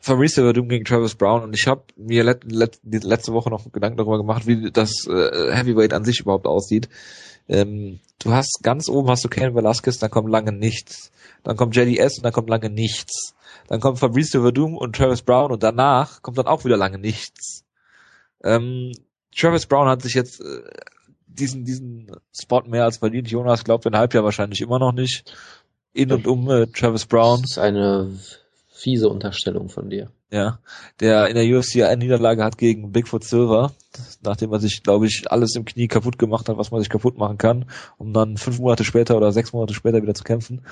Fabricio 0.00 0.44
Verdum 0.44 0.68
gegen 0.68 0.84
Travis 0.84 1.16
Brown 1.16 1.42
und 1.42 1.54
ich 1.54 1.66
habe 1.66 1.82
mir 1.96 2.22
let, 2.22 2.44
let, 2.44 2.78
letzte 2.84 3.32
Woche 3.32 3.50
noch 3.50 3.72
Gedanken 3.72 3.96
darüber 3.96 4.18
gemacht, 4.18 4.46
wie 4.46 4.70
das 4.70 5.06
äh, 5.08 5.52
Heavyweight 5.52 5.92
an 5.92 6.04
sich 6.04 6.20
überhaupt 6.20 6.46
aussieht. 6.46 6.88
Ähm, 7.48 8.00
du 8.18 8.32
hast 8.32 8.60
ganz 8.62 8.88
oben 8.88 9.08
hast 9.08 9.24
du 9.24 9.28
Ken 9.28 9.54
Velasquez, 9.54 9.98
dann 9.98 10.10
kommt 10.10 10.30
lange 10.30 10.52
nichts. 10.52 11.10
Dann 11.42 11.56
kommt 11.56 11.76
JDS 11.76 12.18
und 12.18 12.24
dann 12.24 12.32
kommt 12.32 12.50
lange 12.50 12.70
nichts. 12.70 13.34
Dann 13.68 13.80
kommt 13.80 13.98
Fabricio 13.98 14.42
Verdum 14.42 14.76
und 14.76 14.96
Travis 14.96 15.22
Brown 15.22 15.52
und 15.52 15.62
danach 15.62 16.22
kommt 16.22 16.38
dann 16.38 16.46
auch 16.46 16.64
wieder 16.64 16.76
lange 16.76 16.98
nichts. 16.98 17.64
Ähm, 18.42 18.92
Travis 19.34 19.66
Brown 19.66 19.88
hat 19.88 20.02
sich 20.02 20.14
jetzt 20.14 20.40
äh, 20.40 20.62
diesen 21.26 21.64
diesen 21.64 22.10
Spot 22.32 22.62
mehr 22.62 22.84
als 22.84 22.98
verdient. 22.98 23.30
Jonas 23.30 23.64
glaubt 23.64 23.86
in 23.86 23.96
halb 23.96 24.14
Jahr 24.14 24.24
wahrscheinlich 24.24 24.60
immer 24.60 24.78
noch 24.78 24.92
nicht. 24.92 25.32
In 25.92 26.12
und 26.12 26.26
um 26.26 26.50
äh, 26.50 26.66
Travis 26.66 27.06
Brown. 27.06 27.42
Das 27.42 27.52
ist 27.52 27.58
eine 27.58 28.18
fiese 28.68 29.08
Unterstellung 29.08 29.68
von 29.68 29.88
dir. 29.88 30.10
Ja, 30.28 30.58
der 30.98 31.28
in 31.28 31.36
der 31.36 31.44
UFC 31.44 31.82
eine 31.82 31.98
Niederlage 31.98 32.42
hat 32.42 32.58
gegen 32.58 32.90
Bigfoot 32.90 33.22
Silver, 33.22 33.70
nachdem 34.24 34.52
er 34.52 34.58
sich, 34.58 34.82
glaube 34.82 35.06
ich, 35.06 35.30
alles 35.30 35.54
im 35.54 35.64
Knie 35.64 35.86
kaputt 35.86 36.18
gemacht 36.18 36.48
hat, 36.48 36.58
was 36.58 36.72
man 36.72 36.80
sich 36.80 36.90
kaputt 36.90 37.16
machen 37.16 37.38
kann, 37.38 37.66
um 37.96 38.12
dann 38.12 38.36
fünf 38.36 38.58
Monate 38.58 38.82
später 38.82 39.16
oder 39.16 39.30
sechs 39.30 39.52
Monate 39.52 39.72
später 39.72 40.02
wieder 40.02 40.14
zu 40.14 40.24
kämpfen. 40.24 40.62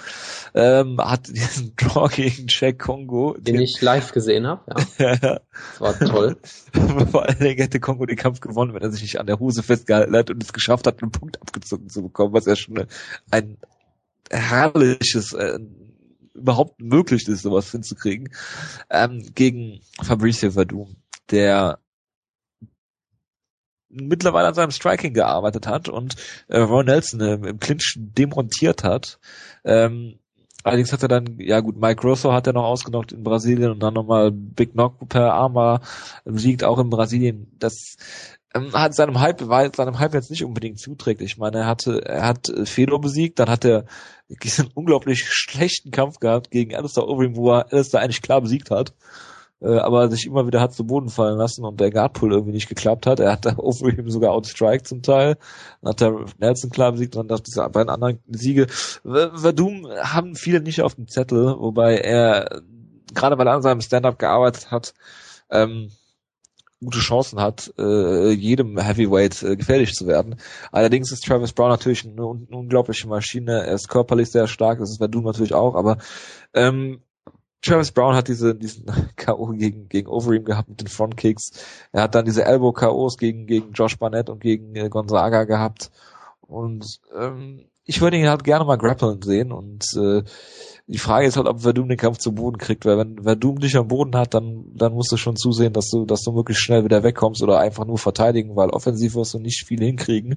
Ähm, 0.55 0.98
hat 0.98 1.28
diesen 1.32 1.76
Draw 1.76 2.09
gegen 2.09 2.47
Jack 2.48 2.81
Kongo, 2.81 3.36
den, 3.39 3.55
den 3.55 3.62
ich 3.62 3.81
live 3.81 4.10
gesehen 4.12 4.47
habe. 4.47 4.62
Ja. 4.98 5.16
das 5.16 5.81
war 5.81 5.98
toll. 5.98 6.36
Vor 7.10 7.24
allen 7.24 7.39
Dingen 7.39 7.59
hätte 7.59 7.78
Kongo 7.78 8.06
den 8.06 8.16
Kampf 8.16 8.40
gewonnen, 8.40 8.74
wenn 8.74 8.82
er 8.82 8.90
sich 8.90 9.02
nicht 9.02 9.20
an 9.20 9.26
der 9.26 9.39
Hose 9.39 9.62
festgehalten 9.62 10.16
hat 10.16 10.31
und 10.31 10.43
es 10.43 10.52
geschafft 10.52 10.86
hat, 10.86 11.02
einen 11.02 11.12
Punkt 11.12 11.40
abgezogen 11.40 11.89
zu 11.89 12.02
bekommen, 12.02 12.32
was 12.32 12.47
ja 12.47 12.56
schon 12.56 12.86
ein 13.31 13.56
herrliches, 14.31 15.32
äh, 15.32 15.59
überhaupt 16.35 16.81
möglich 16.81 17.27
ist, 17.28 17.43
sowas 17.43 17.70
hinzukriegen, 17.70 18.31
ähm, 18.90 19.31
gegen 19.35 19.81
Fabricio 20.02 20.51
Verdum, 20.51 20.97
der 21.31 21.78
mittlerweile 23.89 24.48
an 24.48 24.55
seinem 24.55 24.73
Striking 24.73 25.15
gearbeitet 25.15 25.66
hat 25.66 25.89
und 25.89 26.16
äh, 26.48 26.59
Ron 26.59 26.86
Nelson 26.86 27.20
im, 27.20 27.44
im 27.44 27.61
Clinch 27.61 27.94
demontiert 27.97 28.82
hat. 28.82 29.19
Ähm, 29.65 30.19
allerdings 30.65 30.93
hat 30.93 31.02
er 31.02 31.09
dann, 31.09 31.39
ja 31.39 31.61
gut, 31.61 31.77
Mike 31.77 32.02
Rosso 32.02 32.32
hat 32.32 32.47
er 32.47 32.52
noch 32.52 32.65
ausgenockt 32.65 33.12
in 33.12 33.23
Brasilien 33.23 33.70
und 33.70 33.81
dann 33.81 33.94
nochmal 33.94 34.32
Big 34.32 34.73
Knock 34.73 35.09
per 35.09 35.32
Arma 35.32 35.81
siegt 36.24 36.65
auch 36.65 36.78
in 36.78 36.90
Brasilien. 36.90 37.52
Das 37.59 37.97
hat 38.55 38.94
seinem 38.94 39.20
Hype, 39.20 39.48
war 39.48 39.68
seinem 39.74 39.98
Hype 39.98 40.14
jetzt 40.14 40.31
nicht 40.31 40.44
unbedingt 40.44 40.78
zuträgt. 40.78 41.20
Ich 41.20 41.39
meine, 41.39 41.59
er 41.59 41.66
hatte, 41.66 42.05
er 42.05 42.26
hat 42.26 42.48
äh, 42.48 42.66
Fedor 42.66 43.01
besiegt, 43.01 43.39
dann 43.39 43.48
hat 43.48 43.64
er 43.64 43.85
diesen 44.43 44.68
unglaublich 44.74 45.24
schlechten 45.28 45.90
Kampf 45.90 46.20
gehabt 46.20 46.51
gegen 46.51 46.74
Alistair 46.74 47.09
Overeem, 47.09 47.36
wo 47.36 47.52
er 47.52 47.72
Alistair 47.72 48.01
eigentlich 48.01 48.22
klar 48.22 48.40
besiegt 48.40 48.70
hat, 48.70 48.94
äh, 49.60 49.78
aber 49.78 50.09
sich 50.09 50.26
immer 50.26 50.47
wieder 50.47 50.60
hat 50.60 50.72
zu 50.72 50.86
Boden 50.86 51.09
fallen 51.09 51.36
lassen 51.36 51.64
und 51.64 51.81
der 51.81 51.90
Guardpull 51.90 52.32
irgendwie 52.32 52.52
nicht 52.52 52.68
geklappt 52.68 53.06
hat. 53.06 53.18
Er 53.18 53.32
hat 53.32 53.44
da 53.44 53.55
Overeem 53.59 54.09
sogar 54.09 54.31
outstriked 54.32 54.86
zum 54.86 55.02
Teil, 55.02 55.36
dann 55.82 55.90
hat 55.90 56.01
er 56.01 56.24
Nelson 56.39 56.70
klar 56.70 56.93
besiegt 56.93 57.16
und 57.16 57.28
dann 57.28 57.43
diese 57.43 57.68
beiden 57.68 57.90
anderen 57.90 58.20
Siege. 58.28 58.68
Verdum 58.68 59.89
haben 60.01 60.36
viele 60.36 60.60
nicht 60.60 60.81
auf 60.81 60.94
dem 60.94 61.09
Zettel, 61.09 61.56
wobei 61.59 61.98
er, 61.98 62.62
gerade 63.12 63.36
weil 63.36 63.48
er 63.48 63.55
an 63.55 63.62
seinem 63.62 63.81
Stand-Up 63.81 64.18
gearbeitet 64.18 64.70
hat, 64.70 64.94
ähm, 65.51 65.90
gute 66.82 66.98
Chancen 66.98 67.40
hat, 67.40 67.72
äh, 67.78 68.30
jedem 68.30 68.78
Heavyweight 68.78 69.42
äh, 69.42 69.56
gefährlich 69.56 69.94
zu 69.94 70.06
werden. 70.06 70.36
Allerdings 70.72 71.12
ist 71.12 71.24
Travis 71.24 71.52
Brown 71.52 71.70
natürlich 71.70 72.05
eine, 72.05 72.14
eine 72.14 72.56
unglaubliche 72.56 73.09
Maschine. 73.09 73.64
Er 73.66 73.74
ist 73.74 73.88
körperlich 73.88 74.30
sehr 74.30 74.46
stark, 74.46 74.78
das 74.78 74.90
ist 74.90 74.98
Verdun 74.98 75.24
natürlich 75.24 75.55
auch, 75.55 75.74
aber 75.74 75.98
ähm, 76.52 77.01
Travis 77.64 77.92
Brown 77.92 78.14
hat 78.14 78.28
diese, 78.28 78.55
diesen 78.55 78.84
K.O. 79.16 79.46
gegen, 79.52 79.88
gegen 79.88 80.09
Overeem 80.09 80.44
gehabt 80.44 80.68
mit 80.68 80.80
den 80.80 80.88
Frontkicks. 80.88 81.52
Er 81.92 82.02
hat 82.02 82.14
dann 82.14 82.26
diese 82.26 82.44
Elbow-K.O.s 82.44 83.16
gegen, 83.16 83.46
gegen 83.46 83.72
Josh 83.72 83.98
Barnett 83.98 84.28
und 84.28 84.40
gegen 84.40 84.76
äh, 84.76 84.88
Gonzaga 84.90 85.44
gehabt. 85.44 85.90
Und 86.42 87.01
ähm, 87.18 87.64
ich 87.85 88.01
würde 88.01 88.16
ihn 88.16 88.28
halt 88.28 88.44
gerne 88.44 88.65
mal 88.65 88.77
grappeln 88.77 89.23
sehen 89.23 89.52
und 89.52 89.85
äh, 89.97 90.23
die 90.86 90.98
Frage 90.98 91.27
ist 91.27 91.36
halt, 91.36 91.47
ob 91.47 91.62
Verdum 91.62 91.89
den 91.89 91.97
Kampf 91.97 92.19
zu 92.19 92.32
Boden 92.32 92.59
kriegt, 92.59 92.85
weil 92.85 92.98
wenn 92.98 93.23
Verdum 93.23 93.59
dich 93.59 93.77
am 93.77 93.89
Boden 93.89 94.16
hat, 94.16 94.35
dann, 94.35 94.66
dann 94.74 94.93
musst 94.93 95.11
du 95.12 95.16
schon 95.16 95.36
zusehen, 95.36 95.73
dass 95.73 95.89
du, 95.89 96.05
dass 96.05 96.23
du 96.23 96.32
möglichst 96.32 96.62
schnell 96.62 96.85
wieder 96.85 97.02
wegkommst 97.02 97.43
oder 97.43 97.59
einfach 97.59 97.86
nur 97.86 97.97
verteidigen, 97.97 98.55
weil 98.55 98.70
offensiv 98.70 99.15
wirst 99.15 99.32
du 99.32 99.39
nicht 99.39 99.66
viel 99.66 99.81
hinkriegen. 99.81 100.36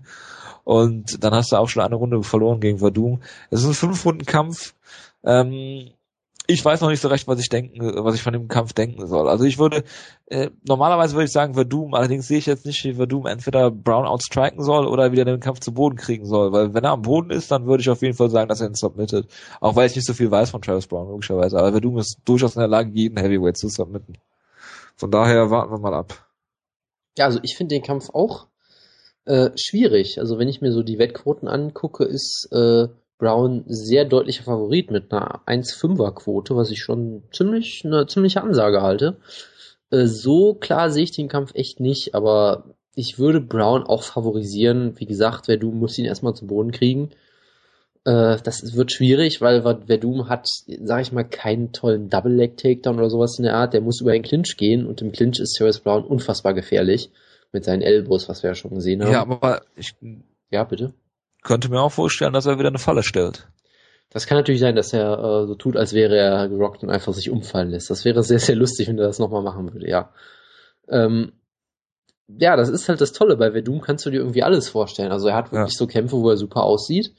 Und 0.63 1.23
dann 1.23 1.33
hast 1.33 1.51
du 1.51 1.57
auch 1.57 1.67
schon 1.67 1.83
eine 1.83 1.95
Runde 1.95 2.23
verloren 2.23 2.61
gegen 2.61 2.79
Verdum. 2.79 3.21
Es 3.49 3.61
ist 3.61 3.67
ein 3.67 3.73
Fünf-Runden-Kampf. 3.73 4.73
Ähm, 5.23 5.89
ich 6.49 6.63
weiß 6.63 6.79
noch 6.79 6.89
nicht 6.89 7.01
so 7.01 7.09
recht, 7.09 7.27
was 7.27 7.39
ich 7.39 7.49
denken, 7.49 7.79
was 8.03 8.15
ich 8.15 8.23
von 8.23 8.31
dem 8.31 8.47
Kampf 8.47 8.71
denken 8.71 9.05
soll. 9.05 9.27
Also 9.27 9.43
ich 9.43 9.59
würde, 9.59 9.83
äh, 10.27 10.49
normalerweise 10.65 11.13
würde 11.13 11.25
ich 11.25 11.31
sagen 11.31 11.55
Verdum, 11.55 11.93
allerdings 11.93 12.27
sehe 12.27 12.37
ich 12.37 12.45
jetzt 12.45 12.65
nicht, 12.65 12.83
wie 12.85 12.93
Verdum 12.93 13.25
entweder 13.25 13.69
Brown 13.69 14.05
outstriken 14.05 14.63
soll 14.63 14.87
oder 14.87 15.11
wieder 15.11 15.25
den 15.25 15.41
Kampf 15.41 15.59
zu 15.59 15.73
Boden 15.73 15.97
kriegen 15.97 16.25
soll, 16.25 16.53
weil 16.53 16.73
wenn 16.73 16.85
er 16.85 16.91
am 16.91 17.01
Boden 17.01 17.31
ist, 17.31 17.51
dann 17.51 17.67
würde 17.67 17.81
ich 17.81 17.89
auf 17.89 18.01
jeden 18.01 18.15
Fall 18.15 18.29
sagen, 18.29 18.47
dass 18.47 18.61
er 18.61 18.67
ihn 18.67 18.75
submittet. 18.75 19.29
Auch 19.59 19.75
weil 19.75 19.87
ich 19.87 19.95
nicht 19.95 20.07
so 20.07 20.13
viel 20.13 20.31
weiß 20.31 20.51
von 20.51 20.61
Travis 20.61 20.87
Brown, 20.87 21.09
logischerweise. 21.09 21.59
Aber 21.59 21.71
Verdum 21.71 21.97
ist 21.97 22.19
durchaus 22.23 22.55
in 22.55 22.61
der 22.61 22.69
Lage, 22.69 22.91
jeden 22.93 23.19
Heavyweight 23.19 23.57
zu 23.57 23.67
submitten. 23.67 24.17
Von 24.95 25.11
daher 25.11 25.51
warten 25.51 25.71
wir 25.71 25.79
mal 25.79 25.93
ab. 25.93 26.27
Ja, 27.17 27.25
also 27.25 27.39
ich 27.43 27.57
finde 27.57 27.75
den 27.75 27.83
Kampf 27.83 28.09
auch 28.09 28.47
äh, 29.25 29.49
schwierig. 29.57 30.19
Also 30.19 30.39
wenn 30.39 30.47
ich 30.47 30.61
mir 30.61 30.71
so 30.71 30.81
die 30.81 30.97
Wettquoten 30.97 31.49
angucke, 31.49 32.05
ist 32.05 32.47
äh, 32.53 32.87
Brown 33.17 33.63
sehr 33.67 34.05
deutlicher 34.05 34.43
Favorit 34.43 34.91
mit 34.91 35.11
einer 35.11 35.41
1,5er 35.47 36.13
Quote, 36.13 36.55
was 36.55 36.69
ich 36.69 36.81
schon 36.81 37.23
ziemlich 37.31 37.83
eine 37.83 38.05
ziemliche 38.07 38.43
Ansage 38.43 38.81
halte. 38.81 39.17
Äh, 39.89 40.05
so 40.05 40.53
klar 40.53 40.89
sehe 40.89 41.03
ich 41.03 41.11
den 41.11 41.27
Kampf 41.27 41.53
echt 41.55 41.79
nicht, 41.79 42.13
aber 42.13 42.75
ich 42.95 43.19
würde 43.19 43.41
Brown 43.41 43.83
auch 43.83 44.03
favorisieren. 44.03 44.93
Wie 44.97 45.05
gesagt, 45.05 45.45
Verdum 45.45 45.79
muss 45.79 45.97
ihn 45.97 46.05
erstmal 46.05 46.35
zu 46.35 46.47
Boden 46.47 46.71
kriegen. 46.71 47.09
Äh, 48.05 48.37
das 48.43 48.75
wird 48.75 48.91
schwierig, 48.91 49.41
weil 49.41 49.61
Verdum 49.61 50.29
hat, 50.29 50.47
sag 50.83 51.01
ich 51.01 51.11
mal, 51.11 51.23
keinen 51.23 51.71
tollen 51.71 52.09
Double-Leg-Takedown 52.09 52.97
oder 52.97 53.09
sowas 53.09 53.37
in 53.39 53.43
der 53.43 53.55
Art. 53.55 53.73
Der 53.73 53.81
muss 53.81 54.01
über 54.01 54.13
den 54.13 54.23
Clinch 54.23 54.57
gehen 54.57 54.85
und 54.85 55.01
im 55.01 55.11
Clinch 55.11 55.39
ist 55.39 55.55
Cyrus 55.55 55.79
Brown 55.79 56.03
unfassbar 56.03 56.53
gefährlich 56.53 57.09
mit 57.51 57.63
seinen 57.63 57.81
Elbows, 57.81 58.29
was 58.29 58.43
wir 58.43 58.51
ja 58.51 58.55
schon 58.55 58.75
gesehen 58.75 59.03
haben. 59.03 59.11
Ja, 59.11 59.21
aber 59.21 59.61
ich, 59.75 59.95
ja, 60.51 60.63
bitte 60.63 60.93
könnte 61.47 61.69
mir 61.69 61.81
auch 61.81 61.91
vorstellen, 61.91 62.33
dass 62.33 62.45
er 62.45 62.59
wieder 62.59 62.69
eine 62.69 62.77
Falle 62.77 63.01
stellt. 63.01 63.47
Das 64.09 64.27
kann 64.27 64.37
natürlich 64.37 64.61
sein, 64.61 64.75
dass 64.75 64.93
er 64.93 65.17
äh, 65.17 65.47
so 65.47 65.55
tut, 65.55 65.75
als 65.75 65.93
wäre 65.93 66.15
er 66.15 66.47
gerockt 66.47 66.83
und 66.83 66.89
einfach 66.89 67.13
sich 67.13 67.29
umfallen 67.29 67.69
lässt. 67.69 67.89
Das 67.89 68.05
wäre 68.05 68.23
sehr, 68.23 68.39
sehr 68.39 68.55
lustig, 68.55 68.87
wenn 68.87 68.97
er 68.97 69.07
das 69.07 69.19
nochmal 69.19 69.41
machen 69.41 69.73
würde, 69.73 69.89
ja. 69.89 70.11
Ähm, 70.87 71.33
ja, 72.27 72.55
das 72.55 72.69
ist 72.69 72.87
halt 72.89 73.01
das 73.01 73.13
Tolle. 73.13 73.37
Bei 73.37 73.51
Verdum 73.51 73.81
kannst 73.81 74.05
du 74.05 74.09
dir 74.09 74.17
irgendwie 74.17 74.43
alles 74.43 74.69
vorstellen. 74.69 75.11
Also 75.11 75.29
er 75.29 75.35
hat 75.35 75.51
wirklich 75.51 75.73
ja. 75.73 75.77
so 75.77 75.87
Kämpfe, 75.87 76.17
wo 76.17 76.29
er 76.29 76.37
super 76.37 76.63
aussieht. 76.63 77.13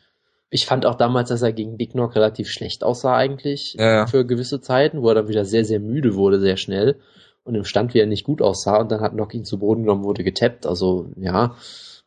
Ich 0.50 0.66
fand 0.66 0.86
auch 0.86 0.94
damals, 0.94 1.30
dass 1.30 1.42
er 1.42 1.52
gegen 1.52 1.76
Big 1.76 1.92
Knock 1.92 2.14
relativ 2.14 2.50
schlecht 2.50 2.84
aussah 2.84 3.16
eigentlich 3.16 3.74
ja, 3.78 3.92
ja. 3.92 4.06
für 4.06 4.26
gewisse 4.26 4.60
Zeiten, 4.60 5.02
wo 5.02 5.08
er 5.08 5.14
dann 5.14 5.28
wieder 5.28 5.44
sehr, 5.44 5.64
sehr 5.64 5.80
müde 5.80 6.14
wurde, 6.14 6.40
sehr 6.40 6.56
schnell 6.56 6.98
und 7.44 7.54
im 7.54 7.64
Stand 7.64 7.94
wieder 7.94 8.06
nicht 8.06 8.24
gut 8.24 8.42
aussah 8.42 8.78
und 8.78 8.90
dann 8.90 9.00
hat 9.00 9.12
Knock 9.12 9.34
ihn 9.34 9.44
zu 9.44 9.58
Boden 9.58 9.82
genommen, 9.82 10.04
wurde 10.04 10.24
getappt. 10.24 10.66
Also 10.66 11.10
ja, 11.16 11.54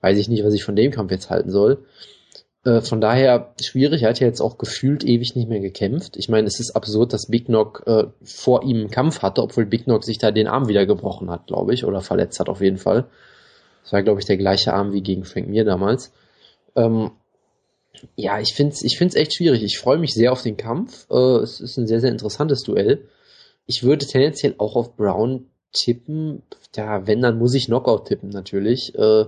weiß 0.01 0.17
ich 0.17 0.29
nicht, 0.29 0.43
was 0.43 0.53
ich 0.53 0.63
von 0.63 0.75
dem 0.75 0.91
Kampf 0.91 1.11
jetzt 1.11 1.29
halten 1.29 1.51
soll. 1.51 1.85
Äh, 2.63 2.81
von 2.81 3.01
daher 3.01 3.53
schwierig, 3.61 4.03
er 4.03 4.09
hat 4.09 4.19
ja 4.19 4.27
jetzt 4.27 4.41
auch 4.41 4.57
gefühlt 4.57 5.03
ewig 5.03 5.35
nicht 5.35 5.49
mehr 5.49 5.59
gekämpft. 5.59 6.15
Ich 6.17 6.29
meine, 6.29 6.47
es 6.47 6.59
ist 6.59 6.75
absurd, 6.75 7.13
dass 7.13 7.27
Big 7.27 7.45
Knock 7.45 7.83
äh, 7.87 8.05
vor 8.23 8.63
ihm 8.63 8.77
einen 8.77 8.91
Kampf 8.91 9.21
hatte, 9.21 9.41
obwohl 9.41 9.65
Big 9.65 9.85
Knock 9.85 10.03
sich 10.03 10.19
da 10.19 10.31
den 10.31 10.47
Arm 10.47 10.67
wieder 10.67 10.85
gebrochen 10.85 11.31
hat, 11.31 11.47
glaube 11.47 11.73
ich, 11.73 11.85
oder 11.85 12.01
verletzt 12.01 12.39
hat 12.39 12.49
auf 12.49 12.61
jeden 12.61 12.77
Fall. 12.77 13.07
Das 13.83 13.93
war, 13.93 14.03
glaube 14.03 14.19
ich, 14.19 14.27
der 14.27 14.37
gleiche 14.37 14.73
Arm 14.73 14.93
wie 14.93 15.01
gegen 15.01 15.23
Frank 15.23 15.47
Mir 15.47 15.65
damals. 15.65 16.11
Ähm, 16.75 17.11
ja, 18.15 18.39
ich 18.39 18.53
finde 18.53 18.73
es 18.73 18.83
ich 18.83 18.97
find's 18.97 19.15
echt 19.15 19.33
schwierig. 19.35 19.63
Ich 19.63 19.79
freue 19.79 19.97
mich 19.97 20.13
sehr 20.13 20.31
auf 20.31 20.43
den 20.43 20.57
Kampf. 20.57 21.07
Äh, 21.09 21.39
es 21.39 21.59
ist 21.59 21.77
ein 21.77 21.87
sehr, 21.87 21.99
sehr 21.99 22.11
interessantes 22.11 22.63
Duell. 22.63 23.07
Ich 23.65 23.83
würde 23.83 24.05
tendenziell 24.05 24.55
auch 24.59 24.75
auf 24.75 24.95
Brown 24.95 25.47
tippen. 25.73 26.43
Ja, 26.75 27.07
wenn, 27.07 27.21
dann 27.21 27.37
muss 27.39 27.55
ich 27.55 27.65
Knockout 27.65 28.05
tippen, 28.05 28.29
natürlich. 28.29 28.93
Äh, 28.95 29.25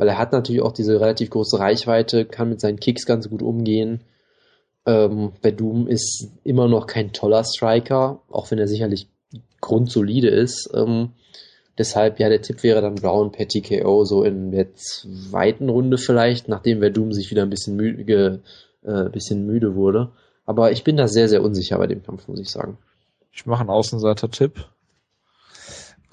weil 0.00 0.08
er 0.08 0.16
hat 0.16 0.32
natürlich 0.32 0.62
auch 0.62 0.72
diese 0.72 0.98
relativ 0.98 1.28
große 1.28 1.58
Reichweite, 1.58 2.24
kann 2.24 2.48
mit 2.48 2.58
seinen 2.58 2.80
Kicks 2.80 3.04
ganz 3.04 3.28
gut 3.28 3.42
umgehen. 3.42 4.00
Ähm, 4.86 5.32
Doom 5.42 5.88
ist 5.88 6.30
immer 6.42 6.68
noch 6.68 6.86
kein 6.86 7.12
toller 7.12 7.44
Striker, 7.44 8.22
auch 8.30 8.50
wenn 8.50 8.58
er 8.58 8.66
sicherlich 8.66 9.08
grundsolide 9.60 10.28
ist. 10.28 10.70
Ähm, 10.72 11.10
deshalb, 11.76 12.18
ja, 12.18 12.30
der 12.30 12.40
Tipp 12.40 12.62
wäre 12.62 12.80
dann 12.80 12.94
Brown 12.94 13.30
per 13.30 13.46
TKO, 13.46 14.06
so 14.06 14.24
in 14.24 14.52
der 14.52 14.74
zweiten 14.74 15.68
Runde 15.68 15.98
vielleicht, 15.98 16.48
nachdem 16.48 16.78
Verdum 16.78 17.12
sich 17.12 17.30
wieder 17.30 17.42
ein 17.42 17.50
bisschen 17.50 17.76
müde, 17.76 18.40
äh, 18.82 19.10
bisschen 19.10 19.44
müde 19.44 19.74
wurde. 19.74 20.12
Aber 20.46 20.72
ich 20.72 20.82
bin 20.82 20.96
da 20.96 21.08
sehr, 21.08 21.28
sehr 21.28 21.42
unsicher 21.42 21.76
bei 21.76 21.88
dem 21.88 22.02
Kampf, 22.02 22.26
muss 22.26 22.40
ich 22.40 22.48
sagen. 22.48 22.78
Ich 23.32 23.44
mache 23.44 23.60
einen 23.60 23.68
Außenseiter-Tipp. 23.68 24.64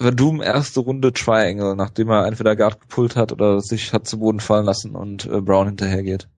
Verdum 0.00 0.40
erste 0.40 0.80
Runde 0.80 1.12
Triangle, 1.12 1.74
nachdem 1.74 2.10
er 2.10 2.26
entweder 2.26 2.54
Guard 2.54 2.80
gepullt 2.80 3.16
hat 3.16 3.32
oder 3.32 3.60
sich 3.60 3.92
hat 3.92 4.06
zu 4.06 4.18
Boden 4.18 4.40
fallen 4.40 4.64
lassen 4.64 4.94
und 4.94 5.26
äh, 5.26 5.40
Brown 5.40 5.66
hinterhergeht. 5.66 6.28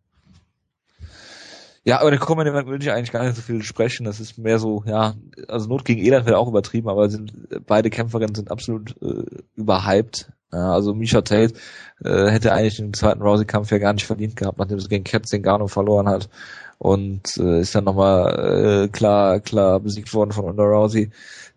Ja, 1.83 2.01
aber 2.01 2.11
den 2.11 2.21
Comment 2.21 2.53
will 2.67 2.83
ich 2.83 2.91
eigentlich 2.91 3.13
gar 3.13 3.25
nicht 3.25 3.37
so 3.37 3.43
viel 3.43 3.63
sprechen. 3.63 4.05
Das 4.05 4.21
ist 4.21 4.37
mehr 4.37 4.59
so, 4.59 4.85
ja, 4.87 5.15
also 5.49 5.69
Not 5.69 5.85
gegen 5.85 6.05
Elan 6.05 6.27
wäre 6.27 6.39
auch 6.39 6.49
übertrieben, 6.49 6.91
aber 6.91 7.09
sind, 7.09 7.33
beide 7.67 7.89
Kämpferinnen 7.89 8.35
sind 8.35 8.51
absolut 8.51 8.97
äh, 9.03 9.25
überhyped. 9.57 10.31
Ja, 10.53 10.73
also 10.73 10.95
Misha 10.95 11.23
Tate 11.23 11.55
äh, 12.05 12.27
hätte 12.27 12.53
eigentlich 12.53 12.77
den 12.77 12.93
zweiten 12.93 13.23
Rousey-Kampf 13.23 13.71
ja 13.71 13.79
gar 13.79 13.93
nicht 13.93 14.07
verdient 14.07 14.37
gehabt, 14.37 14.59
nachdem 14.59 14.79
es 14.79 14.89
gegen 14.89 15.05
Kat 15.05 15.27
Zingano 15.27 15.69
verloren 15.69 16.09
hat 16.09 16.29
und 16.79 17.37
äh, 17.37 17.61
ist 17.61 17.75
dann 17.75 17.85
nochmal 17.85 18.85
äh, 18.85 18.89
klar 18.89 19.41
klar 19.41 19.81
besiegt 19.81 20.13
worden 20.13 20.33
von 20.33 20.47
Ronda 20.47 20.65
Rousey. 20.65 21.11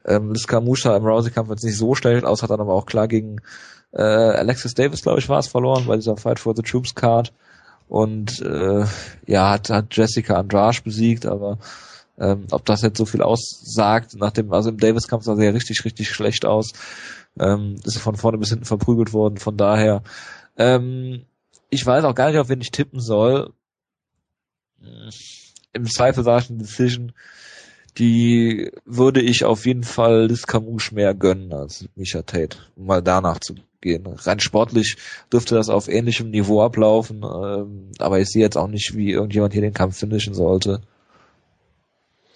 Ähm, 0.06 0.34
Liska 0.34 0.62
Musha 0.62 0.96
im 0.96 1.06
Rousey-Kampf 1.06 1.50
jetzt 1.50 1.64
nicht 1.64 1.78
so 1.78 1.96
schlecht 1.96 2.26
aus, 2.26 2.44
hat 2.44 2.50
dann 2.50 2.62
aber 2.62 2.74
auch 2.74 2.86
klar 2.86 3.08
gegen 3.08 3.42
äh, 3.92 4.02
Alexis 4.02 4.74
Davis, 4.74 5.02
glaube 5.02 5.20
ich, 5.20 5.30
war 5.30 5.40
es 5.40 5.48
verloren 5.48 5.86
bei 5.88 5.96
dieser 5.96 6.18
Fight 6.18 6.40
for 6.40 6.56
the 6.56 6.62
Troops 6.62 6.96
Card. 6.96 7.34
Und 7.88 8.42
äh, 8.42 8.86
ja, 9.28 9.50
hat, 9.52 9.70
hat 9.70 9.96
Jessica 9.96 10.36
Andrade 10.36 10.80
besiegt, 10.84 11.26
aber 11.26 11.60
Ähm, 12.16 12.46
ob 12.52 12.64
das 12.66 12.84
jetzt 12.84 13.00
so 13.00 13.06
viel 13.08 13.24
aussagt, 13.24 14.16
nach 14.18 14.30
dem, 14.30 14.54
also 14.54 14.70
im 14.70 14.78
Davis-Kampf 14.78 15.24
sah 15.24 15.36
er 15.36 15.46
ja 15.46 15.50
richtig, 15.50 15.84
richtig 15.84 16.10
schlecht 16.12 16.46
aus. 16.46 16.72
Ähm, 17.40 17.76
ist 17.84 17.98
von 17.98 18.16
vorne 18.18 18.38
bis 18.38 18.50
hinten 18.50 18.66
verprügelt 18.66 19.14
worden, 19.14 19.38
von 19.38 19.58
daher, 19.58 20.04
ähm, 20.56 21.26
ich 21.72 21.84
weiß 21.84 22.04
auch 22.04 22.14
gar 22.14 22.30
nicht, 22.30 22.38
auf 22.38 22.50
wen 22.50 22.62
ich 22.62 22.70
tippen 22.70 23.00
soll. 23.00 23.52
Im 25.74 25.86
Zweifel 25.86 26.24
sage 26.24 26.44
ich 26.44 26.50
eine 26.52 26.60
Decision, 26.60 27.14
die 27.98 28.72
würde 28.86 29.22
ich 29.22 29.44
auf 29.46 29.66
jeden 29.66 29.84
Fall 29.84 30.26
Liz 30.28 30.48
Camouche 30.48 30.96
mehr 30.96 31.14
gönnen 31.14 31.54
als 31.54 31.86
Misha 31.96 32.22
Tate, 32.24 32.58
um 32.76 32.86
mal 32.88 33.02
danach 33.02 33.40
zu 33.40 33.56
gehen. 33.82 34.06
Rein 34.08 34.40
sportlich 34.40 34.98
dürfte 35.32 35.56
das 35.56 35.70
auf 35.70 35.88
ähnlichem 35.88 36.32
Niveau 36.32 36.62
ablaufen, 36.62 37.24
ähm, 37.24 37.92
aber 38.00 38.20
ich 38.20 38.30
sehe 38.30 38.42
jetzt 38.42 38.58
auch 38.58 38.68
nicht, 38.68 38.96
wie 38.96 39.12
irgendjemand 39.12 39.54
hier 39.54 39.62
den 39.62 39.74
Kampf 39.74 39.98
finishen 39.98 40.34
sollte. 40.34 40.82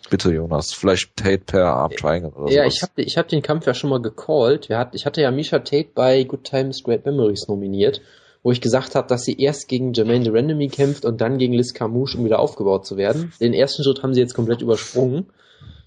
Bitte, 0.10 0.32
Jonas, 0.34 0.74
vielleicht 0.74 1.18
Tate 1.18 1.40
per 1.40 1.66
Arm 1.66 1.92
Triangle 1.92 2.32
oder 2.32 2.52
Ja, 2.52 2.62
sowas. 2.64 2.76
ich 2.76 2.82
habe 2.84 3.02
ich 3.02 3.18
hab 3.18 3.28
den 3.28 3.42
Kampf 3.42 3.66
ja 3.66 3.74
schon 3.74 3.90
mal 3.90 4.02
gecallt. 4.02 4.70
Hat, 4.70 4.96
ich 4.96 5.06
hatte 5.06 5.22
ja 5.22 5.32
Misha 5.32 5.60
Tate 5.60 5.90
bei 5.94 6.24
Good 6.24 6.46
Times, 6.46 6.84
Great 6.84 7.06
Memories 7.06 7.48
nominiert, 7.50 8.02
wo 8.42 8.52
ich 8.52 8.62
gesagt 8.62 8.96
habe, 8.96 9.08
dass 9.08 9.24
sie 9.26 9.38
erst 9.38 9.68
gegen 9.68 9.92
Jermaine 9.92 10.24
de 10.24 10.34
Randomy 10.34 10.70
kämpft 10.70 11.04
und 11.04 11.20
dann 11.20 11.38
gegen 11.38 11.54
Liz 11.54 11.74
Camouche, 11.74 12.18
um 12.18 12.24
wieder 12.24 12.40
aufgebaut 12.40 12.86
zu 12.86 12.96
werden. 12.96 13.34
Den 13.42 13.54
ersten 13.54 13.84
Schritt 13.84 14.02
haben 14.02 14.14
sie 14.14 14.22
jetzt 14.22 14.34
komplett 14.34 14.62
übersprungen. 14.62 15.26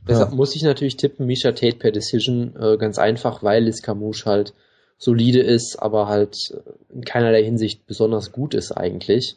Deshalb 0.09 0.31
ja. 0.31 0.37
muss 0.37 0.57
ich 0.57 0.63
natürlich 0.63 0.97
tippen, 0.97 1.27
Misha 1.27 1.53
Tate 1.53 1.77
per 1.77 1.93
Decision, 1.93 2.55
äh, 2.59 2.77
ganz 2.79 2.99
einfach, 2.99 3.43
weil 3.43 3.65
Liz 3.65 3.83
Camouche 3.83 4.25
halt 4.25 4.55
solide 4.99 5.41
ist, 5.41 5.77
aber 5.81 6.09
halt 6.09 6.37
äh, 6.53 6.95
in 6.95 7.05
keinerlei 7.05 7.43
Hinsicht 7.43 7.87
besonders 7.87 8.33
gut 8.33 8.55
ist 8.55 8.73
eigentlich. 8.73 9.37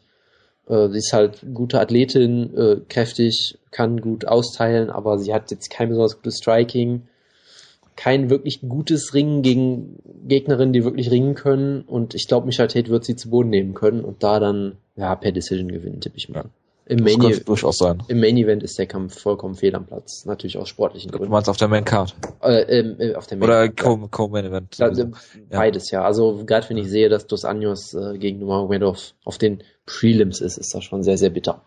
Äh, 0.68 0.90
sie 0.90 0.98
ist 0.98 1.14
halt 1.14 1.46
gute 1.54 1.80
Athletin, 1.80 2.56
äh, 2.56 2.78
kräftig, 2.88 3.58
kann 3.72 4.02
gut 4.02 4.26
austeilen, 4.26 4.90
aber 4.90 5.18
sie 5.18 5.34
hat 5.34 5.52
jetzt 5.52 5.70
kein 5.70 5.90
besonders 5.90 6.18
gutes 6.18 6.38
Striking, 6.38 7.04
kein 7.96 8.30
wirklich 8.30 8.62
gutes 8.62 9.14
Ringen 9.14 9.42
gegen 9.42 10.00
Gegnerinnen, 10.28 10.74
die 10.74 10.84
wirklich 10.84 11.12
ringen 11.12 11.36
können. 11.36 11.82
Und 11.82 12.16
ich 12.16 12.28
glaube, 12.28 12.48
Michael 12.48 12.70
Tate 12.70 12.90
wird 12.90 13.06
sie 13.06 13.16
zu 13.16 13.30
Boden 13.30 13.50
nehmen 13.50 13.74
können 13.74 14.04
und 14.04 14.24
da 14.24 14.40
dann 14.40 14.78
ja 14.96 15.16
per 15.16 15.32
Decision 15.32 15.68
gewinnen, 15.68 16.02
tippe 16.02 16.18
ich 16.18 16.30
mal. 16.30 16.46
Im 16.86 17.04
Main, 17.04 17.22
e- 17.22 17.40
durchaus 17.40 17.78
sein. 17.78 18.04
Im 18.10 18.20
Main 18.20 18.36
Event 18.36 18.62
ist 18.62 18.78
der 18.78 18.88
Kampf 18.88 19.20
vollkommen 19.20 19.56
fehl 19.56 19.74
am 19.74 19.86
Platz. 19.86 20.26
Natürlich 20.26 20.58
aus 20.58 20.68
sportlichen 20.68 21.12
Gründen. 21.12 21.28
Du 21.28 21.32
meinst 21.32 21.50
auf 21.50 21.56
der 21.56 21.70
Main 21.70 21.86
Card? 21.86 22.14
Äh, 22.42 22.80
äh, 22.80 23.16
auf 23.16 23.28
der 23.28 23.38
Main 23.38 23.48
Oder 23.48 23.70
Co-Main 23.70 24.10
Co 24.12 24.36
Event. 24.36 24.78
Ja, 24.78 24.88
also, 24.88 25.12
beides, 25.50 25.92
ja. 25.92 26.04
Also 26.04 26.44
gerade 26.46 26.70
wenn 26.70 26.78
ich 26.78 26.90
sehe, 26.90 27.08
dass 27.08 27.28
Dos 27.28 27.46
Anjos 27.46 27.94
äh, 27.94 28.18
gegen 28.18 28.40
Nurmagomedov 28.40 29.14
auf 29.24 29.38
den 29.38 29.64
Prelims 29.86 30.42
ist, 30.42 30.58
ist 30.58 30.76
das 30.76 30.84
schon 30.84 31.04
sehr, 31.04 31.18
sehr 31.18 31.30
bitter. 31.30 31.62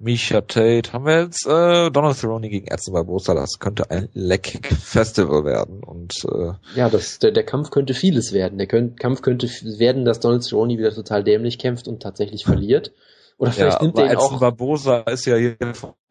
Misha 0.00 0.42
Tate, 0.42 0.92
haben 0.92 1.06
wir 1.06 1.22
jetzt 1.24 1.44
äh, 1.44 1.90
Donald 1.90 2.16
Cerrone 2.16 2.48
gegen 2.48 2.68
Edson 2.68 2.94
Barbosa, 2.94 3.34
das 3.34 3.58
könnte 3.58 3.90
ein 3.90 4.08
Leck 4.14 4.60
Festival 4.80 5.44
werden 5.44 5.82
und 5.82 6.14
äh, 6.24 6.52
ja, 6.76 6.88
das, 6.88 7.18
der, 7.18 7.32
der 7.32 7.42
Kampf 7.42 7.70
könnte 7.70 7.94
vieles 7.94 8.32
werden. 8.32 8.58
Der 8.58 8.68
könnt, 8.68 9.00
Kampf 9.00 9.22
könnte 9.22 9.48
werden, 9.48 10.04
dass 10.04 10.20
Donald 10.20 10.44
Cerrone 10.44 10.78
wieder 10.78 10.94
total 10.94 11.24
dämlich 11.24 11.58
kämpft 11.58 11.88
und 11.88 12.00
tatsächlich 12.00 12.44
verliert. 12.44 12.92
Oder 13.38 13.52
vielleicht 13.52 13.80
ja, 13.80 13.82
nimmt 13.82 13.96
er 13.98 14.10
ihn 14.10 14.16
auch. 14.16 14.40
Barbosa 14.40 14.98
ist 15.02 15.24
ja 15.24 15.36
hier 15.36 15.56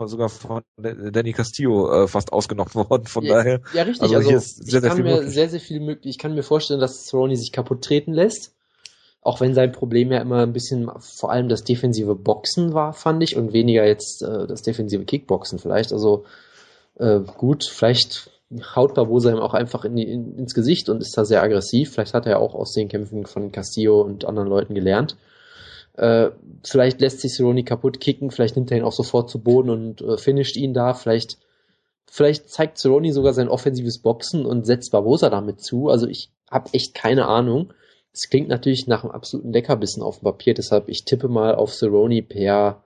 sogar 0.06 0.30
von 0.30 0.64
Danny 0.78 1.34
Castillo 1.34 2.04
äh, 2.04 2.08
fast 2.08 2.32
ausgenommen 2.32 2.74
worden, 2.90 3.06
von 3.06 3.26
ja, 3.26 3.36
daher. 3.36 3.62
Ja, 3.74 3.84
richtig. 3.84 4.04
Also, 4.04 4.16
also 4.16 4.32
ich 4.32 4.72
sehr, 4.72 4.82
kann 4.82 5.02
mir 5.02 5.28
sehr, 5.28 5.50
sehr 5.50 5.60
viel 5.60 5.82
möglich. 5.82 6.16
Ich 6.16 6.18
kann 6.18 6.34
mir 6.34 6.44
vorstellen, 6.44 6.80
dass 6.80 7.06
Cerrone 7.06 7.36
sich 7.36 7.52
kaputt 7.52 7.84
treten 7.84 8.14
lässt. 8.14 8.56
Auch 9.22 9.42
wenn 9.42 9.54
sein 9.54 9.74
Problem 9.74 10.10
ja 10.14 10.22
immer 10.22 10.44
ein 10.44 10.54
bisschen 10.54 10.90
vor 11.00 11.30
allem 11.30 11.50
das 11.50 11.66
defensive 11.66 12.16
Boxen 12.16 12.74
war, 12.74 12.94
fand 12.94 13.22
ich, 13.22 13.36
und 13.36 13.52
weniger 13.52 13.86
jetzt 13.86 14.24
äh, 14.24 14.48
das 14.48 14.62
defensive 14.62 15.04
Kickboxen 15.04 15.60
vielleicht. 15.60 15.92
Also 15.92 16.24
äh, 16.96 17.20
gut, 17.20 17.66
vielleicht 17.66 18.32
haut 18.74 18.94
Barbosa 18.94 19.32
ihm 19.32 19.40
auch 19.40 19.54
einfach 19.54 19.84
in 19.84 19.98
die, 19.98 20.10
in, 20.10 20.38
ins 20.38 20.54
Gesicht 20.54 20.88
und 20.88 21.02
ist 21.02 21.18
da 21.18 21.26
sehr 21.26 21.44
aggressiv. 21.44 21.92
Vielleicht 21.92 22.14
hat 22.14 22.26
er 22.26 22.34
ja 22.34 22.38
auch 22.38 22.56
aus 22.56 22.72
den 22.72 22.88
Kämpfen 22.88 23.26
von 23.26 23.52
Castillo 23.52 24.00
und 24.00 24.24
anderen 24.24 24.48
Leuten 24.48 24.74
gelernt. 24.74 25.18
Äh, 25.98 26.30
vielleicht 26.64 27.02
lässt 27.02 27.22
sich 27.22 27.34
Cerrone 27.34 27.64
kaputt 27.64 28.00
kicken, 28.00 28.30
vielleicht 28.30 28.56
nimmt 28.56 28.72
er 28.72 28.78
ihn 28.78 28.84
auch 28.84 28.94
sofort 28.94 29.30
zu 29.30 29.40
Boden 29.40 29.72
und 29.72 30.02
äh, 30.02 30.18
finisht 30.18 30.56
ihn 30.56 30.74
da, 30.74 30.94
vielleicht, 30.94 31.40
vielleicht 32.06 32.50
zeigt 32.50 32.78
Cerrone 32.78 33.12
sogar 33.12 33.34
sein 33.34 33.50
offensives 33.50 33.98
Boxen 33.98 34.46
und 34.46 34.66
setzt 34.66 34.92
Barbosa 34.92 35.30
damit 35.30 35.60
zu. 35.60 35.90
Also 35.90 36.08
ich 36.08 36.30
habe 36.50 36.70
echt 36.74 36.94
keine 36.94 37.26
Ahnung. 37.26 37.74
Es 38.14 38.30
klingt 38.30 38.48
natürlich 38.48 38.88
nach 38.88 39.04
einem 39.04 39.12
absoluten 39.12 39.52
Leckerbissen 39.52 40.04
auf 40.04 40.20
dem 40.20 40.26
Papier, 40.26 40.54
deshalb 40.54 40.88
ich 40.88 41.04
tippe 41.04 41.30
mal 41.30 41.56
auf 41.56 41.74
Cerrone 41.74 42.22
per, 42.22 42.84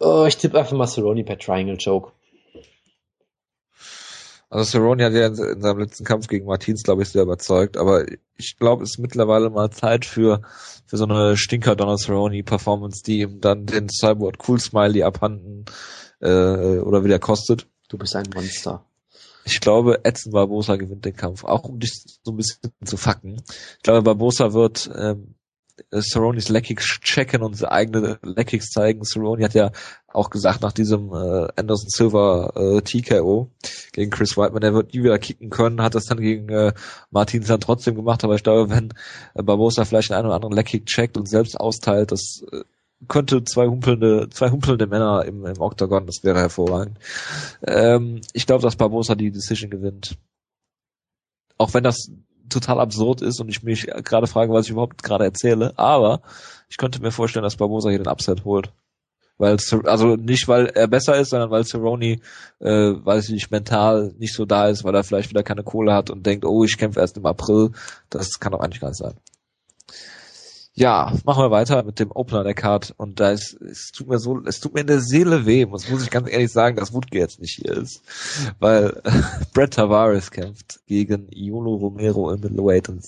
oh, 0.00 0.24
ich 0.26 0.36
tippe 0.38 0.58
einfach 0.58 0.76
mal 0.76 0.88
Cerrone 0.88 1.22
per 1.22 1.38
Triangle 1.38 1.78
Choke. 1.82 2.12
Also 4.50 4.64
Cerrone 4.64 5.04
hat 5.04 5.12
ja 5.12 5.28
in, 5.28 5.36
seinem 5.36 5.78
letzten 5.78 6.04
Kampf 6.04 6.26
gegen 6.26 6.46
Martins, 6.46 6.82
glaube 6.82 7.02
ich, 7.02 7.08
sehr 7.08 7.22
überzeugt, 7.22 7.76
aber 7.76 8.04
ich 8.36 8.56
glaube, 8.58 8.82
es 8.82 8.90
ist 8.90 8.98
mittlerweile 8.98 9.48
mal 9.48 9.70
Zeit 9.70 10.04
für, 10.04 10.42
für 10.86 10.96
so 10.96 11.04
eine 11.04 11.36
Stinker 11.36 11.76
Donald 11.76 12.00
Cerrone 12.00 12.42
Performance, 12.42 13.04
die 13.04 13.20
ihm 13.20 13.40
dann 13.40 13.66
den 13.66 13.88
Cyborg 13.88 14.36
Cool 14.48 14.58
Smiley 14.58 15.04
abhanden 15.04 15.66
äh, 16.20 16.78
oder 16.78 17.04
wieder 17.04 17.20
kostet. 17.20 17.68
Du 17.88 17.96
bist 17.96 18.16
ein 18.16 18.28
Monster. 18.34 18.84
Ich 19.44 19.60
glaube, 19.60 20.04
Edson 20.04 20.32
Barbosa 20.32 20.76
gewinnt 20.76 21.04
den 21.04 21.16
Kampf, 21.16 21.44
auch 21.44 21.64
um 21.64 21.78
dich 21.78 22.02
so 22.22 22.32
ein 22.32 22.36
bisschen 22.36 22.72
zu 22.84 22.96
fucken. 22.96 23.40
Ich 23.76 23.82
glaube, 23.82 24.02
Barbosa 24.02 24.52
wird 24.52 24.90
ähm, 24.94 25.36
äh, 25.90 26.00
Cerrone's 26.00 26.48
Leckigs 26.48 27.00
checken 27.00 27.42
und 27.42 27.62
eigene 27.64 28.18
Leckigs 28.22 28.70
zeigen. 28.70 29.04
Cerrone 29.04 29.44
hat 29.44 29.54
ja 29.54 29.72
auch 30.12 30.30
gesagt 30.30 30.62
nach 30.62 30.72
diesem 30.72 31.12
äh, 31.12 31.48
Anderson 31.56 31.88
Silver 31.88 32.52
äh, 32.56 32.82
TKO 32.82 33.50
gegen 33.92 34.10
Chris 34.10 34.36
Whiteman, 34.36 34.62
er 34.62 34.74
wird 34.74 34.92
nie 34.94 35.02
wieder 35.02 35.18
kicken 35.18 35.50
können, 35.50 35.82
hat 35.82 35.94
das 35.94 36.06
dann 36.06 36.20
gegen 36.20 36.48
äh, 36.48 36.72
Martin 37.10 37.44
dann 37.44 37.60
trotzdem 37.60 37.94
gemacht, 37.94 38.24
aber 38.24 38.34
ich 38.34 38.42
glaube, 38.42 38.70
wenn 38.70 38.92
äh, 39.34 39.42
Barbosa 39.42 39.84
vielleicht 39.84 40.12
einen 40.12 40.26
oder 40.26 40.34
anderen 40.34 40.54
Leckig 40.54 40.86
checkt 40.86 41.16
und 41.16 41.28
selbst 41.28 41.58
austeilt, 41.58 42.12
das 42.12 42.42
äh, 42.50 42.62
könnte 43.08 43.44
zwei 43.44 43.66
humpelnde, 43.66 44.28
zwei 44.30 44.50
humpelnde 44.50 44.86
Männer 44.86 45.24
im, 45.24 45.46
im 45.46 45.60
Octagon, 45.60 46.06
das 46.06 46.22
wäre 46.22 46.38
hervorragend. 46.38 46.98
Ähm, 47.66 48.20
ich 48.32 48.46
glaube, 48.46 48.62
dass 48.62 48.76
Barbosa 48.76 49.14
die 49.14 49.30
Decision 49.30 49.70
gewinnt. 49.70 50.16
Auch 51.56 51.74
wenn 51.74 51.84
das 51.84 52.10
total 52.50 52.80
absurd 52.80 53.22
ist 53.22 53.40
und 53.40 53.48
ich 53.48 53.62
mich 53.62 53.86
gerade 53.86 54.26
frage, 54.26 54.52
was 54.52 54.66
ich 54.66 54.72
überhaupt 54.72 55.02
gerade 55.02 55.24
erzähle. 55.24 55.72
Aber 55.76 56.22
ich 56.68 56.76
könnte 56.76 57.00
mir 57.00 57.12
vorstellen, 57.12 57.44
dass 57.44 57.56
Barbosa 57.56 57.90
hier 57.90 57.98
den 57.98 58.08
Upset 58.08 58.44
holt. 58.44 58.72
Weil, 59.38 59.56
also 59.84 60.16
nicht, 60.16 60.48
weil 60.48 60.66
er 60.66 60.86
besser 60.86 61.18
ist, 61.18 61.30
sondern 61.30 61.50
weil 61.50 61.64
Cerrone, 61.64 62.20
äh, 62.58 62.92
weiß 62.92 63.24
ich 63.24 63.32
nicht, 63.32 63.50
mental 63.50 64.12
nicht 64.18 64.34
so 64.34 64.44
da 64.44 64.68
ist, 64.68 64.84
weil 64.84 64.94
er 64.94 65.02
vielleicht 65.02 65.30
wieder 65.30 65.42
keine 65.42 65.62
Kohle 65.62 65.94
hat 65.94 66.10
und 66.10 66.26
denkt, 66.26 66.44
oh, 66.44 66.62
ich 66.62 66.76
kämpfe 66.76 67.00
erst 67.00 67.16
im 67.16 67.24
April. 67.24 67.70
Das 68.10 68.38
kann 68.38 68.52
doch 68.52 68.60
eigentlich 68.60 68.82
gar 68.82 68.88
nicht 68.88 68.98
sein. 68.98 69.14
Ja, 70.74 71.12
machen 71.24 71.42
wir 71.42 71.50
weiter 71.50 71.82
mit 71.82 71.98
dem 71.98 72.12
Opener 72.12 72.44
der 72.44 72.54
Card 72.54 72.94
und 72.96 73.18
da 73.18 73.30
ist, 73.32 73.60
es 73.60 73.90
tut 73.90 74.08
mir 74.08 74.18
so, 74.18 74.40
es 74.46 74.60
tut 74.60 74.72
mir 74.72 74.82
in 74.82 74.86
der 74.86 75.00
Seele 75.00 75.44
weh, 75.44 75.66
das 75.66 75.90
muss 75.90 76.04
ich 76.04 76.10
ganz 76.10 76.30
ehrlich 76.30 76.52
sagen, 76.52 76.76
dass 76.76 76.92
Wutke 76.92 77.18
jetzt 77.18 77.40
nicht 77.40 77.56
hier 77.56 77.76
ist, 77.76 78.02
weil 78.60 79.00
äh, 79.04 79.10
Brett 79.52 79.74
Tavares 79.74 80.30
kämpft 80.30 80.80
gegen 80.86 81.28
Iolo 81.32 81.74
Romero 81.74 82.30
im 82.32 82.40
Middleweight 82.40 82.88
und 82.88 83.04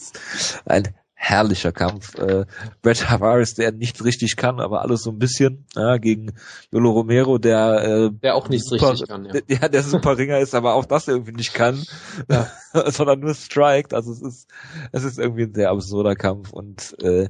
ein 0.64 0.88
herrlicher 1.24 1.70
Kampf. 1.70 2.18
Äh, 2.18 2.46
Brett 2.82 2.98
Tavares, 2.98 3.54
der 3.54 3.70
nichts 3.70 4.04
richtig 4.04 4.36
kann, 4.36 4.58
aber 4.58 4.82
alles 4.82 5.02
so 5.02 5.10
ein 5.10 5.20
bisschen, 5.20 5.66
ja, 5.76 5.98
gegen 5.98 6.32
Yolo 6.72 6.90
Romero, 6.90 7.38
der 7.38 7.84
äh, 7.84 8.10
der 8.10 8.34
auch 8.34 8.48
nichts 8.48 8.68
super, 8.68 8.90
richtig 8.90 9.08
kann, 9.08 9.26
ja. 9.26 9.32
Der, 9.48 9.68
der 9.68 9.82
super 9.84 10.18
Ringer 10.18 10.40
ist, 10.40 10.52
aber 10.52 10.74
auch 10.74 10.84
das 10.84 11.06
irgendwie 11.06 11.30
nicht 11.30 11.54
kann, 11.54 11.80
ja. 12.28 12.50
sondern 12.90 13.20
nur 13.20 13.34
strikt. 13.34 13.94
Also 13.94 14.10
es 14.10 14.20
ist 14.20 14.48
es 14.90 15.04
ist 15.04 15.20
irgendwie 15.20 15.44
ein 15.44 15.54
sehr 15.54 15.70
absurder 15.70 16.16
Kampf 16.16 16.52
und 16.52 16.96
äh, 17.00 17.28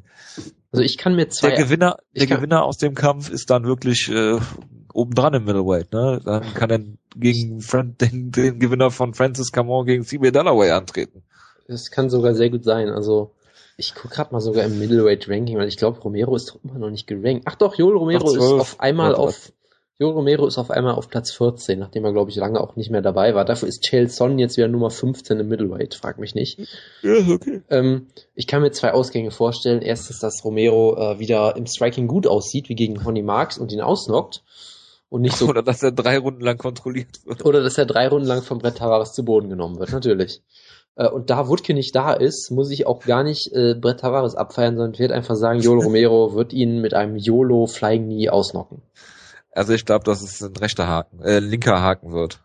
also 0.72 0.82
ich 0.82 0.96
kann 0.96 1.14
mir 1.14 1.28
zwei 1.28 1.50
der 1.50 1.58
Gewinner 1.58 1.98
der 2.16 2.26
Gewinner 2.26 2.64
aus 2.64 2.78
dem 2.78 2.94
Kampf 2.94 3.28
ist 3.28 3.50
dann 3.50 3.64
wirklich 3.64 4.08
äh, 4.08 4.38
obendran 4.94 5.34
im 5.34 5.44
Middleweight, 5.44 5.92
ne? 5.92 6.18
Dann 6.24 6.54
kann 6.54 6.70
er 6.70 6.80
gegen 7.14 7.60
den, 8.00 8.32
den 8.32 8.58
Gewinner 8.58 8.90
von 8.90 9.12
Francis 9.12 9.52
Camon 9.52 9.84
gegen 9.84 10.04
CB 10.04 10.30
Dalloway 10.30 10.70
antreten. 10.70 11.24
Das 11.68 11.90
kann 11.90 12.08
sogar 12.08 12.34
sehr 12.34 12.48
gut 12.48 12.64
sein. 12.64 12.88
Also 12.88 13.32
ich 13.76 13.94
gucke 13.94 14.14
gerade 14.14 14.32
mal 14.32 14.40
sogar 14.40 14.64
im 14.64 14.78
Middleweight 14.78 15.28
Ranking, 15.28 15.58
weil 15.58 15.68
ich 15.68 15.76
glaube, 15.76 16.00
Romero 16.00 16.36
ist 16.36 16.50
doch 16.50 16.64
immer 16.64 16.78
noch 16.78 16.90
nicht 16.90 17.06
gerankt. 17.06 17.44
Ach 17.46 17.54
doch, 17.54 17.74
Joel 17.76 17.96
Romero 17.96 18.34
ist 18.34 18.40
auf 18.40 18.80
einmal 18.80 19.14
auf 19.14 19.52
Joel 19.98 20.14
Romero 20.14 20.46
ist 20.48 20.58
auf 20.58 20.70
einmal 20.70 20.94
auf 20.94 21.08
Platz 21.08 21.30
14, 21.32 21.78
nachdem 21.78 22.04
er, 22.04 22.12
glaube 22.12 22.28
ich, 22.28 22.36
lange 22.36 22.60
auch 22.60 22.74
nicht 22.74 22.90
mehr 22.90 23.02
dabei 23.02 23.36
war. 23.36 23.44
Dafür 23.44 23.68
ist 23.68 23.84
Chael 23.84 24.08
Son 24.08 24.38
jetzt 24.38 24.56
wieder 24.56 24.66
Nummer 24.66 24.90
15 24.90 25.38
im 25.38 25.46
Middleweight, 25.46 25.94
frag 25.94 26.18
mich 26.18 26.34
nicht. 26.34 26.58
Ja, 27.02 27.12
okay. 27.28 27.62
Ähm, 27.70 28.08
ich 28.34 28.48
kann 28.48 28.62
mir 28.62 28.72
zwei 28.72 28.92
Ausgänge 28.94 29.30
vorstellen. 29.30 29.80
Erstens, 29.80 30.18
dass 30.18 30.44
Romero 30.44 30.96
äh, 30.96 31.18
wieder 31.20 31.54
im 31.56 31.66
Striking 31.66 32.08
gut 32.08 32.26
aussieht, 32.26 32.68
wie 32.68 32.74
gegen 32.74 33.04
Honey 33.04 33.22
Marks 33.22 33.58
und 33.58 33.70
ihn 33.70 33.80
ausnockt. 33.80 34.42
Und 35.08 35.20
nicht 35.20 35.36
so. 35.36 35.46
Oder 35.48 35.62
dass 35.62 35.84
er 35.84 35.92
drei 35.92 36.18
Runden 36.18 36.40
lang 36.40 36.58
kontrolliert 36.58 37.24
wird. 37.24 37.44
Oder 37.44 37.62
dass 37.62 37.78
er 37.78 37.86
drei 37.86 38.08
Runden 38.08 38.26
lang 38.26 38.42
vom 38.42 38.58
Brett 38.58 38.78
Tavares 38.78 39.12
zu 39.12 39.24
Boden 39.24 39.50
genommen 39.50 39.78
wird, 39.78 39.92
natürlich. 39.92 40.42
Äh, 40.96 41.08
und 41.08 41.30
da 41.30 41.48
Wutke 41.48 41.74
nicht 41.74 41.94
da 41.94 42.12
ist, 42.12 42.50
muss 42.50 42.70
ich 42.70 42.86
auch 42.86 43.00
gar 43.00 43.22
nicht 43.22 43.52
äh, 43.52 43.74
Brett 43.74 44.00
Tavares 44.00 44.34
abfeiern, 44.34 44.76
sondern 44.76 44.98
werde 44.98 45.14
einfach 45.14 45.36
sagen, 45.36 45.60
Joel 45.60 45.80
Romero 45.84 46.34
wird 46.34 46.52
ihn 46.52 46.80
mit 46.80 46.94
einem 46.94 47.16
YOLO 47.16 47.66
Flying 47.66 48.06
Knee 48.06 48.28
ausnocken. 48.28 48.82
Also 49.50 49.72
ich 49.74 49.84
glaube, 49.84 50.04
dass 50.04 50.22
es 50.22 50.42
ein 50.42 50.56
rechter 50.56 50.88
Haken, 50.88 51.20
äh, 51.22 51.38
linker 51.38 51.82
Haken 51.82 52.12
wird. 52.12 52.40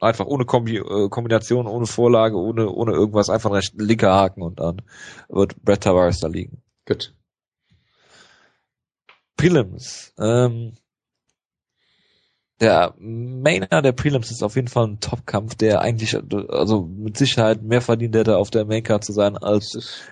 Einfach 0.00 0.26
ohne 0.26 0.44
Kombi 0.44 0.78
äh, 0.78 1.08
Kombination, 1.08 1.68
ohne 1.68 1.86
Vorlage, 1.86 2.36
ohne 2.36 2.68
ohne 2.68 2.92
irgendwas, 2.92 3.30
einfach 3.30 3.50
ein 3.50 3.56
rechter 3.56 3.82
linker 3.82 4.12
Haken 4.12 4.42
und 4.42 4.58
dann 4.58 4.82
wird 5.28 5.62
Brett 5.62 5.84
Tavares 5.84 6.18
da 6.18 6.26
liegen. 6.26 6.60
Gut. 6.86 7.14
Prelims. 9.36 10.12
Ähm, 10.18 10.76
der 12.62 12.94
Mainer 12.98 13.82
der 13.82 13.92
Prelims 13.92 14.30
ist 14.30 14.42
auf 14.42 14.54
jeden 14.54 14.68
Fall 14.68 14.86
ein 14.86 15.00
Top-Kampf, 15.00 15.56
der 15.56 15.80
eigentlich, 15.80 16.16
also 16.48 16.82
mit 16.82 17.16
Sicherheit 17.16 17.62
mehr 17.62 17.80
verdient 17.80 18.14
hätte, 18.14 18.38
auf 18.38 18.50
der 18.50 18.64
Maincard 18.64 19.04
zu 19.04 19.12
sein, 19.12 19.36
als 19.36 20.04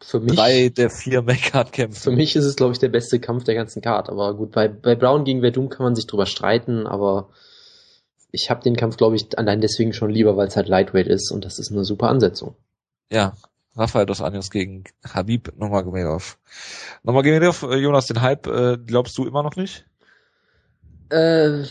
für 0.00 0.20
mich, 0.20 0.36
drei 0.36 0.68
der 0.68 0.90
vier 0.90 1.22
Maincard-Kämpfe. 1.22 1.98
Für 1.98 2.10
mich 2.10 2.36
ist 2.36 2.44
es, 2.44 2.56
glaube 2.56 2.72
ich, 2.72 2.78
der 2.78 2.90
beste 2.90 3.20
Kampf 3.20 3.44
der 3.44 3.54
ganzen 3.54 3.80
Card. 3.80 4.10
Aber 4.10 4.34
gut, 4.36 4.52
bei, 4.52 4.68
bei 4.68 4.94
Brown 4.94 5.24
gegen 5.24 5.40
Verdum 5.40 5.70
kann 5.70 5.84
man 5.84 5.94
sich 5.94 6.06
drüber 6.06 6.26
streiten, 6.26 6.86
aber 6.86 7.30
ich 8.30 8.50
habe 8.50 8.62
den 8.62 8.76
Kampf, 8.76 8.98
glaube 8.98 9.16
ich, 9.16 9.38
allein 9.38 9.62
deswegen 9.62 9.94
schon 9.94 10.10
lieber, 10.10 10.36
weil 10.36 10.48
es 10.48 10.56
halt 10.56 10.68
Lightweight 10.68 11.06
ist 11.06 11.32
und 11.32 11.46
das 11.46 11.58
ist 11.58 11.72
eine 11.72 11.84
super 11.84 12.08
Ansetzung. 12.08 12.54
Ja, 13.10 13.32
Rafael 13.76 14.06
dos 14.06 14.20
Anjos 14.20 14.50
gegen 14.50 14.84
Habib 15.08 15.52
Nurmagomedov. 15.56 16.38
Nurmagomedov, 17.02 17.62
äh, 17.62 17.76
Jonas, 17.76 18.06
den 18.06 18.20
Hype 18.20 18.46
äh, 18.46 18.76
glaubst 18.76 19.16
du 19.16 19.26
immer 19.26 19.42
noch 19.42 19.56
nicht? 19.56 19.86
Äh, 21.14 21.62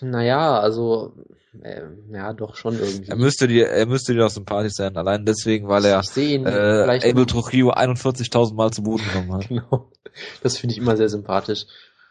naja, 0.00 0.60
also 0.60 1.12
äh, 1.60 1.82
ja, 2.12 2.32
doch 2.32 2.54
schon 2.54 2.78
irgendwie. 2.78 3.10
Er 3.10 3.16
müsste 3.16 3.48
dir, 3.48 3.68
er 3.68 3.86
müsste 3.86 4.14
dir 4.14 4.26
auch 4.26 4.30
sympathisch 4.30 4.74
sein, 4.74 4.96
allein 4.96 5.24
deswegen, 5.24 5.66
weil 5.66 5.84
er 5.84 6.02
äh, 6.16 7.10
Abel 7.10 7.26
Trujillo 7.26 7.72
41.000 7.72 8.54
Mal 8.54 8.70
zu 8.70 8.84
Boden 8.84 9.02
genommen 9.12 9.32
hat. 9.32 9.48
genau, 9.48 9.90
das 10.44 10.58
finde 10.58 10.72
ich 10.72 10.78
immer 10.78 10.96
sehr 10.96 11.08
sympathisch. 11.08 11.66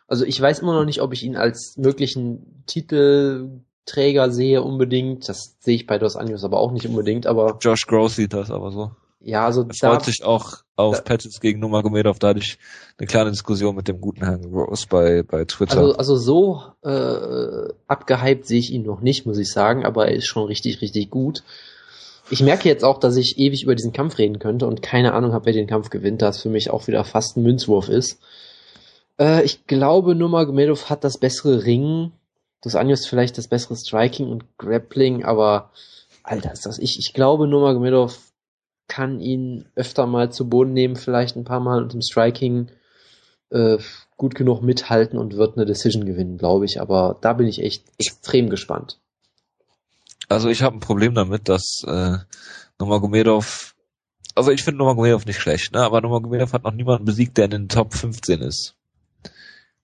Also 0.08 0.26
ich 0.26 0.40
weiß 0.40 0.60
immer 0.60 0.74
noch 0.74 0.84
nicht, 0.84 1.02
ob 1.02 1.14
ich 1.14 1.24
ihn 1.24 1.38
als 1.38 1.76
möglichen 1.78 2.66
Titelträger 2.68 4.30
sehe 4.30 4.62
unbedingt. 4.62 5.30
Das 5.30 5.56
sehe 5.60 5.76
ich 5.76 5.88
bei 5.88 5.98
Dos 5.98 6.18
Anjos 6.18 6.44
aber 6.44 6.60
auch 6.60 6.74
nicht 6.74 6.88
unbedingt, 6.88 7.26
aber. 7.26 7.58
Josh 7.62 7.88
Gross 7.88 8.18
sieht 8.18 8.34
das 8.34 8.52
aber 8.52 8.72
so. 8.72 8.92
Ja, 9.22 9.46
also 9.46 9.66
er 9.66 9.74
freut 9.76 10.04
sich 10.04 10.26
auch 10.26 10.63
auf 10.76 10.98
da, 10.98 11.02
Patches 11.02 11.40
gegen 11.40 11.60
Nurmagomedov, 11.60 12.20
da 12.20 12.30
hatte 12.30 12.40
ich 12.40 12.58
eine 12.98 13.08
kleine 13.08 13.32
Diskussion 13.32 13.76
mit 13.76 13.88
dem 13.88 14.02
guten 14.02 14.24
Herrn 14.24 14.52
Gross 14.52 14.86
bei, 14.86 15.24
bei 15.24 15.46
Twitter. 15.46 15.78
Also, 15.78 15.96
also 15.96 16.16
so 16.18 16.64
äh, 16.84 17.74
abgehypt 17.88 18.48
sehe 18.48 18.60
ich 18.60 18.72
ihn 18.72 18.84
noch 18.84 19.02
nicht, 19.02 19.26
muss 19.26 19.38
ich 19.38 19.52
sagen, 19.52 19.86
aber 19.86 20.08
er 20.08 20.16
ist 20.16 20.28
schon 20.28 20.46
richtig, 20.46 20.82
richtig 20.82 21.10
gut. 21.10 21.44
Ich 22.30 22.42
merke 22.42 22.70
jetzt 22.70 22.84
auch, 22.84 23.00
dass 23.00 23.18
ich 23.18 23.38
ewig 23.38 23.64
über 23.64 23.76
diesen 23.76 23.94
Kampf 23.94 24.18
reden 24.18 24.40
könnte 24.40 24.66
und 24.66 24.82
keine 24.82 25.14
Ahnung 25.14 25.34
habe, 25.34 25.46
wer 25.46 25.54
den 25.54 25.68
Kampf 25.68 25.90
gewinnt, 25.90 26.22
da 26.22 26.30
es 26.30 26.42
für 26.42 26.50
mich 26.50 26.70
auch 26.72 26.88
wieder 26.88 27.04
fast 27.04 27.38
ein 27.38 27.44
Münzwurf 27.44 27.90
ist. 27.90 28.20
Äh, 29.20 29.44
ich 29.44 29.68
glaube, 29.68 30.16
Nurmagomedov 30.16 30.90
hat 30.90 31.04
das 31.04 31.18
bessere 31.18 31.66
Ringen, 31.66 32.14
Dos 32.64 32.76
Anjos 32.76 33.06
vielleicht 33.06 33.38
das 33.38 33.50
bessere 33.50 33.76
Striking 33.76 34.30
und 34.30 34.46
Grappling, 34.58 35.26
aber 35.26 35.72
Alter, 36.24 36.54
ist 36.54 36.66
das 36.66 36.80
ich. 36.80 36.98
Ich 36.98 37.14
glaube, 37.14 37.46
Nurmagomedov 37.46 38.18
kann 38.88 39.20
ihn 39.20 39.66
öfter 39.76 40.06
mal 40.06 40.32
zu 40.32 40.50
Boden 40.50 40.74
nehmen, 40.74 40.96
vielleicht 40.96 41.36
ein 41.36 41.46
paar 41.46 41.60
Mal 41.60 41.82
und 41.82 41.94
im 41.94 42.02
Striking 42.02 42.70
äh, 43.50 43.78
gut 44.18 44.36
genug 44.36 44.62
mithalten 44.62 45.18
und 45.18 45.38
wird 45.38 45.58
eine 45.58 45.66
Decision 45.66 46.06
gewinnen, 46.06 46.38
glaube 46.38 46.66
ich. 46.66 46.82
Aber 46.82 47.18
da 47.22 47.34
bin 47.34 47.48
ich 47.48 47.62
echt 47.62 47.86
extrem 47.98 48.50
gespannt. 48.50 49.00
Also 50.30 50.50
ich 50.50 50.64
habe 50.64 50.78
ein 50.78 50.82
Problem 50.82 51.14
damit, 51.14 51.50
dass 51.50 51.84
äh, 51.86 52.18
Nomagomedov, 52.80 53.76
also 54.36 54.52
ich 54.52 54.64
finde 54.64 54.80
Nomagomedov 54.80 55.26
nicht 55.26 55.40
schlecht, 55.40 55.74
ne? 55.74 55.82
aber 55.82 56.02
Nomagomedov 56.02 56.54
hat 56.54 56.64
noch 56.64 56.74
niemanden 56.74 57.06
besiegt, 57.06 57.38
der 57.38 57.46
in 57.46 57.52
den 57.52 57.70
Top 57.70 57.94
15 57.94 58.42
ist. 58.42 58.76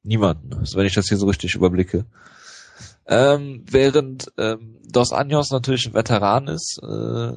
Niemanden, 0.02 0.54
also 0.54 0.78
wenn 0.78 0.86
ich 0.86 0.96
das 0.96 1.08
hier 1.08 1.18
so 1.18 1.28
richtig 1.28 1.56
überblicke. 1.56 2.06
Ähm, 3.06 3.66
während 3.70 4.32
ähm, 4.38 4.78
Dos 4.88 5.12
Anjos 5.12 5.52
natürlich 5.52 5.88
ein 5.88 5.94
Veteran 5.94 6.48
ist, 6.48 6.80
äh, 6.82 7.34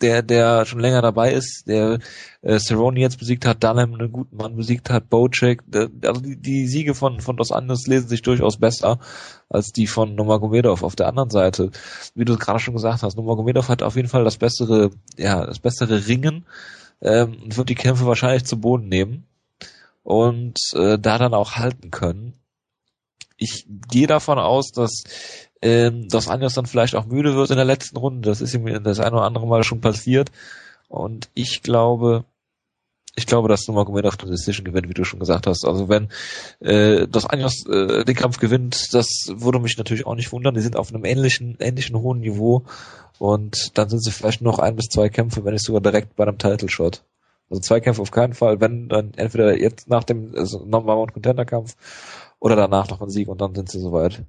der, 0.00 0.22
der 0.22 0.64
schon 0.64 0.80
länger 0.80 1.02
dabei 1.02 1.32
ist, 1.32 1.64
der 1.66 1.98
äh, 2.42 2.58
Cerrone 2.58 3.00
jetzt 3.00 3.18
besiegt 3.18 3.46
hat, 3.46 3.62
Dunham 3.62 3.94
einen 3.94 4.12
guten 4.12 4.36
Mann 4.36 4.56
besiegt 4.56 4.90
hat, 4.90 5.08
Bocek, 5.08 5.62
der, 5.66 5.88
also 6.04 6.20
die, 6.20 6.36
die 6.36 6.66
Siege 6.66 6.94
von, 6.94 7.20
von 7.20 7.36
Dos 7.36 7.52
Anjos 7.52 7.86
lesen 7.86 8.08
sich 8.08 8.22
durchaus 8.22 8.58
besser 8.58 9.00
als 9.48 9.72
die 9.72 9.86
von 9.86 10.14
Nomagomedov 10.14 10.82
auf 10.82 10.96
der 10.96 11.08
anderen 11.08 11.30
Seite. 11.30 11.70
Wie 12.14 12.24
du 12.24 12.36
gerade 12.36 12.60
schon 12.60 12.74
gesagt 12.74 13.02
hast, 13.02 13.16
Nomagomedov 13.16 13.68
hat 13.68 13.82
auf 13.82 13.96
jeden 13.96 14.08
Fall 14.08 14.24
das 14.24 14.36
bessere, 14.36 14.90
ja, 15.16 15.46
das 15.46 15.58
bessere 15.58 16.06
Ringen 16.06 16.46
ähm, 17.00 17.36
und 17.42 17.56
wird 17.56 17.68
die 17.68 17.74
Kämpfe 17.74 18.06
wahrscheinlich 18.06 18.44
zu 18.44 18.60
Boden 18.60 18.88
nehmen 18.88 19.26
und 20.02 20.58
äh, 20.74 20.98
da 20.98 21.18
dann 21.18 21.34
auch 21.34 21.56
halten 21.56 21.90
können. 21.90 22.34
Ich 23.36 23.66
gehe 23.88 24.08
davon 24.08 24.38
aus, 24.38 24.72
dass 24.72 25.04
ähm, 25.62 26.08
dass 26.08 26.28
Anjos 26.28 26.54
dann 26.54 26.66
vielleicht 26.66 26.94
auch 26.94 27.06
müde 27.06 27.34
wird 27.34 27.50
in 27.50 27.56
der 27.56 27.64
letzten 27.64 27.96
Runde. 27.96 28.28
Das 28.28 28.40
ist 28.40 28.54
ihm 28.54 28.82
das 28.82 29.00
ein 29.00 29.12
oder 29.12 29.24
andere 29.24 29.46
Mal 29.46 29.64
schon 29.64 29.80
passiert. 29.80 30.30
Und 30.88 31.28
ich 31.34 31.62
glaube, 31.62 32.24
ich 33.18 33.26
glaube, 33.26 33.48
dass 33.48 33.66
Nurmagomedov 33.66 34.16
die 34.16 34.26
Decision 34.26 34.64
gewinnt, 34.64 34.88
wie 34.88 34.94
du 34.94 35.04
schon 35.04 35.18
gesagt 35.18 35.48
hast. 35.48 35.64
Also 35.64 35.88
wenn 35.88 36.08
äh, 36.60 37.08
das 37.08 37.26
Anjos 37.26 37.66
äh, 37.66 38.04
den 38.04 38.14
Kampf 38.14 38.38
gewinnt, 38.38 38.94
das 38.94 39.26
würde 39.28 39.58
mich 39.58 39.76
natürlich 39.76 40.06
auch 40.06 40.14
nicht 40.14 40.30
wundern. 40.30 40.54
Die 40.54 40.60
sind 40.60 40.76
auf 40.76 40.94
einem 40.94 41.04
ähnlichen, 41.04 41.56
ähnlichen 41.58 41.96
hohen 41.98 42.20
Niveau 42.20 42.62
und 43.18 43.76
dann 43.76 43.88
sind 43.88 44.04
sie 44.04 44.12
vielleicht 44.12 44.40
noch 44.40 44.60
ein 44.60 44.76
bis 44.76 44.86
zwei 44.86 45.08
Kämpfe, 45.08 45.44
wenn 45.44 45.52
nicht 45.52 45.64
sogar 45.64 45.80
direkt 45.80 46.14
bei 46.14 46.24
einem 46.24 46.38
Title 46.38 46.68
Shot. 46.68 47.02
Also 47.50 47.60
zwei 47.60 47.80
Kämpfe 47.80 48.02
auf 48.02 48.12
keinen 48.12 48.34
Fall, 48.34 48.60
wenn 48.60 48.88
dann 48.88 49.12
entweder 49.16 49.58
jetzt 49.58 49.88
nach 49.88 50.04
dem 50.04 50.34
also 50.36 50.64
Number 50.64 50.96
One 50.96 51.12
Contender 51.12 51.44
Kampf 51.44 51.76
oder 52.38 52.54
danach 52.54 52.88
noch 52.88 53.00
ein 53.00 53.10
Sieg 53.10 53.26
und 53.26 53.40
dann 53.40 53.54
sind 53.54 53.68
sie 53.68 53.80
soweit. 53.80 54.22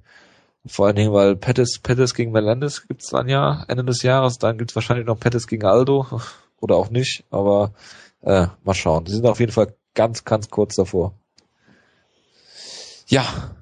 Vor 0.66 0.86
allen 0.86 0.96
Dingen, 0.96 1.12
weil 1.12 1.36
Pettis, 1.36 1.78
Pettis 1.78 2.14
gegen 2.14 2.32
Melendez 2.32 2.86
gibt's 2.86 3.08
dann 3.08 3.28
ja 3.28 3.64
Ende 3.68 3.84
des 3.84 4.02
Jahres, 4.02 4.38
dann 4.38 4.58
gibt's 4.58 4.74
wahrscheinlich 4.74 5.06
noch 5.06 5.18
Pettis 5.18 5.46
gegen 5.46 5.64
Aldo 5.64 6.06
oder 6.60 6.76
auch 6.76 6.90
nicht, 6.90 7.24
aber 7.30 7.72
äh, 8.22 8.46
mal 8.62 8.74
schauen. 8.74 9.04
Die 9.04 9.12
sind 9.12 9.26
auf 9.26 9.40
jeden 9.40 9.52
Fall 9.52 9.74
ganz, 9.94 10.24
ganz 10.24 10.50
kurz 10.50 10.76
davor. 10.76 11.14
Ja, 13.06 13.56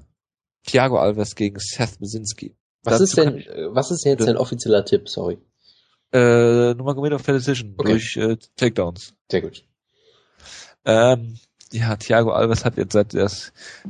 Thiago 0.67 0.99
Alves 0.99 1.37
gegen 1.37 1.59
Seth 1.59 1.99
Besinski. 2.01 2.55
Was 2.83 3.01
ist 3.01 3.17
denn, 3.17 3.39
ich, 3.39 3.49
was 3.69 3.91
ist 3.91 4.05
jetzt 4.05 4.27
dein 4.27 4.37
offizieller 4.37 4.85
Tipp, 4.85 5.09
sorry? 5.09 5.39
Äh, 6.13 6.75
Nurmagomedov 6.75 7.23
per 7.23 7.35
Decision 7.35 7.75
okay. 7.77 7.93
durch 7.93 8.17
äh, 8.17 8.37
Takedowns. 8.57 9.15
Sehr 9.31 9.43
gut. 9.43 9.65
Ähm, 10.85 11.39
ja, 11.71 11.97
Thiago 11.97 12.31
Alves 12.31 12.65
hat 12.65 12.77
jetzt 12.77 12.93
seit, 12.93 13.13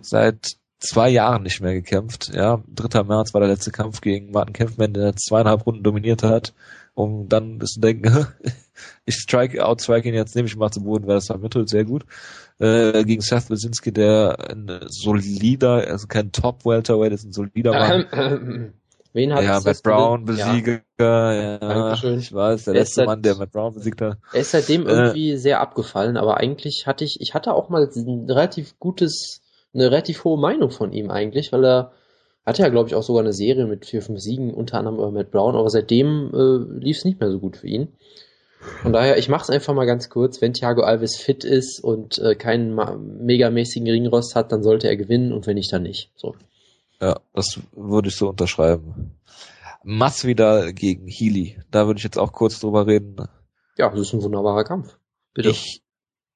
seit 0.03 0.57
zwei 0.79 1.09
Jahren 1.09 1.43
nicht 1.43 1.61
mehr 1.61 1.75
gekämpft. 1.75 2.31
Ja, 2.35 2.63
3. 2.75 3.03
März 3.05 3.35
war 3.35 3.41
der 3.41 3.51
letzte 3.51 3.71
Kampf 3.71 4.01
gegen 4.01 4.31
Martin 4.31 4.53
Kempfman, 4.53 4.95
der 4.95 5.17
zweieinhalb 5.17 5.67
Runden 5.67 5.83
dominiert 5.83 6.23
hat, 6.23 6.55
um 6.95 7.29
dann 7.29 7.61
zu 7.61 7.81
denken, 7.81 8.27
ich 9.05 9.17
strike, 9.17 9.65
outstrike 9.65 10.09
ihn 10.09 10.15
jetzt, 10.15 10.37
nehme 10.37 10.49
ich 10.49 10.57
mal 10.57 10.71
zu 10.71 10.83
Boden, 10.83 11.07
wer 11.07 11.17
das 11.17 11.27
vermittelt, 11.27 11.69
sehr 11.69 11.85
gut. 11.85 12.05
Äh, 12.59 13.05
gegen 13.05 13.23
Seth 13.23 13.51
Wysinski, 13.51 13.93
der 13.93 14.51
ein 14.51 14.81
solider, 14.89 15.87
also 15.89 16.07
kein 16.07 16.33
Top-Welterweight, 16.33 17.13
ist 17.13 17.25
ein 17.25 17.33
solider 17.33 17.73
Mann. 17.73 18.73
Wen 19.15 19.33
hat 19.33 19.43
ja, 19.43 19.61
Matt 19.61 19.83
Brown 19.83 20.25
Besieger, 20.27 20.81
ja, 21.01 21.33
ja 21.33 21.93
ich 21.95 22.33
weiß, 22.33 22.65
der 22.65 22.75
er 22.75 22.81
letzte 22.81 22.95
seit, 22.97 23.07
Mann, 23.07 23.23
der 23.23 23.37
Matt 23.37 23.53
Brown 23.53 23.75
besiegt 23.75 24.03
hat. 24.03 24.19
Er 24.33 24.41
ist 24.41 24.51
seitdem 24.51 24.87
äh, 24.87 24.91
irgendwie 24.91 25.37
sehr 25.37 25.61
abgefallen, 25.61 26.17
aber 26.17 26.37
eigentlich 26.37 26.87
hatte 26.87 27.05
ich, 27.05 27.21
ich 27.21 27.33
hatte 27.33 27.55
auch 27.55 27.71
mal 27.71 27.89
ein 27.89 28.27
relativ 28.29 28.79
gutes 28.79 29.41
eine 29.75 29.91
relativ 29.91 30.25
hohe 30.25 30.39
Meinung 30.39 30.71
von 30.71 30.93
ihm 30.93 31.11
eigentlich, 31.11 31.53
weil 31.53 31.65
er 31.65 31.93
hatte 32.47 32.63
ja, 32.63 32.69
glaube 32.69 32.89
ich, 32.89 32.95
auch 32.95 33.03
sogar 33.03 33.23
eine 33.23 33.33
Serie 33.33 33.67
mit 33.67 33.85
vier, 33.85 34.03
fünf 34.03 34.21
Siegen, 34.21 34.55
unter 34.55 34.79
anderem 34.79 34.97
über 34.97 35.11
Matt 35.11 35.31
Brown, 35.31 35.55
aber 35.55 35.69
seitdem 35.69 36.31
äh, 36.33 36.81
lief 36.81 36.99
es 36.99 37.05
nicht 37.05 37.21
mehr 37.21 37.31
so 37.31 37.39
gut 37.39 37.59
für 37.59 37.67
ihn. 37.67 37.89
Von 38.83 38.93
daher, 38.93 39.19
ich 39.19 39.29
mache 39.29 39.43
es 39.43 39.51
einfach 39.51 39.75
mal 39.75 39.87
ganz 39.87 40.09
kurz. 40.09 40.41
Wenn 40.41 40.53
Thiago 40.53 40.83
Alves 40.83 41.17
fit 41.17 41.45
ist 41.45 41.79
und 41.83 42.19
äh, 42.19 42.35
keinen 42.35 42.75
megamäßigen 43.25 43.89
Ringrost 43.89 44.35
hat, 44.35 44.51
dann 44.51 44.63
sollte 44.63 44.89
er 44.89 44.97
gewinnen 44.97 45.33
und 45.33 45.47
wenn 45.47 45.55
nicht, 45.55 45.73
dann 45.73 45.83
nicht. 45.85 46.11
So. 46.17 46.35
Ja, 47.01 47.21
das 47.35 47.61
würde 47.73 48.09
ich 48.09 48.17
so 48.17 48.29
unterschreiben. 48.29 49.13
Masvidal 49.85 50.73
gegen 50.73 51.07
Healy. 51.07 51.59
Da 51.71 51.87
würde 51.87 51.99
ich 51.99 52.05
jetzt 52.05 52.19
auch 52.19 52.33
kurz 52.33 52.59
drüber 52.59 52.87
reden. 52.87 53.17
Ja, 53.77 53.91
das 53.91 54.01
ist 54.01 54.13
ein 54.13 54.23
wunderbarer 54.23 54.65
Kampf. 54.65 54.99
Bitte. 55.35 55.51
Ich 55.51 55.83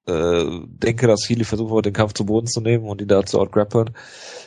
äh, 0.06 0.44
denke, 0.66 1.06
dass 1.06 1.28
Healy 1.28 1.44
versuchen 1.44 1.74
wird, 1.74 1.86
den 1.86 1.92
Kampf 1.92 2.14
zu 2.14 2.26
Boden 2.26 2.46
zu 2.46 2.60
nehmen 2.60 2.86
und 2.86 3.00
ihn 3.00 3.08
da 3.08 3.24
zu 3.24 3.38
outgrappeln. 3.38 3.90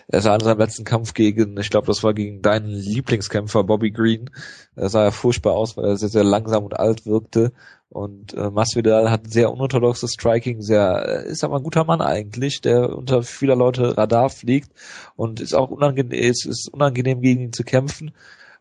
Er 0.07 0.21
sah 0.21 0.35
in 0.35 0.41
seinem 0.41 0.59
letzten 0.59 0.83
Kampf 0.83 1.13
gegen, 1.13 1.57
ich 1.57 1.69
glaube, 1.69 1.87
das 1.87 2.03
war 2.03 2.13
gegen 2.13 2.41
deinen 2.41 2.69
Lieblingskämpfer 2.69 3.63
Bobby 3.63 3.91
Green. 3.91 4.29
Er 4.75 4.89
sah 4.89 5.03
ja 5.03 5.11
furchtbar 5.11 5.53
aus, 5.53 5.77
weil 5.77 5.85
er 5.85 5.97
sehr, 5.97 6.09
sehr 6.09 6.23
langsam 6.23 6.63
und 6.63 6.77
alt 6.77 7.05
wirkte. 7.05 7.53
Und 7.89 8.33
äh, 8.33 8.49
Masvidal 8.49 9.09
hat 9.09 9.31
sehr 9.31 9.51
unorthodoxes 9.51 10.11
Striking, 10.11 10.61
sehr 10.61 11.23
ist 11.25 11.43
aber 11.43 11.57
ein 11.57 11.63
guter 11.63 11.85
Mann 11.85 12.01
eigentlich, 12.01 12.59
der 12.59 12.93
unter 12.95 13.23
vieler 13.23 13.55
Leute 13.55 13.97
Radar 13.97 14.29
fliegt 14.29 14.71
und 15.15 15.39
ist 15.39 15.53
auch 15.53 15.71
unangenehm, 15.71 16.11
ist, 16.11 16.45
ist 16.45 16.67
unangenehm 16.73 17.21
gegen 17.21 17.41
ihn 17.43 17.53
zu 17.53 17.63
kämpfen. 17.63 18.11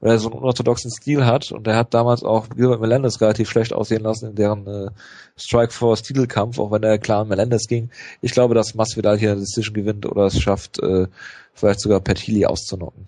Weil 0.01 0.13
er 0.13 0.19
so 0.19 0.31
einen 0.31 0.39
unorthodoxen 0.39 0.91
Stil 0.91 1.25
hat 1.25 1.53
und 1.53 1.67
er 1.67 1.77
hat 1.77 1.95
damals 1.95 2.23
auch 2.23 2.49
Gilbert 2.51 2.81
Melendez 2.81 3.21
relativ 3.21 3.51
schlecht 3.51 3.73
aussehen 3.73 4.03
lassen 4.03 4.31
in 4.31 4.35
deren 4.35 4.67
äh, 4.67 4.91
Strike 5.37 5.73
Force 5.73 6.03
Titelkampf, 6.03 6.59
auch 6.59 6.71
wenn 6.71 6.83
er 6.83 6.99
klar 6.99 7.23
an 7.23 7.29
Melendez 7.29 7.67
ging. 7.67 7.91
Ich 8.21 8.33
glaube, 8.33 8.55
dass 8.55 8.75
Masvidal 8.75 9.19
hier 9.19 9.33
eine 9.33 9.41
Decision 9.41 9.75
gewinnt 9.75 10.07
oder 10.07 10.27
es 10.27 10.41
schafft, 10.41 10.83
äh, 10.83 11.07
vielleicht 11.53 11.81
sogar 11.81 12.01
Pat 12.01 12.19
Healy 12.19 12.47
auszunocken. 12.47 13.07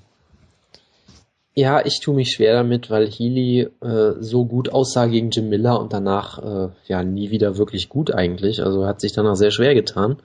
Ja, 1.59 1.83
ich 1.87 2.01
tue 2.01 2.15
mich 2.15 2.33
schwer 2.33 2.53
damit, 2.53 2.91
weil 2.91 3.11
Healy 3.11 3.69
äh, 3.81 4.13
so 4.21 4.45
gut 4.45 4.69
aussah 4.69 5.07
gegen 5.07 5.31
Jim 5.31 5.49
Miller 5.49 5.81
und 5.81 5.91
danach 5.91 6.39
äh, 6.39 6.69
ja 6.87 7.03
nie 7.03 7.31
wieder 7.31 7.57
wirklich 7.57 7.89
gut 7.89 8.13
eigentlich. 8.13 8.63
Also 8.63 8.87
hat 8.87 9.01
sich 9.01 9.13
danach 9.15 9.37
sehr 9.37 9.51
schwer 9.51 9.75
getan. 9.75 10.19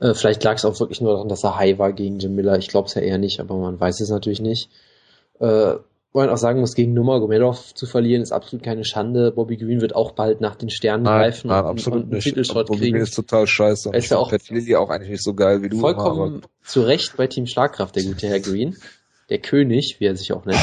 Äh, 0.00 0.14
vielleicht 0.14 0.42
lag 0.44 0.54
es 0.54 0.64
auch 0.64 0.80
wirklich 0.80 1.02
nur 1.02 1.12
daran, 1.12 1.28
dass 1.28 1.44
er 1.44 1.58
high 1.58 1.78
war 1.78 1.92
gegen 1.92 2.18
Jim 2.18 2.34
Miller. 2.34 2.56
Ich 2.56 2.68
glaube 2.68 2.88
es 2.88 2.94
ja 2.94 3.02
eher 3.02 3.18
nicht, 3.18 3.40
aber 3.40 3.56
man 3.56 3.78
weiß 3.78 4.00
es 4.00 4.08
natürlich 4.08 4.40
nicht. 4.40 4.70
Äh, 5.40 5.76
wollen 6.12 6.30
auch 6.30 6.38
sagen 6.38 6.60
muss, 6.60 6.74
gegen 6.74 6.94
Nurmagomedov 6.94 7.74
zu 7.74 7.86
verlieren, 7.86 8.22
ist 8.22 8.32
absolut 8.32 8.64
keine 8.64 8.84
Schande. 8.84 9.30
Bobby 9.30 9.56
Green 9.56 9.80
wird 9.80 9.94
auch 9.94 10.12
bald 10.12 10.40
nach 10.40 10.56
den 10.56 10.70
Sternen 10.70 11.04
nein, 11.04 11.20
greifen 11.20 11.48
nein, 11.48 11.64
und, 11.64 11.70
absolut 11.70 12.04
und 12.04 12.12
einen. 12.12 12.20
Titelshot 12.20 12.66
Bobby 12.66 12.80
kriegen. 12.80 12.92
Green 12.94 13.02
ist 13.02 13.14
total 13.14 13.46
scheiße. 13.46 13.90
Er 13.92 13.98
ist 13.98 14.10
ja 14.10 14.18
auch 14.18 14.30
Pat 14.30 14.42
Healy 14.48 14.74
auch 14.76 14.90
eigentlich 14.90 15.10
nicht 15.10 15.22
so 15.22 15.34
geil 15.34 15.62
wie 15.62 15.68
du. 15.68 15.78
Vollkommen 15.78 16.36
immer, 16.38 16.40
zu 16.64 16.82
Recht 16.82 17.16
bei 17.16 17.26
Team 17.26 17.46
Schlagkraft, 17.46 17.94
der 17.94 18.04
gute 18.04 18.26
Herr 18.26 18.40
Green. 18.40 18.76
Der 19.28 19.38
König, 19.38 19.96
wie 19.98 20.06
er 20.06 20.16
sich 20.16 20.32
auch 20.32 20.46
nennt. 20.46 20.58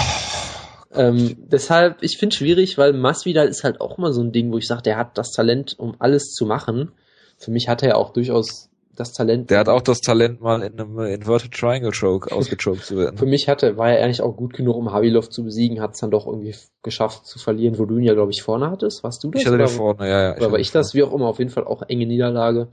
Ähm, 0.93 1.37
deshalb, 1.51 2.01
ich 2.01 2.17
finde 2.17 2.35
schwierig, 2.35 2.77
weil 2.77 2.93
Masvidal 2.93 3.47
ist 3.47 3.63
halt 3.63 3.81
auch 3.81 3.97
immer 3.97 4.13
so 4.13 4.21
ein 4.21 4.31
Ding, 4.31 4.51
wo 4.51 4.57
ich 4.57 4.67
sage, 4.67 4.81
der 4.81 4.97
hat 4.97 5.17
das 5.17 5.31
Talent, 5.31 5.75
um 5.77 5.95
alles 5.99 6.31
zu 6.31 6.45
machen. 6.45 6.91
Für 7.37 7.51
mich 7.51 7.67
hat 7.67 7.83
er 7.83 7.89
ja 7.89 7.95
auch 7.95 8.13
durchaus 8.13 8.69
das 8.95 9.13
Talent. 9.13 9.49
Der 9.49 9.59
hat 9.59 9.69
auch 9.69 9.81
das 9.81 10.01
Talent, 10.01 10.41
mal 10.41 10.61
in 10.61 10.79
einem 10.79 10.99
Inverted 10.99 11.51
Triangle 11.51 11.91
Choke 11.91 12.33
ausgechoked 12.33 12.83
zu 12.83 12.97
werden. 12.97 13.17
Für 13.19 13.25
mich 13.25 13.47
hatte, 13.47 13.77
war 13.77 13.91
er 13.91 14.03
eigentlich 14.03 14.21
auch 14.21 14.35
gut 14.35 14.53
genug, 14.53 14.75
um 14.75 14.91
Havilov 14.91 15.29
zu 15.29 15.43
besiegen, 15.43 15.81
hat 15.81 15.93
es 15.93 15.99
dann 15.99 16.11
doch 16.11 16.25
irgendwie 16.25 16.55
geschafft 16.83 17.25
zu 17.25 17.39
verlieren, 17.39 17.77
wo 17.77 17.85
du 17.85 17.97
ihn 17.97 18.03
ja, 18.03 18.13
glaube 18.13 18.31
ich, 18.31 18.41
vorne 18.41 18.69
hattest. 18.69 19.03
Warst 19.03 19.23
du 19.23 19.31
das? 19.31 19.41
Ich 19.41 19.47
hatte 19.47 19.57
den 19.57 19.65
Oder- 19.65 19.73
vorne, 19.73 20.09
ja, 20.09 20.21
ja. 20.21 20.31
Oder 20.35 20.41
war 20.41 20.51
hatte 20.53 20.61
ich 20.61 20.71
das? 20.71 20.93
Wie 20.93 21.03
auch 21.03 21.13
immer, 21.13 21.27
auf 21.27 21.39
jeden 21.39 21.51
Fall 21.51 21.65
auch 21.65 21.83
enge 21.87 22.05
Niederlage. 22.05 22.69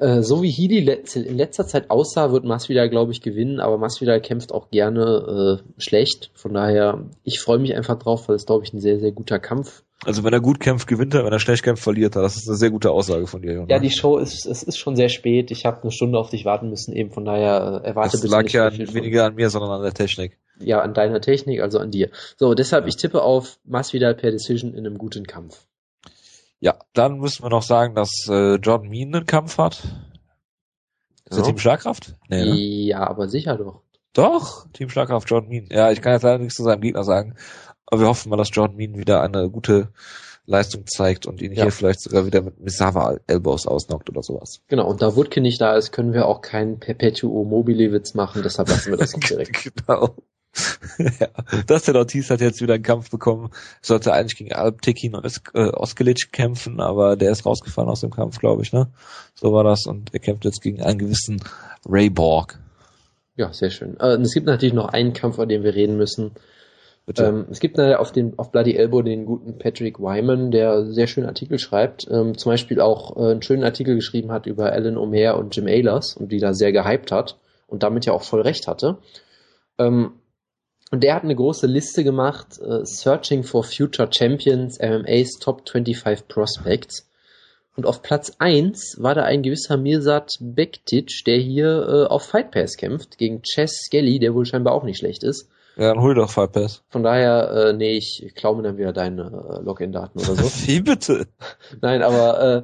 Äh, 0.00 0.22
so 0.22 0.42
wie 0.42 0.50
Healy 0.50 0.78
in 1.14 1.36
letzter 1.36 1.66
Zeit 1.66 1.90
aussah, 1.90 2.30
wird 2.30 2.44
Masvidal, 2.44 2.88
glaube 2.88 3.10
ich, 3.12 3.20
gewinnen, 3.20 3.58
aber 3.58 3.78
Masvidal 3.78 4.20
kämpft 4.20 4.52
auch 4.52 4.70
gerne 4.70 5.60
äh, 5.60 5.80
schlecht. 5.82 6.30
Von 6.34 6.54
daher, 6.54 7.04
ich 7.24 7.40
freue 7.40 7.58
mich 7.58 7.74
einfach 7.74 7.98
drauf, 7.98 8.28
weil 8.28 8.36
es, 8.36 8.46
glaube 8.46 8.64
ich, 8.64 8.72
ein 8.72 8.80
sehr, 8.80 9.00
sehr 9.00 9.10
guter 9.12 9.38
Kampf. 9.40 9.82
Also 10.04 10.22
wenn 10.22 10.32
er 10.32 10.40
gut 10.40 10.60
kämpft, 10.60 10.86
gewinnt 10.86 11.14
er, 11.14 11.24
wenn 11.24 11.32
er 11.32 11.40
schlecht 11.40 11.64
kämpft, 11.64 11.82
verliert 11.82 12.14
er. 12.14 12.22
Das 12.22 12.36
ist 12.36 12.46
eine 12.48 12.56
sehr 12.56 12.70
gute 12.70 12.92
Aussage 12.92 13.26
von 13.26 13.42
dir, 13.42 13.54
Jonas. 13.54 13.68
Ja, 13.70 13.80
die 13.80 13.90
Show 13.90 14.18
ist, 14.18 14.46
es 14.46 14.62
ist 14.62 14.78
schon 14.78 14.94
sehr 14.94 15.08
spät. 15.08 15.50
Ich 15.50 15.66
habe 15.66 15.82
eine 15.82 15.90
Stunde 15.90 16.16
auf 16.20 16.30
dich 16.30 16.44
warten 16.44 16.70
müssen, 16.70 16.94
eben 16.94 17.10
von 17.10 17.24
daher 17.24 17.80
äh, 17.82 17.88
erwarte 17.88 18.12
das 18.12 18.20
bitte 18.20 18.32
lag 18.32 18.42
nicht 18.44 18.52
ja 18.52 18.70
viel 18.70 18.86
von- 18.86 18.94
weniger 18.94 19.24
an 19.24 19.34
mir, 19.34 19.50
sondern 19.50 19.72
an 19.72 19.82
der 19.82 19.94
Technik. 19.94 20.38
ja, 20.60 20.80
an 20.80 20.94
deiner 20.94 21.20
Technik, 21.20 21.60
also 21.60 21.80
an 21.80 21.90
dir. 21.90 22.10
So, 22.36 22.54
deshalb, 22.54 22.86
ich 22.86 22.94
tippe 22.96 23.22
auf 23.22 23.58
Masvidal 23.64 24.14
per 24.14 24.30
Decision 24.30 24.72
in 24.74 24.86
einem 24.86 24.98
guten 24.98 25.26
Kampf. 25.26 25.66
Ja, 26.60 26.76
dann 26.92 27.18
müssen 27.18 27.42
wir 27.44 27.50
noch 27.50 27.62
sagen, 27.62 27.94
dass 27.94 28.10
äh, 28.28 28.54
Jordan 28.56 28.88
Mean 28.88 29.14
einen 29.14 29.26
Kampf 29.26 29.58
hat. 29.58 29.74
Ist 31.24 31.30
Ja. 31.30 31.36
der 31.36 31.44
Team 31.44 31.58
Schlagkraft? 31.58 32.14
Nee, 32.28 32.44
ne? 32.44 32.54
Ja, 32.56 33.06
aber 33.06 33.28
sicher 33.28 33.56
doch. 33.56 33.82
Doch, 34.12 34.66
Team 34.72 34.88
Schlagkraft, 34.88 35.28
Jordan 35.30 35.48
Mean. 35.50 35.68
Ja, 35.70 35.90
ich 35.92 36.00
kann 36.02 36.12
jetzt 36.14 36.22
leider 36.22 36.38
nichts 36.38 36.56
zu 36.56 36.64
seinem 36.64 36.80
Gegner 36.80 37.04
sagen, 37.04 37.36
aber 37.86 38.00
wir 38.00 38.08
hoffen 38.08 38.30
mal, 38.30 38.36
dass 38.36 38.50
Jordan 38.52 38.76
Mean 38.76 38.96
wieder 38.98 39.22
eine 39.22 39.48
gute 39.50 39.92
Leistung 40.46 40.86
zeigt 40.86 41.26
und 41.26 41.42
ihn 41.42 41.52
Ja. 41.52 41.64
hier 41.64 41.72
vielleicht 41.72 42.00
sogar 42.00 42.24
wieder 42.26 42.40
mit 42.40 42.58
Misawa 42.58 43.18
Elbows 43.26 43.66
ausnockt 43.66 44.08
oder 44.10 44.22
sowas. 44.22 44.62
Genau, 44.66 44.88
und 44.88 45.02
da 45.02 45.14
Wutke 45.14 45.40
nicht 45.42 45.60
da 45.60 45.76
ist, 45.76 45.92
können 45.92 46.14
wir 46.14 46.26
auch 46.26 46.40
keinen 46.40 46.80
Perpetuo 46.80 47.44
mobile 47.44 47.92
Witz 47.92 48.14
machen, 48.14 48.42
deshalb 48.42 48.68
lassen 48.68 48.90
wir 48.90 48.96
das 48.96 49.14
auch 49.14 49.20
direkt. 49.20 49.72
genau. 49.86 50.14
ja. 51.20 51.28
Dustin 51.66 51.96
Ortiz 51.96 52.30
hat 52.30 52.40
jetzt 52.40 52.60
wieder 52.60 52.74
einen 52.74 52.82
Kampf 52.82 53.10
bekommen. 53.10 53.50
Sollte 53.82 54.12
eigentlich 54.12 54.36
gegen 54.36 54.52
Alp 54.52 54.82
Tekin 54.82 55.14
und 55.14 55.24
äh, 55.54 55.68
Oskelic 55.68 56.32
kämpfen, 56.32 56.80
aber 56.80 57.16
der 57.16 57.30
ist 57.30 57.46
rausgefallen 57.46 57.90
aus 57.90 58.00
dem 58.00 58.10
Kampf, 58.10 58.38
glaube 58.38 58.62
ich, 58.62 58.72
ne? 58.72 58.88
So 59.34 59.52
war 59.52 59.64
das. 59.64 59.86
Und 59.86 60.12
er 60.12 60.20
kämpft 60.20 60.44
jetzt 60.44 60.62
gegen 60.62 60.82
einen 60.82 60.98
gewissen 60.98 61.42
Ray 61.86 62.10
Borg. 62.10 62.58
Ja, 63.36 63.52
sehr 63.52 63.70
schön. 63.70 63.98
Äh, 64.00 64.16
es 64.16 64.34
gibt 64.34 64.46
natürlich 64.46 64.74
noch 64.74 64.88
einen 64.88 65.12
Kampf, 65.12 65.36
über 65.36 65.46
den 65.46 65.62
wir 65.62 65.74
reden 65.74 65.96
müssen. 65.96 66.32
Bitte. 67.06 67.24
Ähm, 67.24 67.46
es 67.50 67.60
gibt 67.60 67.80
auf, 67.80 68.12
dem, 68.12 68.38
auf 68.38 68.52
Bloody 68.52 68.74
Elbow 68.74 69.00
den 69.00 69.24
guten 69.24 69.56
Patrick 69.56 69.98
Wyman, 69.98 70.50
der 70.50 70.84
sehr 70.92 71.06
schöne 71.06 71.28
Artikel 71.28 71.58
schreibt. 71.58 72.06
Ähm, 72.10 72.36
zum 72.36 72.52
Beispiel 72.52 72.80
auch 72.82 73.16
äh, 73.16 73.30
einen 73.30 73.42
schönen 73.42 73.64
Artikel 73.64 73.94
geschrieben 73.94 74.30
hat 74.30 74.46
über 74.46 74.72
Alan 74.72 74.98
Omer 74.98 75.38
und 75.38 75.56
Jim 75.56 75.68
Ehlers 75.68 76.16
und 76.16 76.32
die 76.32 76.38
da 76.38 76.52
sehr 76.52 76.72
gehypt 76.72 77.10
hat 77.10 77.38
und 77.66 77.82
damit 77.82 78.04
ja 78.04 78.12
auch 78.12 78.24
voll 78.24 78.42
recht 78.42 78.68
hatte. 78.68 78.98
Ähm, 79.78 80.12
und 80.90 81.02
der 81.02 81.14
hat 81.14 81.24
eine 81.24 81.34
große 81.34 81.66
Liste 81.66 82.02
gemacht, 82.02 82.58
äh, 82.60 82.84
Searching 82.84 83.42
for 83.42 83.62
Future 83.62 84.08
Champions, 84.10 84.78
MMA's 84.80 85.38
Top 85.38 85.68
25 85.68 86.28
Prospects. 86.28 87.08
Und 87.76 87.86
auf 87.86 88.02
Platz 88.02 88.32
1 88.38 88.96
war 88.98 89.14
da 89.14 89.22
ein 89.22 89.42
gewisser 89.42 89.76
Mirsad 89.76 90.32
Bektic, 90.40 91.10
der 91.26 91.36
hier 91.36 91.68
äh, 91.88 92.06
auf 92.06 92.24
Fight 92.24 92.50
Pass 92.50 92.76
kämpft, 92.76 93.18
gegen 93.18 93.42
Chess 93.42 93.82
Skelly, 93.86 94.18
der 94.18 94.34
wohl 94.34 94.46
scheinbar 94.46 94.74
auch 94.74 94.82
nicht 94.82 94.98
schlecht 94.98 95.22
ist. 95.22 95.48
ja, 95.76 95.92
dann 95.94 96.02
hol 96.02 96.14
doch 96.14 96.30
Fight 96.30 96.52
Pass. 96.52 96.82
Von 96.88 97.04
daher, 97.04 97.50
äh, 97.50 97.72
nee, 97.74 97.96
ich 97.96 98.32
klaue 98.34 98.56
mir 98.56 98.62
dann 98.64 98.78
wieder 98.78 98.92
deine 98.92 99.22
äh, 99.22 99.62
Login-Daten 99.62 100.18
oder 100.18 100.34
so. 100.34 100.44
Wie 100.66 100.80
bitte? 100.80 101.28
Nein, 101.80 102.02
aber 102.02 102.40
äh, 102.40 102.62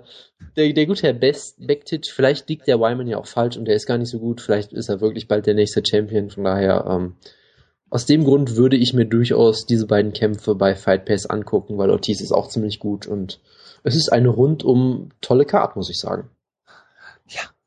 der, 0.57 0.73
der 0.73 0.87
gute 0.87 1.03
Herr 1.03 1.13
Best, 1.13 1.65
Bektic, 1.65 2.07
vielleicht 2.07 2.49
liegt 2.49 2.67
der 2.67 2.81
Wyman 2.81 3.07
ja 3.07 3.19
auch 3.19 3.27
falsch 3.27 3.57
und 3.57 3.67
der 3.67 3.77
ist 3.77 3.87
gar 3.87 3.99
nicht 3.99 4.11
so 4.11 4.19
gut. 4.19 4.41
Vielleicht 4.41 4.73
ist 4.73 4.89
er 4.89 5.01
wirklich 5.01 5.29
bald 5.29 5.47
der 5.47 5.55
nächste 5.55 5.83
Champion. 5.87 6.31
Von 6.31 6.43
daher, 6.43 6.87
ähm, 6.89 7.17
aus 7.91 8.07
dem 8.07 8.25
Grund 8.25 8.57
würde 8.57 8.77
ich 8.77 8.93
mir 8.95 9.05
durchaus 9.05 9.67
diese 9.67 9.87
beiden 9.87 10.13
Kämpfe 10.13 10.55
bei 10.55 10.75
Fight 10.75 11.05
Pass 11.05 11.27
angucken, 11.27 11.79
weil 11.79 11.91
Ortiz 11.91 12.21
ist 12.21 12.33
auch 12.33 12.49
ziemlich 12.49 12.79
gut 12.79 13.07
und 13.07 13.41
es 13.83 13.95
ist 13.95 14.13
eine 14.13 14.29
rundum 14.29 15.11
tolle 15.21 15.45
Card, 15.45 15.77
muss 15.77 15.91
ich 15.91 15.99
sagen. 15.99 16.31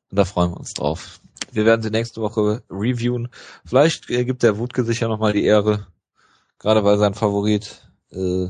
Und 0.09 0.17
da 0.17 0.25
freuen 0.25 0.51
wir 0.51 0.57
uns 0.57 0.73
drauf. 0.73 1.19
Wir 1.51 1.65
werden 1.65 1.81
sie 1.81 1.91
nächste 1.91 2.21
Woche 2.21 2.63
reviewen. 2.69 3.29
Vielleicht 3.65 4.09
äh, 4.09 4.25
gibt 4.25 4.43
der 4.43 4.57
Wutke 4.57 4.83
sich 4.83 4.99
ja 4.99 5.07
nochmal 5.07 5.33
die 5.33 5.45
Ehre. 5.45 5.87
Gerade 6.59 6.83
weil 6.83 6.97
sein 6.97 7.13
Favorit, 7.13 7.87
äh, 8.11 8.47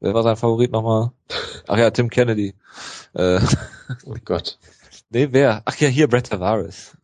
wer 0.00 0.14
war 0.14 0.22
sein 0.22 0.36
Favorit 0.36 0.72
nochmal? 0.72 1.12
Ach 1.66 1.78
ja, 1.78 1.90
Tim 1.90 2.10
Kennedy. 2.10 2.54
Äh, 3.12 3.40
Oh 4.04 4.16
Gott. 4.24 4.58
nee, 5.10 5.28
wer? 5.30 5.62
Ach 5.64 5.76
ja, 5.76 5.88
hier 5.88 6.08
Brett 6.08 6.30
Tavares. 6.30 6.95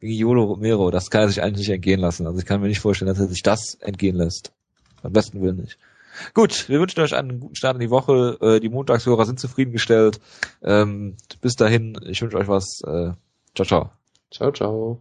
Gegen 0.00 0.14
Yolo 0.14 0.44
Romero. 0.44 0.90
Das 0.90 1.10
kann 1.10 1.22
er 1.22 1.28
sich 1.28 1.42
eigentlich 1.42 1.68
nicht 1.68 1.74
entgehen 1.74 2.00
lassen. 2.00 2.26
Also 2.26 2.38
ich 2.38 2.46
kann 2.46 2.60
mir 2.60 2.68
nicht 2.68 2.80
vorstellen, 2.80 3.08
dass 3.08 3.20
er 3.20 3.28
sich 3.28 3.42
das 3.42 3.74
entgehen 3.80 4.16
lässt. 4.16 4.52
Am 5.02 5.12
besten 5.12 5.42
Willen 5.42 5.56
nicht. 5.56 5.78
Gut, 6.34 6.68
wir 6.68 6.78
wünschen 6.80 7.00
euch 7.00 7.14
einen 7.14 7.40
guten 7.40 7.54
Start 7.54 7.74
in 7.74 7.80
die 7.80 7.90
Woche. 7.90 8.38
Äh, 8.40 8.60
die 8.60 8.68
Montagshörer 8.68 9.24
sind 9.24 9.40
zufriedengestellt. 9.40 10.20
Ähm, 10.62 11.16
bis 11.40 11.54
dahin, 11.54 11.98
ich 12.06 12.20
wünsche 12.22 12.36
euch 12.36 12.48
was. 12.48 12.82
Äh, 12.84 13.12
ciao, 13.54 13.66
ciao. 13.66 13.90
Ciao, 14.30 14.52
ciao. 14.52 15.00